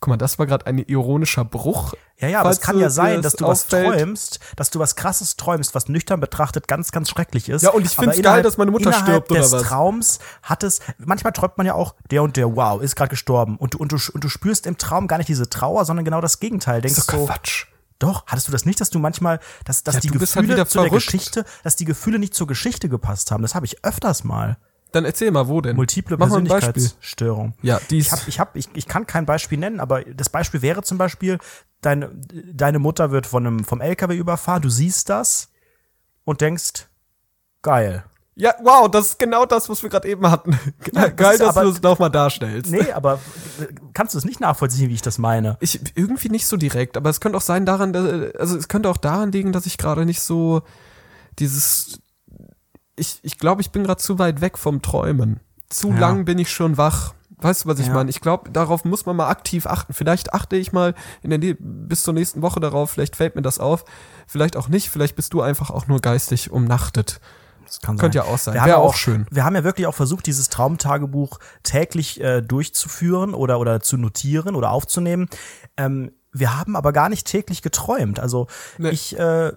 guck 0.00 0.08
mal, 0.08 0.16
das 0.16 0.38
war 0.38 0.46
gerade 0.46 0.66
ein 0.66 0.78
ironischer 0.78 1.44
Bruch. 1.44 1.94
Ja, 2.18 2.28
ja, 2.28 2.40
aber 2.40 2.50
es 2.50 2.60
kann 2.60 2.78
ja 2.78 2.90
sein, 2.90 3.22
das 3.22 3.32
dass 3.32 3.38
du 3.38 3.46
was 3.46 3.64
auffällt. 3.64 3.98
träumst, 3.98 4.40
dass 4.56 4.70
du 4.70 4.78
was 4.78 4.96
krasses 4.96 5.36
träumst, 5.36 5.74
was 5.74 5.88
nüchtern 5.88 6.20
betrachtet 6.20 6.66
ganz, 6.66 6.90
ganz 6.90 7.08
schrecklich 7.10 7.48
ist. 7.48 7.62
Ja, 7.62 7.70
und 7.70 7.84
ich 7.84 7.94
find's 7.94 8.16
Aber 8.16 8.22
geil, 8.22 8.42
dass 8.42 8.56
meine 8.56 8.70
Mutter 8.70 8.92
stirbt, 8.92 9.30
oder 9.30 9.40
des 9.40 9.52
was? 9.52 9.62
Traums 9.62 10.18
hat 10.42 10.62
es, 10.62 10.80
manchmal 10.98 11.32
träumt 11.32 11.58
man 11.58 11.66
ja 11.66 11.74
auch, 11.74 11.94
der 12.10 12.22
und 12.22 12.36
der, 12.36 12.56
wow, 12.56 12.82
ist 12.82 12.96
gerade 12.96 13.10
gestorben. 13.10 13.56
Und 13.56 13.74
du, 13.74 13.78
und, 13.78 13.92
du, 13.92 13.98
und 14.12 14.24
du 14.24 14.28
spürst 14.28 14.66
im 14.66 14.78
Traum 14.78 15.06
gar 15.06 15.18
nicht 15.18 15.28
diese 15.28 15.48
Trauer, 15.48 15.84
sondern 15.84 16.04
genau 16.04 16.20
das 16.20 16.40
Gegenteil. 16.40 16.80
Denkst 16.80 16.96
Das 16.96 17.04
ist 17.04 17.12
doch 17.12 17.18
so, 17.20 17.26
Quatsch. 17.26 17.66
Doch, 17.98 18.26
hattest 18.26 18.46
du 18.46 18.52
das 18.52 18.64
nicht, 18.64 18.80
dass 18.80 18.90
du 18.90 18.98
manchmal, 19.00 19.40
dass, 19.64 19.82
dass 19.82 19.96
Ja, 19.96 20.00
die 20.00 20.10
halt 20.10 20.20
Gefühle 20.20 20.48
wieder 20.48 20.68
zu 20.68 20.78
der 20.78 20.88
verrückt. 20.88 21.06
Geschichte, 21.06 21.44
dass 21.64 21.74
die 21.76 21.84
Gefühle 21.84 22.18
nicht 22.18 22.34
zur 22.34 22.46
Geschichte 22.46 22.88
gepasst 22.88 23.30
haben? 23.30 23.42
Das 23.42 23.54
habe 23.56 23.66
ich 23.66 23.84
öfters 23.84 24.22
mal. 24.22 24.56
Dann 24.92 25.04
erzähl 25.04 25.30
mal, 25.30 25.48
wo 25.48 25.60
denn? 25.60 25.76
Multiple 25.76 26.16
Mach. 26.16 26.28
Persönlichkeitsstörung. 26.28 27.54
Ja, 27.62 27.80
die 27.90 27.98
Ich, 27.98 28.10
hab, 28.12 28.26
ich, 28.26 28.40
hab, 28.40 28.56
ich, 28.56 28.68
ich 28.74 28.86
kann 28.86 29.06
kein 29.06 29.26
Beispiel 29.26 29.58
nennen, 29.58 29.80
aber 29.80 30.02
das 30.04 30.28
Beispiel 30.30 30.62
wäre 30.62 30.82
zum 30.82 30.96
Beispiel, 30.98 31.38
deine, 31.82 32.10
deine 32.52 32.78
Mutter 32.78 33.10
wird 33.10 33.26
von 33.26 33.46
einem, 33.46 33.64
vom 33.64 33.80
LKW 33.80 34.16
überfahren, 34.16 34.62
du 34.62 34.70
siehst 34.70 35.08
das 35.10 35.50
und 36.24 36.40
denkst, 36.40 36.88
geil. 37.62 38.04
ja, 38.34 38.54
wow, 38.62 38.90
das 38.90 39.08
ist 39.10 39.18
genau 39.18 39.44
das, 39.44 39.68
was 39.68 39.82
wir 39.82 39.90
gerade 39.90 40.08
eben 40.08 40.30
hatten. 40.30 40.58
Ja, 40.94 41.08
Geil, 41.08 41.36
das 41.36 41.48
dass 41.48 41.56
aber- 41.56 41.64
du 41.64 41.70
es 41.72 41.82
nochmal 41.82 42.10
darstellst. 42.10 42.70
Nee, 42.70 42.92
aber 42.92 43.20
kannst 43.92 44.14
du 44.14 44.18
es 44.18 44.24
nicht 44.24 44.40
nachvollziehen, 44.40 44.88
wie 44.88 44.94
ich 44.94 45.02
das 45.02 45.18
meine? 45.18 45.56
Ich 45.60 45.80
irgendwie 45.96 46.28
nicht 46.30 46.46
so 46.46 46.56
direkt, 46.56 46.96
aber 46.96 47.10
es 47.10 47.20
könnte 47.20 47.36
auch 47.36 47.42
sein 47.42 47.66
daran, 47.66 47.94
also 48.38 48.56
es 48.56 48.68
könnte 48.68 48.88
auch 48.88 48.96
daran 48.96 49.32
liegen, 49.32 49.52
dass 49.52 49.66
ich 49.66 49.76
gerade 49.76 50.06
nicht 50.06 50.20
so 50.22 50.62
dieses 51.38 52.00
ich 52.98 53.18
ich 53.22 53.38
glaube, 53.38 53.60
ich 53.62 53.70
bin 53.70 53.84
gerade 53.84 54.00
zu 54.00 54.18
weit 54.18 54.40
weg 54.40 54.58
vom 54.58 54.82
Träumen. 54.82 55.40
Zu 55.68 55.90
Ja. 55.90 55.98
lang 55.98 56.24
bin 56.24 56.38
ich 56.38 56.50
schon 56.52 56.76
wach. 56.76 57.14
Weißt 57.40 57.64
du, 57.64 57.68
was 57.68 57.78
ich 57.78 57.86
Ja. 57.86 57.92
meine? 57.94 58.10
Ich 58.10 58.20
glaube, 58.20 58.50
darauf 58.50 58.84
muss 58.84 59.06
man 59.06 59.14
mal 59.14 59.28
aktiv 59.28 59.66
achten. 59.66 59.92
Vielleicht 59.92 60.34
achte 60.34 60.56
ich 60.56 60.72
mal 60.72 60.94
in 61.22 61.30
der 61.30 61.56
bis 61.60 62.02
zur 62.02 62.12
nächsten 62.14 62.42
Woche 62.42 62.58
darauf, 62.58 62.90
vielleicht 62.90 63.14
fällt 63.14 63.36
mir 63.36 63.42
das 63.42 63.60
auf, 63.60 63.84
vielleicht 64.26 64.56
auch 64.56 64.68
nicht, 64.68 64.90
vielleicht 64.90 65.14
bist 65.14 65.32
du 65.34 65.40
einfach 65.40 65.70
auch 65.70 65.86
nur 65.86 66.00
geistig 66.00 66.50
umnachtet. 66.50 67.20
Das 67.64 67.80
kann 67.80 67.98
Könnte 67.98 68.16
ja 68.18 68.24
auch 68.24 68.38
sein. 68.38 68.54
Wäre 68.54 68.68
ja 68.70 68.76
auch 68.78 68.94
schön. 68.94 69.26
Wir 69.30 69.44
haben 69.44 69.54
ja 69.54 69.62
wirklich 69.62 69.86
auch 69.86 69.94
versucht, 69.94 70.26
dieses 70.26 70.48
Traumtagebuch 70.48 71.38
täglich 71.62 72.18
äh, 72.20 72.40
durchzuführen 72.40 73.34
oder, 73.34 73.60
oder 73.60 73.80
zu 73.80 73.98
notieren 73.98 74.56
oder 74.56 74.70
aufzunehmen. 74.70 75.28
Ähm, 75.76 76.12
wir 76.32 76.58
haben 76.58 76.76
aber 76.76 76.92
gar 76.92 77.08
nicht 77.10 77.26
täglich 77.26 77.60
geträumt. 77.62 78.20
Also 78.20 78.46
Nee. 78.78 78.88
ich 78.90 79.18
äh, 79.18 79.52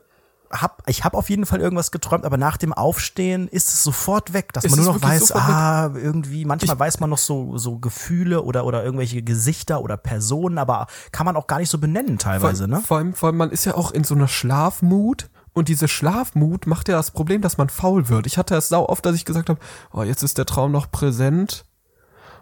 hab, 0.52 0.84
ich 0.88 1.04
hab 1.04 1.14
auf 1.14 1.30
jeden 1.30 1.45
Fall 1.45 1.62
irgendwas 1.62 1.91
geträumt, 1.91 2.26
aber 2.26 2.38
nach 2.38 2.58
dem 2.58 2.74
Aufstehen 2.74 3.47
ist 3.47 3.70
es 3.70 3.84
sofort 3.84 4.34
weg, 4.34 4.54
dass 4.54 4.66
Es 4.66 4.72
man 4.72 4.84
nur 4.84 4.93
noch 4.93 5.02
weiß, 5.02 5.32
ah, 5.34 5.91
irgendwie, 5.95 6.45
manchmal 6.45 6.78
weiß 6.78 6.99
man 6.99 7.10
noch 7.10 7.18
so, 7.18 7.58
so 7.58 7.80
Gefühle 7.80 8.43
oder, 8.43 8.66
oder 8.66 8.84
irgendwelche 8.84 9.22
Gesichter 9.22 9.82
oder 9.82 9.97
Personen, 9.97 10.58
aber 10.58 10.88
kann 11.12 11.26
man 11.26 11.36
auch 11.36 11.47
gar 11.47 11.60
nicht 11.60 11.70
so 11.70 11.78
benennen 11.78 12.18
teilweise, 12.18 12.68
vor, 12.68 12.78
ne? 12.78 12.84
Vor 12.86 12.97
allem, 12.97 13.14
vor 13.14 13.28
allem, 13.28 13.38
man 13.38 13.52
ist 13.52 13.66
ja 13.66 13.76
auch 13.76 13.91
in 13.91 14.04
so 14.04 14.16
einer 14.16 14.28
Schlafmut 14.28 15.30
und 15.54 15.68
diese 15.68 15.88
Schlafmut 15.88 16.68
macht 16.68 16.88
ja 16.88 16.95
das 16.95 17.12
Problem, 17.12 17.41
dass 17.41 17.58
man 17.58 17.70
faul 17.70 18.10
wird. 18.10 18.26
Ich 18.26 18.38
hatte 18.38 18.56
es 18.56 18.70
sau 18.70 18.88
oft, 18.88 19.06
dass 19.06 19.16
ich 19.16 19.26
gesagt 19.26 19.49
habe, 19.49 19.60
oh, 19.93 20.04
jetzt 20.04 20.24
ist 20.24 20.38
der 20.38 20.45
Traum 20.45 20.72
noch 20.72 20.91
präsent, 20.91 21.66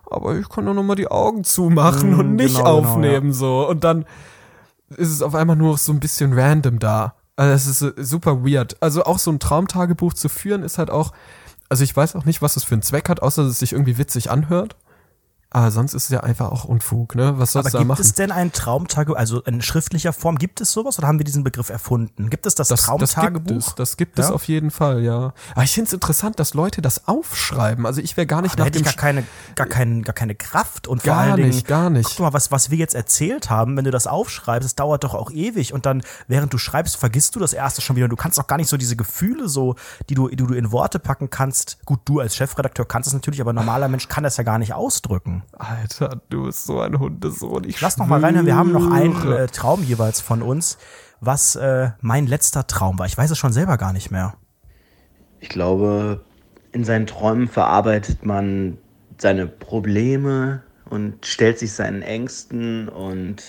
aber 0.09 0.35
ich 0.35 0.49
kann 0.49 0.65
doch 0.65 0.73
noch 0.73 0.83
mal 0.83 0.95
die 0.95 1.09
Augen 1.09 1.43
zumachen 1.43 2.15
Mm, 2.15 2.19
und 2.19 2.35
nicht 2.35 2.57
genau, 2.57 2.77
genau, 2.77 2.89
aufnehmen 2.89 3.33
so 3.33 3.67
und 3.67 3.83
dann 3.83 4.05
ist 4.89 5.09
es 5.09 5.21
auf 5.21 5.35
einmal 5.35 5.55
nur 5.55 5.77
so 5.77 5.91
ein 5.91 5.99
bisschen 5.99 6.33
random 6.33 6.79
da. 6.79 7.13
Also 7.39 7.53
es 7.53 7.67
ist 7.67 7.81
äh, 7.81 8.03
super 8.03 8.43
weird. 8.43 8.75
Also 8.81 9.05
auch 9.05 9.17
so 9.17 9.31
ein 9.31 9.39
Traumtagebuch 9.39 10.13
zu 10.13 10.27
führen 10.27 10.61
ist 10.61 10.77
halt 10.77 10.89
auch, 10.89 11.13
also 11.69 11.85
ich 11.85 11.95
weiß 11.95 12.17
auch 12.17 12.25
nicht, 12.25 12.41
was 12.41 12.57
es 12.57 12.65
für 12.65 12.75
einen 12.75 12.81
Zweck 12.81 13.07
hat, 13.07 13.21
außer 13.21 13.43
dass 13.43 13.53
es 13.53 13.59
sich 13.59 13.71
irgendwie 13.71 13.97
witzig 13.97 14.29
anhört. 14.29 14.75
Aber 15.51 15.71
sonst 15.71 15.95
ist 15.95 16.03
es 16.03 16.09
ja 16.09 16.19
einfach 16.19 16.51
auch 16.51 16.63
Unfug, 16.65 17.15
ne? 17.15 17.33
Was 17.39 17.53
sollst 17.53 17.65
Aber 17.67 17.71
du 17.71 17.77
da 17.77 17.79
gibt 17.79 17.87
machen? 17.87 18.01
es 18.01 18.13
denn 18.13 18.31
ein 18.31 18.51
Traumtagebuch, 18.51 19.17
also 19.17 19.41
in 19.41 19.63
schriftlicher 19.63 20.13
Form, 20.13 20.37
gibt 20.37 20.61
es 20.61 20.71
sowas 20.71 20.99
oder 20.99 21.07
haben 21.07 21.17
wir 21.17 21.23
diesen 21.23 21.43
Begriff 21.43 21.69
erfunden? 21.69 22.29
Gibt 22.29 22.45
es 22.45 22.53
das, 22.53 22.67
Das, 22.67 22.81
das 22.81 22.85
Traumtagebuch? 22.85 23.47
gibt 23.47 23.67
es, 23.69 23.73
das 23.75 23.97
gibt 23.97 24.19
es 24.19 24.27
Ja? 24.29 24.35
auf 24.35 24.43
jeden 24.43 24.69
Fall, 24.69 25.01
ja. 25.01 25.33
Aber 25.55 25.63
ich 25.63 25.71
finde 25.73 25.87
es 25.87 25.93
interessant, 25.93 26.39
dass 26.39 26.53
Leute 26.53 26.83
das 26.83 27.07
aufschreiben. 27.07 27.87
Also 27.87 27.99
ich 27.99 28.15
wäre 28.15 28.27
gar 28.27 28.43
nicht 28.43 28.59
da 28.59 28.59
nach 28.59 28.65
hätte 28.67 28.77
ich 28.77 28.85
gar 28.85 28.93
keine, 28.93 29.23
gar, 29.55 29.65
kein, 29.65 30.03
gar 30.03 30.13
keine 30.13 30.35
Kraft 30.35 30.87
und 30.87 31.01
vor 31.01 31.13
Gar 31.13 31.21
allen 31.23 31.37
Dingen, 31.37 31.49
nicht, 31.49 31.65
gar 31.67 31.89
nicht. 31.89 32.07
Guck 32.07 32.19
mal, 32.19 32.33
was, 32.33 32.51
was 32.51 32.69
wir 32.69 32.77
jetzt 32.77 32.93
erzählt 32.93 33.49
haben, 33.49 33.75
wenn 33.75 33.85
du 33.85 33.91
das 33.91 34.05
aufschreibst, 34.05 34.65
das 34.65 34.75
dauert 34.75 35.03
doch 35.03 35.15
auch 35.15 35.31
ewig 35.31 35.73
und 35.73 35.87
dann, 35.87 36.03
während 36.27 36.53
du 36.53 36.59
schreibst, 36.59 36.95
vergisst 36.97 37.35
du 37.35 37.39
das 37.39 37.53
erste 37.53 37.81
schon 37.81 37.95
wieder. 37.95 38.07
Du 38.07 38.15
kannst 38.15 38.39
auch 38.39 38.45
gar 38.45 38.57
nicht 38.57 38.69
so 38.69 38.77
diese 38.77 38.95
Gefühle 38.95 39.49
so, 39.49 39.73
die 40.09 40.13
du, 40.13 40.27
die 40.27 40.35
du 40.35 40.53
in 40.53 40.71
Worte 40.71 40.99
packen 40.99 41.31
kannst. 41.31 41.79
Gut, 41.85 42.01
du 42.05 42.19
als 42.19 42.35
Chefredakteur 42.35 42.85
kannst 42.87 43.07
es 43.07 43.13
natürlich, 43.13 43.41
aber 43.41 43.51
ein 43.51 43.55
normaler 43.55 43.87
Mensch 43.87 44.07
kann 44.09 44.23
das 44.23 44.37
ja 44.37 44.43
gar 44.43 44.59
nicht 44.59 44.75
ausdrücken. 44.75 45.38
Alter, 45.53 46.21
du 46.29 46.45
bist 46.45 46.65
so 46.65 46.79
ein 46.81 46.99
Hundesohn. 46.99 47.63
Ich 47.65 47.79
Lass 47.81 47.97
noch 47.97 48.07
mal 48.07 48.19
reinhören, 48.19 48.45
wir 48.45 48.55
haben 48.55 48.71
noch 48.71 48.91
einen 48.91 49.31
äh, 49.31 49.47
Traum 49.47 49.83
jeweils 49.83 50.21
von 50.21 50.41
uns, 50.41 50.77
was 51.19 51.55
äh, 51.55 51.91
mein 52.01 52.27
letzter 52.27 52.67
Traum 52.67 52.99
war. 52.99 53.05
Ich 53.05 53.17
weiß 53.17 53.31
es 53.31 53.37
schon 53.37 53.53
selber 53.53 53.77
gar 53.77 53.93
nicht 53.93 54.11
mehr. 54.11 54.35
Ich 55.39 55.49
glaube, 55.49 56.21
in 56.71 56.83
seinen 56.83 57.07
Träumen 57.07 57.47
verarbeitet 57.47 58.25
man 58.25 58.77
seine 59.17 59.47
Probleme 59.47 60.63
und 60.89 61.25
stellt 61.25 61.59
sich 61.59 61.73
seinen 61.73 62.01
Ängsten 62.01 62.89
und 62.89 63.43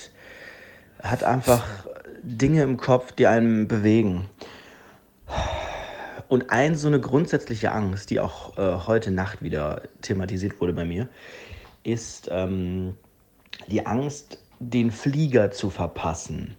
hat 1.03 1.24
einfach 1.24 1.62
Dinge 2.22 2.62
im 2.62 2.76
Kopf, 2.76 3.12
die 3.12 3.26
einen 3.26 3.68
bewegen. 3.68 4.26
Und 6.28 6.51
ein 6.51 6.76
so 6.76 6.86
eine 6.86 7.01
grundsätzliche 7.01 7.72
Angst, 7.72 8.11
die 8.11 8.20
auch 8.20 8.57
äh, 8.57 8.86
heute 8.86 9.11
Nacht 9.11 9.43
wieder 9.43 9.82
thematisiert 10.03 10.61
wurde 10.61 10.72
bei 10.72 10.84
mir, 10.84 11.09
ist 11.82 12.28
ähm, 12.30 12.96
die 13.68 13.86
Angst, 13.86 14.38
den 14.58 14.90
Flieger 14.90 15.50
zu 15.50 15.70
verpassen. 15.70 16.56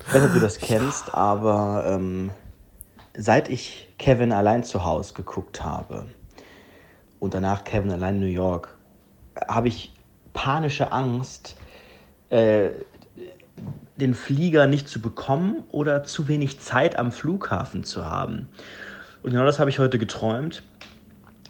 Ich 0.00 0.14
weiß 0.14 0.22
nicht, 0.22 0.30
ob 0.30 0.34
du 0.34 0.40
das 0.40 0.58
kennst, 0.58 1.14
aber 1.14 1.84
ähm, 1.86 2.30
seit 3.16 3.48
ich 3.48 3.88
Kevin 3.98 4.32
allein 4.32 4.62
zu 4.64 4.84
Hause 4.84 5.14
geguckt 5.14 5.64
habe 5.64 6.06
und 7.18 7.34
danach 7.34 7.64
Kevin 7.64 7.90
allein 7.90 8.16
in 8.16 8.20
New 8.20 8.26
York, 8.26 8.76
habe 9.48 9.68
ich 9.68 9.92
panische 10.32 10.92
Angst, 10.92 11.56
äh, 12.30 12.70
den 13.96 14.14
Flieger 14.14 14.66
nicht 14.66 14.88
zu 14.88 15.00
bekommen 15.00 15.64
oder 15.70 16.04
zu 16.04 16.28
wenig 16.28 16.60
Zeit 16.60 16.98
am 16.98 17.12
Flughafen 17.12 17.84
zu 17.84 18.04
haben. 18.04 18.48
Und 19.22 19.30
genau 19.30 19.44
das 19.44 19.58
habe 19.58 19.70
ich 19.70 19.78
heute 19.78 19.98
geträumt. 19.98 20.62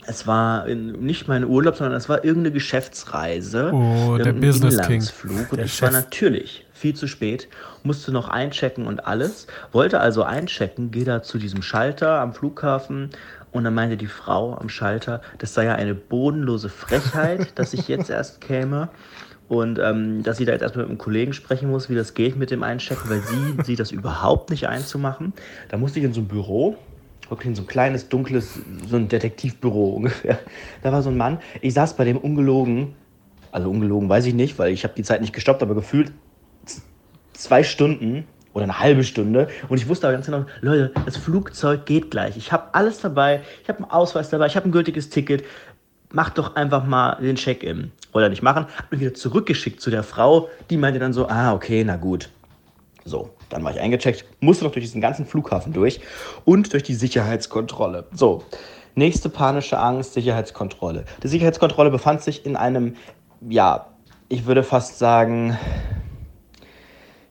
Es 0.09 0.27
war 0.27 0.67
in, 0.67 0.93
nicht 0.93 1.29
mein 1.29 1.45
Urlaub, 1.45 1.77
sondern 1.77 1.97
es 1.97 2.09
war 2.09 2.25
irgendeine 2.25 2.53
Geschäftsreise. 2.53 3.73
Oh, 3.73 4.17
der 4.19 4.33
Business 4.33 4.77
King. 4.77 4.87
Inlandsflug. 4.87 5.53
Und 5.53 5.57
Der 5.59 5.67
ich 5.67 5.83
war 5.83 5.91
Chef. 5.91 6.01
natürlich 6.01 6.67
viel 6.73 6.95
zu 6.95 7.07
spät, 7.07 7.49
musste 7.83 8.13
noch 8.13 8.29
einchecken 8.29 8.87
und 8.87 9.07
alles. 9.07 9.47
Wollte 9.73 10.01
also 10.01 10.23
einchecken, 10.23 10.91
gehe 10.91 11.05
da 11.05 11.23
zu 11.23 11.39
diesem 11.39 11.63
Schalter 11.63 12.21
am 12.21 12.35
Flughafen 12.35 13.11
und 13.51 13.65
dann 13.65 13.75
meinte 13.75 13.97
die 13.97 14.07
Frau 14.07 14.55
am 14.55 14.69
Schalter, 14.69 15.23
das 15.39 15.55
sei 15.55 15.65
ja 15.65 15.75
eine 15.75 15.95
bodenlose 15.95 16.69
Frechheit, 16.69 17.53
dass 17.59 17.73
ich 17.73 17.89
jetzt 17.89 18.11
erst 18.11 18.41
käme. 18.41 18.91
Und 19.49 19.79
ähm, 19.79 20.25
dass 20.25 20.39
sie 20.39 20.45
da 20.45 20.53
jetzt 20.53 20.63
erstmal 20.63 20.85
mit 20.85 20.91
einem 20.91 20.99
Kollegen 20.99 21.33
sprechen 21.33 21.71
muss, 21.71 21.89
wie 21.89 21.95
das 21.95 22.15
geht 22.15 22.37
mit 22.37 22.51
dem 22.51 22.65
Einchecken, 22.65 23.09
weil 23.09 23.21
sie 23.21 23.55
sieht 23.65 23.79
das 23.79 23.93
überhaupt 23.93 24.51
nicht 24.51 24.69
einzumachen. 24.69 25.33
Da 25.69 25.77
musste 25.77 26.01
ich 26.01 26.05
in 26.05 26.13
so 26.13 26.21
ein 26.21 26.29
Büro, 26.29 26.77
in 27.45 27.55
so 27.55 27.62
ein 27.62 27.66
kleines, 27.66 28.09
dunkles, 28.09 28.61
so 28.89 28.97
ein 28.97 29.09
Detektivbüro 29.09 29.95
ungefähr. 29.95 30.39
Da 30.83 30.93
war 30.93 31.03
so 31.03 31.11
ein 31.11 31.16
Mann, 31.16 31.39
ich 31.61 31.74
saß 31.74 31.95
bei 31.95 32.05
dem 32.05 32.18
ungelogen, 32.18 32.95
also 33.53 33.70
ungelogen 33.70 34.09
weiß 34.09 34.27
ich 34.27 34.35
nicht, 34.35 34.59
weil 34.59 34.72
ich 34.72 34.85
habe 34.85 34.95
die 34.97 35.03
Zeit 35.03 35.20
nicht 35.20 35.33
gestoppt, 35.33 35.62
aber 35.62 35.74
gefühlt 35.74 36.12
zwei 37.33 37.62
Stunden 37.62 38.24
oder 38.55 38.64
eine 38.64 38.81
halbe 38.81 39.05
Stunde 39.05 39.49
und 39.68 39.77
ich 39.77 39.89
wusste 39.89 40.07
aber 40.07 40.14
ganz 40.14 40.27
genau, 40.27 40.47
Leute, 40.61 40.93
das 41.05 41.16
Flugzeug 41.16 41.85
geht 41.85 42.11
gleich. 42.11 42.37
Ich 42.37 42.53
habe 42.53 42.74
alles 42.74 43.01
dabei, 43.01 43.43
ich 43.62 43.68
habe 43.68 43.81
einen 43.81 43.91
Ausweis 43.91 44.31
dabei, 44.31 44.47
ich 44.47 44.57
habe 44.57 44.68
ein 44.68 44.72
gültiges 44.72 45.11
Ticket. 45.11 45.45
Macht 46.12 46.39
doch 46.39 46.55
einfach 46.55 46.87
mal 46.87 47.16
den 47.16 47.35
Check-in. 47.35 47.91
Wollte 48.12 48.27
er 48.27 48.31
nicht 48.31 48.43
machen, 48.43 48.66
hab 48.77 48.91
mich 48.91 49.01
wieder 49.01 49.12
zurückgeschickt 49.12 49.81
zu 49.81 49.91
der 49.91 50.05
Frau, 50.05 50.49
die 50.70 50.77
meinte 50.77 51.01
dann 51.01 51.12
so, 51.12 51.29
ah, 51.29 51.53
okay, 51.53 51.83
na 51.85 51.97
gut. 51.97 52.31
So, 53.05 53.31
dann 53.49 53.65
war 53.65 53.73
ich 53.73 53.81
eingecheckt, 53.81 54.25
musste 54.41 54.65
noch 54.65 54.73
durch 54.73 54.85
diesen 54.85 55.01
ganzen 55.01 55.27
Flughafen 55.27 55.73
durch 55.73 56.01
und 56.45 56.73
durch 56.73 56.83
die 56.83 56.95
Sicherheitskontrolle. 56.95 58.07
So, 58.13 58.43
nächste 58.95 59.29
panische 59.29 59.79
Angst, 59.79 60.15
Sicherheitskontrolle. 60.15 61.05
Die 61.23 61.29
Sicherheitskontrolle 61.29 61.91
befand 61.91 62.23
sich 62.23 62.45
in 62.45 62.57
einem, 62.57 62.97
ja, 63.41 63.87
ich 64.29 64.47
würde 64.47 64.63
fast 64.63 64.99
sagen, 64.99 65.57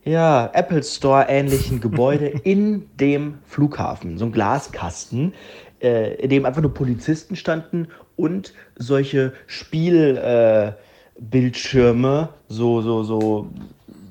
ja, 0.05 0.49
Apple 0.53 0.83
Store 0.83 1.25
ähnlichen 1.27 1.81
Gebäude 1.81 2.27
in 2.43 2.87
dem 2.95 3.39
Flughafen. 3.45 4.17
So 4.17 4.25
ein 4.25 4.31
Glaskasten, 4.31 5.33
äh, 5.81 6.15
in 6.15 6.29
dem 6.29 6.45
einfach 6.45 6.61
nur 6.61 6.73
Polizisten 6.73 7.35
standen 7.35 7.89
und 8.15 8.53
solche 8.75 9.33
Spielbildschirme, 9.47 12.29
äh, 12.31 12.35
so, 12.47 12.81
so, 12.81 13.03
so, 13.03 13.49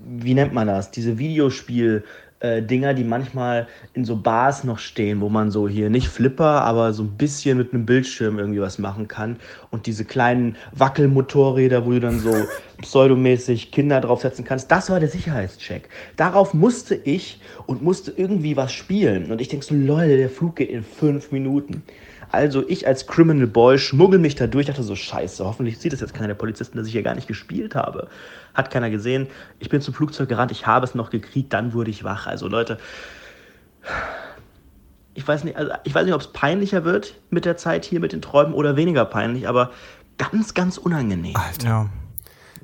wie 0.07 0.35
nennt 0.35 0.53
man 0.53 0.67
das? 0.67 0.91
Diese 0.91 1.19
Videospiel- 1.19 2.03
äh, 2.45 2.63
Dinger, 2.63 2.93
die 2.93 3.05
manchmal 3.05 3.67
in 3.95 4.05
so 4.05 4.17
Bars 4.17 4.65
noch 4.65 4.79
stehen, 4.79 5.23
wo 5.23 5.31
man 5.31 5.51
so 5.51 5.67
hier 5.67 5.89
nicht 5.89 6.09
Flipper, 6.09 6.63
aber 6.63 6.93
so 6.93 7.03
ein 7.03 7.17
bisschen 7.17 7.57
mit 7.57 7.73
einem 7.73 7.87
Bildschirm 7.87 8.39
irgendwie 8.39 8.61
was 8.61 8.79
machen 8.79 9.09
kann. 9.09 9.37
Und 9.71 9.87
diese 9.87 10.05
kleinen 10.05 10.57
Wackelmotorräder, 10.73 11.87
wo 11.87 11.93
du 11.93 12.01
dann 12.01 12.21
so 12.21 12.35
pseudomäßig 12.83 13.71
Kinder 13.71 14.01
draufsetzen 14.01 14.45
kannst. 14.45 14.71
Das 14.71 14.91
war 14.91 15.01
der 15.01 15.09
Sicherheitscheck. 15.09 15.89
Darauf 16.17 16.53
musste 16.53 16.95
ich 16.95 17.41
und 17.67 17.83
musste 17.83 18.13
irgendwie 18.15 18.57
was 18.57 18.73
spielen. 18.73 19.33
Und 19.33 19.41
ich 19.41 19.49
denke 19.49 19.65
so, 19.65 19.75
Leute, 19.75 20.19
der 20.19 20.29
Flug 20.29 20.57
geht 20.57 20.71
in 20.71 20.85
fünf 20.85 21.33
Minuten. 21.33 21.83
Also 22.31 22.67
ich 22.69 22.87
als 22.87 23.07
Criminal 23.07 23.47
Boy 23.47 23.79
schmuggel 23.79 24.19
mich 24.19 24.35
da 24.35 24.47
durch, 24.47 24.67
dachte 24.67 24.83
so, 24.83 24.97
scheiße, 24.97 25.45
hoffentlich 25.45 25.79
sieht 25.79 25.93
das 25.93 26.01
jetzt 26.01 26.15
keiner 26.15 26.29
der 26.29 26.35
Polizisten, 26.35 26.77
dass 26.79 26.87
ich 26.87 26.93
hier 26.93 27.03
gar 27.03 27.15
nicht 27.15 27.29
gespielt 27.29 27.75
habe. 27.75 28.09
Hat 28.55 28.71
keiner 28.71 28.91
gesehen. 28.91 29.29
Ich 29.59 29.69
bin 29.69 29.81
zum 29.81 29.95
Flugzeug 29.95 30.29
gerannt, 30.29 30.51
ich 30.53 30.67
habe 30.67 30.85
es 30.85 30.95
noch 30.95 31.11
gekriegt, 31.11 31.53
dann 31.53 31.73
wurde 31.73 31.91
ich 31.91 32.05
wach. 32.05 32.27
Also 32.27 32.49
Leute, 32.49 32.79
ich 35.15 35.27
weiß 35.27 35.45
nicht, 35.45 35.57
also 35.57 35.73
ich 35.85 35.95
weiß 35.95 36.05
nicht, 36.05 36.15
ob 36.15 36.21
es 36.21 36.33
peinlicher 36.33 36.85
wird 36.85 37.15
mit 37.31 37.45
der 37.45 37.57
Zeit 37.57 37.85
hier 37.85 38.01
mit 38.01 38.13
den 38.13 38.23
Träumen 38.23 38.55
oder 38.55 38.77
weniger 38.77 39.05
peinlich, 39.05 39.49
aber 39.49 39.71
ganz, 40.19 40.55
ganz 40.55 40.79
unangenehm. 40.79 41.35
Ja. 41.63 41.89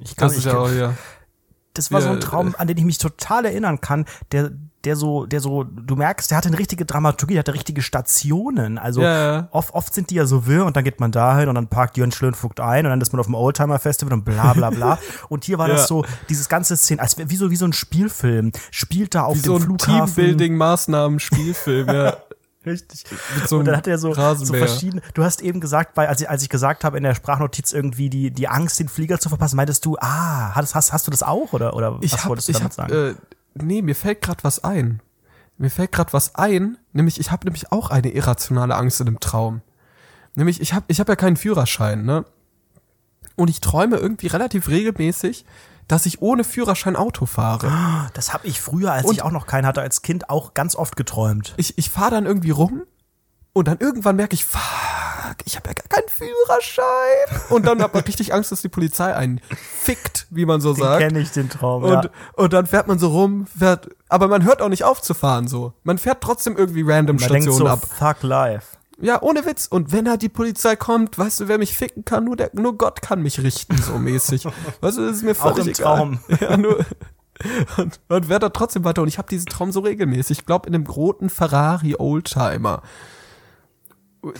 Ich 0.02 0.16
kann, 0.16 0.28
Das 0.28 0.32
ist 0.32 0.46
ich, 0.46 0.52
ja 0.52 0.58
auch 0.58 0.70
hier. 0.70 0.96
das 1.74 1.92
war 1.92 2.00
so 2.00 2.08
Ja, 2.08 2.14
ein 2.14 2.20
Traum, 2.20 2.54
an 2.58 2.66
den 2.66 2.76
ich 2.76 2.84
mich 2.84 2.98
total 2.98 3.44
erinnern 3.44 3.80
kann, 3.80 4.06
der, 4.32 4.50
der 4.84 4.96
so, 4.96 5.26
der 5.26 5.40
so, 5.40 5.64
du 5.64 5.94
merkst, 5.94 6.30
der 6.30 6.38
hatte 6.38 6.48
eine 6.48 6.58
richtige 6.58 6.86
Dramaturgie, 6.86 7.34
der 7.34 7.40
hatte 7.40 7.52
richtige 7.54 7.82
Stationen. 7.82 8.78
Also 8.78 9.02
Ja. 9.02 9.48
Oft, 9.50 9.74
oft 9.74 9.92
sind 9.94 10.08
die 10.10 10.14
ja 10.14 10.24
so 10.26 10.46
wirr 10.46 10.64
und 10.64 10.76
dann 10.76 10.84
geht 10.84 11.00
man 11.00 11.12
dahin 11.12 11.48
und 11.50 11.54
dann 11.54 11.66
parkt 11.68 11.96
Jörn 11.98 12.12
Schlönvogt 12.12 12.60
ein 12.60 12.86
und 12.86 12.90
dann 12.90 13.00
ist 13.00 13.12
man 13.12 13.20
auf 13.20 13.26
dem 13.26 13.34
Oldtimer-Festival 13.34 14.12
und 14.14 14.24
bla 14.24 14.54
bla 14.54 14.70
bla. 14.70 14.98
und 15.28 15.44
hier 15.44 15.58
war 15.58 15.68
Ja. 15.68 15.74
das 15.74 15.86
so, 15.88 16.04
dieses 16.30 16.48
ganze 16.48 16.76
Szene, 16.78 17.02
als 17.02 17.16
wie 17.18 17.36
so, 17.36 17.50
wie 17.50 17.56
so 17.56 17.66
ein 17.66 17.72
Spielfilm, 17.74 18.52
spielt 18.70 19.14
da 19.14 19.24
auf 19.24 19.36
Wie 19.36 19.40
dem 19.42 19.44
so 19.46 19.56
ein 19.56 19.62
Flughafen. 19.62 20.14
Teambuilding-Maßnahmen-Spielfilm, 20.86 21.88
ja. 21.88 22.16
Richtig. 22.66 23.04
So 23.46 23.58
und 23.58 23.64
dann 23.64 23.74
hat 23.76 23.86
er 23.86 23.96
so, 23.96 24.12
so 24.12 24.52
verschiedene. 24.52 25.00
Du 25.14 25.24
hast 25.24 25.40
eben 25.40 25.60
gesagt, 25.60 25.94
bei, 25.94 26.06
als, 26.10 26.20
ich, 26.20 26.28
als 26.28 26.42
ich 26.42 26.50
gesagt 26.50 26.84
habe 26.84 26.98
in 26.98 27.02
der 27.04 27.14
Sprachnotiz 27.14 27.72
irgendwie 27.72 28.10
die, 28.10 28.30
die 28.30 28.48
Angst, 28.48 28.78
den 28.78 28.88
Flieger 28.90 29.18
zu 29.18 29.30
verpassen, 29.30 29.56
meintest 29.56 29.82
du, 29.86 29.96
ah, 29.98 30.54
hast, 30.54 30.74
hast, 30.74 30.92
hast 30.92 31.06
du 31.06 31.10
das 31.10 31.22
auch 31.22 31.54
oder, 31.54 31.74
oder 31.74 31.96
Ich 32.02 32.12
was 32.12 32.22
hab, 32.24 32.28
wolltest 32.28 32.48
du 32.50 32.52
damit 32.52 32.64
hab, 32.66 32.72
sagen? 32.74 32.92
äh, 32.92 33.14
nee, 33.54 33.82
mir 33.82 33.94
fällt 33.94 34.22
gerade 34.22 34.42
was 34.44 34.62
ein. 34.64 35.00
Mir 35.58 35.70
fällt 35.70 35.92
gerade 35.92 36.12
was 36.12 36.34
ein, 36.36 36.78
nämlich 36.92 37.20
ich 37.20 37.30
habe 37.30 37.44
nämlich 37.44 37.70
auch 37.70 37.90
eine 37.90 38.10
irrationale 38.10 38.74
Angst 38.76 39.00
in 39.00 39.06
dem 39.06 39.20
Traum. 39.20 39.60
Nämlich 40.34 40.60
ich 40.60 40.72
habe 40.72 40.84
ich 40.88 41.00
hab 41.00 41.08
ja 41.08 41.16
keinen 41.16 41.36
Führerschein, 41.36 42.04
ne? 42.04 42.24
Und 43.36 43.50
ich 43.50 43.60
träume 43.60 43.96
irgendwie 43.96 44.28
relativ 44.28 44.68
regelmäßig, 44.68 45.44
dass 45.88 46.06
ich 46.06 46.22
ohne 46.22 46.44
Führerschein 46.44 46.94
Auto 46.96 47.26
fahre. 47.26 47.70
Das 48.14 48.32
habe 48.32 48.46
ich 48.46 48.60
früher, 48.60 48.92
als 48.92 49.06
Und- 49.06 49.14
ich 49.14 49.22
auch 49.22 49.32
noch 49.32 49.46
keinen 49.46 49.66
hatte, 49.66 49.80
als 49.80 50.02
Kind 50.02 50.30
auch 50.30 50.54
ganz 50.54 50.76
oft 50.76 50.96
geträumt. 50.96 51.54
Ich, 51.56 51.76
ich 51.78 51.90
fahre 51.90 52.12
dann 52.12 52.26
irgendwie 52.26 52.50
rum 52.50 52.82
und 53.52 53.68
dann 53.68 53.78
irgendwann 53.78 54.16
merke 54.16 54.34
ich, 54.34 54.44
fuck, 54.44 55.36
ich 55.44 55.56
habe 55.56 55.68
ja 55.68 55.74
gar 55.74 55.88
keinen 55.88 56.08
Führerschein. 56.08 57.40
Und 57.50 57.66
dann 57.66 57.82
hat 57.82 57.94
man 57.94 58.04
richtig 58.04 58.32
Angst, 58.32 58.52
dass 58.52 58.62
die 58.62 58.68
Polizei 58.68 59.14
einen 59.14 59.40
fickt, 59.82 60.26
wie 60.30 60.46
man 60.46 60.60
so 60.60 60.72
sagt. 60.72 61.00
Kenn 61.00 61.16
ich 61.16 61.30
den 61.32 61.48
Traum. 61.48 61.82
Und, 61.84 62.04
ja. 62.04 62.10
und 62.34 62.52
dann 62.52 62.66
fährt 62.66 62.86
man 62.86 62.98
so 62.98 63.08
rum, 63.08 63.46
fährt, 63.46 63.88
aber 64.08 64.28
man 64.28 64.44
hört 64.44 64.62
auch 64.62 64.68
nicht 64.68 64.84
auf 64.84 65.02
zu 65.02 65.14
fahren 65.14 65.48
so. 65.48 65.72
Man 65.82 65.98
fährt 65.98 66.20
trtrotzdem 66.20 66.56
irgendwie 66.56 66.82
random 66.82 67.16
Man 67.16 67.24
Stationen 67.24 67.58
so, 67.58 67.66
ab. 67.66 67.80
fuck 67.84 68.22
life. 68.22 68.76
Ja, 69.00 69.22
ohne 69.22 69.44
Witz. 69.46 69.66
Und 69.66 69.92
wenn 69.92 70.04
da 70.04 70.16
die 70.16 70.28
Polizei 70.28 70.76
kommt, 70.76 71.18
weißt 71.18 71.40
du, 71.40 71.48
wer 71.48 71.58
mich 71.58 71.74
ficken 71.76 72.04
kann? 72.04 72.24
Nur, 72.24 72.36
der, 72.36 72.50
nur 72.52 72.76
Gott 72.76 73.00
kann 73.02 73.22
mich 73.22 73.42
richten, 73.42 73.76
so 73.78 73.98
mäßig. 73.98 74.44
Weißt 74.80 74.98
du, 74.98 75.06
das 75.06 75.16
ist 75.16 75.22
mir 75.22 75.32
Auch 75.32 75.54
völlig 75.54 75.66
im 75.66 75.72
egal. 75.72 75.96
Traum. 75.96 76.20
Ja, 76.40 76.56
nur. 76.56 76.84
Und, 77.78 78.00
und 78.08 78.28
wer 78.28 78.38
da 78.38 78.50
trotzdem 78.50 78.84
weiter. 78.84 79.00
Und 79.00 79.08
ich 79.08 79.16
habe 79.16 79.26
diesen 79.26 79.46
Traum 79.46 79.72
so 79.72 79.80
regelmäßig. 79.80 80.40
Ich 80.40 80.44
glaube, 80.44 80.68
in 80.68 80.74
einem 80.74 80.86
roten 80.86 81.30
Ferrari 81.30 81.94
Oldtimer. 81.98 82.82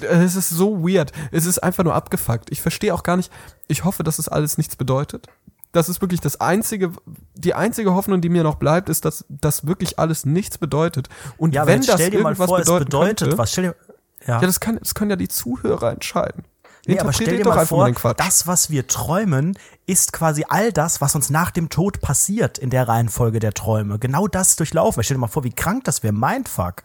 Es 0.01 0.37
ist 0.37 0.51
so 0.51 0.87
weird. 0.87 1.13
Es 1.33 1.47
ist 1.47 1.59
einfach 1.59 1.85
nur 1.85 1.95
abgefuckt. 1.95 2.51
Ich 2.51 2.61
verstehe 2.61 2.93
auch 2.95 3.03
gar 3.03 3.17
nicht. 3.17 3.33
Ich 3.69 3.85
hoffe, 3.85 4.03
dass 4.03 4.19
es 4.19 4.29
alles 4.29 4.59
nichts 4.59 4.77
bedeutet. 4.77 5.29
Das 5.73 5.89
ist 5.89 6.01
wirklich 6.01 6.21
das 6.21 6.41
einzige, 6.41 6.93
die 7.35 7.55
einzige 7.55 7.95
Hoffnung, 7.95 8.21
die 8.21 8.29
mir 8.29 8.43
noch 8.43 8.57
bleibt, 8.57 8.89
ist, 8.89 9.05
dass 9.05 9.25
das 9.29 9.67
wirklich 9.67 9.99
alles 9.99 10.27
nichts 10.27 10.59
bedeutet. 10.59 11.09
Und 11.37 11.55
Ja, 11.55 11.67
wenn 11.67 11.81
das 11.83 12.01
irgendwas 12.01 12.49
vor, 12.49 12.59
bedeutet 12.59 12.91
könnte, 12.91 13.39
was. 13.39 13.53
Stell 13.53 13.65
dir, 13.65 13.77
ja. 14.27 14.41
ja, 14.41 14.47
das, 14.47 14.59
kann, 14.59 14.79
das 14.79 14.95
können 14.95 15.11
ja 15.11 15.17
die 15.17 15.29
Zuhörer 15.29 15.93
entscheiden. 15.93 16.45
Nee, 16.87 16.99
aber 16.99 17.13
stell 17.13 17.37
dir 17.37 17.45
mal 17.45 17.67
vor, 17.67 18.15
das, 18.15 18.47
was 18.47 18.71
wir 18.71 18.87
träumen, 18.87 19.57
ist 19.87 20.13
quasi 20.13 20.45
all 20.49 20.73
das, 20.73 21.01
was 21.01 21.15
uns 21.15 21.31
nach 21.31 21.51
dem 21.51 21.69
Tod 21.69 22.01
passiert 22.01 22.59
in 22.59 22.71
der 22.71 22.89
Reihenfolge 22.89 23.39
der 23.39 23.53
Träume. 23.53 23.99
Genau 23.99 24.27
das 24.27 24.57
durchlaufen. 24.57 25.03
Stell 25.03 25.17
dir 25.17 25.21
mal 25.21 25.29
vor, 25.29 25.45
wie 25.45 25.53
krank 25.53 25.85
das 25.85 26.03
wäre. 26.03 26.15
Mindfuck. 26.15 26.83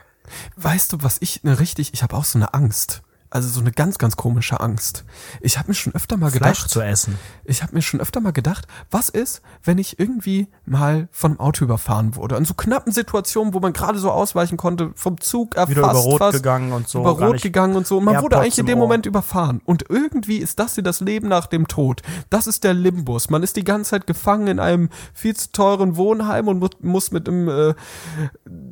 Weißt 0.56 0.93
du, 0.93 1.03
was 1.03 1.18
ich 1.22 1.43
ne 1.43 1.60
richtig, 1.60 1.93
ich 1.93 2.03
habe 2.03 2.15
auch 2.15 2.26
so 2.26 2.38
eine 2.38 2.53
Angst. 2.53 3.02
Also 3.36 3.49
so 3.49 3.60
eine 3.60 3.74
ganz, 3.74 3.98
ganz 3.98 4.16
komische 4.16 4.62
Angst. 4.62 5.03
Ich 5.41 5.57
habe 5.57 5.68
mir 5.68 5.74
schon 5.74 5.94
öfter 5.94 6.16
mal 6.16 6.32
Fleisch 6.32 6.60
gedacht, 6.60 6.70
zu 6.70 6.80
essen. 6.80 7.20
ich 7.44 7.64
habe 7.64 7.76
mir 7.76 7.82
schon 7.82 7.99
öfter 7.99 8.22
mal 8.22 8.32
gedacht, 8.32 8.66
was 8.91 9.10
ist, 9.10 9.41
wenn 9.62 9.78
ich 9.78 9.99
irgendwie 9.99 10.48
mal 10.66 11.10
von 11.12 11.32
einem 11.32 11.41
Auto 11.41 11.66
überfahren 11.66 12.16
wurde? 12.16 12.38
In 12.38 12.45
so 12.45 12.53
knappen 12.53 12.94
Situationen, 12.94 13.53
wo 13.53 13.60
man 13.60 13.74
gerade 13.74 13.99
so 13.99 14.10
ausweichen 14.10 14.56
konnte, 14.56 14.94
vom 14.95 15.20
Zug 15.20 15.56
erfasst, 15.56 15.76
Wieder 15.76 15.82
über 15.82 15.99
Rot 15.99 16.20
fast, 16.20 16.38
gegangen 16.38 16.72
und 16.72 16.88
so, 16.88 17.02
Über 17.02 17.10
Rot 17.10 17.41
gegangen 17.41 17.76
und 17.76 17.86
so. 17.86 17.98
Und 17.98 18.06
man 18.06 18.22
wurde 18.22 18.40
eigentlich 18.40 18.57
in 18.57 18.68
dem. 18.68 18.80
Moment 18.80 19.06
überfahren. 19.06 19.62
Und 19.66 19.84
irgendwie 19.90 20.38
ist 20.38 20.60
das 20.60 20.76
hier 20.76 20.84
das 20.86 21.02
Leben 21.02 21.28
nach 21.28 21.48
dem 21.48 21.68
Tod. 21.68 22.03
Das 22.30 22.48
ist 22.48 22.64
der 22.64 22.74
Limbus. 22.74 23.30
Man 23.30 23.44
ist 23.44 23.57
die 23.57 23.66
ganze 23.66 23.90
Zeit 23.90 24.07
gefangen 24.07 24.48
in 24.48 24.60
einem 24.62 24.88
viel 25.14 25.36
zu 25.36 25.52
teuren 25.52 25.98
Wohnheim 25.98 26.48
und 26.48 26.60
mu 26.60 26.70
muss 26.80 27.12
mit 27.12 27.28
einem 27.28 27.49
äh, 27.49 27.74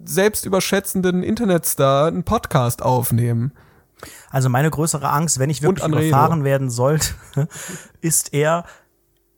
selbstüberschätzenden 0.06 1.22
Internetstar 1.22 2.08
einen 2.08 2.24
Podcast 2.24 2.82
aufnehmen. 2.82 3.52
Also 4.30 4.50
meine 4.50 4.70
größere 4.70 5.10
Angst, 5.10 5.40
wenn 5.40 5.50
ich 5.50 5.62
wirklich 5.62 5.88
überfahren 5.88 6.44
werden 6.44 6.70
sollte, 6.70 7.14
ist 8.02 8.34
eher 8.34 8.66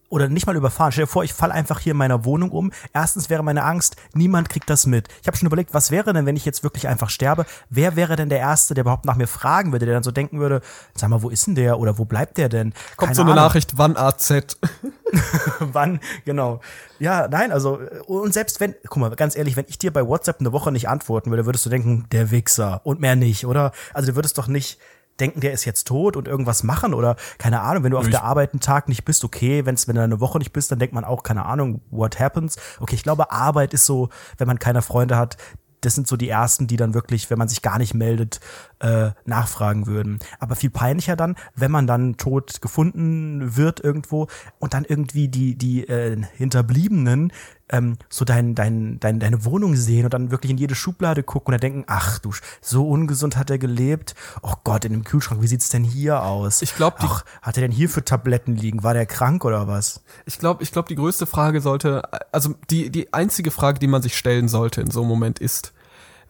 oder 0.09 0.29
nicht 0.29 0.45
mal 0.45 0.55
überfahren. 0.55 0.91
Stell 0.91 1.05
dir 1.05 1.11
vor, 1.11 1.23
ich 1.23 1.33
falle 1.33 1.53
einfach 1.53 1.79
hier 1.79 1.91
in 1.91 1.97
meiner 1.97 2.25
Wohnung 2.25 2.51
um. 2.51 2.71
Erstens 2.93 3.29
wäre 3.29 3.43
meine 3.43 3.63
Angst, 3.63 3.95
niemand 4.13 4.49
kriegt 4.49 4.69
das 4.69 4.85
mit. 4.85 5.07
Ich 5.21 5.27
habe 5.27 5.37
schon 5.37 5.47
überlegt, 5.47 5.73
was 5.73 5.91
wäre 5.91 6.13
denn, 6.13 6.25
wenn 6.25 6.35
ich 6.35 6.45
jetzt 6.45 6.63
wirklich 6.63 6.87
einfach 6.87 7.09
sterbe? 7.09 7.45
Wer 7.69 7.95
wäre 7.95 8.15
denn 8.15 8.29
der 8.29 8.39
Erste, 8.39 8.73
der 8.73 8.83
überhaupt 8.83 9.05
nach 9.05 9.15
mir 9.15 9.27
fragen 9.27 9.71
würde, 9.71 9.85
der 9.85 9.95
dann 9.95 10.03
so 10.03 10.11
denken 10.11 10.39
würde, 10.39 10.61
sag 10.93 11.09
mal, 11.09 11.21
wo 11.21 11.29
ist 11.29 11.47
denn 11.47 11.55
der 11.55 11.79
oder 11.79 11.97
wo 11.97 12.05
bleibt 12.05 12.37
der 12.37 12.49
denn? 12.49 12.73
Kommt 12.97 13.09
Keine 13.09 13.15
so 13.15 13.21
eine 13.23 13.31
Ahnung. 13.31 13.43
Nachricht, 13.43 13.77
wann 13.77 13.97
AZ? 13.97 14.31
Wann, 15.59 15.99
genau. 16.25 16.59
Ja, 16.99 17.27
nein, 17.27 17.51
also, 17.51 17.79
und 18.07 18.33
selbst 18.33 18.59
wenn, 18.59 18.75
guck 18.87 18.97
mal, 18.97 19.15
ganz 19.15 19.35
ehrlich, 19.35 19.55
wenn 19.55 19.65
ich 19.67 19.77
dir 19.77 19.93
bei 19.93 20.05
WhatsApp 20.05 20.39
eine 20.39 20.51
Woche 20.51 20.71
nicht 20.71 20.89
antworten 20.89 21.29
würde, 21.29 21.45
würdest 21.45 21.65
du 21.65 21.69
denken, 21.69 22.05
der 22.11 22.31
Wichser 22.31 22.81
und 22.83 22.99
mehr 22.99 23.15
nicht, 23.15 23.45
oder? 23.45 23.71
Also 23.93 24.11
du 24.11 24.15
würdest 24.15 24.37
doch 24.37 24.47
nicht 24.47 24.79
denken, 25.19 25.39
der 25.39 25.53
ist 25.53 25.65
jetzt 25.65 25.87
tot 25.87 26.17
und 26.17 26.27
irgendwas 26.27 26.63
machen 26.63 26.93
oder 26.93 27.15
keine 27.37 27.61
Ahnung, 27.61 27.83
wenn 27.83 27.91
du 27.91 27.97
auf 27.97 28.05
Ich- 28.05 28.11
der 28.11 28.23
Arbeit 28.23 28.53
einen 28.53 28.59
Tag 28.59 28.89
nicht 28.89 29.05
bist, 29.05 29.23
okay, 29.23 29.65
wenn's, 29.65 29.87
wenn 29.87 29.95
du 29.95 30.01
eine 30.01 30.19
Woche 30.19 30.37
nicht 30.39 30.53
bist, 30.53 30.71
dann 30.71 30.79
denkt 30.79 30.93
man 30.93 31.03
auch, 31.05 31.23
keine 31.23 31.45
Ahnung, 31.45 31.81
what 31.89 32.19
happens? 32.19 32.57
Okay, 32.79 32.95
ich 32.95 33.03
glaube, 33.03 33.31
Arbeit 33.31 33.73
ist 33.73 33.85
so, 33.85 34.09
wenn 34.37 34.47
man 34.47 34.59
keine 34.59 34.81
Freunde 34.81 35.17
hat, 35.17 35.37
das 35.81 35.93
sind 35.93 36.07
so 36.07 36.17
die 36.17 36.29
ersten, 36.29 36.65
die 36.65 36.77
dann 36.77 36.95
wirklich, 36.95 37.29
wenn 37.29 37.37
man 37.37 37.47
sich 37.47 37.61
gar 37.61 37.77
nicht 37.77 37.93
meldet, 37.93 38.39
äh, 38.79 39.11
nachfragen 39.25 39.85
würden. 39.85 40.17
Aber 40.39 40.55
viel 40.55 40.71
peinlicher 40.71 41.15
dann, 41.15 41.35
wenn 41.53 41.69
man 41.69 41.85
dann 41.85 42.17
tot 42.17 42.59
gefunden 42.59 43.55
wird 43.55 43.81
irgendwo 43.81 44.27
und 44.57 44.73
dann 44.73 44.83
irgendwie 44.83 45.27
die, 45.27 45.55
die 45.55 45.87
äh, 45.87 46.19
Hinterbliebenen 46.37 47.31
ähm, 47.69 47.97
so 48.09 48.25
dein, 48.25 48.53
dein, 48.55 48.99
dein, 48.99 49.19
deine 49.19 49.43
Wohnung 49.45 49.75
sehen 49.75 50.05
und 50.05 50.13
dann 50.13 50.31
wirklich 50.31 50.51
in 50.51 50.57
jede 50.57 50.75
Schublade 50.75 51.23
gucken 51.23 51.47
und 51.47 51.53
dann 51.53 51.61
denken, 51.71 51.83
ach 51.87 52.19
du, 52.19 52.31
so 52.61 52.87
ungesund 52.87 53.37
hat 53.37 53.49
er 53.49 53.57
gelebt. 53.57 54.13
Oh 54.43 54.53
Gott, 54.63 54.85
in 54.85 54.91
dem 54.93 55.03
Kühlschrank, 55.03 55.41
wie 55.41 55.47
sieht's 55.47 55.69
denn 55.69 55.83
hier 55.83 56.21
aus? 56.23 56.61
Ich 56.61 56.75
glaub, 56.75 56.99
die- 56.99 57.07
Ach, 57.09 57.25
hat 57.41 57.57
er 57.57 57.61
denn 57.61 57.71
hier 57.71 57.89
für 57.89 58.05
Tabletten 58.05 58.55
liegen? 58.55 58.83
War 58.83 58.93
der 58.93 59.05
krank 59.05 59.45
oder 59.45 59.67
was? 59.67 60.01
Ich 60.25 60.37
glaube, 60.39 60.61
ich 60.63 60.71
glaube, 60.71 60.87
die 60.87 60.95
größte 60.95 61.25
Frage 61.25 61.61
sollte, 61.61 62.03
also 62.31 62.53
die, 62.69 62.89
die 62.91 63.13
einzige 63.13 63.51
Frage, 63.51 63.79
die 63.79 63.87
man 63.87 64.01
sich 64.01 64.15
stellen 64.17 64.47
sollte 64.47 64.81
in 64.81 64.91
so 64.91 65.01
einem 65.01 65.09
Moment 65.09 65.39
ist, 65.39 65.73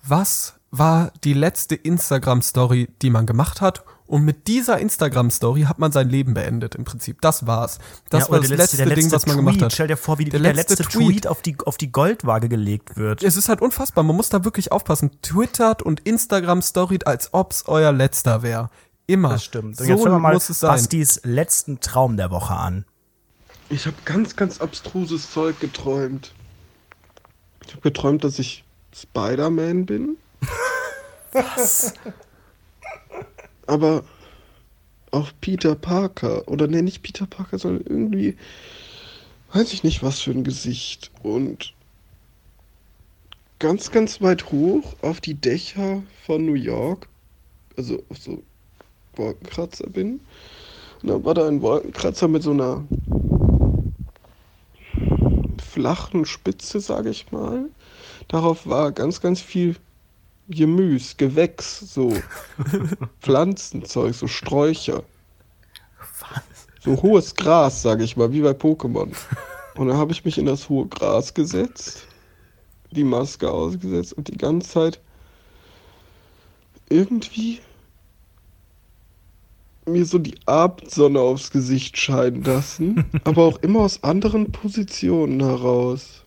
was 0.08 0.54
war 0.72 1.12
die 1.24 1.34
letzte 1.34 1.76
Instagram-Story, 1.76 2.90
die 3.02 3.10
man 3.10 3.26
gemacht 3.26 3.62
hat? 3.62 3.84
Und 4.08 4.24
mit 4.24 4.48
dieser 4.48 4.78
Instagram-Story 4.80 5.64
hat 5.64 5.80
man 5.80 5.92
sein 5.92 6.10
Leben 6.10 6.36
beendet, 6.36 6.76
im 6.76 6.84
Prinzip. 6.84 7.22
Das 7.22 7.48
war's. 7.48 7.80
Das 8.10 8.26
Ja, 8.26 8.32
war 8.32 8.40
das 8.40 8.50
der 8.50 8.58
letzte, 8.58 8.78
der 8.78 8.96
Ding, 8.96 9.12
was 9.12 9.26
man 9.26 9.36
Tweet. 9.36 9.46
gemacht 9.46 9.62
hat. 9.64 9.74
Stell 9.74 9.88
dir 9.88 9.98
vor, 9.98 10.20
wie 10.20 10.26
Der 10.26 10.40
der, 10.40 10.54
letzte 10.54 10.76
letzte, 10.76 10.90
Tweet. 10.98 11.08
Tweet, 11.08 11.28
auf, 11.28 11.42
die, 11.42 11.58
auf 11.66 11.78
die 11.78 11.92
Goldwaage 11.92 12.48
gelegt 12.48 12.98
wird. 12.98 13.24
Es 13.24 13.36
ist 13.36 13.50
halt 13.50 13.62
unfassbar. 13.62 14.04
Man 14.04 14.16
muss 14.16 14.30
da 14.30 14.44
wirklich 14.46 14.72
aufpassen. 14.72 15.12
Twittert 15.24 15.82
und 15.82 16.02
Instagram 16.02 16.62
storyt, 16.62 17.08
als 17.08 17.34
ob's 17.34 17.64
euer 17.68 17.92
letzter 17.92 18.44
wäre. 18.44 18.70
Immer. 19.08 19.30
Das 19.30 19.44
stimmt. 19.44 19.66
Und 19.66 19.76
So 19.78 19.84
jetzt 19.86 20.00
hören 20.00 20.12
wir 20.14 20.20
mal 20.20 20.34
muss 20.34 20.50
es 20.50 20.60
sein. 20.60 20.70
Bastis 20.72 21.22
letzten 21.24 21.80
Traum 21.80 22.16
der 22.18 22.30
Woche 22.30 22.54
an. 22.54 22.86
Ich 23.70 23.88
habe 23.88 23.96
ganz, 24.06 24.36
ganz 24.36 24.62
abstruses 24.62 25.32
Zeug 25.32 25.60
geträumt. 25.60 26.32
Ich 27.66 27.72
habe 27.72 27.82
geträumt, 27.82 28.24
dass 28.24 28.38
ich 28.38 28.64
Spider-Man 28.96 29.88
bin. 29.88 30.18
Was? 31.32 31.94
Aber 33.68 34.04
auch 35.12 35.32
Peter 35.42 35.76
Parker. 35.76 36.48
Oder 36.48 36.68
nee, 36.68 36.82
nicht 36.82 37.02
Peter 37.02 37.26
Parker, 37.26 37.58
sondern 37.58 37.86
irgendwie, 37.86 38.36
weiß 39.54 39.74
ich 39.74 39.84
nicht, 39.84 40.04
was 40.04 40.20
für 40.20 40.32
ein 40.32 40.44
Gesicht. 40.44 41.12
Und 41.24 41.74
ganz, 43.60 43.92
ganz 43.92 44.22
weit 44.22 44.52
hoch 44.52 44.96
auf 45.02 45.22
die 45.22 45.36
Dächer 45.36 46.04
von 46.26 46.46
New 46.46 46.56
York, 46.56 47.08
also 47.78 48.04
auf 48.10 48.18
so 48.18 48.44
Wolkenkratzer 49.16 49.90
bin. 49.90 50.20
Und 51.02 51.10
dann 51.10 51.24
war 51.24 51.34
da 51.34 51.48
ein 51.48 51.62
Wolkenkratzer 51.62 52.28
mit 52.28 52.44
so 52.44 52.52
einer 52.52 52.84
flachen 55.64 56.26
Spitze, 56.26 56.80
sage 56.80 57.10
ich 57.10 57.32
mal. 57.32 57.66
Darauf 58.28 58.68
war 58.68 58.92
ganz, 58.92 59.22
ganz 59.22 59.42
viel 59.42 59.76
Gemüse, 60.48 61.16
Gewächs, 61.18 61.80
so 61.80 62.14
Pflanzenzeug, 63.22 64.14
so 64.14 64.28
Sträucher. 64.28 65.04
So 66.80 67.02
hohes 67.02 67.34
Gras, 67.36 67.82
sage 67.82 68.04
ich 68.04 68.16
mal, 68.16 68.32
wie 68.32 68.42
bei 68.42 68.52
Pokémon. 68.52 69.12
Und 69.76 69.88
dann 69.88 69.98
habe 69.98 70.12
ich 70.12 70.24
mich 70.24 70.38
in 70.38 70.46
das 70.46 70.70
hohe 70.70 70.88
Gras 70.88 71.34
gesetzt, 71.34 72.08
die 72.92 73.04
Maske 73.04 73.50
ausgesetzt 73.50 74.14
und 74.14 74.28
die 74.28 74.38
ganze 74.38 74.70
Zeit 74.70 75.02
irgendwie 76.90 77.60
mir 79.88 80.06
so 80.06 80.18
die 80.18 80.36
Abendsonne 80.46 81.20
aufs 81.20 81.52
Gesicht 81.52 81.98
scheinen 81.98 82.44
lassen, 82.44 83.06
aber 83.24 83.44
auch 83.44 83.58
immer 83.58 83.82
aus 83.82 84.04
anderen 84.04 84.52
Positionen 84.52 85.42
heraus. 85.42 86.24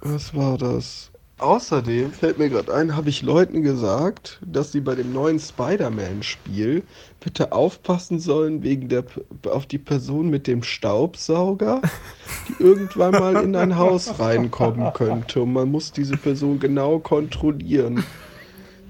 Was 0.00 0.34
war 0.34 0.58
das? 0.58 1.09
Außerdem 1.40 2.12
fällt 2.12 2.38
mir 2.38 2.50
gerade 2.50 2.74
ein, 2.74 2.94
habe 2.94 3.08
ich 3.08 3.22
Leuten 3.22 3.62
gesagt, 3.62 4.40
dass 4.44 4.72
sie 4.72 4.80
bei 4.80 4.94
dem 4.94 5.14
neuen 5.14 5.40
Spider-Man-Spiel 5.40 6.82
bitte 7.18 7.52
aufpassen 7.52 8.20
sollen 8.20 8.62
wegen 8.62 8.90
der 8.90 9.04
auf 9.46 9.64
die 9.64 9.78
Person 9.78 10.28
mit 10.28 10.46
dem 10.46 10.62
Staubsauger, 10.62 11.80
die 12.48 12.62
irgendwann 12.62 13.12
mal 13.12 13.42
in 13.42 13.56
ein 13.56 13.78
Haus 13.78 14.18
reinkommen 14.18 14.92
könnte. 14.92 15.40
Und 15.40 15.54
man 15.54 15.70
muss 15.70 15.92
diese 15.92 16.18
Person 16.18 16.60
genau 16.60 16.98
kontrollieren. 16.98 18.04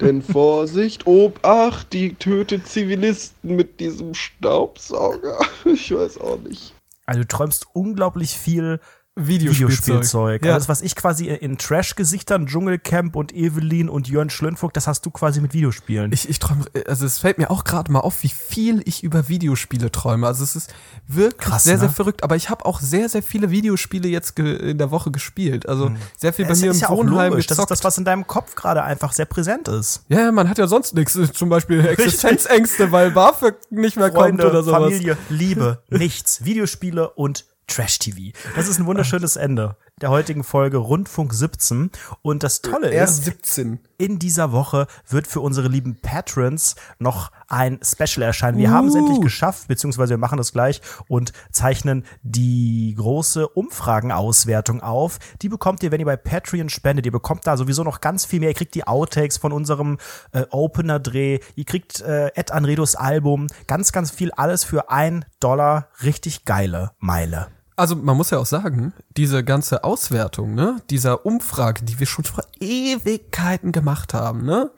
Denn 0.00 0.20
Vorsicht, 0.20 1.06
Obacht, 1.06 1.92
die 1.92 2.14
tötet 2.14 2.66
Zivilisten 2.66 3.54
mit 3.54 3.78
diesem 3.78 4.14
Staubsauger. 4.14 5.38
Ich 5.64 5.94
weiß 5.94 6.18
auch 6.18 6.40
nicht. 6.40 6.74
Also 7.06 7.20
du 7.20 7.28
träumst 7.28 7.66
unglaublich 7.74 8.30
viel 8.30 8.80
Videospielzeug. 9.26 9.70
Videospielzeug. 9.70 10.44
Ja. 10.44 10.54
Alles, 10.54 10.68
was 10.68 10.82
ich 10.82 10.96
quasi 10.96 11.28
in 11.28 11.58
Trash-Gesichtern, 11.58 12.46
Dschungelcamp 12.46 13.16
und 13.16 13.34
Evelyn 13.34 13.88
und 13.88 14.08
Jörn 14.08 14.30
Schlönfuck, 14.30 14.74
das 14.74 14.86
hast 14.86 15.04
du 15.06 15.10
quasi 15.10 15.40
mit 15.40 15.54
Videospielen. 15.54 16.12
Ich, 16.12 16.28
ich 16.28 16.38
träume, 16.38 16.64
also 16.86 17.06
es 17.06 17.18
fällt 17.18 17.38
mir 17.38 17.50
auch 17.50 17.64
gerade 17.64 17.90
mal 17.92 18.00
auf, 18.00 18.22
wie 18.22 18.28
viel 18.28 18.82
ich 18.84 19.02
über 19.02 19.28
Videospiele 19.28 19.90
träume. 19.92 20.26
Also 20.26 20.44
es 20.44 20.56
ist 20.56 20.72
wirklich 21.06 21.50
Krass, 21.50 21.64
sehr, 21.64 21.74
ne? 21.74 21.80
sehr 21.80 21.90
verrückt. 21.90 22.22
Aber 22.22 22.36
ich 22.36 22.50
habe 22.50 22.64
auch 22.66 22.80
sehr, 22.80 23.08
sehr 23.08 23.22
viele 23.22 23.50
Videospiele 23.50 24.08
jetzt 24.08 24.38
in 24.38 24.78
der 24.78 24.90
Woche 24.90 25.10
gespielt. 25.10 25.68
Also 25.68 25.92
sehr 26.16 26.32
viel 26.32 26.44
bei 26.44 26.50
das 26.50 26.60
mir 26.60 26.66
im 26.66 26.72
ist 26.72 26.80
ja 26.80 26.88
auch 26.90 26.98
Wohnheim 26.98 27.30
logisch. 27.30 27.46
Das 27.46 27.58
ist 27.58 27.62
gezockt. 27.62 27.70
das, 27.70 27.84
was 27.84 27.98
in 27.98 28.04
deinem 28.04 28.26
Kopf 28.26 28.54
gerade 28.54 28.82
einfach 28.82 29.12
sehr 29.12 29.26
präsent 29.26 29.68
ist. 29.68 30.04
ja, 30.08 30.20
ja, 30.20 30.32
man 30.32 30.48
hat 30.48 30.58
ja 30.58 30.66
sonst 30.66 30.94
nichts. 30.94 31.18
Zum 31.32 31.48
Beispiel 31.48 31.84
Existenzängste, 31.86 32.92
weil 32.92 33.10
BAföG 33.10 33.56
nicht 33.70 33.96
mehr 33.96 34.10
kommt 34.10 34.42
oder 34.42 34.62
sowas. 34.62 34.84
Familie, 34.84 35.16
Liebe, 35.28 35.82
nichts. 35.88 36.44
Videospiele 36.44 37.10
und 37.10 37.44
Trash-TV. 37.70 38.36
Das 38.56 38.68
ist 38.68 38.78
ein 38.78 38.86
wunderschönes 38.86 39.36
Ende 39.36 39.76
der 40.00 40.10
heutigen 40.10 40.44
Folge 40.44 40.78
Rundfunk 40.78 41.32
17. 41.32 41.90
Und 42.22 42.42
das 42.42 42.62
Tolle 42.62 42.90
ist, 42.90 43.24
17. 43.24 43.80
in 43.98 44.18
dieser 44.18 44.52
Woche 44.52 44.86
wird 45.08 45.26
für 45.26 45.40
unsere 45.40 45.68
lieben 45.68 45.96
Patrons 46.00 46.76
noch 46.98 47.30
ein 47.48 47.80
Special 47.82 48.22
erscheinen. 48.22 48.58
Wir 48.58 48.70
haben 48.70 48.88
es 48.88 48.94
endlich 48.94 49.20
geschafft, 49.20 49.68
beziehungsweise 49.68 50.10
wir 50.10 50.18
machen 50.18 50.38
das 50.38 50.52
gleich 50.52 50.80
und 51.08 51.32
zeichnen 51.50 52.04
die 52.22 52.94
große 52.96 53.48
Umfragenauswertung 53.48 54.82
auf. 54.82 55.18
Die 55.42 55.48
bekommt 55.48 55.82
ihr, 55.82 55.90
wenn 55.90 56.00
ihr 56.00 56.06
bei 56.06 56.16
Patreon 56.16 56.70
spendet. 56.70 57.06
Ihr 57.06 57.12
bekommt 57.12 57.46
da 57.46 57.56
sowieso 57.56 57.84
noch 57.84 58.00
ganz 58.00 58.24
viel 58.24 58.40
mehr. 58.40 58.50
Ihr 58.50 58.54
kriegt 58.54 58.74
die 58.74 58.86
Outtakes 58.86 59.36
von 59.36 59.52
unserem 59.52 59.98
äh, 60.32 60.44
Opener-Dreh. 60.50 61.40
Ihr 61.56 61.64
kriegt 61.64 62.00
äh, 62.00 62.28
Ed 62.34 62.52
Anredos 62.52 62.94
Album. 62.94 63.48
Ganz, 63.66 63.92
ganz 63.92 64.10
viel. 64.10 64.30
Alles 64.32 64.64
für 64.64 64.90
ein 64.90 65.24
Dollar. 65.40 65.88
Richtig 66.02 66.44
geile 66.44 66.92
Meile. 66.98 67.48
Also 67.80 67.96
man 67.96 68.14
muss 68.14 68.28
ja 68.28 68.36
auch 68.36 68.44
sagen, 68.44 68.92
diese 69.16 69.42
ganze 69.42 69.84
Auswertung, 69.84 70.54
ne, 70.54 70.82
dieser 70.90 71.24
Umfrage, 71.24 71.82
die 71.82 71.98
wir 71.98 72.06
schon 72.06 72.26
vor 72.26 72.44
Ewigkeiten 72.60 73.72
gemacht 73.72 74.12
haben, 74.12 74.44
ne? 74.44 74.70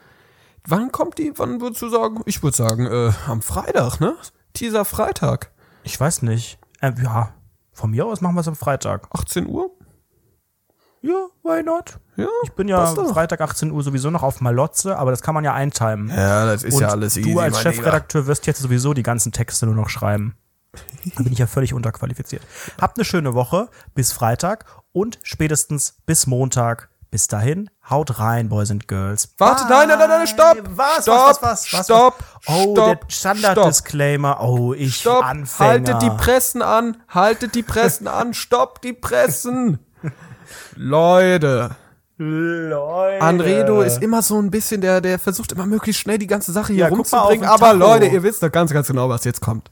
Wann 0.69 0.93
kommt 0.93 1.19
die? 1.19 1.33
Wann 1.35 1.61
würdest 1.61 1.83
du 1.83 1.89
sagen? 1.89 2.21
Ich 2.27 2.45
würde 2.45 2.57
sagen, 2.57 2.87
äh, 2.87 3.11
am 3.27 3.43
Freitag, 3.43 3.99
ne? 3.99 4.15
Teaser 4.53 4.85
Freitag, 4.85 5.51
Ich 5.83 5.99
weiß 5.99 6.23
nicht. 6.23 6.61
Äh, 6.81 6.93
ja, 7.03 7.35
von 7.73 7.91
mir 7.91 8.07
aus 8.07 8.21
machen 8.21 8.37
wir 8.37 8.43
es 8.43 8.47
am 8.49 8.55
Freitag. 8.55 9.09
18 9.11 9.49
Uhr. 9.49 9.71
Ja, 11.01 11.27
why 11.43 11.65
not? 11.65 11.99
Ja, 12.15 12.29
Ich 12.45 12.53
bin 12.53 12.69
ja. 12.69 12.87
Freitag 12.87 13.41
18 13.41 13.73
Uhr 13.73 13.83
sowieso 13.83 14.11
noch 14.11 14.23
auf 14.23 14.41
Malotze, 14.41 14.97
aber 14.97 15.11
das 15.11 15.23
kann 15.23 15.35
man 15.35 15.43
ja 15.43 15.53
eintimen. 15.55 16.09
Ja, 16.09 16.47
das 16.47 16.63
ist 16.63 16.75
Und 16.75 16.83
ja 16.83 16.89
alles 16.91 17.17
easy. 17.17 17.33
du 17.33 17.41
als 17.41 17.61
Chefredakteur 17.61 18.29
wirst 18.29 18.47
jetzt 18.47 18.61
sowieso 18.63 18.95
die 18.95 19.03
ganzen 19.03 19.33
Texte 19.33 19.67
nur 19.67 19.75
noch 19.75 19.89
schreiben. 19.89 20.37
Da 21.17 21.23
bin 21.23 21.33
ich 21.33 21.39
ja 21.39 21.47
völlig 21.47 21.75
unterqualifiziert. 21.75 22.43
Habt 22.81 22.97
eine 22.97 23.05
schöne 23.05 23.35
Woche. 23.35 23.69
Bis 23.95 24.13
Freitag 24.13 24.65
und 24.93 25.19
spätestens 25.23 25.97
bis 26.07 26.27
Montag. 26.27 26.89
Bis 27.11 27.27
dahin, 27.27 27.69
haut 27.91 28.19
rein, 28.21 28.49
Boys 28.49 28.71
and 28.71 28.89
Girls. 28.89 29.35
Warte, 29.37 29.65
nein, 29.69 29.87
nein, 29.87 29.99
nein, 29.99 30.09
nein, 30.09 30.27
stopp! 30.27 30.57
Was, 30.75 31.03
Stopp, 31.03 31.15
was, 31.15 31.43
was, 31.43 31.43
was, 31.43 31.73
was, 31.75 31.85
stopp, 31.85 32.15
was? 32.47 32.57
Oh, 32.57 32.73
stopp, 32.73 33.01
der 33.03 33.15
Standard-Disclaimer. 33.15 34.41
Oh, 34.41 34.73
ich 34.73 34.97
Stopp! 34.97 35.23
Anfänger. 35.23 35.71
Haltet 35.71 36.01
die 36.01 36.09
Pressen 36.09 36.63
an! 36.63 36.97
Haltet 37.09 37.55
die 37.55 37.63
Pressen 37.63 38.09
an! 38.09 38.33
Stopp 38.33 38.81
die 38.81 38.95
Pressen! 38.95 39.79
Leute, 40.75 41.77
Leute. 42.17 43.23
Anredo 43.23 43.83
ist 43.83 44.03
immer 44.03 44.23
so 44.23 44.41
ein 44.41 44.51
bisschen 44.51 44.81
der, 44.81 45.03
der 45.03 45.19
versucht 45.19 45.53
immer 45.53 45.67
möglichst 45.67 46.01
schnell 46.01 46.17
die 46.19 46.27
ganze 46.27 46.53
Sache 46.53 46.73
hier 46.73 46.85
Ja, 46.85 46.89
rumzubringen. 46.89 47.45
Aber 47.47 47.67
Tacho. 47.67 47.79
Leute, 47.79 48.07
ihr 48.07 48.23
wisst 48.23 48.43
doch 48.43 48.51
ganz, 48.51 48.73
ganz 48.73 48.87
genau, 48.87 49.09
was 49.11 49.25
jetzt 49.25 49.41
kommt. 49.41 49.71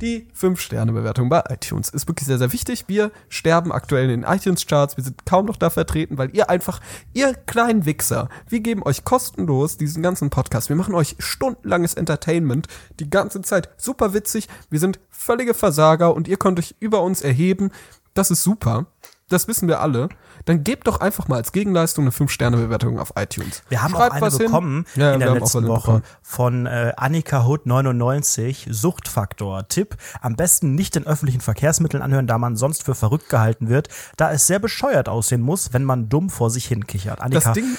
Die 0.00 0.26
5-Sterne-Bewertung 0.34 1.28
bei 1.28 1.42
iTunes 1.50 1.90
ist 1.90 2.08
wirklich 2.08 2.26
sehr, 2.26 2.38
sehr 2.38 2.54
wichtig. 2.54 2.84
Wir 2.86 3.12
sterben 3.28 3.70
aktuell 3.70 4.08
in 4.08 4.22
den 4.22 4.30
iTunes-Charts. 4.30 4.96
Wir 4.96 5.04
sind 5.04 5.26
kaum 5.26 5.44
noch 5.44 5.56
da 5.56 5.68
vertreten, 5.68 6.16
weil 6.16 6.34
ihr 6.34 6.48
einfach, 6.48 6.80
ihr 7.12 7.34
kleinen 7.34 7.84
Wichser, 7.84 8.30
wir 8.48 8.60
geben 8.60 8.82
euch 8.82 9.04
kostenlos 9.04 9.76
diesen 9.76 10.02
ganzen 10.02 10.30
Podcast. 10.30 10.70
Wir 10.70 10.76
machen 10.76 10.94
euch 10.94 11.16
stundenlanges 11.18 11.94
Entertainment. 11.94 12.66
Die 12.98 13.10
ganze 13.10 13.42
Zeit 13.42 13.68
super 13.76 14.14
witzig. 14.14 14.48
Wir 14.70 14.80
sind 14.80 15.00
völlige 15.10 15.52
Versager 15.52 16.14
und 16.14 16.28
ihr 16.28 16.38
könnt 16.38 16.58
euch 16.58 16.74
über 16.80 17.02
uns 17.02 17.20
erheben. 17.20 17.70
Das 18.14 18.30
ist 18.30 18.42
super. 18.42 18.86
Das 19.30 19.48
wissen 19.48 19.68
wir 19.68 19.80
alle. 19.80 20.08
Dann 20.44 20.64
gebt 20.64 20.86
doch 20.86 21.00
einfach 21.00 21.28
mal 21.28 21.36
als 21.36 21.52
Gegenleistung 21.52 22.04
eine 22.04 22.10
5-Sterne-Bewertung 22.12 22.98
auf 22.98 23.12
iTunes. 23.16 23.62
Wir 23.68 23.82
haben 23.82 23.92
Schreibt 23.92 24.10
auch 24.10 24.16
eine 24.16 24.26
was 24.26 24.36
hin. 24.36 24.46
bekommen 24.46 24.84
Ja, 24.96 25.14
in 25.14 25.20
wir 25.20 25.26
der 25.26 25.34
letzten 25.40 25.66
Woche 25.68 25.80
bekommen. 25.92 26.02
von 26.22 26.66
äh, 26.66 26.92
Annika 26.96 27.46
Hood 27.46 27.64
99 27.66 28.68
Suchtfaktor. 28.70 29.68
Tipp: 29.68 29.96
Am 30.20 30.36
besten 30.36 30.74
nicht 30.74 30.96
in 30.96 31.06
öffentlichen 31.06 31.40
Verkehrsmitteln 31.40 32.02
anhören, 32.02 32.26
da 32.26 32.38
man 32.38 32.56
sonst 32.56 32.82
für 32.82 32.94
verrückt 32.94 33.28
gehalten 33.28 33.68
wird, 33.68 33.88
da 34.16 34.32
es 34.32 34.46
sehr 34.46 34.58
bescheuert 34.58 35.08
aussehen 35.08 35.40
muss, 35.42 35.72
wenn 35.72 35.84
man 35.84 36.08
dumm 36.08 36.28
vor 36.30 36.50
sich 36.50 36.66
hin 36.66 36.86
kichert. 36.86 37.20
Annika, 37.20 37.40
Das 37.40 37.52
Ding, 37.54 37.76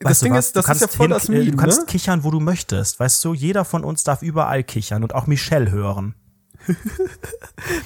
das 0.00 0.20
Ding 0.20 0.32
was? 0.34 0.46
ist, 0.46 0.56
das 0.56 0.68
ist 0.68 0.80
ja 0.80 0.88
voll 0.88 1.06
hin- 1.06 1.10
das 1.14 1.28
äh, 1.28 1.32
Meme, 1.32 1.50
Du 1.52 1.56
kannst 1.56 1.78
ne? 1.80 1.86
kichern, 1.86 2.24
wo 2.24 2.30
du 2.32 2.40
möchtest. 2.40 2.98
Weißt 2.98 3.24
du, 3.24 3.34
jeder 3.34 3.64
von 3.64 3.84
uns 3.84 4.02
darf 4.02 4.22
überall 4.22 4.64
kichern 4.64 5.02
und 5.04 5.14
auch 5.14 5.26
Michelle 5.28 5.70
hören. 5.70 6.14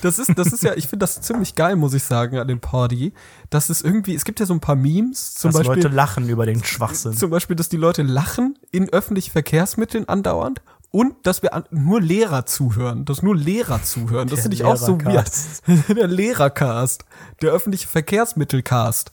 Das 0.01 0.19
ist, 0.19 0.33
das 0.37 0.49
ist 0.49 0.63
ja, 0.63 0.75
ich 0.75 0.89
finde 0.89 1.05
das 1.05 1.21
ziemlich 1.21 1.55
geil, 1.55 1.77
muss 1.77 1.93
ich 1.93 2.03
sagen, 2.03 2.39
an 2.39 2.49
dem 2.49 2.61
Party. 2.61 3.13
Das 3.51 3.69
ist 3.69 3.85
irgendwie, 3.85 4.15
es 4.15 4.25
gibt 4.25 4.41
ja 4.41 4.47
so 4.47 4.55
ein 4.55 4.61
paar 4.61 4.77
Memes, 4.77 5.35
zum 5.35 5.51
Dass 5.51 5.61
Beispiel, 5.61 5.83
Leute 5.83 5.95
lachen 5.95 6.29
über 6.29 6.47
den 6.47 6.65
Schwachsinn. 6.65 7.13
zum 7.13 7.31
Beispiel, 7.31 7.57
dass 7.57 7.69
die 7.69 7.77
Leute 7.77 8.03
lachen 8.03 8.59
in 8.71 8.89
öffentlichen 8.91 9.31
Verkehrsmitteln 9.33 10.09
andauernd 10.09 10.63
und 10.91 11.27
dass 11.27 11.43
wir 11.43 11.53
an, 11.53 11.65
nur 11.71 12.01
Lehrer 12.01 12.47
zuhören, 12.47 13.05
dass 13.05 13.23
nur 13.23 13.37
Lehrer 13.37 13.83
zuhören. 13.83 14.29
Das 14.29 14.41
finde 14.41 14.55
ich 14.55 14.65
auch 14.65 14.77
so 14.77 14.99
weird. 15.05 15.31
Der 15.95 16.07
Lehrercast, 16.07 17.05
der 17.43 17.53
öffentliche 17.53 17.87
Verkehrsmittelcast. 17.87 19.11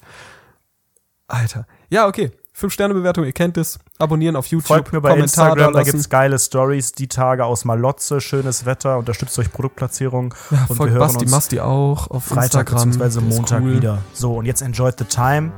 Alter. 1.27 1.67
Ja, 1.89 2.07
okay. 2.07 2.31
Fünf-Sterne-Bewertung, 2.55 3.25
ihr 3.25 3.33
kennt 3.33 3.57
es. 3.57 3.79
Abonnieren 3.97 4.35
auf 4.35 4.45
YouTube. 4.45 4.67
Folgt 4.67 4.93
mir 4.93 5.01
bei 5.01 5.09
Kommentar 5.09 5.47
Instagram, 5.47 5.57
da 5.57 5.71
dalassen. 5.71 5.91
gibt's 5.93 6.09
geile 6.09 6.37
Stories, 6.37 6.91
die 6.93 7.07
Tage 7.07 7.45
aus 7.45 7.65
Malotze, 7.65 8.21
schönes 8.21 8.65
Wetter, 8.65 8.99
unterstützt 8.99 9.35
durch 9.37 9.51
Produktplatzierung. 9.51 10.35
Ja, 10.51 10.57
und 10.61 10.69
wir 10.69 10.75
folgt 10.75 10.93
hören 10.93 10.99
Basti 10.99 11.23
uns 11.23 11.31
Masti 11.31 11.59
auch 11.59 12.11
auf 12.11 12.25
Freitag 12.25 12.71
Instagram. 12.71 12.91
bzw. 12.91 13.21
Montag 13.21 13.63
cool. 13.63 13.75
wieder. 13.77 13.97
So, 14.13 14.35
und 14.35 14.45
jetzt 14.45 14.61
enjoyed 14.61 14.97
the 14.99 15.05
time 15.05 15.51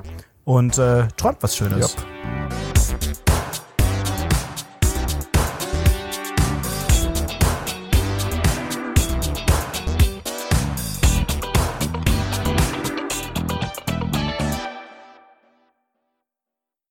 und 0.45 0.77
äh, 0.77 1.07
träumt 1.17 1.37
was 1.41 1.57
Schönes. 1.57 1.95
Jupp. 1.95 2.84